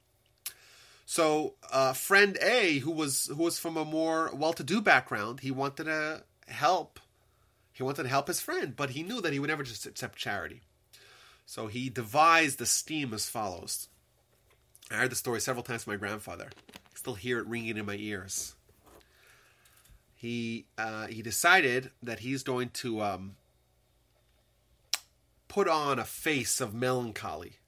So, 1.06 1.54
uh, 1.70 1.92
friend 1.92 2.38
A, 2.40 2.78
who 2.78 2.90
was 2.90 3.26
who 3.26 3.42
was 3.42 3.58
from 3.58 3.76
a 3.76 3.84
more 3.84 4.30
well-to-do 4.34 4.80
background, 4.80 5.40
he 5.40 5.50
wanted 5.50 5.84
to 5.84 6.24
help. 6.48 7.01
He 7.73 7.82
wanted 7.82 8.05
to 8.05 8.09
help 8.09 8.28
his 8.28 8.40
friend, 8.40 8.74
but 8.77 8.90
he 8.90 9.02
knew 9.02 9.20
that 9.20 9.32
he 9.32 9.39
would 9.39 9.51
never 9.51 9.62
just 9.62 9.86
accept 9.86 10.19
charity. 10.19 10.62
So 11.47 11.66
he 11.66 11.89
devised 11.89 12.59
the 12.59 12.66
scheme 12.66 13.12
as 13.14 13.28
follows. 13.28 13.89
I 14.90 14.97
heard 14.97 15.10
the 15.10 15.16
story 15.16 15.40
several 15.40 15.62
times 15.62 15.85
from 15.85 15.94
my 15.94 15.98
grandfather. 15.98 16.51
I 16.74 16.97
still 16.97 17.14
hear 17.14 17.39
it 17.39 17.47
ringing 17.47 17.77
in 17.77 17.86
my 17.86 17.97
ears. 17.97 18.55
He 20.14 20.66
uh, 20.78 21.09
he 21.09 21.23
decided 21.23 21.90
that 22.02 22.20
he's 22.20 22.43
going 22.43 22.70
to 22.70 23.02
um, 23.02 23.36
put 25.48 25.69
on 25.69 25.98
a 25.98 26.05
face 26.05 26.60
of 26.60 26.73
melancholy. 26.73 27.59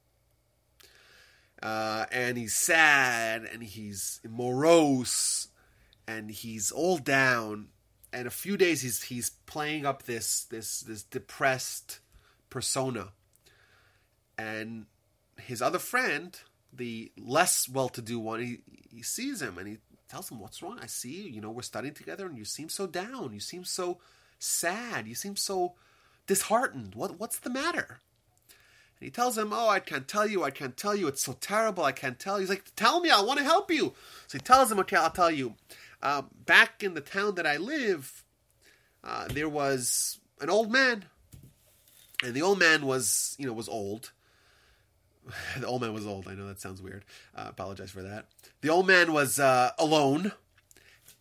Uh, 1.63 2.07
and 2.13 2.37
he's 2.37 2.55
sad 2.55 3.45
and 3.51 3.63
he's 3.63 4.21
morose 4.29 5.49
and 6.07 6.31
he's 6.31 6.71
all 6.71 6.99
down 6.99 7.69
and 8.15 8.29
a 8.29 8.31
few 8.31 8.57
days 8.57 8.81
he's 8.83 9.03
he's 9.03 9.31
playing 9.47 9.85
up 9.85 10.05
this 10.05 10.45
this 10.45 10.81
this 10.81 11.03
depressed 11.03 11.99
persona. 12.49 13.09
And 14.39 14.87
his 15.39 15.61
other 15.61 15.81
friend 15.81 16.39
the 16.73 17.13
less 17.17 17.69
well-to-do 17.69 18.19
one 18.19 18.41
he, 18.41 18.59
he 18.91 19.03
sees 19.03 19.41
him 19.41 19.59
and 19.59 19.69
he 19.69 19.79
tells 20.09 20.31
him 20.31 20.41
what's 20.41 20.63
wrong? 20.63 20.79
I 20.81 20.87
see 20.87 21.23
you 21.23 21.31
you 21.33 21.41
know 21.41 21.51
we're 21.51 21.63
studying 21.63 21.95
together 21.95 22.27
and 22.27 22.39
you 22.39 22.45
seem 22.45 22.69
so 22.69 22.87
down. 22.87 23.33
You 23.35 23.41
seem 23.41 23.65
so 23.65 23.99
sad. 24.39 25.09
You 25.09 25.17
seem 25.17 25.37
so 25.37 25.75
disheartened. 26.27 26.95
What 26.95 27.19
what's 27.19 27.41
the 27.41 27.51
matter? 27.51 27.99
And 29.01 29.07
he 29.07 29.11
tells 29.11 29.37
him 29.37 29.53
oh 29.53 29.69
i 29.69 29.81
can't 29.81 30.07
tell 30.07 30.27
you. 30.27 30.45
I 30.45 30.51
can't 30.51 30.77
tell 30.77 30.95
you. 30.95 31.09
It's 31.09 31.25
so 31.25 31.33
terrible. 31.41 31.85
I 31.85 31.93
can't 31.93 32.21
tell 32.21 32.37
you. 32.37 32.43
He's 32.43 32.51
like 32.51 32.65
tell 32.77 33.01
me. 33.01 33.11
I 33.11 33.21
want 33.23 33.39
to 33.39 33.45
help 33.45 33.73
you. 33.73 33.93
So 34.29 34.39
he 34.39 34.41
tells 34.41 34.71
him 34.71 34.79
okay 34.79 34.97
i'll 34.97 35.11
tell 35.11 35.33
you 35.33 35.57
uh, 36.05 36.23
back 36.45 36.83
in 36.83 36.93
the 36.93 37.01
town 37.01 37.35
that 37.37 37.47
I 37.47 37.57
live, 37.57 38.25
uh, 39.03 39.27
there 39.29 39.49
was 39.49 40.21
an 40.41 40.51
old 40.51 40.71
man, 40.71 41.07
and 42.23 42.35
the 42.35 42.43
old 42.43 42.59
man 42.59 42.87
was, 42.87 43.35
you 43.39 43.47
know, 43.47 43.55
was 43.55 43.69
old. 43.69 44.13
the 45.59 45.67
old 45.67 45.81
man 45.81 45.95
was 45.95 46.07
old. 46.07 46.29
I 46.29 46.35
know 46.35 46.47
that 46.47 46.61
sounds 46.61 46.83
weird. 46.83 47.07
Uh, 47.35 47.47
apologize 47.49 47.91
for 47.91 48.03
that. 48.03 48.27
The 48.61 48.69
old 48.69 48.87
man 48.87 49.15
was 49.15 49.41
uh, 49.41 49.71
alone, 49.79 50.33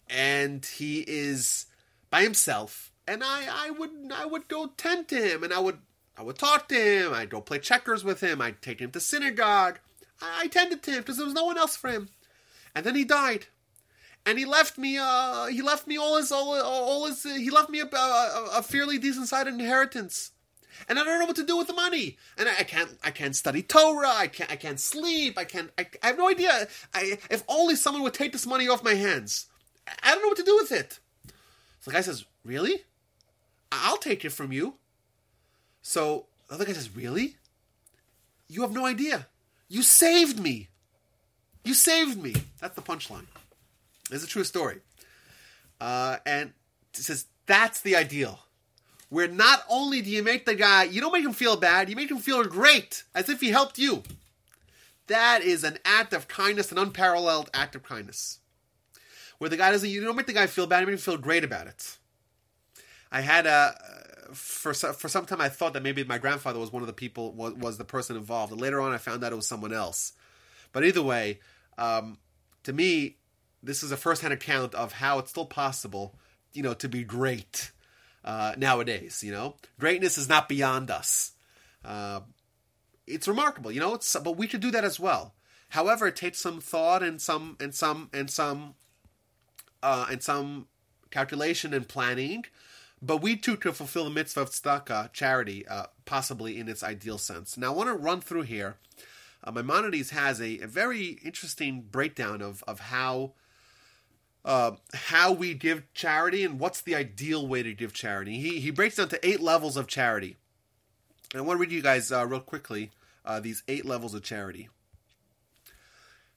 and 0.10 0.65
he 0.65 1.05
is 1.07 1.65
by 2.10 2.22
himself. 2.22 2.91
And 3.07 3.23
I, 3.23 3.47
I 3.49 3.69
would, 3.72 3.91
I 4.14 4.26
would 4.26 4.49
go 4.49 4.68
tend 4.77 5.07
to 5.10 5.15
him, 5.15 5.43
and 5.43 5.53
I 5.53 5.60
would, 5.60 5.80
I 6.18 6.23
would 6.23 6.38
talk 6.38 6.68
to 6.69 6.76
him. 6.76 7.14
I'd 7.14 7.30
go 7.30 7.39
play 7.39 7.60
checkers 7.60 8.03
with 8.03 8.19
him. 8.19 8.41
I'd 8.41 8.61
take 8.61 8.81
him 8.81 8.91
to 8.91 8.99
synagogue. 8.99 9.80
I, 10.22 10.41
I 10.41 10.47
tended 10.47 10.84
to 10.84 10.91
him 10.91 10.99
because 10.99 11.18
there 11.18 11.26
was 11.26 11.34
no 11.34 11.45
one 11.45 11.57
else 11.57 11.77
for 11.77 11.89
him. 11.89 12.10
And 12.76 12.85
then 12.85 12.95
he 12.95 13.05
died 13.05 13.47
and 14.26 14.38
he 14.38 14.45
left 14.45 14.78
me 14.78 14.98
uh 15.00 15.48
he 15.48 15.62
left 15.62 15.88
me 15.88 15.98
all 15.98 16.18
his 16.18 16.32
all, 16.32 16.60
all 16.62 17.06
his 17.06 17.24
he 17.24 17.50
left 17.50 17.70
me 17.70 17.80
a, 17.80 17.86
a, 17.86 18.50
a 18.56 18.64
fairly 18.64 18.98
decent 18.98 19.28
sized 19.28 19.48
inheritance 19.48 20.32
and 20.88 21.00
I 21.00 21.04
don't 21.04 21.20
know 21.20 21.26
what 21.26 21.36
to 21.38 21.45
do 21.45 21.58
with 21.58 21.68
the 21.68 21.74
money. 21.74 22.18
And 22.38 22.50
I, 22.50 22.60
I, 22.60 22.64
can't, 22.64 22.98
I 23.04 23.12
can't 23.12 23.36
study 23.36 23.62
Torah. 23.62 24.10
I 24.10 24.28
can't, 24.28 24.52
I 24.52 24.56
can't 24.56 24.80
sleep. 24.80 25.38
I 25.38 25.45
can't. 25.45 25.70
I, 25.78 25.88
I 26.02 26.08
have 26.08 26.18
no 26.18 26.30
idea. 26.30 26.68
I, 26.94 27.20
if 27.30 27.44
only 27.48 27.76
someone 27.76 28.04
would 28.04 28.14
take 28.14 28.32
this 28.32 28.45
money 28.45 28.68
off 28.68 28.84
my 28.84 28.95
hands. 28.95 29.48
I 30.02 30.14
don't 30.14 30.22
know 30.22 30.30
what 30.30 30.38
to 30.38 30.44
do 30.44 30.56
with 30.56 30.72
it. 30.72 31.00
So 31.82 31.91
the 31.91 31.91
guy 31.91 32.02
says, 32.02 32.26
"Really? 32.45 32.82
I'll 33.72 33.98
take 33.98 34.24
it 34.24 34.32
from 34.32 34.52
you." 34.52 34.76
So 35.82 36.28
the 36.48 36.56
other 36.56 36.66
guy 36.66 36.74
says, 36.74 36.95
"Really? 36.95 37.36
You 38.48 38.62
have 38.62 38.72
no 38.72 38.86
idea. 38.86 39.28
You 39.68 39.82
saved 39.84 40.40
me. 40.40 40.70
You 41.64 41.74
saved 41.74 42.22
me." 42.22 42.34
That's 42.60 42.76
the 42.76 42.82
punchline. 42.82 43.26
It's 44.14 44.23
a 44.23 44.27
true 44.27 44.44
story. 44.44 44.80
Uh, 45.81 46.18
and 46.26 46.53
it 46.94 46.99
says 46.99 47.26
that's 47.45 47.81
the 47.81 47.95
ideal. 47.95 48.40
Where 49.10 49.27
not 49.27 49.64
only 49.69 50.02
do 50.02 50.10
you 50.10 50.23
make 50.23 50.45
the 50.45 50.56
guy, 50.56 50.84
you 50.85 51.02
don't 51.02 51.14
make 51.14 51.26
him 51.26 51.34
feel 51.34 51.56
bad, 51.56 51.90
you 51.90 51.95
make 51.95 52.10
him 52.10 52.18
feel 52.18 52.44
great, 52.44 53.03
as 53.14 53.30
if 53.30 53.41
he 53.41 53.49
helped 53.49 53.77
you. 53.77 54.03
That 55.07 55.41
is 55.44 55.64
an 55.64 55.77
act 55.85 56.14
of 56.14 56.27
kindness, 56.27 56.72
an 56.72 56.77
unparalleled 56.77 57.49
act 57.53 57.76
of 57.76 57.84
kindness. 57.84 58.40
Where 59.38 59.49
the 59.49 59.57
guy 59.57 59.72
doesn't, 59.72 59.90
you 59.90 60.03
don't 60.03 60.15
make 60.15 60.26
the 60.26 60.34
guy 60.34 60.48
feel 60.48 60.65
bad, 60.65 60.80
you 60.80 60.88
make 60.88 60.94
him 60.94 60.99
feel 60.99 61.18
great 61.18 61.44
about 61.44 61.68
it. 61.68 61.98
I 63.11 63.22
had 63.22 63.45
a, 63.45 63.76
for 64.34 64.73
for 64.73 65.07
some 65.07 65.26
time 65.26 65.41
I 65.41 65.49
thought 65.49 65.73
that 65.73 65.84
maybe 65.84 66.03
my 66.03 66.18
grandfather 66.18 66.60
was 66.60 66.72
one 66.72 66.81
of 66.81 66.88
the 66.88 66.94
people 66.94 67.34
was, 67.34 67.53
was 67.53 67.77
the 67.77 67.85
person 67.85 68.15
involved. 68.15 68.52
And 68.52 68.61
later 68.61 68.81
on, 68.81 68.94
I 68.94 68.98
found 68.98 69.23
out 69.23 69.31
it 69.31 69.35
was 69.35 69.48
someone 69.48 69.73
else. 69.73 70.14
But 70.72 70.84
either 70.84 71.03
way, 71.03 71.40
um, 71.77 72.18
to 72.64 72.73
me, 72.73 73.18
this 73.64 73.81
is 73.81 73.91
a 73.91 73.98
first-hand 73.98 74.34
account 74.34 74.76
of 74.76 74.91
how 74.91 75.19
it's 75.19 75.31
still 75.31 75.45
possible, 75.45 76.15
you 76.52 76.61
know, 76.61 76.73
to 76.76 76.90
be 76.90 77.03
great 77.03 77.72
uh, 78.26 78.53
nowadays. 78.57 79.23
You 79.23 79.31
know, 79.31 79.56
greatness 79.80 80.18
is 80.18 80.30
not 80.30 80.49
beyond 80.49 80.91
us. 80.91 81.31
Uh, 81.84 82.22
it's 83.07 83.27
remarkable, 83.27 83.72
you 83.72 83.80
know. 83.80 83.94
It's 83.95 84.15
but 84.18 84.38
we 84.38 84.48
should 84.48 84.61
do 84.61 84.72
that 84.72 84.84
as 84.84 84.99
well. 84.99 85.34
However, 85.69 86.07
it 86.07 86.15
takes 86.15 86.40
some 86.40 86.61
thought 86.61 87.02
and 87.02 87.22
some 87.22 87.57
and 87.60 87.73
some 87.73 88.10
and 88.14 88.30
some 88.30 88.76
uh, 89.81 90.07
and 90.11 90.22
some 90.22 90.68
calculation 91.10 91.73
and 91.73 91.88
planning. 91.88 92.45
But 93.02 93.22
we 93.22 93.35
too 93.35 93.57
could 93.57 93.76
fulfill 93.76 94.06
the 94.06 94.10
mitzvah 94.10 94.41
of 94.41 94.49
tzedakah, 94.52 95.11
charity, 95.11 95.68
uh, 95.68 95.88
possibly 96.06 96.57
in 96.57 96.69
its 96.69 96.84
ideal 96.84 97.18
sense. 97.18 97.57
Now, 97.57 97.73
I 97.73 97.76
want 97.76 97.90
to 97.90 97.95
run 97.95 98.22
through 98.22 98.44
here. 98.44 98.77
Uh, 99.44 99.52
Maimonides 99.52 100.11
has 100.11 100.40
a, 100.40 100.60
a, 100.60 100.68
very 100.68 101.19
interesting 101.22 101.81
breakdown 101.81 102.41
of, 102.41 102.64
of 102.65 102.80
how 102.80 103.34
uh, 104.45 104.72
how 104.94 105.32
we 105.32 105.53
give 105.53 105.91
charity 105.94 106.44
and 106.44 106.60
what's 106.60 106.82
the 106.82 106.95
ideal 106.95 107.48
way 107.48 107.64
to 107.64 107.74
give 107.74 107.94
charity. 107.94 108.40
He, 108.40 108.60
he 108.60 108.72
breaks 108.72 108.95
down 108.95 109.10
to 109.10 109.28
eight 109.28 109.40
levels 109.40 109.78
of 109.78 109.88
charity. 109.88 110.38
And 111.34 111.41
I 111.41 111.45
want 111.45 111.57
to 111.57 111.61
read 111.61 111.72
you 111.72 111.82
guys 111.82 112.11
uh, 112.11 112.26
real 112.26 112.40
quickly 112.40 112.91
uh, 113.26 113.40
these 113.40 113.64
eight 113.68 113.86
levels 113.86 114.14
of 114.14 114.24
charity. 114.24 114.70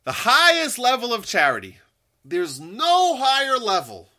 The 0.04 0.12
highest 0.12 0.78
level 0.78 1.12
of 1.12 1.26
charity, 1.26 1.78
there's 2.24 2.60
no 2.60 3.16
higher 3.16 3.58
level. 3.58 4.10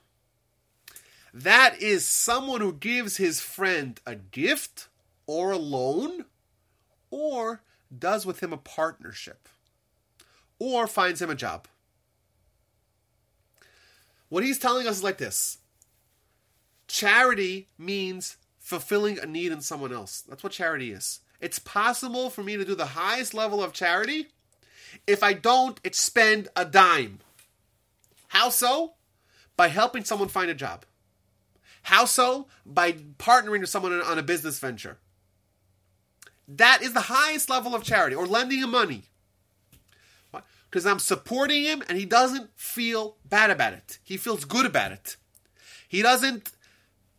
That 1.34 1.82
is 1.82 2.06
someone 2.06 2.62
who 2.62 2.74
gives 2.74 3.18
his 3.18 3.40
friend 3.40 4.00
a 4.06 4.16
gift 4.16 4.88
or 5.28 5.52
a 5.52 5.58
loan 5.58 6.26
or 7.10 7.62
does 7.98 8.26
with 8.26 8.42
him 8.44 8.52
a 8.52 8.58
partnership 8.58 9.48
or 10.60 10.88
finds 10.88 11.22
him 11.22 11.30
a 11.30 11.36
job. 11.36 11.68
What 14.30 14.44
he's 14.44 14.60
telling 14.60 14.88
us 14.88 14.98
is 14.98 15.04
like 15.04 15.18
this 15.18 15.60
charity 16.88 17.68
means 17.78 18.38
fulfilling 18.60 19.20
a 19.20 19.26
need 19.26 19.52
in 19.52 19.62
someone 19.62 19.94
else. 19.94 20.22
That's 20.22 20.44
what 20.44 20.52
charity 20.52 20.92
is. 20.92 21.22
It's 21.40 21.60
possible 21.60 22.30
for 22.30 22.44
me 22.44 22.58
to 22.58 22.66
do 22.66 22.76
the 22.76 22.88
highest 22.88 23.34
level 23.34 23.64
of 23.64 23.74
charity. 23.74 24.28
If 25.06 25.24
I 25.24 25.34
don't, 25.34 25.80
it's 25.84 26.00
spend 26.00 26.48
a 26.56 26.66
dime. 26.66 27.20
How 28.30 28.50
so? 28.50 28.94
By 29.56 29.68
helping 29.70 30.04
someone 30.04 30.30
find 30.30 30.50
a 30.50 30.56
job. 30.56 30.86
How 31.84 32.06
so? 32.06 32.48
By 32.66 32.94
partnering 32.94 33.62
with 33.62 33.70
someone 33.70 33.94
on 34.02 34.18
a 34.18 34.24
business 34.24 34.60
venture. 34.60 34.98
That 36.48 36.82
is 36.82 36.94
the 36.94 37.02
highest 37.02 37.50
level 37.50 37.76
of 37.76 37.84
charity, 37.84 38.16
or 38.16 38.26
lending 38.26 38.68
money 38.70 39.04
because 40.70 40.86
I'm 40.86 41.00
supporting 41.00 41.64
him 41.64 41.84
and 41.88 41.98
he 41.98 42.06
doesn't 42.06 42.50
feel 42.56 43.18
bad 43.26 43.50
about 43.50 43.74
it. 43.74 44.00
He 44.04 44.18
feels 44.18 44.46
good 44.46 44.66
about 44.66 44.92
it. 44.92 45.18
He 45.88 46.02
doesn't 46.02 46.52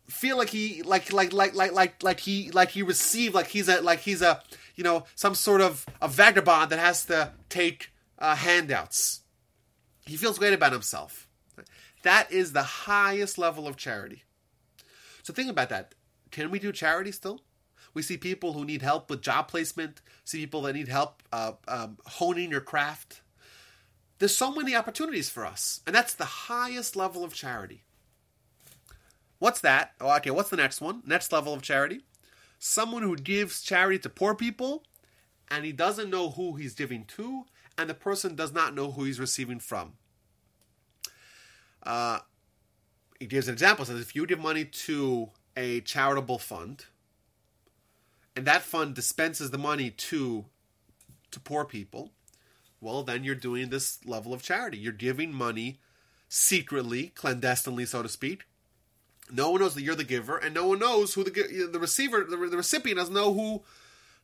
feel 0.07 0.37
like 0.37 0.49
he 0.49 0.81
like 0.83 1.13
like 1.13 1.33
like 1.33 1.53
like 1.53 1.71
like 1.71 2.03
like 2.03 2.19
he 2.19 2.51
like 2.51 2.69
he 2.69 2.83
received 2.83 3.33
like 3.35 3.47
he's 3.47 3.69
a 3.69 3.81
like 3.81 3.99
he's 3.99 4.21
a 4.21 4.41
you 4.75 4.83
know 4.83 5.05
some 5.15 5.35
sort 5.35 5.61
of 5.61 5.85
a 6.01 6.07
vagabond 6.07 6.71
that 6.71 6.79
has 6.79 7.05
to 7.05 7.33
take 7.49 7.91
uh, 8.17 8.35
handouts. 8.35 9.21
He 10.05 10.17
feels 10.17 10.39
great 10.39 10.53
about 10.53 10.71
himself. 10.71 11.27
That 12.03 12.31
is 12.31 12.53
the 12.53 12.63
highest 12.63 13.37
level 13.37 13.67
of 13.67 13.77
charity. 13.77 14.23
So 15.23 15.33
think 15.33 15.49
about 15.49 15.69
that. 15.69 15.95
Can 16.31 16.49
we 16.49 16.59
do 16.59 16.71
charity 16.71 17.11
still? 17.11 17.41
We 17.93 18.01
see 18.01 18.17
people 18.17 18.53
who 18.53 18.65
need 18.65 18.81
help 18.81 19.09
with 19.09 19.21
job 19.21 19.47
placement. 19.47 20.01
See 20.23 20.39
people 20.39 20.61
that 20.63 20.73
need 20.73 20.87
help 20.87 21.23
uh, 21.31 21.53
um, 21.67 21.97
honing 22.05 22.51
your 22.51 22.61
craft. 22.61 23.21
There's 24.19 24.35
so 24.35 24.53
many 24.53 24.75
opportunities 24.75 25.29
for 25.29 25.45
us, 25.45 25.81
and 25.87 25.95
that's 25.95 26.13
the 26.13 26.25
highest 26.25 26.95
level 26.95 27.23
of 27.23 27.33
charity. 27.33 27.83
What's 29.39 29.61
that? 29.61 29.93
Oh, 30.01 30.13
okay, 30.17 30.31
what's 30.31 30.49
the 30.49 30.57
next 30.57 30.81
one? 30.81 31.01
Next 31.05 31.31
level 31.31 31.53
of 31.53 31.61
charity? 31.61 32.01
Someone 32.59 33.03
who 33.03 33.15
gives 33.15 33.61
charity 33.61 33.97
to 33.99 34.09
poor 34.09 34.35
people 34.35 34.83
and 35.49 35.65
he 35.65 35.71
doesn't 35.71 36.09
know 36.09 36.31
who 36.31 36.55
he's 36.55 36.75
giving 36.75 37.05
to, 37.05 37.45
and 37.77 37.89
the 37.89 37.93
person 37.93 38.35
does 38.35 38.53
not 38.53 38.75
know 38.75 38.91
who 38.91 39.05
he's 39.05 39.19
receiving 39.19 39.59
from. 39.59 39.93
Uh, 41.81 42.19
he 43.19 43.25
gives 43.25 43.47
an 43.47 43.53
example. 43.53 43.85
Says 43.85 43.99
if 43.99 44.15
you 44.15 44.25
give 44.25 44.39
money 44.39 44.65
to 44.65 45.29
a 45.57 45.81
charitable 45.81 46.37
fund, 46.37 46.85
and 48.35 48.45
that 48.45 48.61
fund 48.61 48.93
dispenses 48.93 49.51
the 49.51 49.57
money 49.57 49.89
to 49.89 50.45
to 51.31 51.39
poor 51.39 51.65
people, 51.65 52.11
well, 52.81 53.03
then 53.03 53.23
you're 53.23 53.35
doing 53.35 53.69
this 53.69 53.99
level 54.05 54.33
of 54.33 54.41
charity. 54.41 54.77
You're 54.77 54.93
giving 54.93 55.33
money 55.33 55.79
secretly, 56.27 57.07
clandestinely, 57.15 57.85
so 57.85 58.03
to 58.03 58.09
speak. 58.09 58.45
No 59.31 59.51
one 59.51 59.61
knows 59.61 59.75
that 59.75 59.83
you're 59.83 59.95
the 59.95 60.03
giver, 60.03 60.37
and 60.37 60.53
no 60.53 60.67
one 60.67 60.79
knows 60.79 61.13
who 61.13 61.23
the 61.23 61.69
the 61.71 61.79
receiver, 61.79 62.23
the, 62.23 62.37
the 62.37 62.57
recipient 62.57 62.97
doesn't 62.97 63.13
know 63.13 63.33
who 63.33 63.63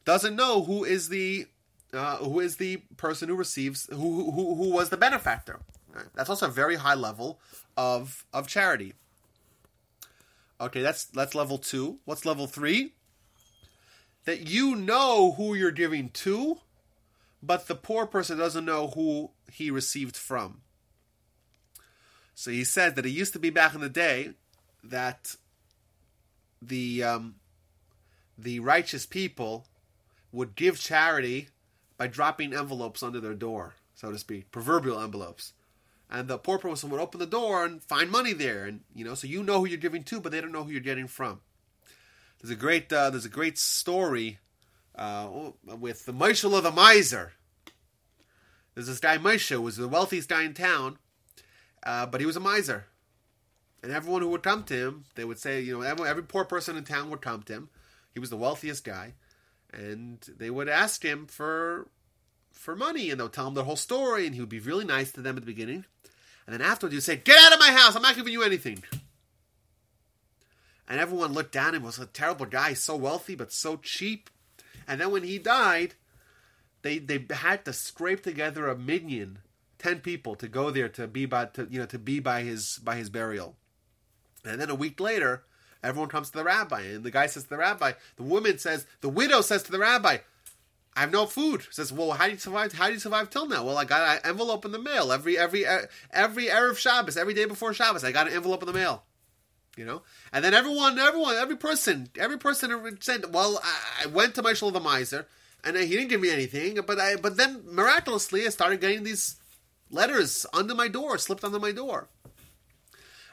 doesn't 0.04 0.36
know 0.36 0.64
who 0.64 0.84
is 0.84 1.10
the 1.10 1.48
uh, 1.94 2.18
who 2.18 2.40
is 2.40 2.58
the 2.58 2.78
person 2.98 3.30
who 3.30 3.36
receives 3.36 3.88
who 3.92 4.32
who, 4.32 4.56
who 4.56 4.70
was 4.70 4.90
the 4.90 4.98
benefactor. 4.98 5.60
Right? 5.94 6.06
That's 6.16 6.30
also 6.30 6.48
a 6.48 6.52
very 6.52 6.76
high 6.76 6.96
level 6.96 7.40
of 7.78 8.26
of 8.34 8.48
charity. 8.48 8.94
Okay, 10.60 10.82
that's 10.82 11.06
that's 11.06 11.36
level 11.36 11.58
two. 11.58 12.00
What's 12.06 12.26
level 12.26 12.48
three? 12.48 12.94
That 14.26 14.48
you 14.48 14.76
know 14.76 15.34
who 15.34 15.54
you're 15.54 15.70
giving 15.70 16.10
to, 16.10 16.58
but 17.46 17.68
the 17.68 17.76
poor 17.76 18.06
person 18.06 18.38
doesn't 18.38 18.66
know 18.66 18.88
who 18.88 19.32
he 19.52 19.70
received 19.70 20.16
from. 20.18 20.62
So 22.34 22.52
he 22.52 22.64
said 22.64 22.96
that 22.96 23.06
it 23.06 23.12
used 23.12 23.34
to 23.34 23.40
be 23.40 23.50
back 23.50 23.74
in 23.74 23.82
the 23.82 23.90
day 23.90 24.32
that 24.84 25.36
the 26.62 27.04
um, 27.04 27.36
the 28.38 28.60
righteous 28.60 29.06
people 29.06 29.68
would 30.32 30.56
give 30.56 30.80
charity 30.80 31.50
by 31.98 32.08
dropping 32.08 32.54
envelopes 32.54 33.02
under 33.02 33.22
their 33.22 33.34
door, 33.34 33.76
so 33.94 34.12
to 34.12 34.18
speak, 34.18 34.52
proverbial 34.52 35.00
envelopes. 35.00 35.54
And 36.10 36.28
the 36.28 36.38
poor 36.38 36.60
person 36.60 36.90
would 36.90 37.00
open 37.00 37.20
the 37.20 37.26
door 37.26 37.66
and 37.66 37.82
find 37.82 38.12
money 38.12 38.34
there, 38.34 38.66
and 38.66 38.82
you 38.94 39.06
know, 39.06 39.16
so 39.16 39.28
you 39.28 39.42
know 39.44 39.60
who 39.60 39.66
you're 39.68 39.78
giving 39.78 40.04
to, 40.04 40.20
but 40.20 40.32
they 40.32 40.42
don't 40.42 40.52
know 40.52 40.64
who 40.64 40.72
you're 40.72 40.82
getting 40.82 41.08
from. 41.08 41.42
There's 42.42 42.52
a 42.52 42.56
great 42.56 42.92
uh, 42.92 43.10
there's 43.12 43.26
a 43.26 43.30
great 43.30 43.58
story 43.58 44.40
uh, 44.96 45.52
with 45.64 46.06
the 46.06 46.14
Michael 46.14 46.56
of 46.56 46.64
the 46.64 46.72
miser. 46.72 47.34
There's 48.76 48.88
this 48.88 49.00
guy 49.00 49.18
Moshe, 49.18 49.60
was 49.60 49.78
the 49.78 49.88
wealthiest 49.88 50.30
guy 50.30 50.44
in 50.44 50.54
town, 50.54 51.00
uh, 51.84 52.06
but 52.06 52.20
he 52.20 52.28
was 52.28 52.36
a 52.36 52.42
miser. 52.42 52.86
And 53.82 53.92
everyone 53.92 54.22
who 54.22 54.30
would 54.30 54.44
come 54.44 54.64
to 54.66 54.74
him, 54.74 55.06
they 55.16 55.24
would 55.24 55.40
say, 55.40 55.62
you 55.62 55.78
know, 55.78 55.82
every, 55.82 56.08
every 56.08 56.24
poor 56.24 56.44
person 56.44 56.76
in 56.76 56.84
town 56.84 57.10
would 57.10 57.22
come 57.22 57.44
to 57.44 57.54
him. 57.54 57.70
He 58.14 58.20
was 58.20 58.30
the 58.30 58.38
wealthiest 58.38 58.84
guy, 58.84 59.14
and 59.72 60.20
they 60.38 60.50
would 60.50 60.70
ask 60.70 61.04
him 61.04 61.28
for 61.28 61.88
for 62.52 62.76
money, 62.76 63.12
and 63.12 63.20
they'll 63.20 63.30
tell 63.30 63.48
him 63.48 63.54
their 63.54 63.66
whole 63.66 63.76
story, 63.76 64.26
and 64.26 64.34
he 64.34 64.42
would 64.42 64.50
be 64.50 64.60
really 64.60 64.86
nice 64.86 65.12
to 65.12 65.22
them 65.22 65.36
at 65.36 65.44
the 65.44 65.46
beginning, 65.46 65.86
and 66.48 66.54
then 66.54 66.62
afterwards 66.62 66.96
he'd 66.96 67.02
say, 67.02 67.18
"Get 67.18 67.38
out 67.44 67.54
of 67.54 67.60
my 67.60 67.72
house! 67.72 67.96
I'm 67.96 68.02
not 68.02 68.16
giving 68.16 68.34
you 68.34 68.44
anything." 68.44 68.84
And 70.88 71.00
everyone 71.00 71.34
looked 71.34 71.52
down 71.52 71.76
and 71.76 71.84
was 71.84 72.00
a 72.00 72.06
terrible 72.06 72.46
guy, 72.46 72.74
so 72.74 72.96
wealthy 72.96 73.36
but 73.36 73.52
so 73.52 73.78
cheap. 73.78 74.30
And 74.88 75.02
then 75.02 75.12
when 75.12 75.24
he 75.24 75.38
died, 75.38 75.96
they 76.86 77.00
they 77.00 77.26
had 77.32 77.66
to 77.66 77.74
scrape 77.74 78.22
together 78.22 78.68
a 78.68 78.78
minyan, 78.78 79.40
ten 79.80 80.00
people, 80.00 80.36
to 80.36 80.48
go 80.48 80.70
there 80.70 80.88
to 80.90 81.08
be 81.08 81.26
by 81.26 81.46
to 81.46 81.68
you 81.70 81.80
know 81.80 81.88
to 81.88 81.98
be 81.98 82.20
by 82.20 82.44
his 82.44 82.78
by 82.78 82.96
his 82.96 83.10
burial. 83.10 83.56
And 84.46 84.62
then 84.62 84.70
a 84.70 84.76
week 84.76 85.00
later, 85.00 85.44
everyone 85.84 86.10
comes 86.10 86.30
to 86.30 86.38
the 86.38 86.44
rabbi, 86.44 86.82
and 86.82 87.04
the 87.04 87.10
guy 87.10 87.26
says 87.26 87.44
to 87.44 87.50
the 87.50 87.58
rabbi, 87.58 87.94
the 88.18 88.24
woman 88.24 88.60
says, 88.60 88.86
the 89.02 89.10
widow 89.10 89.42
says 89.42 89.64
to 89.64 89.72
the 89.72 89.80
rabbi, 89.80 90.20
I 90.96 91.00
have 91.00 91.12
no 91.12 91.26
food. 91.26 91.66
Says, 91.72 91.92
well, 91.92 92.12
how 92.12 92.26
do 92.26 92.34
you 92.34 92.38
survive? 92.38 92.74
How 92.74 92.86
do 92.86 92.94
you 92.94 93.00
survive 93.00 93.32
till 93.32 93.48
now? 93.48 93.66
Well, 93.66 93.80
I 93.80 93.86
got 93.86 94.18
an 94.18 94.30
envelope 94.30 94.64
in 94.64 94.72
the 94.72 94.80
mail 94.80 95.12
every 95.12 95.40
every 95.40 95.66
every 96.12 96.46
erev 96.46 96.78
Shabbos, 96.78 97.18
every 97.18 97.34
day 97.34 97.46
before 97.46 97.74
Shabbos. 97.74 98.04
I 98.04 98.12
got 98.12 98.28
an 98.28 98.34
envelope 98.34 98.62
in 98.62 98.68
the 98.68 98.74
mail. 98.74 99.04
You 99.76 99.84
know, 99.84 100.04
and 100.32 100.46
then 100.46 100.54
everyone, 100.54 100.98
everyone, 100.98 101.36
every 101.36 101.58
person, 101.58 102.08
every 102.18 102.38
person 102.38 102.98
said, 103.02 103.34
"Well, 103.34 103.60
I 104.02 104.06
went 104.06 104.36
to 104.36 104.42
my 104.42 104.52
of 104.52 104.72
the 104.72 104.80
miser, 104.80 105.28
and 105.66 105.76
he 105.76 105.88
didn't 105.88 106.10
give 106.10 106.22
me 106.22 106.30
anything, 106.30 106.80
but 106.86 107.00
I, 107.00 107.16
but 107.16 107.38
then 107.38 107.64
miraculously, 107.66 108.46
I 108.46 108.50
started 108.50 108.80
getting 108.80 109.04
these 109.04 109.36
letters 109.90 110.46
under 110.54 110.76
my 110.76 110.88
door, 110.88 111.18
slipped 111.18 111.44
under 111.44 111.60
my 111.60 111.72
door." 111.72 112.08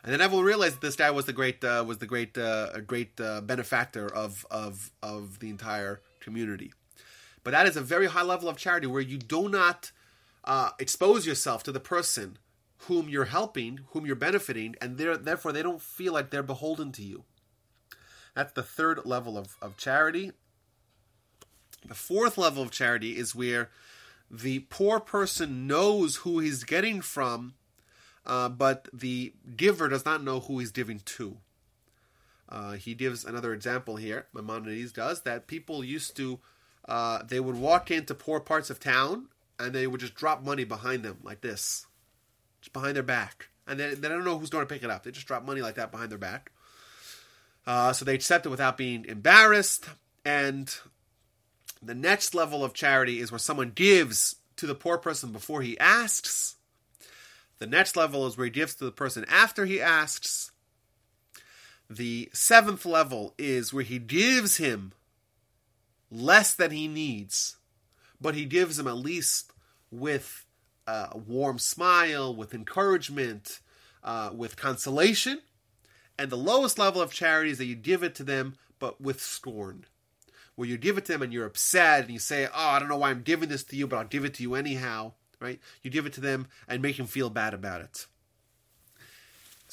And 0.03 0.13
then 0.13 0.21
everyone 0.21 0.45
realized 0.45 0.77
that 0.77 0.81
this 0.81 0.97
guy 0.97 1.11
was 1.13 1.27
the 1.27 1.33
great 1.33 1.63
uh, 1.63 1.85
was 1.87 1.99
the 1.99 2.07
great 2.07 2.37
uh, 2.37 2.81
great 2.81 3.21
uh, 3.21 3.41
benefactor 3.43 4.13
of 4.13 4.45
of 4.51 4.91
of 5.03 5.39
the 5.39 5.51
entire 5.51 6.01
community. 6.21 6.73
But 7.45 7.53
that 7.53 7.67
is 7.67 7.77
a 7.77 7.81
very 7.81 8.07
high 8.07 8.23
level 8.23 8.49
of 8.49 8.57
charity 8.57 8.87
where 8.87 9.03
you 9.03 9.19
do 9.19 9.49
not 9.49 9.93
uh, 10.45 10.71
expose 10.79 11.27
yourself 11.27 11.63
to 11.65 11.73
the 11.73 11.81
person 11.81 12.39
whom 12.89 13.09
you're 13.09 13.27
helping, 13.27 13.81
whom 13.91 14.07
you're 14.07 14.17
benefiting, 14.17 14.75
and 14.81 14.97
therefore 14.99 15.53
they 15.53 15.63
don't 15.63 15.81
feel 15.81 16.13
like 16.13 16.31
they're 16.31 16.43
beholden 16.43 16.91
to 16.93 17.03
you. 17.03 17.25
That's 18.35 18.53
the 18.53 18.63
third 18.63 19.05
level 19.05 19.39
of, 19.39 19.57
of 19.61 19.77
charity. 19.77 20.33
The 21.85 21.95
fourth 21.95 22.39
level 22.39 22.63
of 22.63 22.71
charity 22.71 23.17
is 23.17 23.35
where 23.35 23.71
the 24.31 24.61
poor 24.71 25.01
person 25.01 25.67
knows 25.67 26.17
who 26.17 26.39
he's 26.39 26.65
getting 26.65 27.01
from, 27.01 27.55
uh, 28.25 28.49
but 28.49 28.89
the 28.93 29.35
giver 29.57 29.89
does 29.89 30.05
not 30.05 30.23
know 30.23 30.41
who 30.41 30.59
he's 30.59 30.71
giving 30.71 31.01
to. 31.01 31.39
Uh, 32.49 32.73
he 32.73 32.95
gives 32.95 33.25
another 33.25 33.53
example 33.53 33.97
here, 33.97 34.27
Maimonides 34.35 34.93
does, 34.93 35.23
that 35.23 35.47
people 35.47 35.83
used 35.83 36.17
to, 36.17 36.39
uh, 36.87 37.23
they 37.23 37.41
would 37.41 37.57
walk 37.57 37.91
into 37.91 38.15
poor 38.15 38.41
parts 38.41 38.71
of 38.71 38.79
town 38.79 39.29
and 39.59 39.75
they 39.75 39.87
would 39.87 40.01
just 40.01 40.15
drop 40.15 40.45
money 40.45 40.65
behind 40.65 41.03
them 41.03 41.19
like 41.23 41.41
this, 41.41 41.87
just 42.61 42.73
behind 42.73 42.97
their 42.97 43.03
back. 43.03 43.49
And 43.67 43.79
they, 43.79 43.95
they 43.95 44.09
don't 44.09 44.25
know 44.25 44.39
who's 44.39 44.51
going 44.51 44.67
to 44.67 44.73
pick 44.73 44.83
it 44.83 44.91
up. 44.91 45.03
They 45.03 45.11
just 45.11 45.27
drop 45.27 45.45
money 45.45 45.63
like 45.63 45.77
that 45.77 45.91
behind 45.91 46.11
their 46.11 46.19
back. 46.19 46.53
Uh, 47.67 47.93
so 47.93 48.05
they 48.05 48.15
accept 48.15 48.45
it 48.45 48.51
without 48.51 48.77
being 48.77 49.05
embarrassed. 49.07 49.89
And 50.25 50.75
the 51.83 51.95
next 51.95 52.35
level 52.35 52.65
of 52.65 52.75
charity 52.75 53.19
is 53.19 53.33
where 53.33 53.39
someone 53.39 53.71
gives 53.71 54.37
to 54.57 54.67
the 54.67 54.75
poor 54.75 54.99
person 54.99 55.33
before 55.33 55.63
he 55.63 55.79
asks. 55.79 56.57
The 57.59 57.67
next 57.67 57.97
level 57.97 58.27
is 58.27 58.37
where 58.37 58.47
he 58.47 58.51
gives 58.51 58.75
to 58.77 58.85
the 58.85 58.93
person 58.93 59.25
after 59.29 59.67
he 59.67 59.81
asks. 59.81 60.53
The 61.91 62.31
seventh 62.33 62.87
level 62.87 63.35
is 63.37 63.73
where 63.73 63.85
he 63.85 63.99
gives 63.99 64.57
him 64.57 64.93
less 66.11 66.55
than 66.55 66.71
he 66.71 66.89
needs, 66.89 67.57
but 68.21 68.35
he 68.35 68.45
gives 68.45 68.79
him 68.79 68.87
at 68.87 68.97
least 68.97 69.53
with 69.91 70.47
a 70.87 71.19
warm 71.19 71.59
smile, 71.59 72.35
with 72.35 72.55
encouragement, 72.55 73.61
uh, 74.03 74.31
with 74.35 74.57
consolation. 74.57 75.41
And 76.19 76.31
the 76.31 76.37
lowest 76.37 76.79
level 76.79 77.01
of 77.01 77.13
charity 77.13 77.51
is 77.51 77.59
that 77.59 77.67
you 77.67 77.75
give 77.75 78.03
it 78.03 78.15
to 78.17 78.25
them, 78.25 78.57
but 78.79 79.01
with 79.01 79.21
scorn. 79.21 79.87
Where 80.55 80.69
you 80.69 80.77
give 80.77 80.99
it 80.99 81.07
to 81.07 81.13
them 81.13 81.23
and 81.23 81.33
you're 81.33 81.47
upset 81.47 82.05
and 82.05 82.11
you 82.11 82.19
say, 82.19 82.47
Oh, 82.47 82.51
I 82.55 82.79
don't 82.79 82.89
know 82.89 82.97
why 82.97 83.11
I'm 83.11 83.23
giving 83.23 83.49
this 83.49 83.65
to 83.65 83.77
you, 83.77 83.87
but 83.87 83.97
I'll 83.97 84.05
give 84.05 84.25
it 84.25 84.35
to 84.35 84.43
you 84.43 84.55
anyhow. 84.55 85.13
Right? 85.41 85.59
You 85.83 85.91
give 85.91 86.07
it 86.07 86.13
to 86.15 86.21
them 86.21 86.47
and 86.69 86.83
make 86.83 86.99
them 86.99 87.07
feel 87.07 87.31
bad 87.31 87.55
about 87.55 87.81
it. 87.81 88.07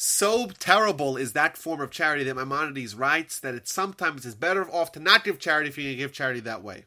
So 0.02 0.48
terrible 0.48 1.18
is 1.18 1.34
that 1.34 1.58
form 1.58 1.82
of 1.82 1.92
charity 1.92 2.24
that 2.24 2.36
Maimonides 2.36 2.96
writes 2.96 3.38
that 3.42 3.54
it 3.54 3.68
sometimes 3.68 4.26
is 4.26 4.34
better 4.34 4.66
off 4.72 4.94
to 4.94 5.00
not 5.02 5.26
give 5.26 5.40
charity 5.40 5.68
if 5.68 5.78
you 5.78 5.90
can 5.90 5.98
give 5.98 6.14
charity 6.14 6.40
that 6.40 6.64
way. 6.64 6.86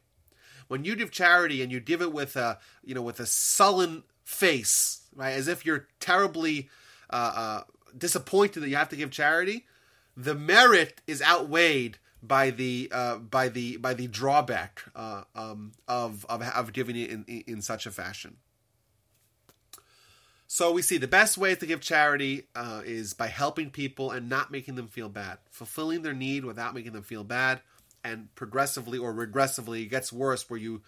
When 0.69 0.87
you 0.87 0.97
give 0.97 1.11
charity 1.11 1.61
and 1.63 1.71
you 1.71 1.79
give 1.79 2.01
it 2.01 2.15
with 2.15 2.37
a 2.37 2.59
you 2.83 2.95
know 2.95 3.03
with 3.03 3.21
a 3.21 3.27
sullen 3.27 4.05
face, 4.25 5.03
right, 5.15 5.33
as 5.33 5.47
if 5.47 5.67
you're 5.67 5.89
terribly 6.01 6.71
uh, 7.11 7.33
uh, 7.37 7.63
disappointed 7.97 8.61
that 8.61 8.71
you 8.71 8.77
have 8.77 8.89
to 8.89 8.97
give 8.97 9.11
charity, 9.11 9.67
the 10.17 10.35
merit 10.35 11.03
is 11.07 11.21
outweighed 11.21 11.99
by 12.23 12.51
the 12.51 12.89
uh, 12.93 13.17
by 13.17 13.49
the 13.49 13.77
by 13.79 13.95
the 13.95 14.07
drawback 14.07 14.83
uh, 14.95 15.25
um, 15.35 15.73
of, 15.89 16.25
of 16.29 16.43
of 16.43 16.73
giving 16.73 16.97
it 16.97 17.11
in, 17.11 17.25
in 17.25 17.63
such 17.63 17.87
a 17.87 17.91
fashion. 17.91 18.37
So 20.47 20.71
we 20.71 20.83
see 20.83 20.99
the 20.99 21.09
best 21.09 21.39
way 21.39 21.55
to 21.55 21.67
give 21.67 21.81
charity 21.81 22.43
uh, 22.55 22.83
is 22.85 23.15
by 23.15 23.29
helping 23.29 23.71
people 23.71 24.11
and 24.11 24.29
not 24.29 24.51
making 24.51 24.75
them 24.75 24.87
feel 24.87 25.09
bad, 25.09 25.39
fulfilling 25.51 26.03
their 26.03 26.13
need 26.13 26.45
without 26.45 26.75
making 26.75 26.93
them 26.93 27.03
feel 27.03 27.25
bad, 27.25 27.63
and 28.05 28.33
progressively 28.35 28.99
or 28.99 29.15
regressively 29.15 29.83
it 29.83 29.87
gets 29.87 30.13
worse 30.13 30.51
where 30.51 30.61
you 30.61 30.83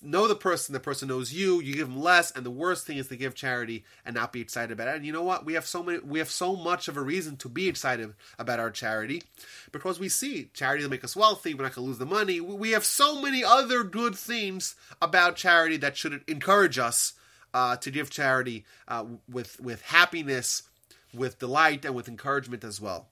know 0.00 0.28
the 0.28 0.36
person, 0.36 0.72
the 0.72 0.80
person 0.80 1.08
knows 1.08 1.32
you, 1.32 1.60
you 1.60 1.74
give 1.74 1.88
them 1.88 2.00
less, 2.00 2.30
and 2.30 2.46
the 2.46 2.50
worst 2.50 2.86
thing 2.86 2.98
is 2.98 3.08
to 3.08 3.16
give 3.16 3.34
charity 3.34 3.84
and 4.04 4.14
not 4.14 4.32
be 4.32 4.40
excited 4.40 4.70
about 4.70 4.88
it. 4.88 4.96
And 4.96 5.04
you 5.06 5.12
know 5.12 5.24
what? 5.24 5.44
We 5.44 5.54
have 5.54 5.66
so 5.66 5.82
many, 5.82 5.98
we 5.98 6.20
have 6.20 6.30
so 6.30 6.54
much 6.54 6.86
of 6.86 6.96
a 6.96 7.02
reason 7.02 7.36
to 7.38 7.48
be 7.48 7.68
excited 7.68 8.14
about 8.38 8.60
our 8.60 8.70
charity 8.70 9.22
because 9.72 9.98
we 9.98 10.08
see 10.08 10.50
charity 10.54 10.84
will 10.84 10.90
make 10.90 11.04
us 11.04 11.16
wealthy. 11.16 11.54
We're 11.54 11.64
not 11.64 11.72
to 11.74 11.80
lose 11.80 11.98
the 11.98 12.06
money. 12.06 12.40
We 12.40 12.70
have 12.70 12.84
so 12.84 13.20
many 13.20 13.42
other 13.42 13.82
good 13.82 14.14
things 14.14 14.76
about 15.00 15.36
charity 15.36 15.76
that 15.78 15.96
should 15.96 16.22
encourage 16.28 16.78
us 16.78 17.14
uh, 17.52 17.76
to 17.76 17.90
give 17.90 18.08
charity 18.08 18.64
uh, 18.86 19.04
with 19.28 19.60
with 19.60 19.82
happiness, 19.82 20.62
with 21.12 21.38
delight, 21.38 21.84
and 21.84 21.94
with 21.94 22.08
encouragement 22.08 22.64
as 22.64 22.80
well. 22.80 23.08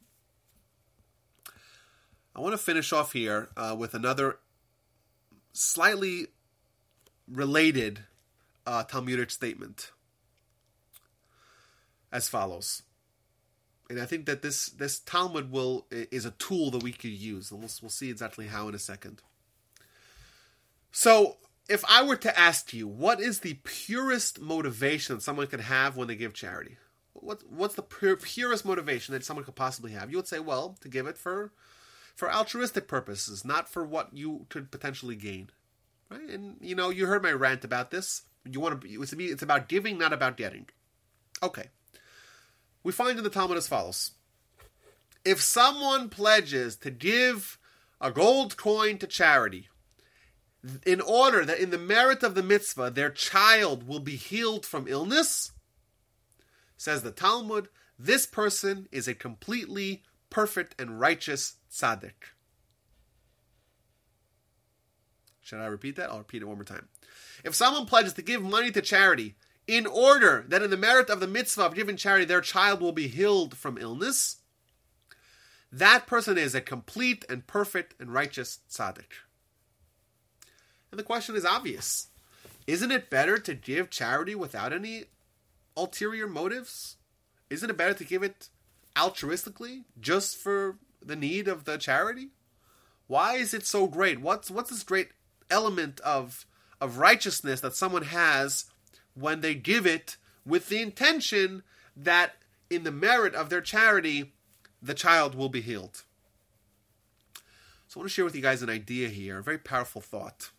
I 2.34 2.40
want 2.40 2.52
to 2.52 2.58
finish 2.58 2.92
off 2.92 3.12
here 3.12 3.48
uh, 3.56 3.74
with 3.78 3.92
another 3.92 4.38
slightly 5.52 6.28
related 7.30 8.00
uh, 8.66 8.82
Talmudic 8.84 9.30
statement 9.30 9.92
as 12.12 12.28
follows. 12.28 12.82
And 13.88 14.00
I 14.00 14.06
think 14.06 14.26
that 14.26 14.42
this 14.42 14.66
this 14.66 15.00
Talmud 15.00 15.50
will 15.50 15.86
is 15.90 16.24
a 16.24 16.30
tool 16.32 16.70
that 16.70 16.82
we 16.82 16.92
could 16.92 17.10
use, 17.10 17.50
and 17.50 17.60
we'll, 17.60 17.70
we'll 17.82 17.90
see 17.90 18.10
exactly 18.10 18.46
how 18.46 18.68
in 18.68 18.74
a 18.74 18.78
second. 18.78 19.20
So 20.92 21.38
if 21.68 21.84
I 21.88 22.02
were 22.02 22.16
to 22.16 22.38
ask 22.38 22.72
you, 22.72 22.86
what 22.88 23.20
is 23.20 23.40
the 23.40 23.54
purest 23.62 24.40
motivation 24.40 25.20
someone 25.20 25.46
could 25.46 25.60
have 25.60 25.96
when 25.96 26.08
they 26.08 26.16
give 26.16 26.34
charity? 26.34 26.76
What, 27.12 27.42
what's 27.48 27.74
the 27.74 27.82
pure, 27.82 28.16
purest 28.16 28.64
motivation 28.64 29.12
that 29.12 29.24
someone 29.24 29.44
could 29.44 29.54
possibly 29.54 29.92
have? 29.92 30.10
You 30.10 30.16
would 30.16 30.28
say, 30.28 30.40
well, 30.40 30.76
to 30.80 30.88
give 30.88 31.06
it 31.06 31.18
for 31.18 31.52
for 32.16 32.32
altruistic 32.32 32.86
purposes, 32.86 33.44
not 33.44 33.68
for 33.68 33.84
what 33.84 34.10
you 34.12 34.46
could 34.48 34.70
potentially 34.70 35.16
gain. 35.16 35.50
Right? 36.10 36.28
And 36.28 36.56
you 36.60 36.74
know, 36.74 36.90
you 36.90 37.06
heard 37.06 37.22
my 37.22 37.32
rant 37.32 37.64
about 37.64 37.90
this. 37.90 38.22
You 38.44 38.60
want 38.60 38.80
to 38.80 38.88
it's, 38.88 39.12
it's 39.12 39.42
about 39.42 39.68
giving, 39.68 39.98
not 39.98 40.12
about 40.12 40.36
getting. 40.36 40.66
Okay. 41.42 41.68
We 42.82 42.92
find 42.92 43.18
in 43.18 43.24
the 43.24 43.30
Talmud 43.30 43.56
as 43.56 43.68
follows: 43.68 44.12
If 45.24 45.40
someone 45.40 46.08
pledges 46.08 46.76
to 46.76 46.90
give 46.90 47.58
a 48.00 48.10
gold 48.10 48.56
coin 48.56 48.98
to 48.98 49.06
charity, 49.06 49.68
in 50.86 51.00
order 51.00 51.44
that 51.44 51.58
in 51.58 51.70
the 51.70 51.78
merit 51.78 52.22
of 52.22 52.34
the 52.34 52.42
mitzvah 52.42 52.90
their 52.90 53.10
child 53.10 53.86
will 53.86 54.00
be 54.00 54.16
healed 54.16 54.66
from 54.66 54.88
illness, 54.88 55.52
says 56.76 57.02
the 57.02 57.10
Talmud, 57.10 57.68
this 57.98 58.26
person 58.26 58.88
is 58.90 59.06
a 59.06 59.14
completely 59.14 60.02
perfect 60.30 60.80
and 60.80 60.98
righteous 60.98 61.56
tzaddik. 61.70 62.32
Should 65.42 65.60
I 65.60 65.66
repeat 65.66 65.96
that? 65.96 66.10
I'll 66.10 66.18
repeat 66.18 66.42
it 66.42 66.46
one 66.46 66.56
more 66.56 66.64
time. 66.64 66.88
If 67.44 67.54
someone 67.54 67.86
pledges 67.86 68.12
to 68.14 68.22
give 68.22 68.42
money 68.42 68.70
to 68.70 68.82
charity 68.82 69.36
in 69.66 69.86
order 69.86 70.44
that 70.48 70.62
in 70.62 70.70
the 70.70 70.76
merit 70.76 71.10
of 71.10 71.20
the 71.20 71.26
mitzvah 71.26 71.66
of 71.66 71.74
giving 71.74 71.96
charity 71.96 72.24
their 72.24 72.40
child 72.40 72.80
will 72.80 72.92
be 72.92 73.08
healed 73.08 73.56
from 73.56 73.78
illness, 73.78 74.36
that 75.72 76.06
person 76.06 76.36
is 76.36 76.54
a 76.54 76.60
complete 76.60 77.24
and 77.28 77.46
perfect 77.46 77.94
and 78.00 78.12
righteous 78.12 78.58
tzaddik. 78.70 79.12
And 80.90 80.98
the 80.98 81.04
question 81.04 81.36
is 81.36 81.44
obvious. 81.44 82.08
Isn't 82.66 82.90
it 82.90 83.10
better 83.10 83.38
to 83.38 83.54
give 83.54 83.90
charity 83.90 84.34
without 84.34 84.72
any 84.72 85.04
ulterior 85.76 86.26
motives? 86.26 86.96
Isn't 87.48 87.70
it 87.70 87.76
better 87.76 87.94
to 87.94 88.04
give 88.04 88.22
it 88.22 88.48
altruistically 88.96 89.84
just 90.00 90.36
for 90.36 90.78
the 91.00 91.16
need 91.16 91.48
of 91.48 91.64
the 91.64 91.78
charity? 91.78 92.28
Why 93.06 93.34
is 93.34 93.54
it 93.54 93.66
so 93.66 93.86
great? 93.86 94.20
What's 94.20 94.50
what's 94.50 94.70
this 94.70 94.82
great 94.82 95.10
element 95.50 96.00
of 96.00 96.46
of 96.80 96.96
righteousness 96.96 97.60
that 97.60 97.76
someone 97.76 98.04
has 98.04 98.66
when 99.14 99.40
they 99.40 99.54
give 99.54 99.86
it 99.86 100.16
with 100.46 100.68
the 100.68 100.80
intention 100.80 101.62
that 101.94 102.36
in 102.70 102.84
the 102.84 102.92
merit 102.92 103.34
of 103.34 103.50
their 103.50 103.60
charity 103.60 104.32
the 104.82 104.94
child 104.94 105.34
will 105.34 105.50
be 105.50 105.60
healed. 105.60 106.04
So 107.88 107.98
I 107.98 108.00
want 108.00 108.10
to 108.10 108.14
share 108.14 108.24
with 108.24 108.36
you 108.36 108.42
guys 108.42 108.62
an 108.62 108.70
idea 108.70 109.08
here, 109.08 109.38
a 109.38 109.42
very 109.42 109.58
powerful 109.58 110.00
thought. 110.00 110.50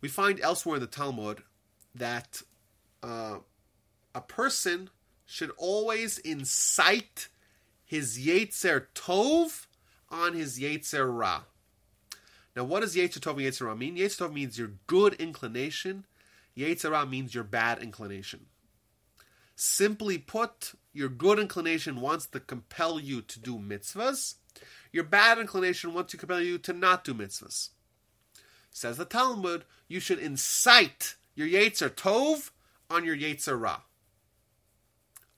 We 0.00 0.08
find 0.08 0.40
elsewhere 0.40 0.76
in 0.76 0.80
the 0.80 0.86
Talmud 0.86 1.42
that 1.94 2.42
uh, 3.02 3.38
a 4.14 4.20
person 4.20 4.90
should 5.26 5.50
always 5.58 6.18
incite 6.18 7.28
his 7.84 8.18
Yetzer 8.18 8.86
Tov 8.94 9.66
on 10.08 10.34
his 10.34 10.60
Yetzer 10.60 11.06
Ra. 11.12 11.42
Now, 12.56 12.64
what 12.64 12.80
does 12.80 12.96
and 12.96 13.10
Yetzer 13.10 13.78
mean? 13.78 13.96
Yetzer 13.96 14.26
Tov 14.26 14.32
means 14.32 14.58
your 14.58 14.72
good 14.86 15.12
inclination. 15.14 16.06
Yetzer 16.56 16.90
Ra 16.90 17.04
means 17.04 17.34
your 17.34 17.44
bad 17.44 17.82
inclination. 17.82 18.46
Simply 19.54 20.16
put, 20.16 20.72
your 20.94 21.10
good 21.10 21.38
inclination 21.38 22.00
wants 22.00 22.26
to 22.28 22.40
compel 22.40 22.98
you 22.98 23.20
to 23.20 23.38
do 23.38 23.58
mitzvahs. 23.58 24.36
Your 24.90 25.04
bad 25.04 25.38
inclination 25.38 25.92
wants 25.92 26.12
to 26.12 26.16
compel 26.16 26.40
you 26.40 26.56
to 26.58 26.72
not 26.72 27.04
do 27.04 27.12
mitzvahs. 27.12 27.68
Says 28.70 28.96
the 28.96 29.04
Talmud, 29.04 29.64
you 29.86 30.00
should 30.00 30.18
incite 30.18 31.16
your 31.34 31.46
Yetzer 31.46 31.90
Tov 31.90 32.50
on 32.88 33.04
your 33.04 33.16
Yetzer. 33.16 33.80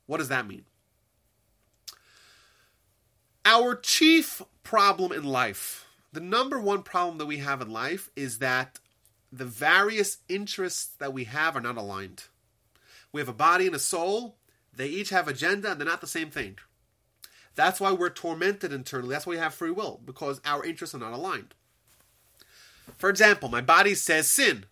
What 0.07 0.19
does 0.19 0.29
that 0.29 0.47
mean? 0.47 0.65
Our 3.45 3.75
chief 3.75 4.41
problem 4.63 5.11
in 5.11 5.25
life, 5.25 5.88
the 6.19 6.25
number 6.25 6.59
one 6.59 6.83
problem 6.83 7.19
that 7.19 7.27
we 7.27 7.37
have 7.37 7.63
in 7.63 7.71
life, 7.71 8.11
is 8.17 8.41
that 8.41 8.81
the 9.31 9.45
various 9.45 10.19
interests 10.29 10.87
that 10.99 11.13
we 11.13 11.23
have 11.23 11.55
are 11.55 11.61
not 11.61 11.77
aligned. 11.77 12.25
We 13.13 13.21
have 13.21 13.29
a 13.29 13.33
body 13.33 13.67
and 13.67 13.77
a 13.77 13.79
soul, 13.79 14.35
they 14.75 14.89
each 14.89 15.11
have 15.11 15.29
agenda 15.29 15.71
and 15.71 15.81
they're 15.81 15.87
not 15.87 16.01
the 16.01 16.09
same 16.09 16.31
thing. 16.31 16.59
That's 17.55 17.81
why 17.81 17.93
we're 17.93 18.11
tormented 18.11 18.73
internally. 18.73 19.11
That's 19.11 19.29
why 19.29 19.35
we 19.35 19.39
have 19.39 19.55
free 19.55 19.71
will, 19.71 20.01
because 20.05 20.41
our 20.45 20.65
interests 20.65 20.93
are 20.93 20.99
not 20.99 21.13
aligned. 21.13 21.55
For 22.97 23.11
example, 23.11 23.49
my 23.49 23.61
body 23.61 23.95
says 23.95 24.27
sin. 24.27 24.65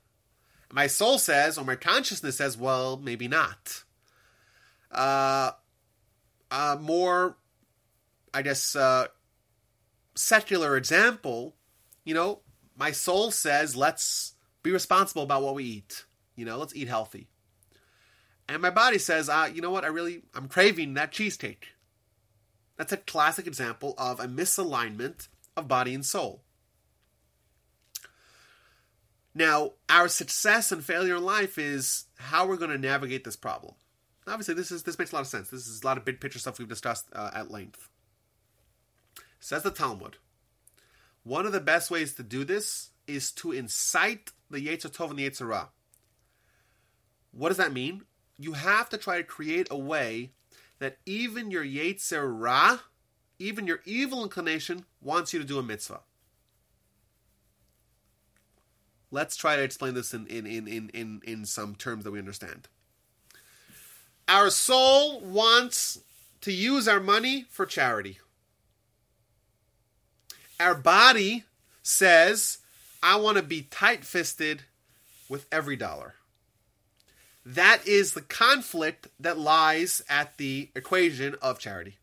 My 0.72 0.88
soul 0.88 1.16
says, 1.16 1.56
or 1.58 1.64
my 1.64 1.76
consciousness 1.76 2.38
says, 2.38 2.58
well, 2.58 2.96
maybe 2.96 3.28
not. 3.28 3.84
Uh, 4.90 5.52
uh, 6.50 6.76
more, 6.80 7.36
I 8.34 8.42
guess, 8.42 8.74
uh, 8.74 9.06
secular 10.16 10.76
example, 10.76 11.54
you 12.04 12.14
know, 12.14 12.40
my 12.76 12.90
soul 12.90 13.30
says, 13.30 13.76
let's 13.76 14.34
be 14.62 14.70
responsible 14.70 15.22
about 15.22 15.42
what 15.42 15.54
we 15.54 15.64
eat. 15.64 16.04
You 16.34 16.44
know, 16.44 16.58
let's 16.58 16.74
eat 16.74 16.88
healthy. 16.88 17.28
And 18.48 18.62
my 18.62 18.70
body 18.70 18.98
says, 18.98 19.28
uh, 19.28 19.50
you 19.52 19.60
know 19.60 19.70
what, 19.70 19.84
I 19.84 19.88
really, 19.88 20.22
I'm 20.34 20.48
craving 20.48 20.94
that 20.94 21.12
cheesecake. 21.12 21.68
That's 22.76 22.92
a 22.92 22.98
classic 22.98 23.46
example 23.46 23.94
of 23.98 24.20
a 24.20 24.26
misalignment 24.26 25.28
of 25.56 25.68
body 25.68 25.94
and 25.94 26.04
soul. 26.04 26.42
Now, 29.34 29.72
our 29.88 30.08
success 30.08 30.72
and 30.72 30.84
failure 30.84 31.16
in 31.16 31.24
life 31.24 31.58
is 31.58 32.04
how 32.18 32.46
we're 32.46 32.56
going 32.56 32.70
to 32.70 32.78
navigate 32.78 33.24
this 33.24 33.36
problem. 33.36 33.74
Obviously, 34.26 34.54
this 34.54 34.70
is 34.70 34.82
this 34.82 34.98
makes 34.98 35.12
a 35.12 35.14
lot 35.14 35.20
of 35.20 35.26
sense. 35.26 35.50
This 35.50 35.66
is 35.66 35.82
a 35.82 35.86
lot 35.86 35.98
of 35.98 36.04
big 36.04 36.20
picture 36.20 36.38
stuff 36.38 36.58
we've 36.58 36.68
discussed 36.68 37.06
uh, 37.12 37.30
at 37.34 37.50
length. 37.50 37.88
Says 39.40 39.62
the 39.62 39.70
Talmud. 39.70 40.16
One 41.22 41.46
of 41.46 41.52
the 41.52 41.60
best 41.60 41.90
ways 41.90 42.14
to 42.14 42.22
do 42.22 42.44
this 42.44 42.90
is 43.06 43.32
to 43.32 43.52
incite 43.52 44.32
the 44.50 44.64
Yetzer 44.64 44.90
Tov 44.90 45.10
and 45.10 45.18
the 45.18 45.28
Yetzer 45.28 45.48
Ra. 45.48 45.68
What 47.32 47.48
does 47.48 47.58
that 47.58 47.72
mean? 47.72 48.02
You 48.38 48.52
have 48.52 48.88
to 48.90 48.98
try 48.98 49.18
to 49.18 49.24
create 49.24 49.68
a 49.70 49.78
way 49.78 50.30
that 50.78 50.98
even 51.06 51.50
your 51.50 51.64
Yetzer 51.64 52.28
Ra, 52.28 52.78
even 53.38 53.66
your 53.66 53.80
evil 53.84 54.22
inclination, 54.22 54.84
wants 55.00 55.32
you 55.32 55.38
to 55.38 55.44
do 55.44 55.58
a 55.58 55.62
mitzvah. 55.62 56.00
Let's 59.10 59.36
try 59.36 59.56
to 59.56 59.62
explain 59.62 59.94
this 59.94 60.12
in, 60.12 60.26
in, 60.26 60.46
in, 60.46 60.66
in, 60.66 60.90
in, 60.90 61.20
in 61.24 61.44
some 61.44 61.74
terms 61.74 62.04
that 62.04 62.10
we 62.10 62.18
understand. 62.18 62.68
Our 64.28 64.50
soul 64.50 65.20
wants 65.20 66.00
to 66.40 66.52
use 66.52 66.88
our 66.88 67.00
money 67.00 67.46
for 67.48 67.64
charity. 67.64 68.18
Our 70.58 70.74
body 70.74 71.44
says, 71.82 72.58
I 73.02 73.16
want 73.16 73.36
to 73.36 73.42
be 73.42 73.62
tight 73.62 74.04
fisted 74.04 74.62
with 75.28 75.46
every 75.52 75.76
dollar. 75.76 76.14
That 77.44 77.86
is 77.86 78.12
the 78.12 78.22
conflict 78.22 79.08
that 79.20 79.38
lies 79.38 80.02
at 80.08 80.36
the 80.36 80.70
equation 80.74 81.36
of 81.40 81.58
charity. 81.58 81.98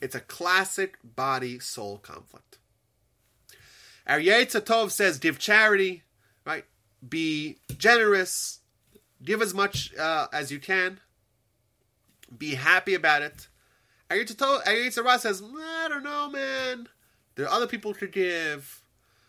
It's 0.00 0.14
a 0.14 0.20
classic 0.20 0.96
body 1.04 1.58
soul 1.58 1.98
conflict. 1.98 2.58
Our 4.06 4.18
Yetzer 4.18 4.62
Tov 4.62 4.90
says, 4.90 5.18
give 5.18 5.38
charity, 5.38 6.04
right? 6.46 6.64
Be 7.06 7.58
generous, 7.76 8.60
give 9.22 9.42
as 9.42 9.52
much 9.52 9.94
uh, 9.96 10.28
as 10.32 10.50
you 10.50 10.58
can, 10.58 11.00
be 12.36 12.54
happy 12.54 12.94
about 12.94 13.22
it. 13.22 13.48
Our 14.10 14.16
Yetzer 14.16 15.18
says, 15.20 15.42
I 15.42 15.88
don't 15.88 16.02
know, 16.02 16.30
man. 16.30 16.88
There 17.40 17.48
are 17.48 17.56
other 17.56 17.66
people 17.66 17.94
to 17.94 18.06
give, 18.06 18.82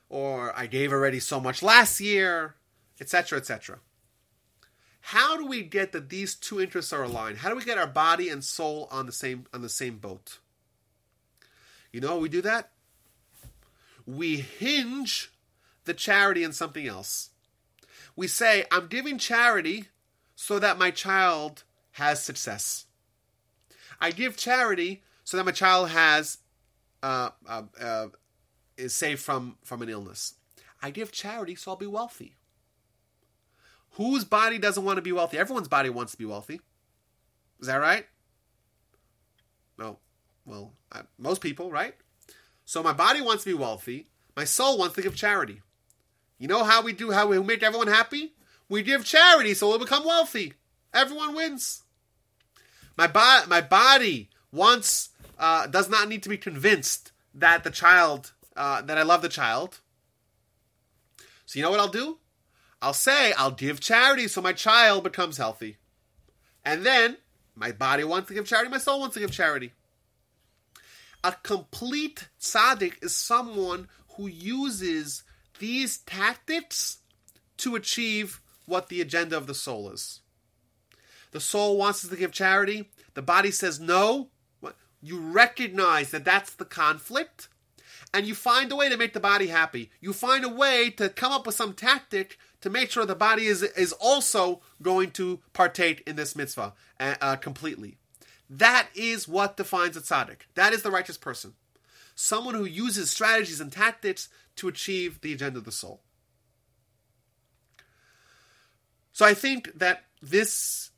or 0.09 0.51
I 0.53 0.67
gave 0.67 0.91
already 0.91 1.21
so 1.21 1.39
much 1.39 1.63
last 1.63 2.01
year, 2.01 2.55
etc., 2.99 3.39
etc. 3.39 3.79
How 4.99 5.37
do 5.37 5.45
we 5.45 5.63
get 5.63 5.93
that 5.93 6.09
these 6.09 6.35
two 6.35 6.59
interests 6.59 6.91
are 6.91 7.03
aligned? 7.03 7.37
How 7.37 7.49
do 7.49 7.55
we 7.55 7.63
get 7.63 7.77
our 7.77 7.87
body 7.87 8.27
and 8.27 8.43
soul 8.43 8.89
on 8.91 9.05
the 9.05 9.13
same 9.13 9.45
on 9.53 9.61
the 9.61 9.69
same 9.69 9.97
boat? 9.97 10.39
You 11.93 12.01
know 12.01 12.09
how 12.09 12.17
we 12.17 12.27
do 12.27 12.41
that? 12.41 12.71
We 14.05 14.41
hinge 14.41 15.31
the 15.85 15.93
charity 15.93 16.43
in 16.43 16.51
something 16.51 16.85
else. 16.85 17.29
We 18.17 18.27
say, 18.27 18.65
I'm 18.73 18.87
giving 18.87 19.19
charity 19.19 19.85
so 20.35 20.59
that 20.59 20.77
my 20.77 20.91
child 20.91 21.63
has 21.91 22.21
success. 22.21 22.87
I 24.01 24.11
give 24.11 24.35
charity 24.35 25.01
so 25.23 25.37
that 25.37 25.45
my 25.45 25.53
child 25.53 25.91
has 25.91 26.39
uh, 27.03 27.29
uh, 27.47 27.63
uh, 27.79 28.07
is 28.77 28.93
saved 28.93 29.21
from 29.21 29.57
from 29.63 29.81
an 29.81 29.89
illness. 29.89 30.35
I 30.81 30.91
give 30.91 31.11
charity 31.11 31.55
so 31.55 31.71
I'll 31.71 31.77
be 31.77 31.87
wealthy. 31.87 32.35
Whose 33.95 34.23
body 34.23 34.57
doesn't 34.57 34.83
want 34.83 34.97
to 34.97 35.01
be 35.01 35.11
wealthy? 35.11 35.37
Everyone's 35.37 35.67
body 35.67 35.89
wants 35.89 36.13
to 36.13 36.17
be 36.17 36.25
wealthy. 36.25 36.61
Is 37.59 37.67
that 37.67 37.75
right? 37.75 38.05
No. 39.77 39.99
Well, 40.45 40.73
I, 40.91 41.01
most 41.17 41.41
people, 41.41 41.69
right? 41.71 41.95
So 42.65 42.81
my 42.81 42.93
body 42.93 43.21
wants 43.21 43.43
to 43.43 43.49
be 43.49 43.53
wealthy. 43.53 44.07
My 44.35 44.45
soul 44.45 44.77
wants 44.77 44.95
to 44.95 45.01
give 45.01 45.15
charity. 45.15 45.61
You 46.39 46.47
know 46.47 46.63
how 46.63 46.81
we 46.81 46.93
do, 46.93 47.11
how 47.11 47.27
we 47.27 47.39
make 47.39 47.61
everyone 47.61 47.87
happy? 47.87 48.33
We 48.69 48.81
give 48.81 49.05
charity 49.05 49.53
so 49.53 49.67
we'll 49.67 49.79
become 49.79 50.05
wealthy. 50.05 50.53
Everyone 50.93 51.35
wins. 51.35 51.83
My, 52.97 53.07
bo- 53.07 53.43
my 53.47 53.61
body 53.61 54.29
wants, 54.51 55.09
uh, 55.41 55.65
does 55.65 55.89
not 55.89 56.07
need 56.07 56.23
to 56.23 56.29
be 56.29 56.37
convinced 56.37 57.11
that 57.33 57.63
the 57.63 57.71
child, 57.71 58.31
uh, 58.55 58.81
that 58.83 58.97
I 58.97 59.01
love 59.01 59.23
the 59.23 59.29
child. 59.29 59.79
So 61.45 61.57
you 61.57 61.63
know 61.63 61.71
what 61.71 61.79
I'll 61.79 61.87
do? 61.87 62.19
I'll 62.81 62.93
say 62.93 63.33
I'll 63.33 63.51
give 63.51 63.79
charity 63.79 64.27
so 64.27 64.41
my 64.41 64.53
child 64.53 65.03
becomes 65.03 65.37
healthy. 65.37 65.77
And 66.63 66.85
then 66.85 67.17
my 67.55 67.71
body 67.71 68.03
wants 68.03 68.27
to 68.27 68.35
give 68.35 68.45
charity, 68.45 68.69
my 68.69 68.77
soul 68.77 68.99
wants 68.99 69.15
to 69.15 69.19
give 69.19 69.31
charity. 69.31 69.73
A 71.23 71.33
complete 71.43 72.29
tzaddik 72.39 73.03
is 73.03 73.15
someone 73.15 73.87
who 74.15 74.27
uses 74.27 75.23
these 75.59 75.99
tactics 75.99 76.99
to 77.57 77.75
achieve 77.75 78.41
what 78.65 78.89
the 78.89 79.01
agenda 79.01 79.37
of 79.37 79.47
the 79.47 79.53
soul 79.55 79.89
is. 79.89 80.21
The 81.31 81.39
soul 81.39 81.77
wants 81.77 82.03
us 82.03 82.11
to 82.11 82.17
give 82.17 82.31
charity. 82.31 82.89
The 83.13 83.21
body 83.21 83.51
says 83.51 83.79
no. 83.79 84.29
You 85.01 85.19
recognize 85.19 86.11
that 86.11 86.25
that's 86.25 86.53
the 86.53 86.65
conflict, 86.65 87.47
and 88.13 88.25
you 88.25 88.35
find 88.35 88.71
a 88.71 88.75
way 88.75 88.89
to 88.89 88.97
make 88.97 89.13
the 89.13 89.19
body 89.19 89.47
happy. 89.47 89.89
You 89.99 90.13
find 90.13 90.45
a 90.45 90.49
way 90.49 90.89
to 90.91 91.09
come 91.09 91.31
up 91.31 91.45
with 91.45 91.55
some 91.55 91.73
tactic 91.73 92.37
to 92.61 92.69
make 92.69 92.91
sure 92.91 93.05
the 93.05 93.15
body 93.15 93.45
is 93.45 93.63
is 93.63 93.93
also 93.93 94.61
going 94.81 95.11
to 95.11 95.39
partake 95.53 96.03
in 96.05 96.15
this 96.15 96.35
mitzvah 96.35 96.73
uh, 96.99 97.15
uh, 97.21 97.35
completely. 97.37 97.97
That 98.49 98.89
is 98.93 99.27
what 99.27 99.57
defines 99.57 99.95
a 99.95 100.01
tzaddik. 100.01 100.41
That 100.55 100.73
is 100.73 100.83
the 100.83 100.91
righteous 100.91 101.17
person. 101.17 101.53
Someone 102.15 102.53
who 102.53 102.65
uses 102.65 103.09
strategies 103.09 103.61
and 103.61 103.71
tactics 103.71 104.29
to 104.57 104.67
achieve 104.67 105.21
the 105.21 105.33
agenda 105.33 105.59
of 105.59 105.65
the 105.65 105.71
soul. 105.71 106.01
So 109.13 109.25
I 109.25 109.33
think 109.33 109.79
that 109.79 110.03
this 110.21 110.91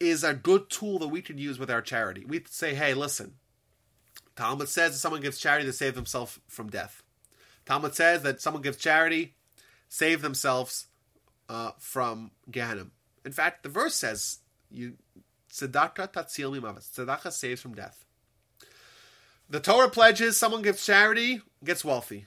is 0.00 0.24
a 0.24 0.34
good 0.34 0.70
tool 0.70 0.98
that 0.98 1.08
we 1.08 1.22
can 1.22 1.38
use 1.38 1.58
with 1.58 1.70
our 1.70 1.82
charity. 1.82 2.24
We 2.24 2.42
say, 2.48 2.74
hey, 2.74 2.94
listen, 2.94 3.34
Talmud 4.36 4.68
says 4.68 4.92
that 4.92 4.98
someone 4.98 5.20
gives 5.20 5.38
charity 5.38 5.66
to 5.66 5.72
save 5.72 5.94
themselves 5.94 6.40
from 6.48 6.68
death. 6.68 7.02
Talmud 7.66 7.94
says 7.94 8.22
that 8.22 8.40
someone 8.40 8.62
gives 8.62 8.76
charity, 8.76 9.34
save 9.88 10.22
themselves 10.22 10.86
uh, 11.48 11.72
from 11.78 12.32
Gehenna. 12.50 12.86
In 13.24 13.32
fact, 13.32 13.62
the 13.62 13.68
verse 13.68 13.94
says, 13.94 14.38
"You 14.70 14.94
tzedakah 15.50 16.12
tatzil 16.12 16.58
mimavet." 16.58 16.90
Tzedakah 16.90 17.32
saves 17.32 17.60
from 17.60 17.74
death. 17.74 18.04
The 19.48 19.60
Torah 19.60 19.90
pledges 19.90 20.36
someone 20.36 20.62
gives 20.62 20.84
charity, 20.84 21.40
gets 21.62 21.84
wealthy. 21.84 22.26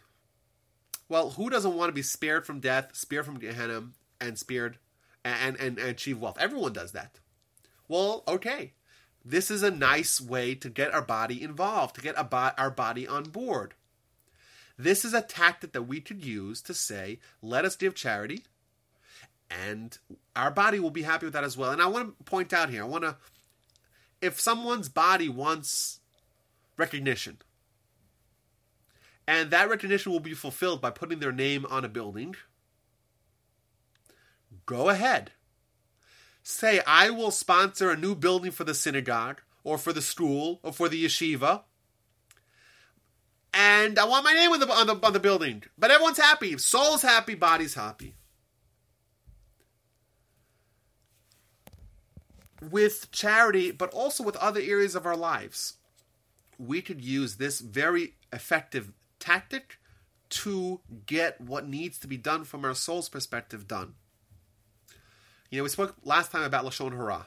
Well, 1.10 1.32
who 1.32 1.50
doesn't 1.50 1.76
want 1.76 1.90
to 1.90 1.94
be 1.94 2.02
spared 2.04 2.46
from 2.46 2.60
death, 2.60 2.96
spared 2.96 3.26
from 3.26 3.40
Gehenna, 3.40 3.90
and 4.20 4.38
spared 4.38 4.78
and, 5.24 5.58
and, 5.60 5.78
and 5.80 5.90
achieve 5.90 6.20
wealth? 6.20 6.38
Everyone 6.40 6.74
does 6.74 6.92
that. 6.92 7.20
Well, 7.88 8.24
okay. 8.28 8.74
This 9.30 9.52
is 9.52 9.62
a 9.62 9.70
nice 9.70 10.22
way 10.22 10.56
to 10.56 10.70
get 10.70 10.94
our 10.94 11.02
body 11.02 11.44
involved, 11.44 11.95
to 11.95 12.02
get 12.02 12.16
our 12.18 12.72
body 12.72 13.06
on 13.06 13.24
board. 13.24 13.74
This 14.78 15.04
is 15.04 15.14
a 15.14 15.22
tactic 15.22 15.74
that 15.74 15.84
we 15.84 15.99
could 15.99 16.24
use 16.24 16.62
to 16.62 16.74
say, 16.74 17.20
let 17.41 17.66
us 17.66 17.76
give 17.76 17.94
charity, 17.94 18.45
and 19.52 19.98
our 20.34 20.49
body 20.49 20.80
will 20.80 20.91
be 20.91 21.02
happy 21.02 21.26
with 21.26 21.34
that 21.34 21.44
as 21.44 21.58
well. 21.58 21.72
And 21.72 21.82
I 21.82 21.88
want 21.88 22.18
to 22.18 22.24
point 22.24 22.54
out 22.54 22.70
here, 22.70 22.84
I 22.84 22.88
want 22.88 23.04
to, 23.04 23.18
if 24.22 24.40
someone's 24.40 24.88
body 24.88 25.28
wants 25.28 25.99
recognition, 26.78 27.40
and 29.28 29.52
that 29.52 29.70
recognition 29.70 30.14
will 30.14 30.22
be 30.22 30.36
fulfilled 30.36 30.80
by 30.80 30.91
putting 30.91 31.20
their 31.20 31.34
name 31.34 31.66
on 31.70 31.84
a 31.84 31.90
building, 31.90 32.38
go 34.66 34.88
ahead. 34.88 35.32
Say, 36.49 36.80
I 36.88 37.10
will 37.10 37.32
sponsor 37.32 37.91
a 37.91 37.98
new 37.98 38.15
building 38.15 38.52
for 38.52 38.64
the 38.64 38.74
synagogue, 38.74 39.41
or 39.65 39.78
for 39.78 39.91
the 39.91 40.02
school, 40.02 40.61
or 40.64 40.72
for 40.72 40.88
the 40.88 41.03
yeshiva. 41.03 41.64
And 43.53 43.99
I 43.99 44.06
want 44.06 44.24
my 44.24 44.32
name 44.32 44.53
on 44.53 44.61
the, 44.61 44.72
on 44.72 44.88
the, 44.88 44.98
on 45.06 45.11
the 45.11 45.19
building. 45.19 45.64
But 45.78 45.91
everyone's 45.91 46.19
happy. 46.19 46.57
Soul's 46.57 47.02
happy, 47.02 47.36
body's 47.36 47.74
happy. 47.74 48.15
with 52.61 53.11
charity, 53.11 53.72
but 53.72 53.94
also 53.94 54.24
with 54.24 54.36
other 54.38 54.61
areas 54.61 54.95
of 54.95 55.06
our 55.06 55.18
lives. 55.18 55.74
We 56.57 56.82
could 56.82 57.03
use 57.03 57.36
this 57.36 57.60
very 57.60 58.15
effective 58.32 58.94
tactic 59.19 59.78
to 60.30 60.80
get 61.06 61.40
what 61.40 61.68
needs 61.68 61.99
to 61.99 62.07
be 62.07 62.18
done 62.18 62.45
from 62.45 62.65
our 62.65 62.74
soul's 62.74 63.10
perspective 63.10 63.68
done. 63.68 63.94
You 65.49 65.57
know, 65.57 65.64
we 65.64 65.69
spoke 65.69 65.95
last 66.03 66.32
time 66.32 66.44
about 66.44 66.65
Lashon 66.65 66.91
Hara. 66.91 67.26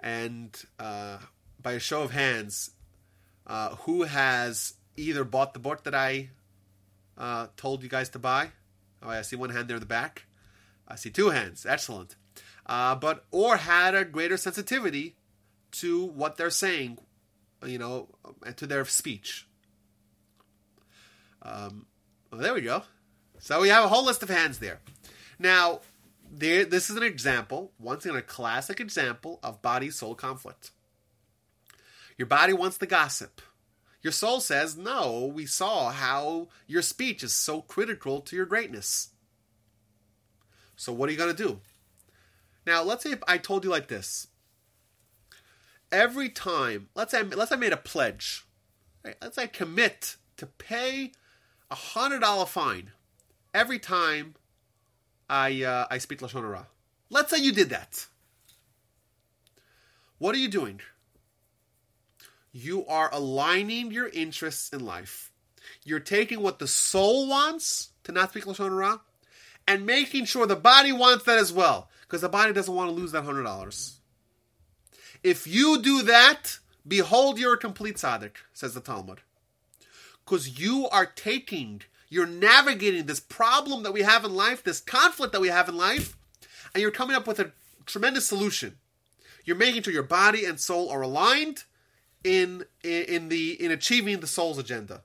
And 0.00 0.56
uh, 0.78 1.18
by 1.60 1.72
a 1.72 1.78
show 1.78 2.02
of 2.02 2.10
hands, 2.10 2.70
uh, 3.46 3.76
who 3.76 4.02
has 4.02 4.74
either 4.96 5.24
bought 5.24 5.54
the 5.54 5.60
book 5.60 5.84
that 5.84 5.94
I 5.94 6.30
uh, 7.16 7.48
told 7.56 7.82
you 7.82 7.88
guys 7.88 8.08
to 8.10 8.18
buy? 8.18 8.50
Oh, 9.02 9.10
I 9.10 9.22
see 9.22 9.36
one 9.36 9.50
hand 9.50 9.68
there 9.68 9.76
in 9.76 9.80
the 9.80 9.86
back. 9.86 10.24
I 10.88 10.96
see 10.96 11.10
two 11.10 11.30
hands. 11.30 11.66
Excellent 11.66 12.16
uh, 12.66 12.94
but 12.94 13.24
or 13.30 13.56
had 13.56 13.94
a 13.94 14.04
greater 14.04 14.36
sensitivity 14.36 15.16
to 15.72 16.04
what 16.04 16.36
they're 16.36 16.50
saying, 16.50 16.98
you 17.66 17.78
know, 17.78 18.08
and 18.44 18.56
to 18.56 18.66
their 18.66 18.84
speech. 18.84 19.46
Um, 21.42 21.86
well, 22.30 22.40
there 22.40 22.54
we 22.54 22.60
go. 22.60 22.82
So 23.38 23.60
we 23.60 23.68
have 23.68 23.84
a 23.84 23.88
whole 23.88 24.04
list 24.04 24.22
of 24.22 24.28
hands 24.28 24.58
there. 24.58 24.80
Now, 25.38 25.80
there, 26.32 26.64
this 26.64 26.88
is 26.88 26.96
an 26.96 27.02
example, 27.02 27.72
once 27.78 28.06
again, 28.06 28.16
a 28.16 28.22
classic 28.22 28.80
example 28.80 29.38
of 29.42 29.60
body 29.60 29.90
soul 29.90 30.14
conflict. 30.14 30.70
Your 32.16 32.26
body 32.26 32.54
wants 32.54 32.78
the 32.78 32.86
gossip. 32.86 33.42
Your 34.00 34.12
soul 34.12 34.40
says, 34.40 34.76
No, 34.76 35.30
we 35.32 35.44
saw 35.44 35.90
how 35.90 36.48
your 36.66 36.80
speech 36.80 37.22
is 37.22 37.34
so 37.34 37.60
critical 37.60 38.20
to 38.22 38.34
your 38.34 38.46
greatness. 38.46 39.10
So, 40.74 40.92
what 40.92 41.08
are 41.08 41.12
you 41.12 41.18
going 41.18 41.34
to 41.34 41.42
do? 41.48 41.60
Now, 42.66 42.82
let's 42.82 43.04
say 43.04 43.14
I 43.28 43.36
told 43.36 43.64
you 43.64 43.70
like 43.70 43.88
this. 43.88 44.28
Every 45.90 46.30
time, 46.30 46.88
let's 46.94 47.10
say, 47.10 47.22
let's 47.22 47.50
say 47.50 47.56
I 47.56 47.58
made 47.58 47.74
a 47.74 47.76
pledge. 47.76 48.46
Right? 49.04 49.16
Let's 49.20 49.36
say 49.36 49.44
I 49.44 49.48
commit 49.48 50.16
to 50.38 50.46
pay 50.46 51.12
a 51.70 51.74
hundred 51.74 52.20
dollar 52.20 52.46
fine 52.46 52.92
every 53.52 53.78
time 53.78 54.34
I 55.32 55.62
uh, 55.62 55.86
I 55.90 55.96
speak 55.96 56.20
lashon 56.20 56.42
hara. 56.42 56.66
Let's 57.08 57.30
say 57.30 57.38
you 57.38 57.52
did 57.52 57.70
that. 57.70 58.06
What 60.18 60.34
are 60.34 60.38
you 60.38 60.48
doing? 60.48 60.80
You 62.52 62.86
are 62.86 63.08
aligning 63.12 63.92
your 63.92 64.08
interests 64.08 64.74
in 64.74 64.84
life. 64.84 65.32
You're 65.84 66.00
taking 66.00 66.42
what 66.42 66.58
the 66.58 66.68
soul 66.68 67.28
wants 67.28 67.92
to 68.04 68.12
not 68.12 68.28
speak 68.28 68.44
lashon 68.44 68.68
hara, 68.68 69.00
and 69.66 69.86
making 69.86 70.26
sure 70.26 70.46
the 70.46 70.54
body 70.54 70.92
wants 70.92 71.24
that 71.24 71.38
as 71.38 71.50
well 71.50 71.88
because 72.02 72.20
the 72.20 72.28
body 72.28 72.52
doesn't 72.52 72.74
want 72.74 72.90
to 72.90 72.94
lose 72.94 73.12
that 73.12 73.24
hundred 73.24 73.44
dollars. 73.44 74.00
If 75.22 75.46
you 75.46 75.80
do 75.80 76.02
that, 76.02 76.58
behold, 76.86 77.38
you're 77.38 77.54
a 77.54 77.58
complete 77.58 77.96
tzaddik, 77.96 78.32
says 78.52 78.74
the 78.74 78.80
Talmud, 78.82 79.22
because 80.24 80.60
you 80.60 80.90
are 80.90 81.06
taking, 81.06 81.82
you're 82.12 82.26
navigating 82.26 83.06
this 83.06 83.20
problem 83.20 83.82
that 83.84 83.94
we 83.94 84.02
have 84.02 84.22
in 84.22 84.34
life, 84.34 84.62
this 84.62 84.80
conflict 84.80 85.32
that 85.32 85.40
we 85.40 85.48
have 85.48 85.66
in 85.66 85.78
life, 85.78 86.14
and 86.74 86.82
you're 86.82 86.90
coming 86.90 87.16
up 87.16 87.26
with 87.26 87.40
a 87.40 87.52
tremendous 87.86 88.28
solution. 88.28 88.76
You're 89.46 89.56
making 89.56 89.82
sure 89.82 89.94
your 89.94 90.02
body 90.02 90.44
and 90.44 90.60
soul 90.60 90.90
are 90.90 91.00
aligned 91.00 91.64
in 92.22 92.64
in 92.84 93.30
the 93.30 93.52
in 93.52 93.70
achieving 93.70 94.20
the 94.20 94.26
soul's 94.26 94.58
agenda. 94.58 95.00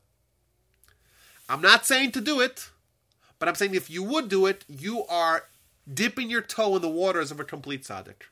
I'm 1.48 1.62
not 1.62 1.86
saying 1.86 2.12
to 2.12 2.20
do 2.20 2.42
it, 2.42 2.72
but 3.40 3.48
I'm 3.48 3.56
saying 3.56 3.74
if 3.74 3.90
you 3.90 4.04
would 4.04 4.28
do 4.28 4.46
it, 4.46 4.66
you 4.68 5.06
are 5.06 5.46
dipping 5.92 6.30
your 6.30 6.42
toe 6.42 6.76
in 6.76 6.82
the 6.82 6.90
waters 6.90 7.32
of 7.32 7.40
a 7.40 7.46
complete 7.46 7.84
tzaddik. 7.84 8.24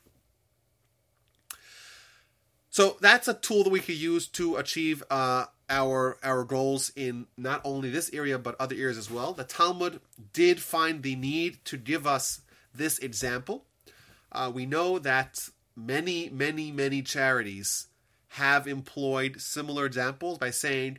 So 2.69 2.97
that's 2.99 3.29
a 3.29 3.33
tool 3.33 3.63
that 3.63 3.69
we 3.69 3.79
could 3.79 3.95
use 3.95 4.27
to 4.27 4.57
achieve 4.57 5.01
uh, 5.09 5.45
our 5.69 6.17
our 6.23 6.43
goals 6.43 6.91
in 6.95 7.27
not 7.37 7.61
only 7.63 7.89
this 7.89 8.09
area 8.13 8.37
but 8.37 8.55
other 8.59 8.75
areas 8.75 8.97
as 8.97 9.09
well. 9.09 9.33
The 9.33 9.43
Talmud 9.43 9.99
did 10.33 10.59
find 10.59 11.01
the 11.01 11.15
need 11.15 11.63
to 11.65 11.77
give 11.77 12.05
us 12.05 12.41
this 12.73 12.97
example. 12.99 13.65
Uh, 14.31 14.51
we 14.53 14.65
know 14.65 14.99
that 14.99 15.49
many, 15.75 16.29
many, 16.29 16.71
many 16.71 17.01
charities 17.01 17.87
have 18.29 18.67
employed 18.67 19.39
similar 19.39 19.85
examples 19.85 20.37
by 20.37 20.51
saying, 20.51 20.97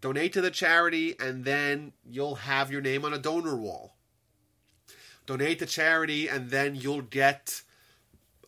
donate 0.00 0.32
to 0.32 0.40
the 0.40 0.50
charity 0.50 1.16
and 1.18 1.44
then 1.44 1.92
you'll 2.08 2.36
have 2.36 2.70
your 2.70 2.80
name 2.80 3.04
on 3.04 3.12
a 3.12 3.18
donor 3.18 3.56
wall 3.56 3.96
donate 5.28 5.58
to 5.58 5.66
charity, 5.66 6.26
and 6.26 6.50
then 6.50 6.74
you'll 6.74 7.02
get 7.02 7.60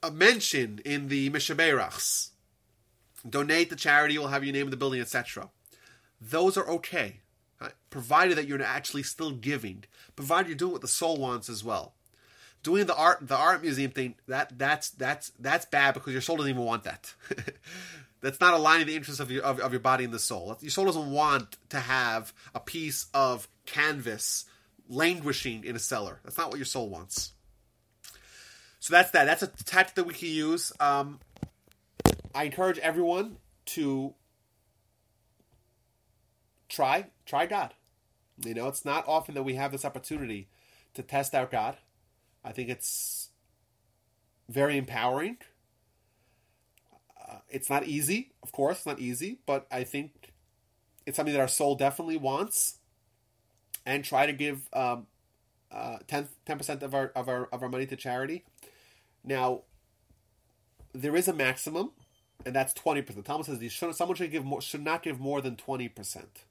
a 0.03 0.11
mention 0.11 0.81
in 0.85 1.09
the 1.09 1.29
Mishaberachs. 1.29 2.30
Donate 3.29 3.71
to 3.71 3.77
charity, 3.77 4.19
we'll 4.19 4.29
have 4.29 4.45
your 4.45 4.53
name 4.53 4.67
in 4.67 4.71
the 4.71 4.77
building, 4.77 5.01
etc. 5.01 5.51
Those 6.21 6.57
are 6.57 6.69
okay, 6.69 7.21
right? 7.61 7.73
provided 7.91 8.39
that 8.39 8.47
you're 8.47 8.63
actually 8.63 9.03
still 9.03 9.33
giving, 9.33 9.85
provided 10.17 10.49
you're 10.49 10.57
doing 10.57 10.73
what 10.73 10.81
the 10.81 10.89
soul 10.89 11.17
wants 11.17 11.49
as 11.49 11.63
well. 11.63 11.95
Doing 12.63 12.87
the 12.87 12.95
art, 12.95 13.27
the 13.27 13.37
art 13.37 13.63
museum 13.63 13.91
thing, 13.91 14.17
that 14.29 14.59
that's 14.59 14.91
that's 14.91 15.33
that's 15.39 15.65
bad 15.65 15.95
because 15.95 16.13
your 16.13 16.23
soul 16.23 16.37
doesn't 16.37 16.51
even 16.51 16.65
want 16.65 16.85
that. 16.85 17.15
that's 18.21 18.41
not 18.41 18.53
aligning 18.53 18.87
the 18.87 18.97
interests 18.97 19.21
of 19.21 19.31
your 19.31 19.43
of, 19.43 19.61
of 19.61 19.73
your 19.73 19.81
body 19.81 20.05
and 20.05 20.13
the 20.13 20.19
soul. 20.19 20.57
Your 20.61 20.71
soul 20.71 20.85
doesn't 20.85 21.11
want 21.11 21.57
to 21.71 21.81
have 21.81 22.35
a 22.55 22.61
piece 22.61 23.07
of 23.15 23.49
canvas 23.65 24.45
languishing 24.89 25.65
in 25.65 25.77
a 25.77 25.79
cellar. 25.79 26.21
That's 26.23 26.37
not 26.37 26.49
what 26.49 26.59
your 26.59 26.67
soul 26.67 26.91
wants. 26.91 27.33
So 28.81 28.93
that's 28.93 29.11
that. 29.13 29.25
That's 29.25 29.43
a 29.43 29.47
tactic 29.47 29.95
that 29.97 30.05
we 30.05 30.15
can 30.15 30.29
use. 30.29 30.73
Um, 30.81 31.21
I 32.35 32.45
encourage 32.45 32.79
everyone 32.79 33.37
to 33.67 34.15
try 36.69 37.07
try 37.27 37.47
God. 37.47 37.75
You 38.45 38.55
know, 38.55 38.69
it's 38.69 38.85
not 38.85 39.07
often 39.07 39.35
that 39.35 39.43
we 39.43 39.55
have 39.55 39.73
this 39.73 39.85
opportunity 39.85 40.49
to 40.95 41.03
test 41.03 41.35
out 41.35 41.51
God. 41.51 41.77
I 42.45 42.53
think 42.53 42.71
it's 42.71 43.31
very 44.49 44.79
empowering. 44.79 45.39
Uh, 47.21 47.39
it's 47.49 47.69
not 47.69 47.85
easy, 47.85 48.33
of 48.43 48.51
course, 48.53 48.87
not 48.87 48.99
easy, 48.99 49.39
but 49.47 49.67
I 49.71 49.85
think 49.85 50.33
it's 51.07 51.17
something 51.17 51.35
that 51.35 51.41
our 51.41 51.49
soul 51.49 51.75
definitely 51.75 52.17
wants. 52.17 52.77
And 53.87 54.05
try 54.05 54.27
to 54.27 54.33
give 54.33 54.69
um, 54.75 55.07
uh, 55.73 55.99
10 56.07 56.29
percent 56.47 56.83
of 56.83 56.95
our 56.95 57.07
of 57.17 57.29
our 57.29 57.47
of 57.47 57.63
our 57.63 57.69
money 57.69 57.87
to 57.87 57.97
charity. 57.97 58.45
Now, 59.25 59.63
there 60.93 61.17
is 61.17 61.29
a 61.29 61.33
maximum, 61.33 61.93
and 62.45 62.55
that's 62.55 62.73
twenty 62.73 63.03
percent. 63.03 63.25
Thomas 63.25 63.47
says 63.47 63.63
you 63.63 63.69
should, 63.69 63.95
someone 63.95 64.17
should 64.17 64.31
give 64.31 64.45
more, 64.45 64.61
should 64.61 64.85
not 64.85 65.03
give 65.03 65.21
more 65.21 65.41
than 65.41 65.57
twenty 65.57 65.89
percent, 65.89 66.45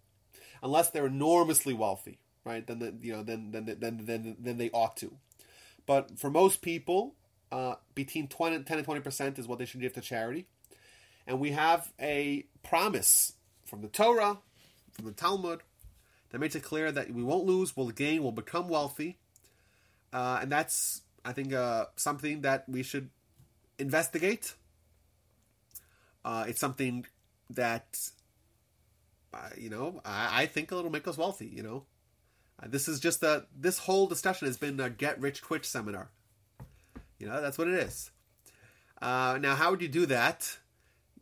unless 0.61 0.89
they're 0.89 1.07
enormously 1.07 1.73
wealthy, 1.73 2.19
right? 2.43 2.65
Then 2.65 2.79
the, 2.79 2.93
you 3.01 3.13
know 3.13 3.23
then 3.23 3.51
then 3.51 3.75
then 3.79 4.01
then 4.03 4.37
then 4.39 4.57
they 4.57 4.69
ought 4.71 4.97
to. 4.97 5.11
But 5.85 6.19
for 6.19 6.29
most 6.29 6.61
people, 6.61 7.15
uh, 7.51 7.75
between 7.95 8.27
20, 8.27 8.63
10 8.63 8.77
and 8.77 8.85
twenty 8.85 9.01
percent 9.01 9.39
is 9.39 9.47
what 9.47 9.59
they 9.59 9.65
should 9.65 9.81
give 9.81 9.93
to 9.93 10.01
charity, 10.01 10.45
and 11.25 11.39
we 11.39 11.51
have 11.51 11.91
a 11.99 12.45
promise 12.63 13.33
from 13.65 13.81
the 13.81 13.87
Torah, 13.87 14.37
from 14.91 15.05
the 15.05 15.11
Talmud, 15.11 15.61
that 16.29 16.39
makes 16.39 16.55
it 16.55 16.63
clear 16.63 16.91
that 16.91 17.11
we 17.11 17.23
won't 17.23 17.45
lose, 17.45 17.75
we'll 17.75 17.89
gain, 17.89 18.21
we'll 18.21 18.31
become 18.31 18.67
wealthy, 18.67 19.17
uh, 20.13 20.39
and 20.41 20.51
that's 20.51 21.01
I 21.25 21.33
think 21.33 21.53
uh, 21.53 21.85
something 21.95 22.41
that 22.41 22.67
we 22.67 22.83
should 22.83 23.09
investigate. 23.77 24.53
Uh, 26.23 26.45
it's 26.47 26.59
something 26.59 27.05
that 27.49 27.97
uh, 29.33 29.49
you 29.57 29.69
know 29.69 30.01
I, 30.03 30.43
I, 30.43 30.45
think 30.45 30.71
it'll 30.71 30.89
make 30.89 31.07
us 31.07 31.17
wealthy. 31.17 31.47
You 31.47 31.63
know, 31.63 31.85
uh, 32.61 32.67
this 32.67 32.87
is 32.87 32.99
just 32.99 33.23
a 33.23 33.45
this 33.57 33.79
whole 33.79 34.07
discussion 34.07 34.47
has 34.47 34.57
been 34.57 34.79
a 34.79 34.89
get 34.89 35.19
rich 35.19 35.41
quick 35.41 35.63
seminar. 35.63 36.09
You 37.17 37.27
know, 37.27 37.41
that's 37.41 37.57
what 37.57 37.67
it 37.67 37.75
is. 37.75 38.11
Uh, 39.01 39.37
now, 39.41 39.55
how 39.55 39.71
would 39.71 39.81
you 39.81 39.87
do 39.87 40.05
that? 40.07 40.57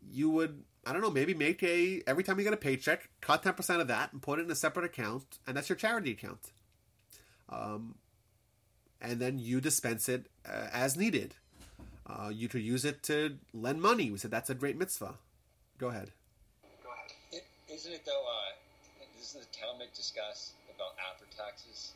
You 0.10 0.30
would 0.30 0.64
I 0.88 0.94
don't 0.94 1.02
know, 1.02 1.12
maybe 1.12 1.34
make 1.34 1.62
a 1.64 2.02
every 2.08 2.24
time 2.24 2.38
you 2.38 2.46
get 2.46 2.54
a 2.54 2.58
paycheck, 2.58 3.10
cut 3.20 3.44
ten 3.44 3.54
percent 3.54 3.82
of 3.82 3.88
that 3.90 4.14
and 4.14 4.22
put 4.22 4.40
it 4.40 4.46
in 4.46 4.52
a 4.52 4.56
separate 4.56 4.86
account, 4.86 5.40
and 5.46 5.58
that's 5.58 5.68
your 5.68 5.76
charity 5.76 6.12
account. 6.12 6.52
Um, 7.50 7.96
and 9.02 9.20
then 9.20 9.38
you 9.38 9.60
dispense 9.60 10.08
it 10.08 10.28
uh, 10.48 10.68
as 10.72 10.96
needed. 10.96 11.36
Uh, 12.08 12.30
you 12.30 12.48
could 12.48 12.62
use 12.62 12.86
it 12.86 13.04
to 13.04 13.38
lend 13.54 13.82
money. 13.82 14.10
We 14.10 14.18
said 14.18 14.32
that's 14.32 14.50
a 14.50 14.56
great 14.56 14.78
mitzvah. 14.78 15.16
Go 15.78 15.88
ahead. 15.88 16.12
Go 16.84 16.90
ahead. 16.90 17.44
is 17.70 17.86
not 17.86 17.96
it 17.96 18.06
though? 18.06 18.12
Uh, 18.12 19.08
doesn't 19.20 19.42
the 19.42 19.58
Talmud 19.58 19.90
discuss 19.94 20.54
about 20.74 20.94
after 21.12 21.26
taxes? 21.36 21.94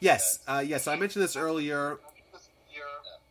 Yes. 0.00 0.40
Uh, 0.46 0.62
yes. 0.64 0.86
I 0.86 0.96
mentioned 0.96 1.24
this 1.24 1.36
earlier. 1.36 1.98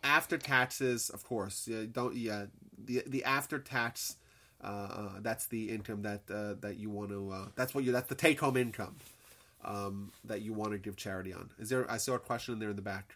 After 0.03 0.37
taxes, 0.37 1.09
of 1.09 1.23
course. 1.23 1.67
Yeah, 1.67 1.83
don't. 1.91 2.15
Yeah. 2.15 2.45
The 2.83 3.03
the 3.05 3.23
after 3.23 3.59
tax 3.59 4.15
uh, 4.63 4.67
uh, 4.67 5.09
that's 5.21 5.47
the 5.47 5.69
income 5.69 6.01
that 6.01 6.21
uh, 6.33 6.55
that 6.61 6.77
you 6.77 6.89
want 6.89 7.09
to. 7.09 7.31
Uh, 7.31 7.45
that's 7.55 7.75
what 7.75 7.83
you. 7.83 7.91
That's 7.91 8.09
the 8.09 8.15
take 8.15 8.39
home 8.39 8.57
income 8.57 8.95
um, 9.63 10.11
that 10.25 10.41
you 10.41 10.53
want 10.53 10.71
to 10.71 10.77
give 10.77 10.95
charity 10.95 11.33
on. 11.33 11.51
Is 11.59 11.69
there? 11.69 11.89
I 11.89 11.97
saw 11.97 12.13
a 12.13 12.19
question 12.19 12.53
in 12.53 12.59
there 12.59 12.71
in 12.71 12.75
the 12.75 12.81
back. 12.81 13.15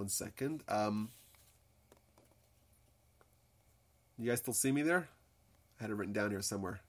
One 0.00 0.08
second. 0.08 0.64
Um, 0.66 1.10
you 4.18 4.30
guys 4.30 4.38
still 4.38 4.54
see 4.54 4.72
me 4.72 4.80
there? 4.80 5.06
I 5.78 5.82
had 5.82 5.90
it 5.90 5.94
written 5.94 6.14
down 6.14 6.30
here 6.30 6.40
somewhere. 6.40 6.80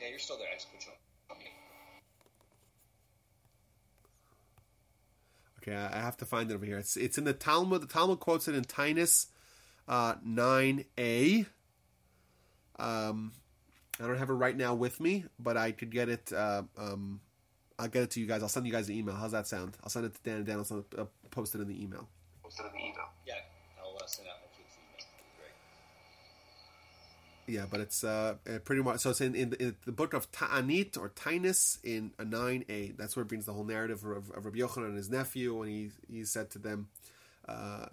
Yeah, 0.00 0.08
you're 0.08 0.20
still 0.20 0.38
there. 0.38 0.46
I 0.52 0.54
just 0.54 0.72
put 0.72 0.86
you 0.86 0.92
on. 0.92 1.36
Okay, 5.58 5.74
I 5.74 6.00
have 6.00 6.16
to 6.18 6.24
find 6.24 6.48
it 6.48 6.54
over 6.54 6.64
here. 6.64 6.78
It's 6.78 6.96
it's 6.96 7.18
in 7.18 7.24
the 7.24 7.32
Talmud. 7.32 7.82
The 7.82 7.88
Talmud 7.88 8.20
quotes 8.20 8.46
it 8.46 8.54
in 8.54 8.62
Taanis 8.62 9.26
uh, 9.88 10.14
nine 10.24 10.84
a. 10.96 11.44
Um, 12.78 13.32
I 14.00 14.06
don't 14.06 14.18
have 14.18 14.30
it 14.30 14.34
right 14.34 14.56
now 14.56 14.76
with 14.76 15.00
me, 15.00 15.24
but 15.40 15.56
I 15.56 15.72
could 15.72 15.90
get 15.90 16.08
it. 16.08 16.32
Uh, 16.32 16.62
um, 16.78 17.20
I'll 17.78 17.88
get 17.88 18.04
it 18.04 18.10
to 18.12 18.20
you 18.20 18.26
guys. 18.26 18.42
I'll 18.42 18.48
send 18.48 18.66
you 18.66 18.72
guys 18.72 18.88
an 18.88 18.94
email. 18.94 19.14
How's 19.14 19.32
that 19.32 19.46
sound? 19.46 19.76
I'll 19.82 19.90
send 19.90 20.06
it 20.06 20.14
to 20.14 20.20
Dan. 20.22 20.36
and 20.36 20.46
Dan 20.46 20.58
will 20.58 20.64
send 20.64 20.84
it, 20.92 20.98
uh, 20.98 21.04
post 21.30 21.54
it 21.54 21.60
in 21.60 21.68
the 21.68 21.82
email. 21.82 22.08
Post 22.42 22.60
it 22.60 22.66
in 22.66 22.72
the 22.72 22.78
email. 22.78 23.08
Yeah, 23.26 23.34
I'll 23.82 23.96
uh, 23.96 24.06
send 24.06 24.28
out 24.28 24.36
my 24.40 24.46
kids' 24.56 24.76
email. 24.78 25.06
Great. 27.46 27.54
yeah, 27.54 27.66
but 27.68 27.80
it's 27.80 28.04
uh, 28.04 28.36
pretty 28.64 28.82
much 28.82 29.00
so. 29.00 29.10
It's 29.10 29.20
in, 29.20 29.34
in, 29.34 29.50
the, 29.50 29.62
in 29.62 29.76
the 29.86 29.92
book 29.92 30.14
of 30.14 30.30
Ta'anit 30.30 30.96
or 30.98 31.10
Taanis 31.10 31.78
in 31.82 32.12
a 32.18 32.24
nine 32.24 32.64
a. 32.68 32.92
That's 32.96 33.16
where 33.16 33.22
it 33.22 33.28
brings 33.28 33.46
the 33.46 33.52
whole 33.52 33.64
narrative 33.64 34.04
of, 34.04 34.30
of 34.30 34.44
Rabbi 34.44 34.58
Yochanan 34.58 34.86
and 34.86 34.96
his 34.96 35.10
nephew, 35.10 35.60
and 35.62 35.70
he 35.70 35.90
he 36.08 36.24
said 36.24 36.50
to 36.50 36.58
them, 36.58 36.88
uh, 37.48 37.86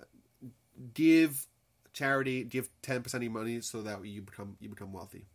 "Give 0.94 1.48
charity, 1.94 2.44
give 2.44 2.70
ten 2.84 3.02
percent 3.02 3.24
of 3.24 3.24
your 3.24 3.34
money, 3.34 3.62
so 3.62 3.82
that 3.82 4.06
you 4.06 4.22
become 4.22 4.58
you 4.60 4.70
become 4.70 4.94
wealthy." 4.94 5.26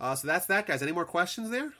Uh, 0.00 0.14
so 0.14 0.26
that's 0.26 0.46
that, 0.46 0.66
guys. 0.66 0.82
Any 0.82 0.92
more 0.92 1.04
questions 1.04 1.50
there? 1.50 1.72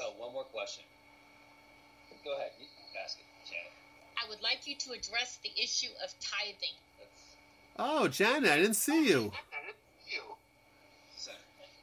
Oh, 0.00 0.12
one 0.18 0.32
more 0.32 0.44
question. 0.44 0.84
Go 2.24 2.34
ahead. 2.36 2.50
I 4.24 4.28
would 4.30 4.42
like 4.42 4.66
you 4.66 4.74
to 4.76 4.92
address 4.92 5.38
the 5.42 5.50
issue 5.60 5.92
of 6.02 6.14
tithing. 6.20 6.76
Oh, 7.78 8.08
Janet, 8.08 8.50
I 8.50 8.56
didn't 8.56 8.74
see 8.74 9.08
you. 9.08 9.32
So, 11.16 11.32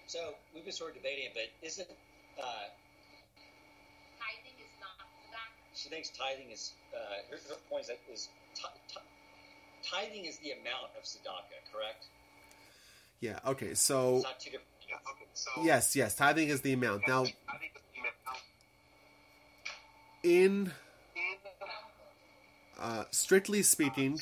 so 0.08 0.34
we've 0.56 0.64
been 0.64 0.74
sort 0.74 0.92
of 0.92 0.98
debating 0.98 1.26
it, 1.26 1.32
but 1.34 1.68
isn't 1.68 1.88
uh, 2.40 2.44
tithing 4.18 4.58
is 4.58 4.72
not 4.80 5.06
tzedakah? 5.30 5.76
She 5.76 5.90
thinks 5.90 6.10
tithing 6.18 6.52
is 6.52 6.72
uh, 6.96 6.98
her, 7.30 7.38
her 7.50 7.60
point 7.70 7.84
is 7.84 7.88
that 7.90 8.00
is 8.12 8.30
t- 8.56 8.64
t- 8.88 9.00
tithing 9.84 10.26
is 10.26 10.38
the 10.40 10.52
amount 10.52 10.92
of 10.98 11.04
tzedakah, 11.04 11.62
correct? 11.72 12.06
Yeah. 13.20 13.40
Okay. 13.46 13.76
So. 13.76 14.24
Yeah, 14.24 14.96
okay, 15.10 15.26
so 15.34 15.52
yes, 15.64 15.96
yes. 15.96 16.16
Tithing 16.16 16.50
is 16.50 16.62
the 16.62 16.74
amount. 16.74 17.08
Now, 17.08 17.26
in 20.24 20.72
uh, 22.82 23.04
strictly 23.12 23.62
speaking, 23.64 24.20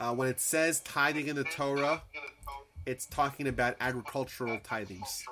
uh, 0.00 0.14
when 0.14 0.28
it 0.28 0.40
says 0.40 0.80
tithing 0.80 1.28
in 1.28 1.36
the 1.36 1.44
Torah, 1.44 2.02
it's 2.84 3.06
talking 3.06 3.46
about 3.46 3.76
agricultural 3.80 4.58
tithings. 4.58 5.22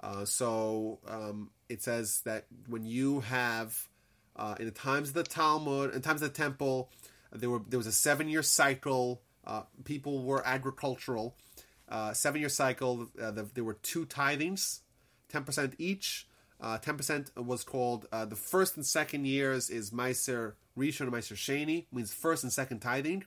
Uh, 0.00 0.24
so 0.24 0.98
um, 1.08 1.50
it 1.68 1.82
says 1.82 2.22
that 2.24 2.46
when 2.68 2.84
you 2.84 3.20
have, 3.20 3.88
uh, 4.36 4.54
in 4.58 4.66
the 4.66 4.70
times 4.70 5.08
of 5.08 5.14
the 5.14 5.22
Talmud, 5.22 5.94
in 5.94 6.00
times 6.02 6.22
of 6.22 6.32
the 6.32 6.36
temple, 6.36 6.90
there 7.32 7.50
were 7.50 7.60
there 7.68 7.78
was 7.78 7.86
a 7.86 7.92
seven 7.92 8.28
year 8.28 8.42
cycle. 8.42 9.22
Uh, 9.46 9.62
people 9.84 10.22
were 10.22 10.46
agricultural. 10.46 11.36
Uh, 11.88 12.12
seven 12.12 12.40
year 12.40 12.48
cycle. 12.48 13.08
The, 13.14 13.48
there 13.54 13.64
were 13.64 13.74
two 13.74 14.06
tithings, 14.06 14.80
ten 15.28 15.44
percent 15.44 15.74
each. 15.78 16.26
Uh, 16.60 16.78
ten 16.78 16.96
percent 16.96 17.30
was 17.36 17.64
called 17.64 18.06
uh, 18.12 18.24
the 18.24 18.36
first 18.36 18.76
and 18.76 18.84
second 18.84 19.26
years 19.26 19.70
is 19.70 19.90
Maaser 19.90 20.54
Rishon 20.76 21.02
and 21.02 21.12
Maaser 21.12 21.34
Sheni 21.34 21.86
means 21.92 22.12
first 22.12 22.42
and 22.42 22.52
second 22.52 22.80
tithing. 22.80 23.24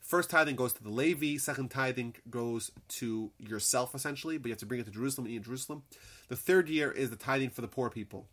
First 0.00 0.28
tithing 0.30 0.56
goes 0.56 0.74
to 0.74 0.82
the 0.82 0.90
Levi. 0.90 1.38
Second 1.38 1.70
tithing 1.70 2.16
goes 2.28 2.70
to 2.88 3.30
yourself 3.38 3.94
essentially, 3.94 4.36
but 4.36 4.48
you 4.48 4.52
have 4.52 4.58
to 4.58 4.66
bring 4.66 4.80
it 4.80 4.84
to 4.84 4.90
Jerusalem 4.90 5.26
and 5.26 5.34
eat 5.34 5.38
in 5.38 5.42
Jerusalem. 5.44 5.82
The 6.28 6.36
third 6.36 6.68
year 6.68 6.90
is 6.90 7.10
the 7.10 7.16
tithing 7.16 7.50
for 7.50 7.62
the 7.62 7.68
poor 7.68 7.88
people. 7.90 8.26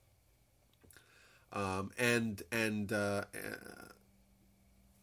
Um, 1.53 1.91
and 1.97 2.41
and 2.51 2.91
uh, 2.91 3.23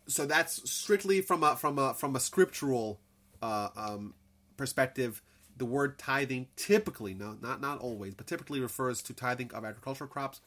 so 0.06 0.26
that's 0.26 0.68
strictly 0.70 1.20
from 1.20 1.42
a 1.42 1.56
from 1.56 1.78
a 1.78 1.94
from 1.94 2.16
a 2.16 2.20
scriptural 2.20 3.00
uh, 3.40 3.68
um, 3.76 4.14
perspective. 4.56 5.22
The 5.58 5.64
word 5.64 5.98
tithing 5.98 6.48
typically, 6.56 7.14
no, 7.14 7.36
not 7.42 7.60
not 7.60 7.80
always, 7.80 8.14
but 8.14 8.26
typically 8.26 8.60
refers 8.60 9.02
to 9.02 9.12
tithing 9.12 9.52
of 9.52 9.64
agricultural 9.64 10.08
crops. 10.08 10.40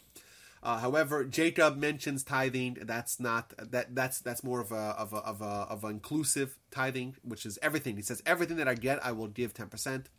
Uh, 0.64 0.78
however, 0.78 1.24
Jacob 1.24 1.76
mentions 1.78 2.24
tithing. 2.24 2.78
That's 2.84 3.20
not 3.20 3.54
that. 3.58 3.96
That's 3.96 4.20
that's 4.20 4.44
more 4.44 4.62
of 4.62 4.72
a 4.72 4.96
of 4.98 5.12
a 5.12 5.18
of 5.18 5.42
a 5.42 5.68
of 5.70 5.84
inclusive 5.84 6.58
tithing, 6.70 7.16
which 7.24 7.46
is 7.46 7.58
everything. 7.62 7.96
He 7.96 8.04
says 8.04 8.22
everything 8.26 8.58
that 8.58 8.68
I 8.68 8.76
get, 8.76 9.04
I 9.04 9.12
will 9.12 9.28
give 9.28 9.54
ten 9.54 9.68
percent, 9.68 10.10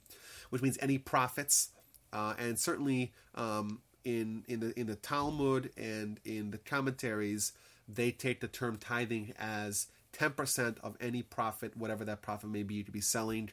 which 0.51 0.60
means 0.60 0.77
any 0.81 0.98
profits, 0.98 1.70
uh, 2.12 2.35
and 2.39 2.59
certainly 2.59 3.12
um, 3.36 3.82
in 4.05 4.44
in 4.48 4.60
the 4.60 4.78
in 4.78 4.89
the 4.89 4.97
Talmud 4.97 5.70
and 5.77 6.19
in 6.24 6.51
the 6.51 6.59
commentaries, 6.59 7.52
they 7.89 8.10
take 8.10 8.40
the 8.40 8.48
term 8.48 8.78
tithing 8.78 9.35
as 9.39 9.86
ten 10.12 10.32
percent 10.32 10.77
of 10.82 10.97
any 11.01 11.23
profit, 11.23 11.77
whatever 11.77 12.05
that 12.05 12.20
profit 12.20 12.51
may 12.51 12.64
be, 12.64 12.82
to 12.82 12.90
be 12.90 13.01
selling 13.01 13.51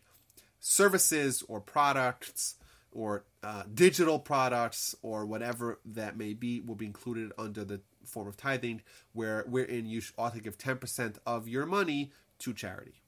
services 0.60 1.42
or 1.48 1.62
products 1.62 2.56
or 2.92 3.24
uh, 3.44 3.64
digital 3.74 4.20
products 4.20 4.94
or 5.02 5.26
whatever 5.26 5.80
that 5.86 6.18
may 6.18 6.34
be 6.34 6.60
will 6.60 6.76
be 6.76 6.86
included 6.86 7.32
under 7.38 7.64
the 7.64 7.80
form 8.06 8.28
of 8.28 8.36
tithing, 8.36 8.82
where 9.14 9.46
wherein 9.48 9.86
you 9.86 10.02
ought 10.18 10.34
to 10.34 10.42
give 10.42 10.58
ten 10.58 10.78
percent 10.78 11.18
of 11.26 11.48
your 11.48 11.66
money 11.66 12.12
to 12.40 12.54
charity. 12.54 13.02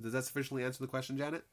Does 0.00 0.12
that 0.12 0.24
sufficiently 0.24 0.64
answer 0.64 0.80
the 0.80 0.88
question, 0.88 1.16
Janet? 1.16 1.44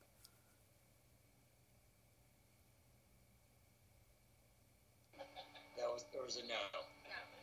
That 5.77 5.87
was 5.93 6.03
there 6.13 6.23
was 6.23 6.37
a 6.37 6.41
no. 6.41 6.55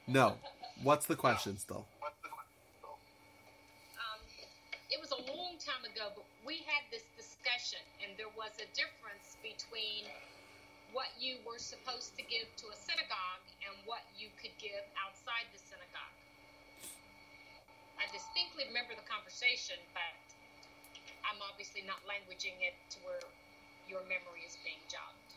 No. 0.09 0.37
What's 0.83 1.07
the 1.07 1.15
question 1.15 1.57
still? 1.59 1.87
Um, 2.03 2.09
it 4.91 5.01
was 5.01 5.13
a 5.13 5.23
long 5.31 5.57
time 5.59 5.85
ago, 5.85 6.11
but 6.17 6.25
we 6.45 6.57
had 6.67 6.83
this 6.91 7.05
discussion, 7.53 7.85
and 8.01 8.17
there 8.17 8.33
was 8.33 8.57
a 8.57 8.69
difference 8.73 9.37
between 9.45 10.09
what 10.97 11.13
you 11.21 11.37
were 11.45 11.61
supposed 11.61 12.17
to 12.17 12.25
give 12.25 12.49
to 12.57 12.69
a 12.73 12.77
synagogue 12.77 13.45
and 13.65 13.73
what 13.85 14.05
you 14.17 14.33
could 14.41 14.53
give 14.57 14.81
outside 14.97 15.45
the 15.53 15.61
synagogue. 15.61 16.17
I 18.01 18.09
distinctly 18.09 18.69
remember 18.73 18.97
the 18.97 19.05
conversation, 19.05 19.77
but 19.93 20.17
I'm 21.29 21.41
obviously 21.45 21.85
not 21.85 22.01
languaging 22.09 22.57
it 22.65 22.77
to 22.97 23.05
where 23.05 23.25
your 23.89 24.01
memory 24.09 24.49
is 24.49 24.57
being 24.65 24.81
jogged. 24.89 25.31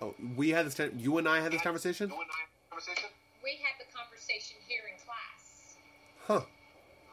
Oh, 0.00 0.16
we 0.36 0.50
had 0.50 0.64
this. 0.64 0.76
You 0.96 1.20
and 1.20 1.28
I 1.28 1.40
had 1.40 1.52
this 1.52 1.62
conversation. 1.62 2.08
You 2.08 2.16
and 2.16 2.32
I 2.32 2.48
conversation? 2.72 3.12
We 3.44 3.60
had 3.60 3.76
the 3.76 3.88
conversation 3.92 4.56
here 4.64 4.88
in 4.88 4.96
class. 5.04 5.76
Huh. 6.24 6.42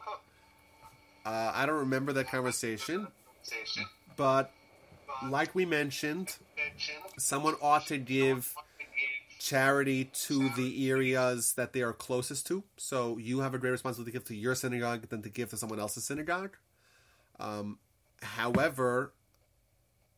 Huh. 0.00 0.16
Uh, 1.28 1.52
I 1.54 1.66
don't 1.66 1.84
remember 1.84 2.12
that 2.14 2.28
conversation, 2.28 3.06
Conversation. 3.40 3.84
But 4.20 4.52
like 5.30 5.54
we 5.54 5.64
mentioned, 5.64 6.36
someone 7.16 7.54
ought 7.62 7.86
to 7.86 7.96
give 7.96 8.54
charity 9.38 10.10
to 10.12 10.50
the 10.50 10.90
areas 10.90 11.54
that 11.54 11.72
they 11.72 11.80
are 11.80 11.94
closest 11.94 12.46
to. 12.48 12.62
So 12.76 13.16
you 13.16 13.40
have 13.40 13.54
a 13.54 13.58
great 13.58 13.70
responsibility 13.70 14.12
to 14.12 14.18
give 14.18 14.28
to 14.28 14.36
your 14.36 14.54
synagogue 14.54 15.08
than 15.08 15.22
to 15.22 15.30
give 15.30 15.48
to 15.50 15.56
someone 15.56 15.80
else's 15.80 16.04
synagogue. 16.04 16.58
Um, 17.38 17.78
however, 18.20 19.14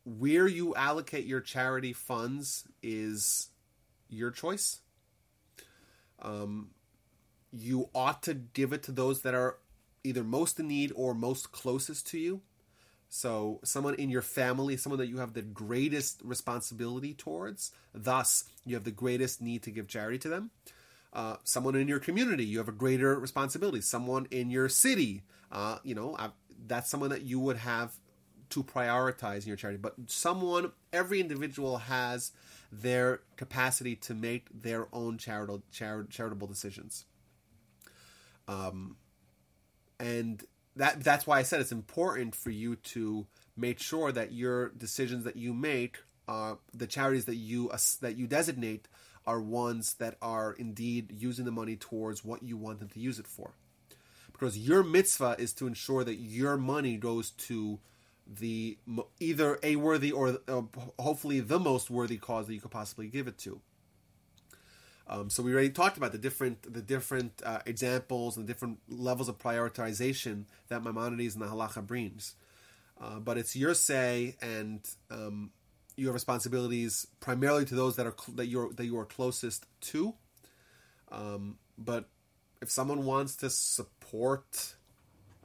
where 0.03 0.49
you 0.49 0.75
allocate 0.75 1.25
your 1.25 1.39
charity 1.39 1.93
funds 1.93 2.67
is 2.81 3.51
your 4.09 4.31
choice. 4.31 4.81
Um, 6.21 6.71
you 7.53 7.87
ought 7.95 8.21
to 8.23 8.33
give 8.33 8.73
it 8.73 8.83
to 8.83 8.91
those 8.91 9.21
that 9.21 9.33
are 9.33 9.59
either 10.03 10.25
most 10.25 10.59
in 10.59 10.67
need 10.67 10.91
or 10.93 11.13
most 11.13 11.53
closest 11.53 12.05
to 12.07 12.19
you. 12.19 12.41
So, 13.15 13.59
someone 13.63 13.93
in 13.93 14.09
your 14.09 14.23
family, 14.23 14.75
someone 14.75 14.97
that 14.97 15.05
you 15.05 15.19
have 15.19 15.33
the 15.33 15.43
greatest 15.43 16.19
responsibility 16.23 17.13
towards, 17.13 17.69
thus, 17.93 18.45
you 18.65 18.73
have 18.73 18.85
the 18.85 18.91
greatest 18.91 19.39
need 19.39 19.61
to 19.63 19.69
give 19.69 19.87
charity 19.87 20.17
to 20.17 20.29
them. 20.29 20.49
Uh, 21.13 21.35
someone 21.43 21.75
in 21.75 21.87
your 21.87 21.99
community, 21.99 22.43
you 22.43 22.57
have 22.57 22.67
a 22.67 22.71
greater 22.71 23.19
responsibility. 23.19 23.81
Someone 23.81 24.27
in 24.31 24.49
your 24.49 24.67
city, 24.67 25.21
uh, 25.51 25.77
you 25.83 25.93
know, 25.93 26.15
I, 26.17 26.29
that's 26.65 26.89
someone 26.89 27.11
that 27.11 27.21
you 27.21 27.39
would 27.39 27.57
have 27.57 27.93
to 28.49 28.63
prioritize 28.63 29.43
in 29.43 29.49
your 29.49 29.57
charity. 29.57 29.77
But 29.77 29.93
someone, 30.07 30.71
every 30.91 31.19
individual 31.19 31.77
has 31.77 32.31
their 32.71 33.21
capacity 33.35 33.95
to 33.97 34.15
make 34.15 34.47
their 34.63 34.87
own 34.91 35.19
charitable 35.19 35.61
chari- 35.71 36.09
charitable 36.09 36.47
decisions. 36.47 37.05
Um, 38.47 38.97
and 39.99 40.43
that 40.75 41.03
that's 41.03 41.27
why 41.27 41.39
I 41.39 41.43
said 41.43 41.61
it's 41.61 41.71
important 41.71 42.35
for 42.35 42.49
you 42.49 42.75
to 42.75 43.27
make 43.55 43.79
sure 43.79 44.11
that 44.11 44.31
your 44.31 44.69
decisions 44.69 45.23
that 45.25 45.35
you 45.35 45.53
make, 45.53 45.97
uh, 46.27 46.55
the 46.73 46.87
charities 46.87 47.25
that 47.25 47.35
you 47.35 47.71
as- 47.71 47.97
that 47.97 48.17
you 48.17 48.27
designate, 48.27 48.87
are 49.25 49.39
ones 49.39 49.93
that 49.95 50.17
are 50.21 50.53
indeed 50.53 51.11
using 51.11 51.45
the 51.45 51.51
money 51.51 51.75
towards 51.75 52.25
what 52.25 52.43
you 52.43 52.57
want 52.57 52.79
them 52.79 52.89
to 52.89 52.99
use 52.99 53.19
it 53.19 53.27
for. 53.27 53.51
Because 54.31 54.57
your 54.57 54.83
mitzvah 54.83 55.35
is 55.37 55.53
to 55.53 55.67
ensure 55.67 56.03
that 56.03 56.15
your 56.15 56.57
money 56.57 56.97
goes 56.97 57.31
to 57.31 57.79
the 58.27 58.77
either 59.19 59.59
a 59.63 59.75
worthy 59.75 60.11
or 60.11 60.39
uh, 60.47 60.61
hopefully 60.99 61.39
the 61.39 61.59
most 61.59 61.89
worthy 61.89 62.17
cause 62.17 62.47
that 62.47 62.53
you 62.53 62.61
could 62.61 62.71
possibly 62.71 63.07
give 63.07 63.27
it 63.27 63.37
to. 63.37 63.61
Um, 65.07 65.29
so 65.29 65.43
we 65.43 65.53
already 65.53 65.69
talked 65.69 65.97
about 65.97 66.11
the 66.11 66.17
different 66.17 66.73
the 66.73 66.81
different 66.81 67.41
uh, 67.45 67.59
examples 67.65 68.37
and 68.37 68.47
different 68.47 68.79
levels 68.87 69.27
of 69.27 69.37
prioritization 69.37 70.45
that 70.69 70.83
Maimonides 70.83 71.35
and 71.35 71.43
the 71.43 71.47
Halacha 71.47 71.85
brings. 71.85 72.35
Uh, 73.01 73.19
but 73.19 73.37
it's 73.37 73.55
your 73.55 73.73
say, 73.73 74.37
and 74.41 74.79
um, 75.11 75.51
you 75.97 76.07
have 76.07 76.13
responsibilities 76.13 77.07
primarily 77.19 77.65
to 77.65 77.75
those 77.75 77.97
that 77.97 78.05
are 78.05 78.15
that 78.35 78.47
you're 78.47 78.71
that 78.73 78.85
you 78.85 78.97
are 78.97 79.05
closest 79.05 79.65
to. 79.81 80.13
Um, 81.11 81.57
but 81.77 82.09
if 82.61 82.71
someone 82.71 83.05
wants 83.05 83.35
to 83.37 83.49
support 83.49 84.75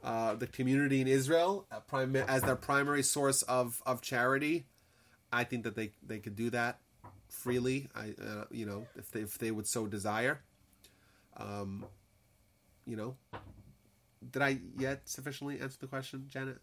uh, 0.03 0.35
the 0.35 0.47
community 0.47 1.01
in 1.01 1.07
Israel 1.07 1.67
uh, 1.71 2.05
as 2.27 2.41
their 2.43 2.55
primary 2.55 3.03
source 3.03 3.41
of, 3.43 3.83
of 3.85 4.01
charity, 4.01 4.65
I 5.31 5.43
think 5.43 5.65
that 5.65 5.75
they, 5.75 5.91
they 6.05 6.19
could 6.19 6.35
do 6.35 6.49
that 6.51 6.79
freely. 7.29 7.87
I 7.95 8.13
uh, 8.21 8.45
you 8.51 8.65
know 8.65 8.85
if 8.97 9.11
they 9.11 9.21
if 9.21 9.37
they 9.37 9.51
would 9.51 9.67
so 9.67 9.85
desire. 9.87 10.39
Um, 11.37 11.85
you 12.85 12.95
know, 12.97 13.15
did 14.31 14.41
I 14.41 14.59
yet 14.77 15.07
sufficiently 15.07 15.59
answer 15.61 15.77
the 15.79 15.87
question, 15.87 16.25
Janet? 16.29 16.57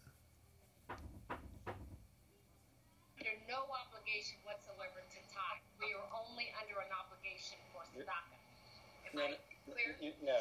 Under 3.17 3.33
no 3.49 3.65
obligation 3.73 4.37
whatsoever 4.45 4.99
to 5.01 5.19
tithe. 5.33 5.63
We 5.81 5.93
are 5.95 6.07
only 6.13 6.47
under 6.61 6.77
an 6.79 6.91
obligation 6.93 7.57
for 7.73 7.81
tzedakah. 7.95 8.37
Am 9.07 9.13
No, 9.15 9.23
I 9.25 9.37
clear? 9.65 9.95
you- 10.01 10.13
no. 10.25 10.37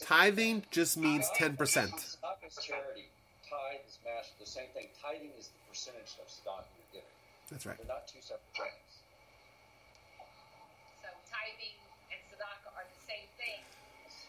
Tithing 0.00 0.64
just 0.70 0.96
means 0.96 1.26
ten 1.34 1.56
percent. 1.56 1.92
Tzedakah 1.92 2.46
is 2.46 2.56
charity. 2.62 3.08
Tithe 3.48 3.80
is 3.88 3.98
matched. 4.04 4.38
The 4.38 4.46
same 4.46 4.68
thing. 4.74 4.88
Tithing 5.02 5.32
is 5.38 5.48
the 5.48 5.60
percentage 5.70 6.14
of 6.20 6.28
tzedakah 6.28 6.64
you're 6.76 6.92
giving. 7.00 7.16
That's 7.50 7.64
right. 7.66 7.78
They're 7.78 7.86
not 7.88 8.06
two 8.06 8.20
separate 8.20 8.54
things. 8.54 8.85
So 11.46 11.54
tithing 11.54 11.78
and 12.10 12.18
tzedakah 12.26 12.74
are 12.74 12.86
the 12.90 13.00
same 13.06 13.28
thing. 13.38 13.62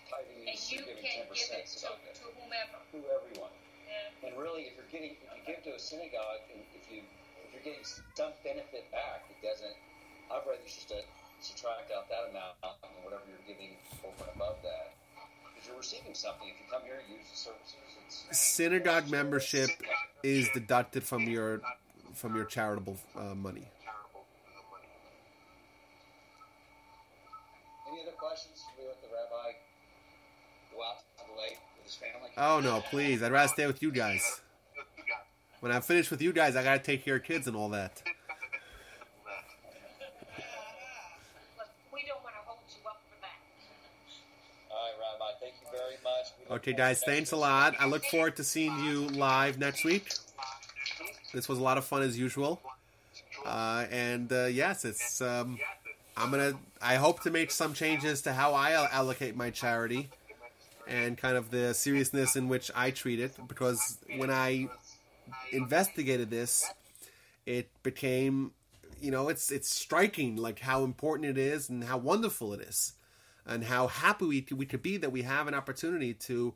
Tithing 0.05 0.37
And 0.37 0.53
means 0.53 0.69
you 0.69 0.85
you're 0.85 0.93
giving 0.93 1.01
can 1.01 1.25
ten 1.25 1.33
give 1.33 1.49
it 1.49 1.65
to, 1.65 1.89
tzedakah. 1.89 2.13
to 2.13 2.25
whomever. 2.37 2.77
Whoever 2.93 3.25
you 3.33 3.41
want. 3.41 3.57
Yeah. 3.89 4.29
And 4.29 4.37
really, 4.37 4.69
if 4.69 4.77
you're 4.77 4.91
getting, 4.93 5.17
if 5.17 5.33
you 5.33 5.41
give 5.49 5.65
to 5.65 5.73
a 5.73 5.81
synagogue, 5.81 6.45
and 6.53 6.61
if 6.77 6.85
you 6.93 7.01
if 7.41 7.49
you're 7.57 7.65
getting 7.65 7.81
some 8.13 8.37
benefit 8.45 8.85
back, 8.93 9.25
it 9.33 9.41
doesn't. 9.41 9.73
I'd 10.29 10.45
rather 10.45 10.61
just 10.61 10.85
to 10.93 11.01
subtract 11.41 11.89
out 11.89 12.05
that 12.13 12.29
amount 12.29 12.53
and 12.61 13.01
whatever 13.01 13.23
you're 13.25 13.41
giving 13.49 13.73
over 14.05 14.27
and 14.27 14.35
above 14.37 14.61
that, 14.61 14.93
because 15.49 15.65
you're 15.65 15.77
receiving 15.81 16.13
something. 16.13 16.45
If 16.51 16.59
you 16.61 16.67
come 16.69 16.85
here 16.85 17.01
and 17.01 17.07
use 17.09 17.25
the 17.33 17.37
services, 17.49 17.81
it's 18.29 18.37
Synagogue 18.37 19.09
membership 19.09 19.69
is 20.21 20.49
deducted 20.53 21.01
from 21.01 21.23
your 21.25 21.61
from 22.13 22.35
your 22.35 22.45
charitable 22.45 22.97
uh, 23.15 23.33
money. 23.35 23.65
Charitable 23.79 24.25
uh, 24.25 24.67
money. 24.71 24.91
Any 27.87 28.01
other 28.03 28.06
questions? 28.17 28.63
Should 28.65 28.83
we 28.83 28.87
let 28.87 29.01
the 29.01 29.07
rabbi 29.07 29.53
go 30.73 30.83
out 30.83 30.99
to 31.17 31.23
the 31.33 31.41
lake 31.41 31.57
with 31.77 31.85
his 31.85 31.95
family? 31.95 32.29
Oh 32.37 32.59
no, 32.59 32.81
please! 32.89 33.23
I'd 33.23 33.31
rather 33.31 33.47
stay 33.47 33.67
with 33.67 33.81
you 33.81 33.91
guys. 33.91 34.41
When 35.59 35.71
I'm 35.71 35.81
finished 35.81 36.11
with 36.11 36.21
you 36.21 36.33
guys, 36.33 36.55
I 36.55 36.63
gotta 36.63 36.79
take 36.79 37.03
care 37.03 37.15
of 37.15 37.23
kids 37.23 37.47
and 37.47 37.55
all 37.55 37.69
that. 37.69 37.95
that. 37.95 38.05
We 41.91 42.03
don't 42.07 42.23
want 42.23 42.35
to 42.35 42.41
hold 42.45 42.59
you 42.69 42.87
up 42.87 43.01
for 43.09 43.19
that. 43.21 43.39
All 44.69 44.77
right, 44.77 44.93
Rabbi. 44.99 45.31
Thank 45.41 45.55
you 45.61 45.67
very 45.71 45.97
much. 46.03 46.57
Okay, 46.59 46.73
guys, 46.73 47.01
thanks 47.03 47.31
a 47.31 47.37
lot. 47.37 47.75
I 47.79 47.87
look 47.87 48.05
forward 48.05 48.35
to 48.35 48.43
seeing 48.43 48.77
you 48.83 49.07
live 49.07 49.57
next 49.57 49.83
week. 49.83 50.13
This 51.33 51.49
was 51.49 51.57
a 51.57 51.63
lot 51.63 51.77
of 51.77 51.85
fun 51.85 52.03
as 52.03 52.17
usual. 52.17 52.61
Uh, 53.45 53.85
and 53.91 54.31
uh, 54.31 54.45
yes, 54.45 54.85
it's. 54.85 55.21
Um, 55.21 55.59
I'm 56.17 56.31
gonna. 56.31 56.53
I 56.81 56.95
hope 56.95 57.21
to 57.23 57.31
make 57.31 57.51
some 57.51 57.73
changes 57.73 58.23
to 58.23 58.33
how 58.33 58.53
I 58.53 58.73
allocate 58.91 59.35
my 59.35 59.51
charity. 59.51 60.09
and 60.87 61.17
kind 61.17 61.37
of 61.37 61.51
the 61.51 61.73
seriousness 61.73 62.35
in 62.35 62.47
which 62.47 62.71
I 62.75 62.91
treat 62.91 63.19
it. 63.19 63.33
Because 63.47 63.97
when 64.17 64.31
I 64.31 64.69
investigated 65.51 66.29
this, 66.29 66.65
it 67.45 67.69
became, 67.83 68.51
you 69.01 69.11
know, 69.11 69.29
it's 69.29 69.51
it's 69.51 69.69
striking 69.69 70.35
like 70.37 70.59
how 70.59 70.83
important 70.83 71.29
it 71.29 71.37
is 71.37 71.69
and 71.69 71.83
how 71.83 71.97
wonderful 71.97 72.53
it 72.53 72.61
is, 72.61 72.93
and 73.45 73.65
how 73.65 73.87
happy 73.87 74.25
we 74.25 74.47
we 74.55 74.65
could 74.65 74.81
be 74.83 74.97
that 74.97 75.11
we 75.11 75.23
have 75.23 75.47
an 75.47 75.53
opportunity 75.53 76.13
to 76.13 76.53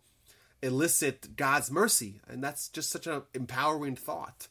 elicit 0.63 1.35
God's 1.35 1.71
mercy, 1.71 2.21
and 2.27 2.43
that's 2.43 2.69
just 2.69 2.89
such 2.89 3.07
an 3.07 3.23
empowering 3.33 3.95
thought. 3.95 4.47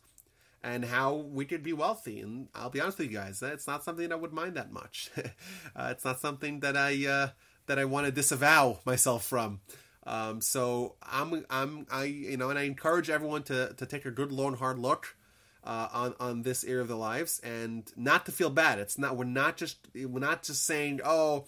And 0.62 0.84
how 0.84 1.14
we 1.14 1.46
could 1.46 1.62
be 1.62 1.72
wealthy, 1.72 2.20
and 2.20 2.48
I'll 2.54 2.68
be 2.68 2.82
honest 2.82 2.98
with 2.98 3.10
you 3.10 3.16
guys, 3.16 3.40
it's 3.42 3.66
not 3.66 3.82
something 3.82 4.12
I 4.12 4.14
would 4.14 4.34
mind 4.34 4.56
that 4.56 4.70
much. 4.70 5.10
uh, 5.16 5.88
it's 5.90 6.04
not 6.04 6.20
something 6.20 6.60
that 6.60 6.76
I 6.76 7.06
uh, 7.06 7.28
that 7.64 7.78
I 7.78 7.86
want 7.86 8.06
to 8.06 8.12
disavow 8.12 8.78
myself 8.84 9.24
from. 9.24 9.60
Um, 10.06 10.40
so 10.40 10.96
I'm 11.02 11.46
I'm 11.48 11.86
I 11.90 12.04
you 12.04 12.36
know, 12.36 12.50
and 12.50 12.58
I 12.58 12.62
encourage 12.62 13.08
everyone 13.08 13.42
to 13.44 13.72
to 13.74 13.86
take 13.86 14.04
a 14.04 14.10
good 14.10 14.32
long 14.32 14.54
hard 14.54 14.78
look 14.78 15.16
uh, 15.64 15.88
on 15.92 16.14
on 16.20 16.42
this 16.42 16.64
area 16.64 16.82
of 16.82 16.88
their 16.88 16.96
lives 16.96 17.40
and 17.40 17.90
not 17.96 18.26
to 18.26 18.32
feel 18.32 18.50
bad. 18.50 18.78
It's 18.78 18.98
not 18.98 19.16
we're 19.16 19.24
not 19.24 19.56
just 19.56 19.78
we're 19.94 20.20
not 20.20 20.42
just 20.42 20.64
saying 20.64 21.00
oh. 21.04 21.46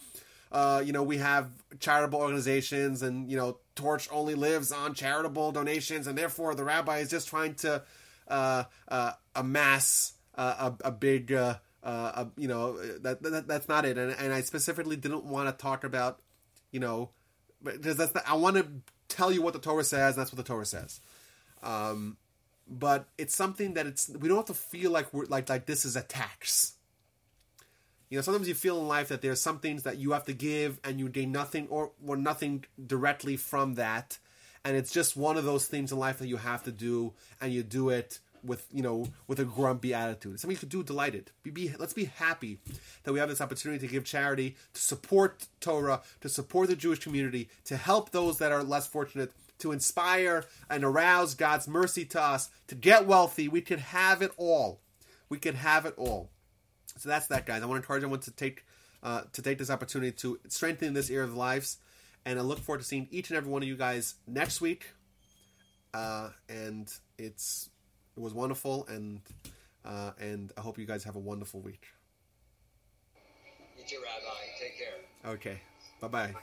Uh, 0.51 0.83
you 0.85 0.93
know, 0.93 1.03
we 1.03 1.17
have 1.17 1.49
charitable 1.81 2.21
organizations, 2.21 3.01
and 3.01 3.31
you 3.31 3.39
know, 3.39 3.57
Torch 3.75 4.07
only 4.13 4.35
lives 4.35 4.71
on 4.71 4.93
charitable 4.93 5.51
donations, 5.51 6.07
and 6.07 6.19
therefore 6.19 6.55
the 6.55 6.63
rabbi 6.63 6.99
is 6.99 7.09
just 7.09 7.27
trying 7.27 7.55
to 7.55 7.83
uh, 8.29 8.65
uh, 8.89 9.13
amass 9.35 10.15
a, 10.35 10.73
a 10.85 10.91
big, 10.91 11.33
uh, 11.33 11.57
uh, 11.83 12.27
you 12.37 12.49
know, 12.49 12.77
that, 12.99 13.23
that, 13.23 13.47
that's 13.47 13.69
not 13.69 13.85
it. 13.85 13.99
And, 13.99 14.13
and 14.13 14.33
I 14.33 14.41
specifically 14.43 14.97
didn't 14.97 15.25
want 15.25 15.49
to 15.49 15.63
talk 15.63 15.85
about, 15.85 16.21
you 16.71 16.81
know, 16.81 17.11
because 17.63 17.97
that's 17.97 18.13
the, 18.13 18.29
I 18.29 18.35
want 18.35 18.57
to 18.57 18.67
tell 19.09 19.31
you 19.31 19.43
what 19.43 19.53
the 19.53 19.61
Torah 19.61 19.85
says. 19.85 20.17
that's 20.17 20.33
what 20.33 20.37
the 20.37 20.43
Torah 20.43 20.67
says. 20.67 21.01
Um, 21.63 22.17
but 22.69 23.07
it's 23.19 23.35
something 23.35 23.75
that 23.75 23.87
it's 23.87 24.09
we 24.09 24.29
don't 24.29 24.39
have 24.39 24.47
to 24.47 24.55
feel 24.55 24.91
like 24.91 25.13
we're 25.13 25.27
like 25.27 25.49
like 25.49 25.67
this 25.67 25.85
is 25.85 25.97
a 25.97 26.03
tax. 26.03 26.75
You 28.09 28.19
know, 28.19 28.23
sometimes 28.23 28.49
you 28.49 28.55
feel 28.55 28.79
in 28.79 28.89
life 28.89 29.09
that 29.09 29.23
there's 29.23 29.41
some 29.41 29.59
things 29.59 29.85
that 29.85 29.99
you 29.99 30.13
have 30.13 30.25
to 30.25 30.35
give 30.35 30.79
and 30.85 30.99
you 30.99 31.09
gain 31.09 31.33
nothing 31.33 31.67
or 31.69 31.93
or 32.07 32.17
nothing 32.17 32.65
directly 32.85 33.37
from 33.37 33.75
that, 33.75 34.19
and 34.65 34.77
it's 34.77 34.93
just 34.93 35.17
one 35.17 35.37
of 35.37 35.45
those 35.45 35.67
things 35.67 35.93
in 35.93 35.99
life 35.99 36.19
that 36.19 36.29
you 36.29 36.37
have 36.37 36.65
to 36.65 36.73
do, 36.73 37.13
and 37.41 37.53
you 37.53 37.63
do 37.63 37.91
it 37.91 38.19
with 38.45 38.67
you 38.73 38.83
know 38.83 39.07
with 39.27 39.39
a 39.41 39.45
grumpy 39.45 39.95
attitude. 39.95 40.41
Something 40.41 40.55
you 40.57 40.61
could 40.61 40.69
do 40.69 40.83
delighted. 40.83 41.31
Be, 41.43 41.51
be, 41.51 41.75
let's 41.79 41.93
be 41.93 42.07
happy 42.07 42.59
that 43.05 43.13
we 43.13 43.19
have 43.19 43.29
this 43.29 43.41
opportunity 43.41 43.87
to 43.87 43.93
give 43.93 44.05
charity, 44.05 44.57
to 44.75 44.81
support 44.81 45.47
Torah, 45.61 46.03
to 46.21 46.29
support 46.29 46.69
the 46.69 46.77
Jewish 46.77 47.01
community, 47.01 47.49
to 47.65 47.77
help 47.77 48.11
those 48.11 48.39
that 48.39 48.53
are 48.53 48.63
less 48.63 48.87
fortunate, 48.87 49.33
to 49.59 49.73
inspire 49.73 50.45
and 50.69 50.85
arouse 50.85 51.35
God's 51.35 51.69
mercy 51.69 52.05
to 52.07 52.21
us, 52.21 52.51
to 52.69 52.75
get 52.75 53.07
wealthy. 53.07 53.49
We 53.49 53.61
can 53.61 53.79
have 53.79 54.23
it 54.23 54.33
all. 54.37 54.81
We 55.29 55.39
can 55.39 55.55
have 55.55 55.87
it 55.87 55.95
all. 55.97 56.31
So 56.99 57.09
that's 57.09 57.27
that, 57.29 57.47
guys. 57.47 57.63
I 57.63 57.67
want 57.67 57.79
to 57.79 57.83
encourage 57.85 58.03
everyone 58.03 58.21
to 58.21 58.31
take 58.31 58.65
uh, 59.03 59.23
to 59.33 59.43
take 59.43 59.59
this 59.59 59.71
opportunity 59.71 60.13
to 60.13 60.39
strengthen 60.49 60.95
this 60.95 61.11
area 61.11 61.25
of 61.25 61.37
lives, 61.37 61.79
and 62.25 62.39
I 62.39 62.43
look 62.43 62.59
forward 62.59 62.79
to 62.81 62.85
seeing 62.85 63.09
each 63.11 63.31
and 63.31 63.37
every 63.37 63.51
one 63.51 63.63
of 63.63 63.69
you 63.69 63.77
guys 63.77 64.15
next 64.27 64.61
week. 64.61 64.87
Uh, 65.95 66.31
and 66.49 66.93
it's 67.19 67.69
it 68.17 68.21
was 68.21 68.33
wonderful, 68.35 68.87
and 68.89 69.21
uh, 69.85 70.13
and 70.19 70.53
I 70.57 70.61
hope 70.61 70.79
you 70.79 70.87
guys 70.87 71.05
have 71.05 71.17
a 71.17 71.21
wonderful 71.21 71.61
week. 71.61 71.87
You 73.77 73.85
too, 73.87 73.97
Rabbi. 74.03 74.37
Take 74.61 74.79
care. 74.79 75.33
Okay, 75.35 75.61
bye 76.01 76.09
bye. 76.09 76.25
Okay. 76.25 76.35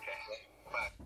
Bye. 0.71 1.05